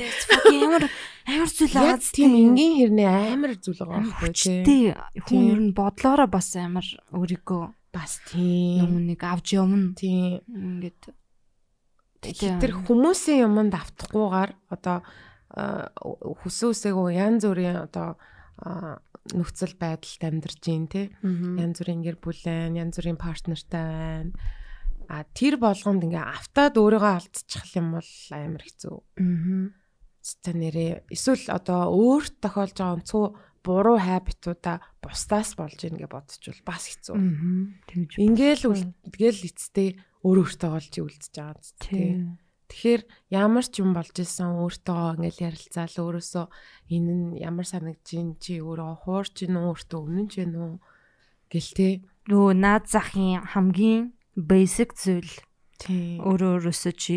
Ямар 0.57 0.85
амар 1.27 1.51
зүйл 1.51 1.77
аа. 1.77 1.99
тийм 2.01 2.33
энгийн 2.33 2.75
хэрнээ 2.81 3.11
амар 3.35 3.53
зүйл 3.59 3.83
байгаа 3.83 4.03
байхгүй 4.07 4.33
тий. 4.65 4.95
Хүн 5.27 5.43
ер 5.53 5.61
нь 5.69 5.75
бодлоороо 5.75 6.31
бас 6.31 6.55
амар 6.57 6.86
өөрийгөө 7.12 7.65
Бас 7.97 8.20
тийм. 8.28 9.09
нэг 9.09 9.25
авч 9.25 9.57
явна. 9.57 9.97
Тийм. 9.97 10.45
Ингээд 10.53 11.17
Тэр 12.20 12.73
хүмүүсийн 12.85 13.47
юмд 13.47 13.73
автахгүйгээр 13.73 14.51
одоо 14.69 15.01
үсээгөө 16.43 17.09
янз 17.15 17.43
бүрийн 17.47 17.86
одоо 17.86 18.19
нөхцөл 19.35 19.75
байдалд 19.81 20.23
амьдарч 20.23 20.61
гин 20.63 20.87
тий. 20.87 21.11
янз 21.59 21.81
бүрийн 21.83 22.03
гэр 22.05 22.17
бүлэн, 22.21 22.79
янз 22.79 23.01
бүрийн 23.01 23.19
партнертай 23.19 23.83
байна. 23.83 24.33
А 25.07 25.23
тэр 25.23 25.59
болгонд 25.59 26.03
ингээ 26.07 26.23
автаад 26.23 26.75
өөрийгөө 26.79 27.13
алдчих 27.15 27.67
юм 27.79 27.95
бол 27.99 28.13
амар 28.35 28.63
хэцүү. 28.63 28.97
Цэцэ 30.27 30.53
нэрээ 30.59 30.93
эсвэл 31.15 31.47
одоо 31.55 31.95
өөрт 31.95 32.43
тохиолж 32.43 32.75
байгаа 32.75 32.99
онцгой 32.99 33.29
буруу 33.63 33.99
хайбитуудаа 33.99 34.83
бусдаас 35.03 35.55
болж 35.59 35.79
ийн 35.87 35.99
гэж 35.99 36.11
бодчихвол 36.11 36.63
бас 36.67 36.91
хэцүү. 36.91 37.15
Тэгж 37.87 38.11
Ингээл 38.19 38.65
үл 38.71 38.83
тэгэл 39.11 39.47
эцтэй 39.47 39.89
өөр 40.27 40.39
өөртөө 40.43 40.71
олж 40.71 40.95
үлдчихэж 40.99 41.35
байгаа 41.39 41.63
зү 41.63 41.75
тий. 41.83 42.11
Тэгэхээр 42.67 43.03
ямар 43.31 43.67
ч 43.67 43.78
юм 43.78 43.95
болж 43.95 44.15
исэн 44.19 44.59
өөртөө 44.59 45.23
ингээл 45.23 45.47
ярилцаал 45.55 45.97
өөрөөсөө 46.03 46.47
энэ 46.91 47.12
нь 47.15 47.27
ямар 47.39 47.67
санагдж 47.67 48.09
ин 48.19 48.28
чи 48.43 48.59
өөрөө 48.59 49.07
хуурч 49.07 49.47
ин 49.47 49.55
өөртөө 49.55 50.01
өмнө 50.03 50.27
ч 50.27 50.43
юм 50.43 50.53
уу 50.59 50.75
гэл 51.47 51.70
тий. 51.78 51.95
Нөгөө 52.27 52.53
наад 52.59 52.85
захын 52.91 53.47
хамгийн 53.47 54.15
basic 54.35 54.99
зүйл 54.99 55.31
Тий. 55.78 56.19
өөрөө 56.19 56.59
өөрөөсөө 56.59 56.95
чи 56.99 57.17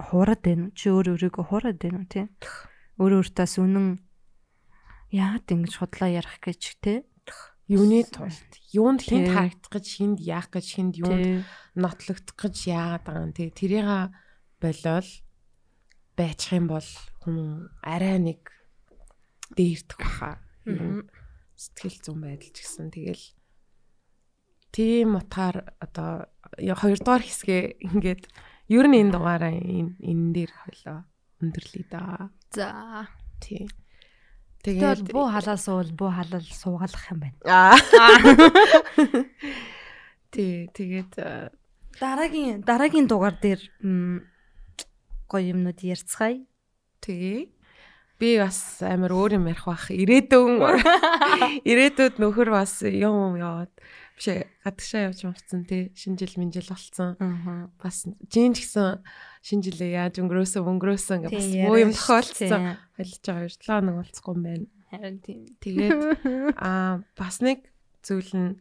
хуураад 0.00 0.40
байна 0.42 0.62
уу? 0.66 0.74
Чи 0.74 0.86
өөр 0.90 1.06
өөрийгөө 1.14 1.44
хуураад 1.46 1.78
байна 1.78 1.98
уу 2.02 2.08
тий? 2.10 2.26
Өөр 2.98 3.12
өөртөөс 3.22 3.54
үнэн 3.62 4.02
яагаад 5.14 5.46
ингэж 5.54 5.74
худлаа 5.78 6.10
ярих 6.10 6.42
гэж 6.42 6.62
тий? 6.82 6.98
юуны 7.68 8.04
тулд 8.04 8.50
юунд 8.76 9.00
хинт 9.00 9.32
харагдах 9.32 9.72
гэж 9.72 9.86
хинд 9.88 10.18
яах 10.20 10.52
гэж 10.52 10.66
хинд 10.76 10.94
юунд 11.00 11.48
нотлогдох 11.72 12.36
гэж 12.36 12.56
яагаад 12.68 13.04
байгаа 13.08 13.24
юм 13.24 13.32
тий 13.32 13.48
тэрийг 13.48 13.88
болол 14.64 15.08
байчих 16.16 16.56
юм 16.56 16.72
бол 16.72 16.88
хүн 17.20 17.68
арай 17.84 18.16
нэг 18.18 18.48
дээрдэх 19.52 20.00
баха. 20.00 20.40
Сэтгэл 21.54 21.98
зүйн 22.00 22.20
байдал 22.24 22.50
ч 22.50 22.64
гэсэн. 22.64 22.88
Тэгэл 22.88 23.24
тийм 24.72 25.20
утгаар 25.20 25.76
одоо 25.78 26.32
хоёрдугаар 26.56 27.22
хэсгээ 27.22 27.92
ингээд 27.92 28.24
ер 28.72 28.86
нь 28.88 28.98
энэ 29.04 29.12
дугаараа 29.12 29.52
энэ 29.52 30.00
энэ 30.00 30.32
дээр 30.32 30.52
хойлоо 30.56 31.04
өндөрлөе 31.44 31.84
да. 31.92 32.32
За. 32.50 33.04
тий. 33.44 33.68
Тэгэл 34.64 35.04
тэгээд 35.04 35.12
буу 35.12 35.28
халаал 35.28 35.60
суул 35.60 35.92
буу 35.92 36.08
халаал 36.08 36.48
суугалах 36.48 37.04
юм 37.12 37.20
байна. 37.20 37.36
аа. 37.44 37.76
Тий 40.34 40.66
тэгээд 40.72 41.12
э, 41.20 41.52
Дараагийн 42.00 42.64
дараагийн 42.66 43.06
дугаар 43.06 43.36
дээр 43.38 43.60
гоё 45.28 45.54
юмнууд 45.54 45.80
ярьцгаая. 45.80 46.44
Тэгээ. 47.04 47.48
Би 48.22 48.28
бас 48.38 48.78
амар 48.80 49.10
өөр 49.10 49.42
юм 49.42 49.50
ярих 49.50 49.66
бах. 49.66 49.90
Ирээдүйн 49.90 50.62
ирээдүйд 51.70 52.22
нөхөр 52.22 52.54
бас 52.54 52.80
юм 52.86 53.34
яваад 53.34 53.74
биш 54.14 54.26
гадагшаа 54.62 55.10
явж 55.10 55.26
мавцсан 55.26 55.66
тий. 55.66 55.90
Шинэ 55.98 56.22
жил 56.22 56.38
минжил 56.38 56.70
болцсон. 56.70 57.18
Бас 57.82 58.06
жин 58.30 58.54
ч 58.54 58.62
гэсэн 58.62 59.02
шинэ 59.42 59.64
жилээ 59.66 59.90
яаж 59.98 60.22
өнгөрөөсөн 60.22 60.62
өнгөрөөсөн 60.62 61.26
гэх 61.26 61.34
бас 61.34 61.50
буу 61.66 61.76
юм 61.82 61.90
тохиолдсон. 61.90 62.78
Хэлж 62.94 63.22
байгаа 63.26 63.50
2 63.50 63.58
7 63.58 63.66
хоног 63.66 63.94
болцсон 63.98 64.30
юм 64.30 64.42
байна. 64.46 64.66
Харин 64.94 65.18
тийм. 65.18 65.40
Тэгээд 65.58 66.00
аа 66.62 67.02
бас 67.18 67.42
нэг 67.42 67.66
зүйл 68.06 68.30
нь 68.30 68.52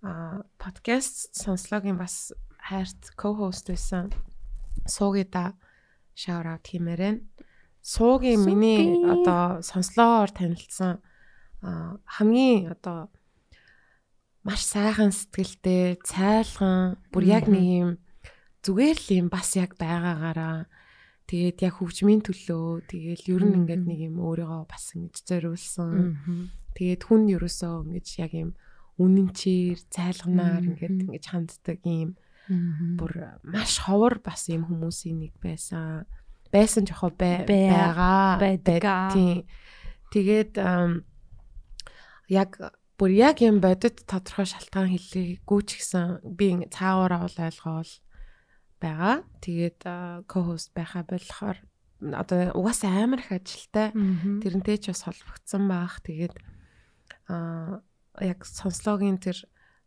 аа 0.00 0.48
подкаст 0.56 1.36
сонслогийн 1.36 2.00
бас 2.00 2.32
хайрт 2.56 3.12
co-host 3.20 3.68
байсан. 3.68 4.08
Суугида 4.88 5.52
shout 6.14 6.46
out 6.46 6.64
хиймээрэн. 6.66 7.28
Суугийн 7.82 8.40
миний 8.46 9.02
одоо 9.02 9.62
сонслоор 9.62 10.30
танилцсан 10.30 11.02
хамгийн 11.62 12.70
одоо 12.74 13.10
маш 14.42 14.66
сайхан 14.66 15.14
сэтгэлтэй, 15.14 16.02
цайлган, 16.02 16.98
бүр 17.14 17.24
яг 17.26 17.46
нэг 17.46 17.62
юм 17.62 17.90
зүгээр 18.66 18.98
л 18.98 19.08
юм 19.22 19.26
бас 19.30 19.54
яг 19.54 19.78
байгаагаараа. 19.78 20.66
Тэгээд 21.30 21.58
яг 21.62 21.74
хөгжмийн 21.78 22.22
төлөө 22.26 22.90
тэгээд 22.90 23.22
ер 23.30 23.42
нь 23.46 23.56
ингээд 23.62 23.84
нэг 23.86 24.00
юм 24.10 24.18
өөрийгөө 24.18 24.62
бас 24.66 24.94
ингэж 24.98 25.22
зориулсан. 25.22 26.18
Тэгээд 26.74 27.02
хүн 27.06 27.22
ерөөсөө 27.30 27.74
ингэж 27.86 28.06
яг 28.18 28.32
юм 28.34 28.50
үнэнчээр, 28.98 29.78
цайлганаар 29.86 30.62
ингээд 30.66 30.98
ингэж 31.06 31.24
ханддаг 31.30 31.78
юм 31.86 32.18
бүр 32.48 33.12
маш 33.44 33.78
ховор 33.84 34.18
бас 34.24 34.48
юм 34.48 34.64
хүмүүсийн 34.66 35.18
нэг 35.22 35.34
байсан. 35.42 36.04
Байсан 36.52 36.84
жохоо 36.84 37.10
Бай- 37.16 37.46
байгаа. 37.46 38.38
байдаг. 38.38 38.82
Тийм. 39.14 39.46
Тэгээд 40.12 40.58
яг 42.28 42.50
бүр 42.98 43.10
яг 43.12 43.40
юм 43.40 43.60
бодит 43.60 44.04
тодорхой 44.06 44.46
шалтгаан 44.46 44.92
хэлээгүй 44.92 45.60
ч 45.66 45.80
гэсэн 45.80 46.20
би 46.36 46.46
ингэ 46.54 46.70
цаагаараа 46.76 47.24
бол 47.26 47.38
ойлгоол 47.48 47.92
байгаа. 48.80 49.16
Тэгээд 49.40 49.80
ко-хост 50.28 50.70
байхаа 50.76 51.02
болохоор 51.08 51.58
одоо 52.02 52.52
угаасаа 52.58 53.04
амар 53.06 53.20
их 53.24 53.32
ажилтай. 53.32 53.90
Тэрнтэй 54.42 54.76
ч 54.78 54.90
бас 54.92 55.02
холбогдсон 55.06 55.66
баах. 55.70 56.02
Тэгээд 56.04 56.34
аа 57.32 57.80
яг 58.20 58.44
сонслогийн 58.44 59.18
тэр 59.18 59.38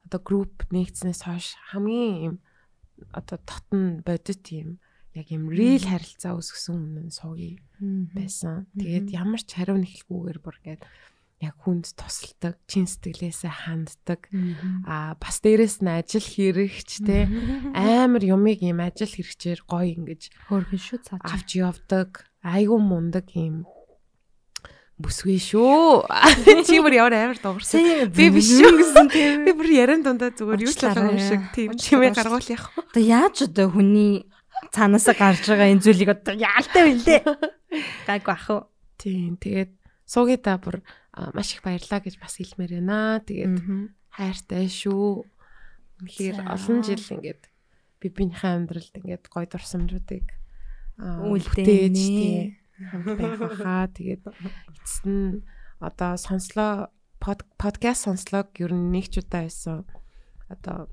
одоо 0.05 0.21
групп 0.21 0.69
нэгдснээс 0.69 1.21
хойш 1.25 1.57
хамгийн 1.73 2.15
юм 2.23 2.35
одоо 3.11 3.37
дотн 3.41 4.05
бодит 4.05 4.45
юм 4.53 4.79
яг 5.15 5.27
юм 5.31 5.49
real 5.49 5.83
харилцаа 5.83 6.35
үүсгэсэн 6.37 7.07
нь 7.07 7.11
суугий 7.11 7.59
байсан. 8.13 8.67
Тэгээд 8.75 9.11
ямар 9.15 9.41
ч 9.41 9.55
хариу 9.55 9.79
нэхэлгүйгээр 9.79 10.39
бүр 10.43 10.55
ингээд 10.63 10.83
яг 11.43 11.55
хүнд 11.63 11.91
тусалдаг, 11.99 12.55
чин 12.67 12.87
сэтгэлээсээ 12.87 13.53
ханддаг. 13.67 14.31
Аа 14.87 15.19
бас 15.19 15.43
дээрэс 15.43 15.83
нь 15.83 15.91
ажил 15.91 16.23
хэрэгч 16.23 17.03
те 17.03 17.27
амар 17.75 18.23
юмыг 18.23 18.63
юм 18.63 18.79
ажил 18.79 19.11
хэрэгчээр 19.11 19.67
гоё 19.67 19.87
ингэж 19.99 20.31
Хөөрхөн 20.47 20.79
шүү 20.79 20.99
цааш. 21.03 21.19
авч 21.23 21.49
явдаг. 21.59 22.27
Айгу 22.39 22.79
мундаг 22.79 23.31
юм 23.35 23.67
бүсгүй 24.95 25.35
шүү. 25.43 26.07
Чи 26.67 26.79
бүр 26.79 26.95
ямар 26.95 27.15
амар 27.17 27.39
дуурсан. 27.41 28.07
Би 28.15 28.29
биш 28.31 28.47
шүү 28.55 28.71
гэсэн 28.79 29.09
тийм. 29.11 29.43
Би 29.43 29.51
бүр 29.51 29.67
яран 29.75 30.05
дундаа 30.05 30.31
зүгээр 30.31 30.63
юу 30.63 30.71
ч 30.71 30.79
Уучлаарай. 30.79 31.03
болоогүй 31.03 31.25
шиг 31.27 31.41
тийм 31.51 31.69
чимээ 31.75 32.15
гаргуул 32.15 32.47
яах 32.47 32.71
вэ? 32.71 32.83
Одоо 32.87 33.03
яаж 33.03 33.37
одоо 33.43 33.67
хүний 33.75 34.23
цаанаасаа 34.71 35.15
гарч 35.19 35.43
байгаа 35.51 35.67
энэ 35.75 35.83
зүйлийг 35.83 36.11
одоо 36.15 36.35
яалтай 36.39 36.83
билээ. 36.95 37.21
Гайгүй 38.07 38.31
ах 38.31 38.47
уу. 38.47 38.61
Тийм. 38.95 39.35
Тэгээд 39.35 39.71
суугида 40.07 40.55
бүр 40.63 40.79
маш 41.35 41.51
их 41.51 41.61
баярлаа 41.67 41.99
гэж 41.99 42.15
бас 42.15 42.39
хэлмээр 42.39 42.79
байна. 42.79 43.19
Тэгээд 43.19 43.55
хайртай 44.15 44.71
шүү. 44.71 45.27
Үнэхээр 45.99 46.39
олон 46.47 46.79
жил 46.87 47.03
ингээд 47.03 47.43
би 47.99 48.07
бинийхээ 48.15 48.51
амьдралд 48.63 48.95
ингээд 48.95 49.27
гоё 49.27 49.47
дурсамжуудыг 49.47 50.27
бүтээж 50.99 51.95
тийм 51.95 52.55
хамт 52.79 53.07
байх 53.17 53.39
баха. 53.39 53.87
Тэгээд 53.93 54.23
эцэст 54.27 55.05
нь 55.07 55.43
одоо 55.79 56.17
сонслоо 56.19 56.91
под- 57.19 57.47
подкаст 57.57 58.05
сонслог 58.05 58.51
ер 58.59 58.71
нь 58.75 58.91
нэг 58.91 59.07
ч 59.11 59.23
удаа 59.23 59.47
байсан. 59.47 59.87
Одоо 60.51 60.91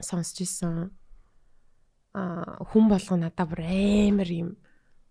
сонсч 0.00 0.46
исэн 0.46 0.90
а 2.14 2.60
хүн 2.70 2.86
болгоо 2.92 3.16
надад 3.16 3.48
бүр 3.48 3.64
амар 3.64 4.30
юм 4.30 4.50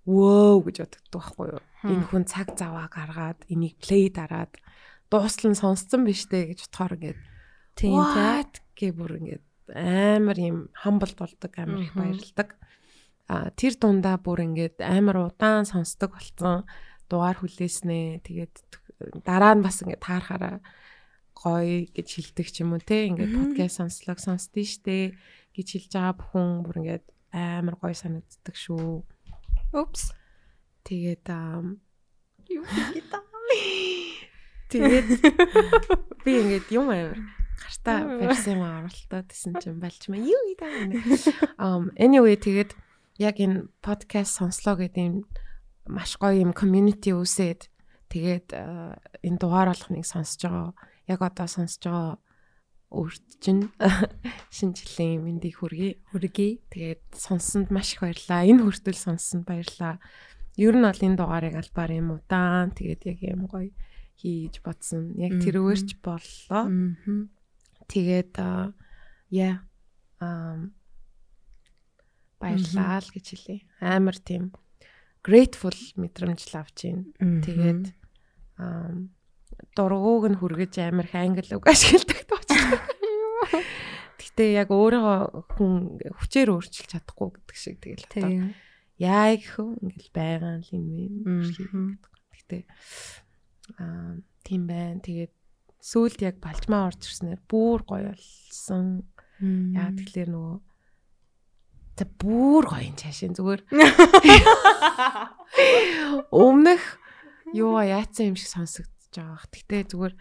вөө 0.05 0.69
гэж 0.69 0.75
боддог 0.85 1.09
байхгүй 1.13 1.47
юу. 1.57 1.61
Энэ 1.85 2.05
хүн 2.09 2.23
цаг 2.29 2.53
заваа 2.57 2.87
гаргаад 2.89 3.45
энийг 3.49 3.77
плей 3.81 4.09
дараад 4.09 4.53
дуустал 5.09 5.51
нь 5.51 5.59
сонсцсон 5.59 6.05
биш 6.05 6.25
үү 6.29 6.53
гэж 6.53 6.59
бодохоор 6.69 6.93
ингээд 6.97 7.19
Тийм 7.75 7.97
тий. 7.97 7.97
What 7.97 8.53
гэ 8.77 8.87
бүр 8.97 9.11
ингээд 9.17 9.45
амар 9.73 10.37
юм 10.37 10.57
хамбалд 10.75 11.17
болдог 11.17 11.51
амар 11.57 11.81
их 11.85 11.93
баярлдаг. 11.95 12.49
А 12.53 12.61
тэр 13.55 13.73
дундаа 13.79 14.17
бүр 14.19 14.43
ингээд 14.47 14.83
амар 14.83 15.31
удаан 15.31 15.63
сонсдог 15.63 16.15
болсон. 16.15 16.67
Дугаар 17.07 17.39
хүлээснэ. 17.39 18.25
Тэгээд 18.27 18.55
дараа 19.23 19.55
нь 19.55 19.63
бас 19.63 19.79
ингээд 19.83 20.03
таарахаараа 20.03 20.59
гоё 21.37 21.87
гэж 21.95 22.07
хэлдэг 22.11 22.47
ч 22.51 22.55
юм 22.61 22.75
уу 22.75 22.83
те 22.83 23.07
ингээд 23.07 23.31
подкаст 23.31 23.79
сонслог 23.79 24.19
сонсдөө 24.19 24.65
штэ 24.67 24.97
гэж 25.55 25.67
хэлж 25.71 25.91
байгаа 25.95 26.15
бүхэн 26.19 26.49
бүр 26.67 26.77
ингээд 26.83 27.05
амар 27.31 27.75
гоё 27.79 27.95
санагддаг 27.95 28.55
шүү. 28.55 29.03
Упс. 29.73 30.11
Тэгээд 30.83 31.25
аа 31.31 31.63
юу 32.51 32.65
гэдэг 32.67 33.31
Тэгээд 34.71 35.07
би 36.23 36.31
ингээд 36.31 36.67
юм 36.71 36.87
амар 36.95 37.19
гартаа 37.59 38.07
барьсан 38.07 38.55
юм 38.55 38.63
оролтоо 38.63 39.21
гэсэн 39.27 39.59
чинь 39.59 39.83
балчмаа 39.83 40.15
юу 40.15 40.41
гэдэг 40.55 40.71
um 41.59 41.91
anyway 42.05 42.39
тэгээд 42.39 42.71
яг 43.17 43.35
энэ 43.39 43.67
подкаст 43.81 44.39
сонслоо 44.39 44.79
гэдэг 44.79 45.03
юм 45.03 45.15
маш 45.87 46.15
гоё 46.21 46.37
юм 46.39 46.51
community 46.53 47.11
үүсээд 47.11 47.67
тэгээд 48.11 48.47
аа, 48.53 48.99
энэ 49.25 49.39
дугаар 49.41 49.73
болгоныг 49.73 50.05
сонсож 50.05 50.41
байгаа 50.45 50.71
яг 51.07 51.19
одоо 51.25 51.47
сонсож 51.47 51.83
байгаа 51.83 52.15
өөрт 52.91 53.27
чинь 53.39 53.71
шинэ 54.55 54.75
жилийн 54.75 55.23
мэндийг 55.23 55.63
хүргэе 55.63 55.95
Хүргэе. 56.11 56.59
Тэгээд 56.67 57.03
сонссонд 57.15 57.71
маш 57.71 57.95
их 57.95 58.03
баярлаа. 58.03 58.43
Энэ 58.43 58.67
хүртэл 58.67 58.99
сонссонд 58.99 59.47
баярлаа. 59.47 60.03
Ер 60.59 60.75
нь 60.75 60.83
бол 60.83 60.99
энэ 60.99 61.15
дугаарыг 61.15 61.55
албаар 61.55 61.91
юм 61.95 62.19
удаан 62.19 62.75
тэгээд 62.75 63.01
яг 63.07 63.19
юм 63.23 63.47
гоё 63.47 63.71
хийж 64.19 64.59
бодсон. 64.59 65.15
Яг 65.15 65.39
тэрвэрч 65.39 66.03
боллоо. 66.03 66.67
Тэгээд 67.87 68.35
яа 69.31 69.63
ам 70.19 70.75
баярлаа 72.41 72.97
л 72.97 73.09
гэж 73.13 73.25
хэлье. 73.37 73.61
Амар 73.77 74.17
тийм 74.17 74.49
grateful 75.21 75.77
мэдрэмж 75.95 76.41
л 76.49 76.57
авч 76.57 76.77
байна. 76.89 77.05
Тэгээд 77.45 77.83
дургууг 79.77 80.25
нь 80.33 80.39
хүргэж 80.41 80.73
амар 80.81 81.05
их 81.05 81.15
англи 81.15 81.53
үг 81.53 81.65
ашигладаг 81.69 82.25
тоочлоо. 82.25 82.81
Гэтэ 84.17 84.43
яг 84.57 84.69
өөрийгөө 84.73 85.19
хүн 85.53 85.73
хүчээр 86.17 86.49
өөрчилж 86.49 86.89
чадахгүй 86.89 87.29
гэдэг 87.37 87.57
шиг 87.57 87.77
тэгэл 87.83 88.05
одоо 88.09 88.31
яа 88.97 89.33
вэ 89.33 89.37
ингээл 89.81 90.11
байгаа 90.13 90.53
л 90.61 90.69
юм. 90.73 90.85
Мгм. 91.25 91.99
Гэтэ 92.33 92.57
аа 93.77 94.17
тийм 94.41 94.65
байна. 94.65 95.01
Тэгээд 95.03 95.33
сүүлд 95.81 96.19
яг 96.25 96.37
балжмаа 96.41 96.89
орж 96.89 97.05
ирснээр 97.05 97.41
бүр 97.45 97.81
гоё 97.85 98.13
болсон. 98.13 99.05
Яа 99.41 99.89
тэгэхээр 99.93 100.29
нөгөө 100.31 100.57
за 102.01 102.09
бүр 102.17 102.65
гоё 102.65 102.89
юм 102.89 102.97
чаашин 102.97 103.37
зүгээр. 103.37 103.61
Өмнөх 106.33 106.97
юу 107.53 107.77
яатсан 107.77 108.33
юм 108.33 108.37
шиг 108.41 108.49
сонсогдож 108.49 109.13
байгаа. 109.13 109.45
Гэтэ 109.53 109.93
зүгээр 109.93 110.17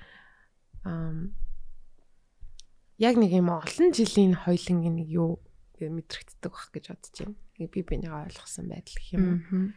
яг 3.00 3.16
нэг 3.16 3.32
юм 3.32 3.48
олон 3.48 3.96
жилийн 3.96 4.36
хоёлынгийн 4.36 5.00
нэг 5.00 5.08
юу 5.08 5.40
мэдрэгддэг 5.80 6.52
бах 6.52 6.68
гэж 6.68 6.92
бодож 6.92 7.16
байна. 7.16 7.40
Би 7.56 7.80
бинийгаа 7.80 8.28
ойлгосон 8.28 8.68
байдал 8.68 9.00
гэх 9.00 9.16
юм 9.16 9.24
уу. 9.24 9.72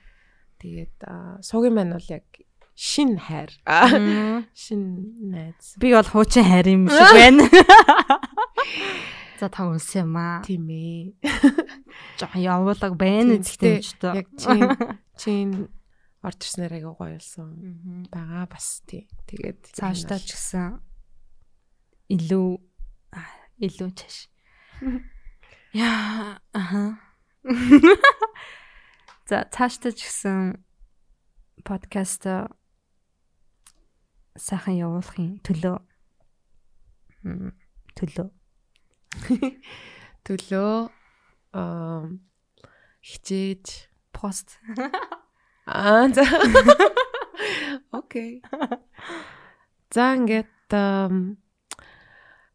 Тэгээд 0.59 1.07
суугийн 1.39 1.71
маань 1.71 1.95
бол 1.95 2.11
яг 2.11 2.27
шин 2.75 3.15
хайр. 3.15 3.47
Шин 4.51 4.83
найз. 5.31 5.79
Би 5.79 5.95
бол 5.95 6.03
хуучин 6.03 6.43
хайр 6.43 6.67
юм 6.67 6.91
шиг 6.91 7.15
байна. 7.19 7.47
За 9.43 9.49
та 9.49 9.67
унсан 9.67 10.07
юм 10.07 10.15
аа. 10.15 10.39
Тийм 10.39 10.71
ээ. 10.71 11.19
Жохон 12.15 12.39
явуулаг 12.39 12.95
байна 12.95 13.43
гэхдээ 13.43 13.83
Яг 14.15 14.27
чин 14.39 14.71
чин 15.19 15.47
орж 16.23 16.39
ирснээр 16.47 16.79
аяга 16.79 16.95
гоё 16.95 17.19
болсон. 17.19 18.07
Бага 18.07 18.47
бас 18.47 18.79
тий. 18.87 19.03
Тэгээд 19.27 19.75
цаашдаа 19.75 20.23
ч 20.23 20.31
гэсэн 20.31 20.79
илүү 22.07 22.55
илүү 23.67 23.89
чаш. 23.99 24.31
Яа, 25.75 26.39
аха. 26.55 27.03
За 29.27 29.43
цаашдаа 29.51 29.91
ч 29.91 30.07
гэсэн 30.07 30.63
подкаст 31.67 32.31
сайхан 34.39 34.79
явуулахын 34.79 35.43
төлөө 35.43 35.83
төлөө 37.99 38.29
төлөө 40.25 40.89
хичээж 43.03 43.65
пост. 44.15 44.57
Аа 45.65 46.07
за. 46.09 46.23
Окей. 47.99 48.41
За 49.93 50.15
ингээд 50.15 50.49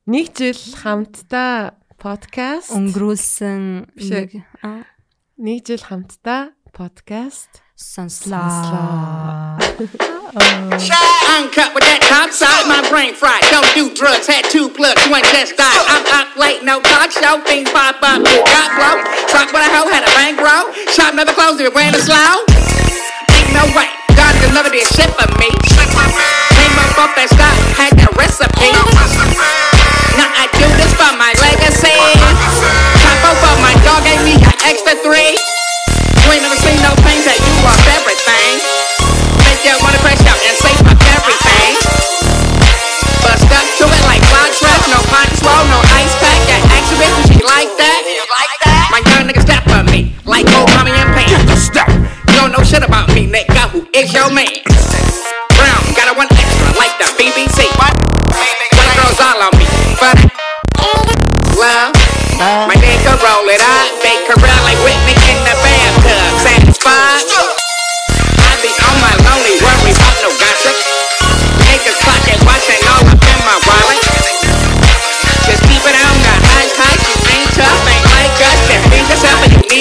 нэг 0.09 0.27
жил 0.37 0.61
хамтдаа 0.77 1.79
подкаст. 1.97 2.73
Өнгөрүүлсэн 2.77 3.93
нэг 3.97 5.59
жил 5.65 5.83
хамтдаа 5.85 6.53
подкаст. 6.73 7.63
Сонслоо. 7.79 9.48
Uncut 9.79 11.71
with 11.71 11.87
that 11.87 12.03
top 12.11 12.35
side, 12.35 12.67
my 12.67 12.83
brain 12.91 13.15
fried. 13.15 13.39
Don't 13.47 13.63
do 13.79 13.95
drugs, 13.95 14.27
had 14.27 14.43
two 14.51 14.67
plugs, 14.67 14.99
ain't 15.07 15.23
just 15.31 15.55
died. 15.55 15.71
I'm 15.87 16.03
up 16.19 16.35
late, 16.35 16.67
no 16.67 16.83
talk 16.83 17.15
show, 17.15 17.39
things 17.47 17.71
pop 17.71 18.03
up, 18.03 18.19
got 18.27 18.75
blow. 18.75 18.99
Talk 19.31 19.55
with 19.55 19.63
a 19.63 19.71
hoe, 19.71 19.87
had 19.87 20.03
a 20.03 20.11
bankroll. 20.19 20.75
Shop 20.91 21.15
never 21.15 21.31
closed, 21.31 21.63
it 21.63 21.71
ran 21.79 21.95
slow. 21.95 22.43
Ain't 23.39 23.55
no 23.55 23.71
way, 23.79 23.87
God 24.19 24.35
never 24.51 24.67
did 24.67 24.83
shit 24.99 25.15
for 25.15 25.31
me. 25.39 25.47
Came 25.47 26.75
up 26.83 26.99
off 26.99 27.15
that 27.15 27.31
stock, 27.31 27.55
had 27.79 27.95
that 28.03 28.11
recipe. 28.19 28.75
Now 30.19 30.27
I 30.27 30.51
do 30.59 30.67
this 30.75 30.91
for 30.99 31.15
my 31.15 31.31
legacy. 31.39 31.95
Top 32.99 33.31
over 33.31 33.55
my 33.63 33.79
dog 33.87 34.03
gave 34.03 34.27
me 34.27 34.43
an 34.43 34.59
extra 34.67 34.99
three. 35.07 35.39
You 36.27 36.35
ain't 36.35 36.43
never 36.43 36.59
seen 36.67 36.83
no 36.83 36.99
pain 37.07 37.23
that 37.23 37.39
you 37.39 37.55
off 37.63 37.79
everything. 37.95 38.98
You 39.49 39.77
wanna 39.81 39.99
crash 40.05 40.21
out 40.29 40.37
and 40.45 40.57
say 40.61 40.73
fuck 40.85 41.01
everything. 41.17 41.73
But 43.25 43.37
stuck 43.41 43.67
to 43.81 43.85
it 43.89 44.05
like 44.05 44.23
track, 44.61 44.83
no 44.93 45.01
no 45.73 45.79
ice 45.97 46.15
pack. 46.21 46.39
Got 46.49 46.63
action 46.69 46.97
bitch, 47.01 47.33
she 47.33 47.41
like 47.45 47.73
that. 47.79 48.01
My 48.91 49.01
young 49.13 49.29
nigga 49.29 49.43
step 49.43 49.65
for 49.65 49.83
me, 49.91 50.13
like 50.25 50.47
old 50.57 50.69
mommy 50.77 50.93
and. 50.93 51.09
You 52.29 52.35
don't 52.37 52.53
know 52.53 52.63
shit 52.63 52.83
about 52.83 53.09
me, 53.15 53.27
nigga. 53.27 53.69
Who 53.71 53.87
is 53.95 54.13
your 54.13 54.31
man? 54.31 54.47
Brown, 55.57 55.83
got 55.97 56.13
a 56.13 56.17
one 56.17 56.29
extra, 56.31 56.69
like 56.79 56.97
the 56.99 57.09
BBC. 57.19 57.68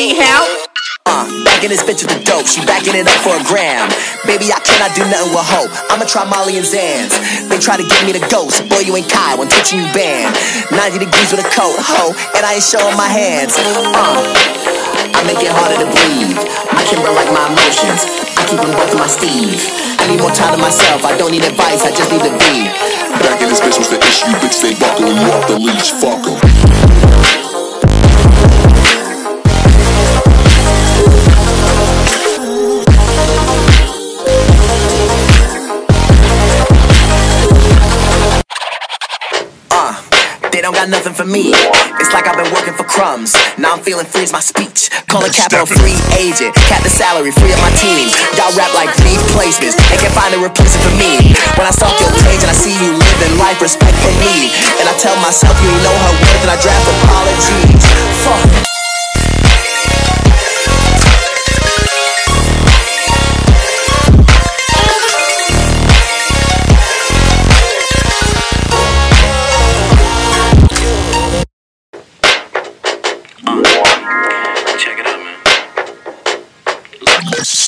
Need 0.08 0.24
help. 0.24 0.48
Uh, 1.08 1.28
back 1.44 1.64
in 1.64 1.72
this 1.72 1.84
bitch 1.84 2.04
with 2.04 2.12
the 2.12 2.24
dope, 2.24 2.48
she 2.48 2.64
backing 2.64 2.96
it 2.96 3.08
up 3.08 3.20
for 3.24 3.36
a 3.36 3.44
gram. 3.44 3.88
Baby, 4.24 4.52
I 4.52 4.60
cannot 4.64 4.92
do 4.96 5.04
nothing 5.08 5.32
with 5.36 5.48
hope. 5.48 5.72
I'ma 5.92 6.08
try 6.08 6.24
Molly 6.28 6.56
and 6.60 6.68
Zans. 6.68 7.16
They 7.48 7.60
try 7.60 7.76
to 7.76 7.84
get 7.84 8.04
me 8.08 8.16
the 8.16 8.24
ghost. 8.32 8.64
Boy, 8.72 8.88
you 8.88 8.96
ain't 8.96 9.12
Kai 9.12 9.36
when 9.36 9.48
touching 9.52 9.84
you 9.84 9.88
banned. 9.92 10.36
90 10.72 11.04
degrees 11.04 11.32
with 11.32 11.44
a 11.44 11.50
coat, 11.52 11.76
ho, 11.80 12.12
and 12.36 12.44
I 12.44 12.60
ain't 12.60 12.64
showing 12.64 12.96
my 12.96 13.08
hands. 13.08 13.56
Uh, 13.60 14.24
I 15.16 15.20
make 15.28 15.40
it 15.44 15.52
harder 15.52 15.80
to 15.84 15.88
breathe. 15.88 16.40
I 16.72 16.84
can 16.88 17.04
burn 17.04 17.16
like 17.16 17.32
my 17.32 17.52
emotions. 17.52 18.08
I 18.36 18.44
keep 18.48 18.60
them 18.64 18.72
both 18.76 18.92
in 18.92 19.00
my 19.00 19.12
sleeve. 19.12 19.60
I 20.00 20.08
need 20.08 20.20
more 20.24 20.36
time 20.36 20.56
to 20.56 20.60
myself. 20.60 21.04
I 21.04 21.16
don't 21.20 21.32
need 21.32 21.44
advice, 21.44 21.84
I 21.84 21.92
just 21.92 22.12
need 22.12 22.24
to 22.24 22.32
be. 22.48 22.68
Back 23.24 23.44
in 23.44 23.48
this 23.52 23.60
bitch 23.60 23.80
was 23.80 23.92
the 23.92 24.00
issue. 24.00 24.32
Bitch, 24.40 24.60
they 24.64 24.76
buckle 24.76 25.12
you 25.12 25.28
off 25.36 25.48
the 25.48 25.56
leash. 25.60 25.92
fuck 26.00 26.24
Fuck 26.24 26.32
'em. 26.32 26.67
Don't 40.68 40.76
got 40.76 40.92
nothing 40.92 41.16
for 41.16 41.24
me. 41.24 41.56
It's 41.96 42.12
like 42.12 42.28
I've 42.28 42.36
been 42.36 42.52
working 42.52 42.76
for 42.76 42.84
crumbs. 42.84 43.32
Now 43.56 43.72
I'm 43.72 43.80
feeling 43.80 44.04
free 44.04 44.28
as 44.28 44.36
my 44.36 44.44
speech. 44.44 44.92
Calling 45.08 45.32
capital 45.32 45.64
free 45.64 45.96
agent. 46.20 46.52
Cap 46.68 46.84
the 46.84 46.92
salary, 46.92 47.32
free 47.32 47.56
of 47.56 47.62
my 47.64 47.72
team. 47.80 48.12
Y'all 48.36 48.52
rap 48.60 48.76
like 48.76 48.92
thief 49.00 49.16
placements. 49.32 49.80
They 49.88 49.96
can't 49.96 50.12
find 50.12 50.36
a 50.36 50.40
replacement 50.44 50.84
for 50.84 50.96
me. 51.00 51.32
When 51.56 51.64
I 51.64 51.72
stalk 51.72 51.96
your 52.04 52.12
page 52.28 52.44
and 52.44 52.52
I 52.52 52.58
see 52.58 52.76
you 52.84 53.00
living 53.00 53.40
life, 53.40 53.64
respect 53.64 53.96
for 54.04 54.12
me. 54.20 54.52
And 54.84 54.92
I 54.92 54.94
tell 55.00 55.16
myself 55.24 55.56
you 55.64 55.72
ain't 55.72 55.84
know 55.88 55.96
her 56.04 56.14
worth 56.20 56.44
and 56.44 56.52
I 56.52 56.60
draft 56.60 56.84
apologies. 56.84 57.88
Fuck. 58.28 58.77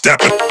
Dapper 0.09 0.48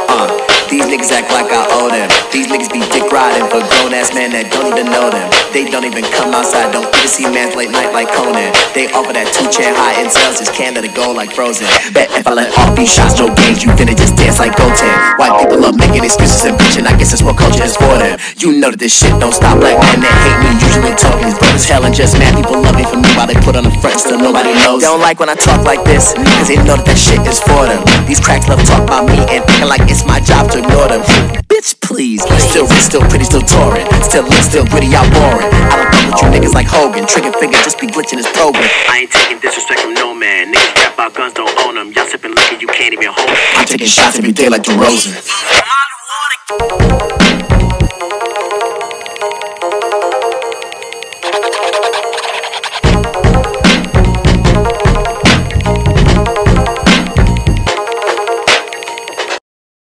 these 0.69 0.85
niggas 0.85 1.09
act 1.13 1.33
like 1.33 1.49
I 1.49 1.65
owe 1.81 1.89
them. 1.89 2.09
These 2.29 2.53
niggas 2.53 2.69
be 2.69 2.85
dick 2.93 3.09
riding 3.09 3.49
for 3.49 3.65
grown 3.73 3.97
ass 3.97 4.13
men 4.13 4.37
that 4.37 4.53
don't 4.53 4.69
even 4.69 4.93
know 4.93 5.09
them. 5.09 5.25
They 5.57 5.65
don't 5.65 5.89
even 5.89 6.05
come 6.13 6.37
outside, 6.37 6.73
don't 6.77 6.85
even 6.93 7.09
see 7.09 7.25
mans 7.25 7.57
late 7.57 7.73
night 7.73 7.93
like 7.97 8.13
Conan. 8.13 8.53
They 8.77 8.93
offer 8.93 9.17
that 9.17 9.33
two 9.33 9.49
chair 9.49 9.73
high 9.73 9.97
in 9.97 10.13
sales, 10.13 10.37
just 10.37 10.53
it 10.53 10.93
go 10.93 11.11
like 11.17 11.33
frozen. 11.33 11.65
Bet 11.97 12.13
if 12.13 12.29
I 12.29 12.37
let 12.37 12.53
off 12.61 12.77
these 12.77 12.93
shots, 12.93 13.17
no 13.17 13.33
games, 13.33 13.65
you 13.65 13.73
finna 13.73 13.97
just 13.97 14.13
dance 14.21 14.37
like 14.37 14.53
Goten. 14.61 14.93
White 15.17 15.41
people 15.41 15.65
love 15.65 15.81
making 15.81 16.05
excuses 16.05 16.45
and 16.45 16.55
bitching, 16.61 16.85
I 16.85 16.93
guess 17.01 17.17
it's 17.17 17.25
what 17.25 17.41
culture 17.41 17.65
is 17.65 17.77
for 17.77 17.97
them. 17.97 18.21
You 18.37 18.61
know 18.61 18.69
that 18.69 18.79
this 18.79 18.93
shit 18.93 19.17
don't 19.17 19.33
stop 19.33 19.57
black 19.57 19.81
men 19.81 20.05
that 20.05 20.15
hate 20.21 20.39
me, 20.45 20.51
usually 20.61 20.93
talking 21.01 21.33
is 21.33 21.39
brothers 21.41 21.65
hell 21.65 21.85
and 21.89 21.97
just 21.97 22.21
mad 22.21 22.37
people 22.37 22.61
love 22.61 22.77
me 22.77 22.85
for 22.85 23.01
me 23.01 23.09
while 23.17 23.27
they 23.27 23.39
put 23.41 23.57
on 23.57 23.65
the 23.65 23.73
front, 23.81 23.97
still 23.97 24.21
nobody 24.21 24.53
knows. 24.61 24.85
They 24.85 24.91
don't 24.93 25.01
like 25.01 25.17
when 25.17 25.33
I 25.33 25.37
talk 25.37 25.65
like 25.65 25.81
this, 25.89 26.13
cause 26.13 26.53
they 26.53 26.61
know 26.61 26.77
that 26.77 26.85
that 26.85 27.01
shit 27.01 27.25
is 27.25 27.41
for 27.41 27.65
them. 27.65 27.81
These 28.05 28.21
cracks 28.21 28.49
love 28.49 28.61
talk 28.69 28.85
about 28.85 29.09
me 29.09 29.17
and 29.33 29.41
thinking 29.49 29.69
like 29.69 29.85
it's 29.89 30.05
my 30.05 30.21
job 30.21 30.51
to 30.53 30.58
ignore 30.59 30.89
them. 30.89 31.03
Bitch, 31.47 31.79
please. 31.81 32.23
Still 32.43 32.67
rich, 32.67 32.83
still 32.83 33.03
pretty, 33.09 33.25
still 33.25 33.43
touring. 33.43 33.87
Still 34.03 34.25
lit, 34.25 34.43
still 34.43 34.67
gritty, 34.67 34.95
I'm 34.95 35.09
boring. 35.15 35.49
I 35.71 35.77
don't 35.79 35.95
fuck 35.95 36.07
with 36.11 36.23
you 36.23 36.29
niggas 36.35 36.55
like 36.55 36.67
Hogan. 36.67 37.07
Trigger 37.07 37.33
finger, 37.39 37.57
just 37.63 37.81
be 37.81 37.87
glitching 37.87 38.19
his 38.19 38.27
program. 38.35 38.69
I 38.91 39.07
ain't 39.07 39.11
taking 39.11 39.39
disrespect 39.39 39.81
from 39.81 39.95
no 39.95 40.15
man. 40.15 40.53
Niggas 40.53 40.75
rap 40.77 40.95
about 40.95 41.15
guns, 41.15 41.35
don't 41.35 41.55
own 41.65 41.75
them. 41.77 41.93
Y'all 41.93 42.07
sipping 42.07 42.35
liquor, 42.35 42.57
you 42.61 42.69
can't 42.69 42.93
even 42.93 43.09
hold 43.09 43.29
them. 43.29 43.37
I'm 43.55 43.67
taking 43.67 43.87
shots 43.87 44.19
every 44.19 44.33
day 44.33 44.49
like 44.49 44.63
DeRozan. 44.63 45.15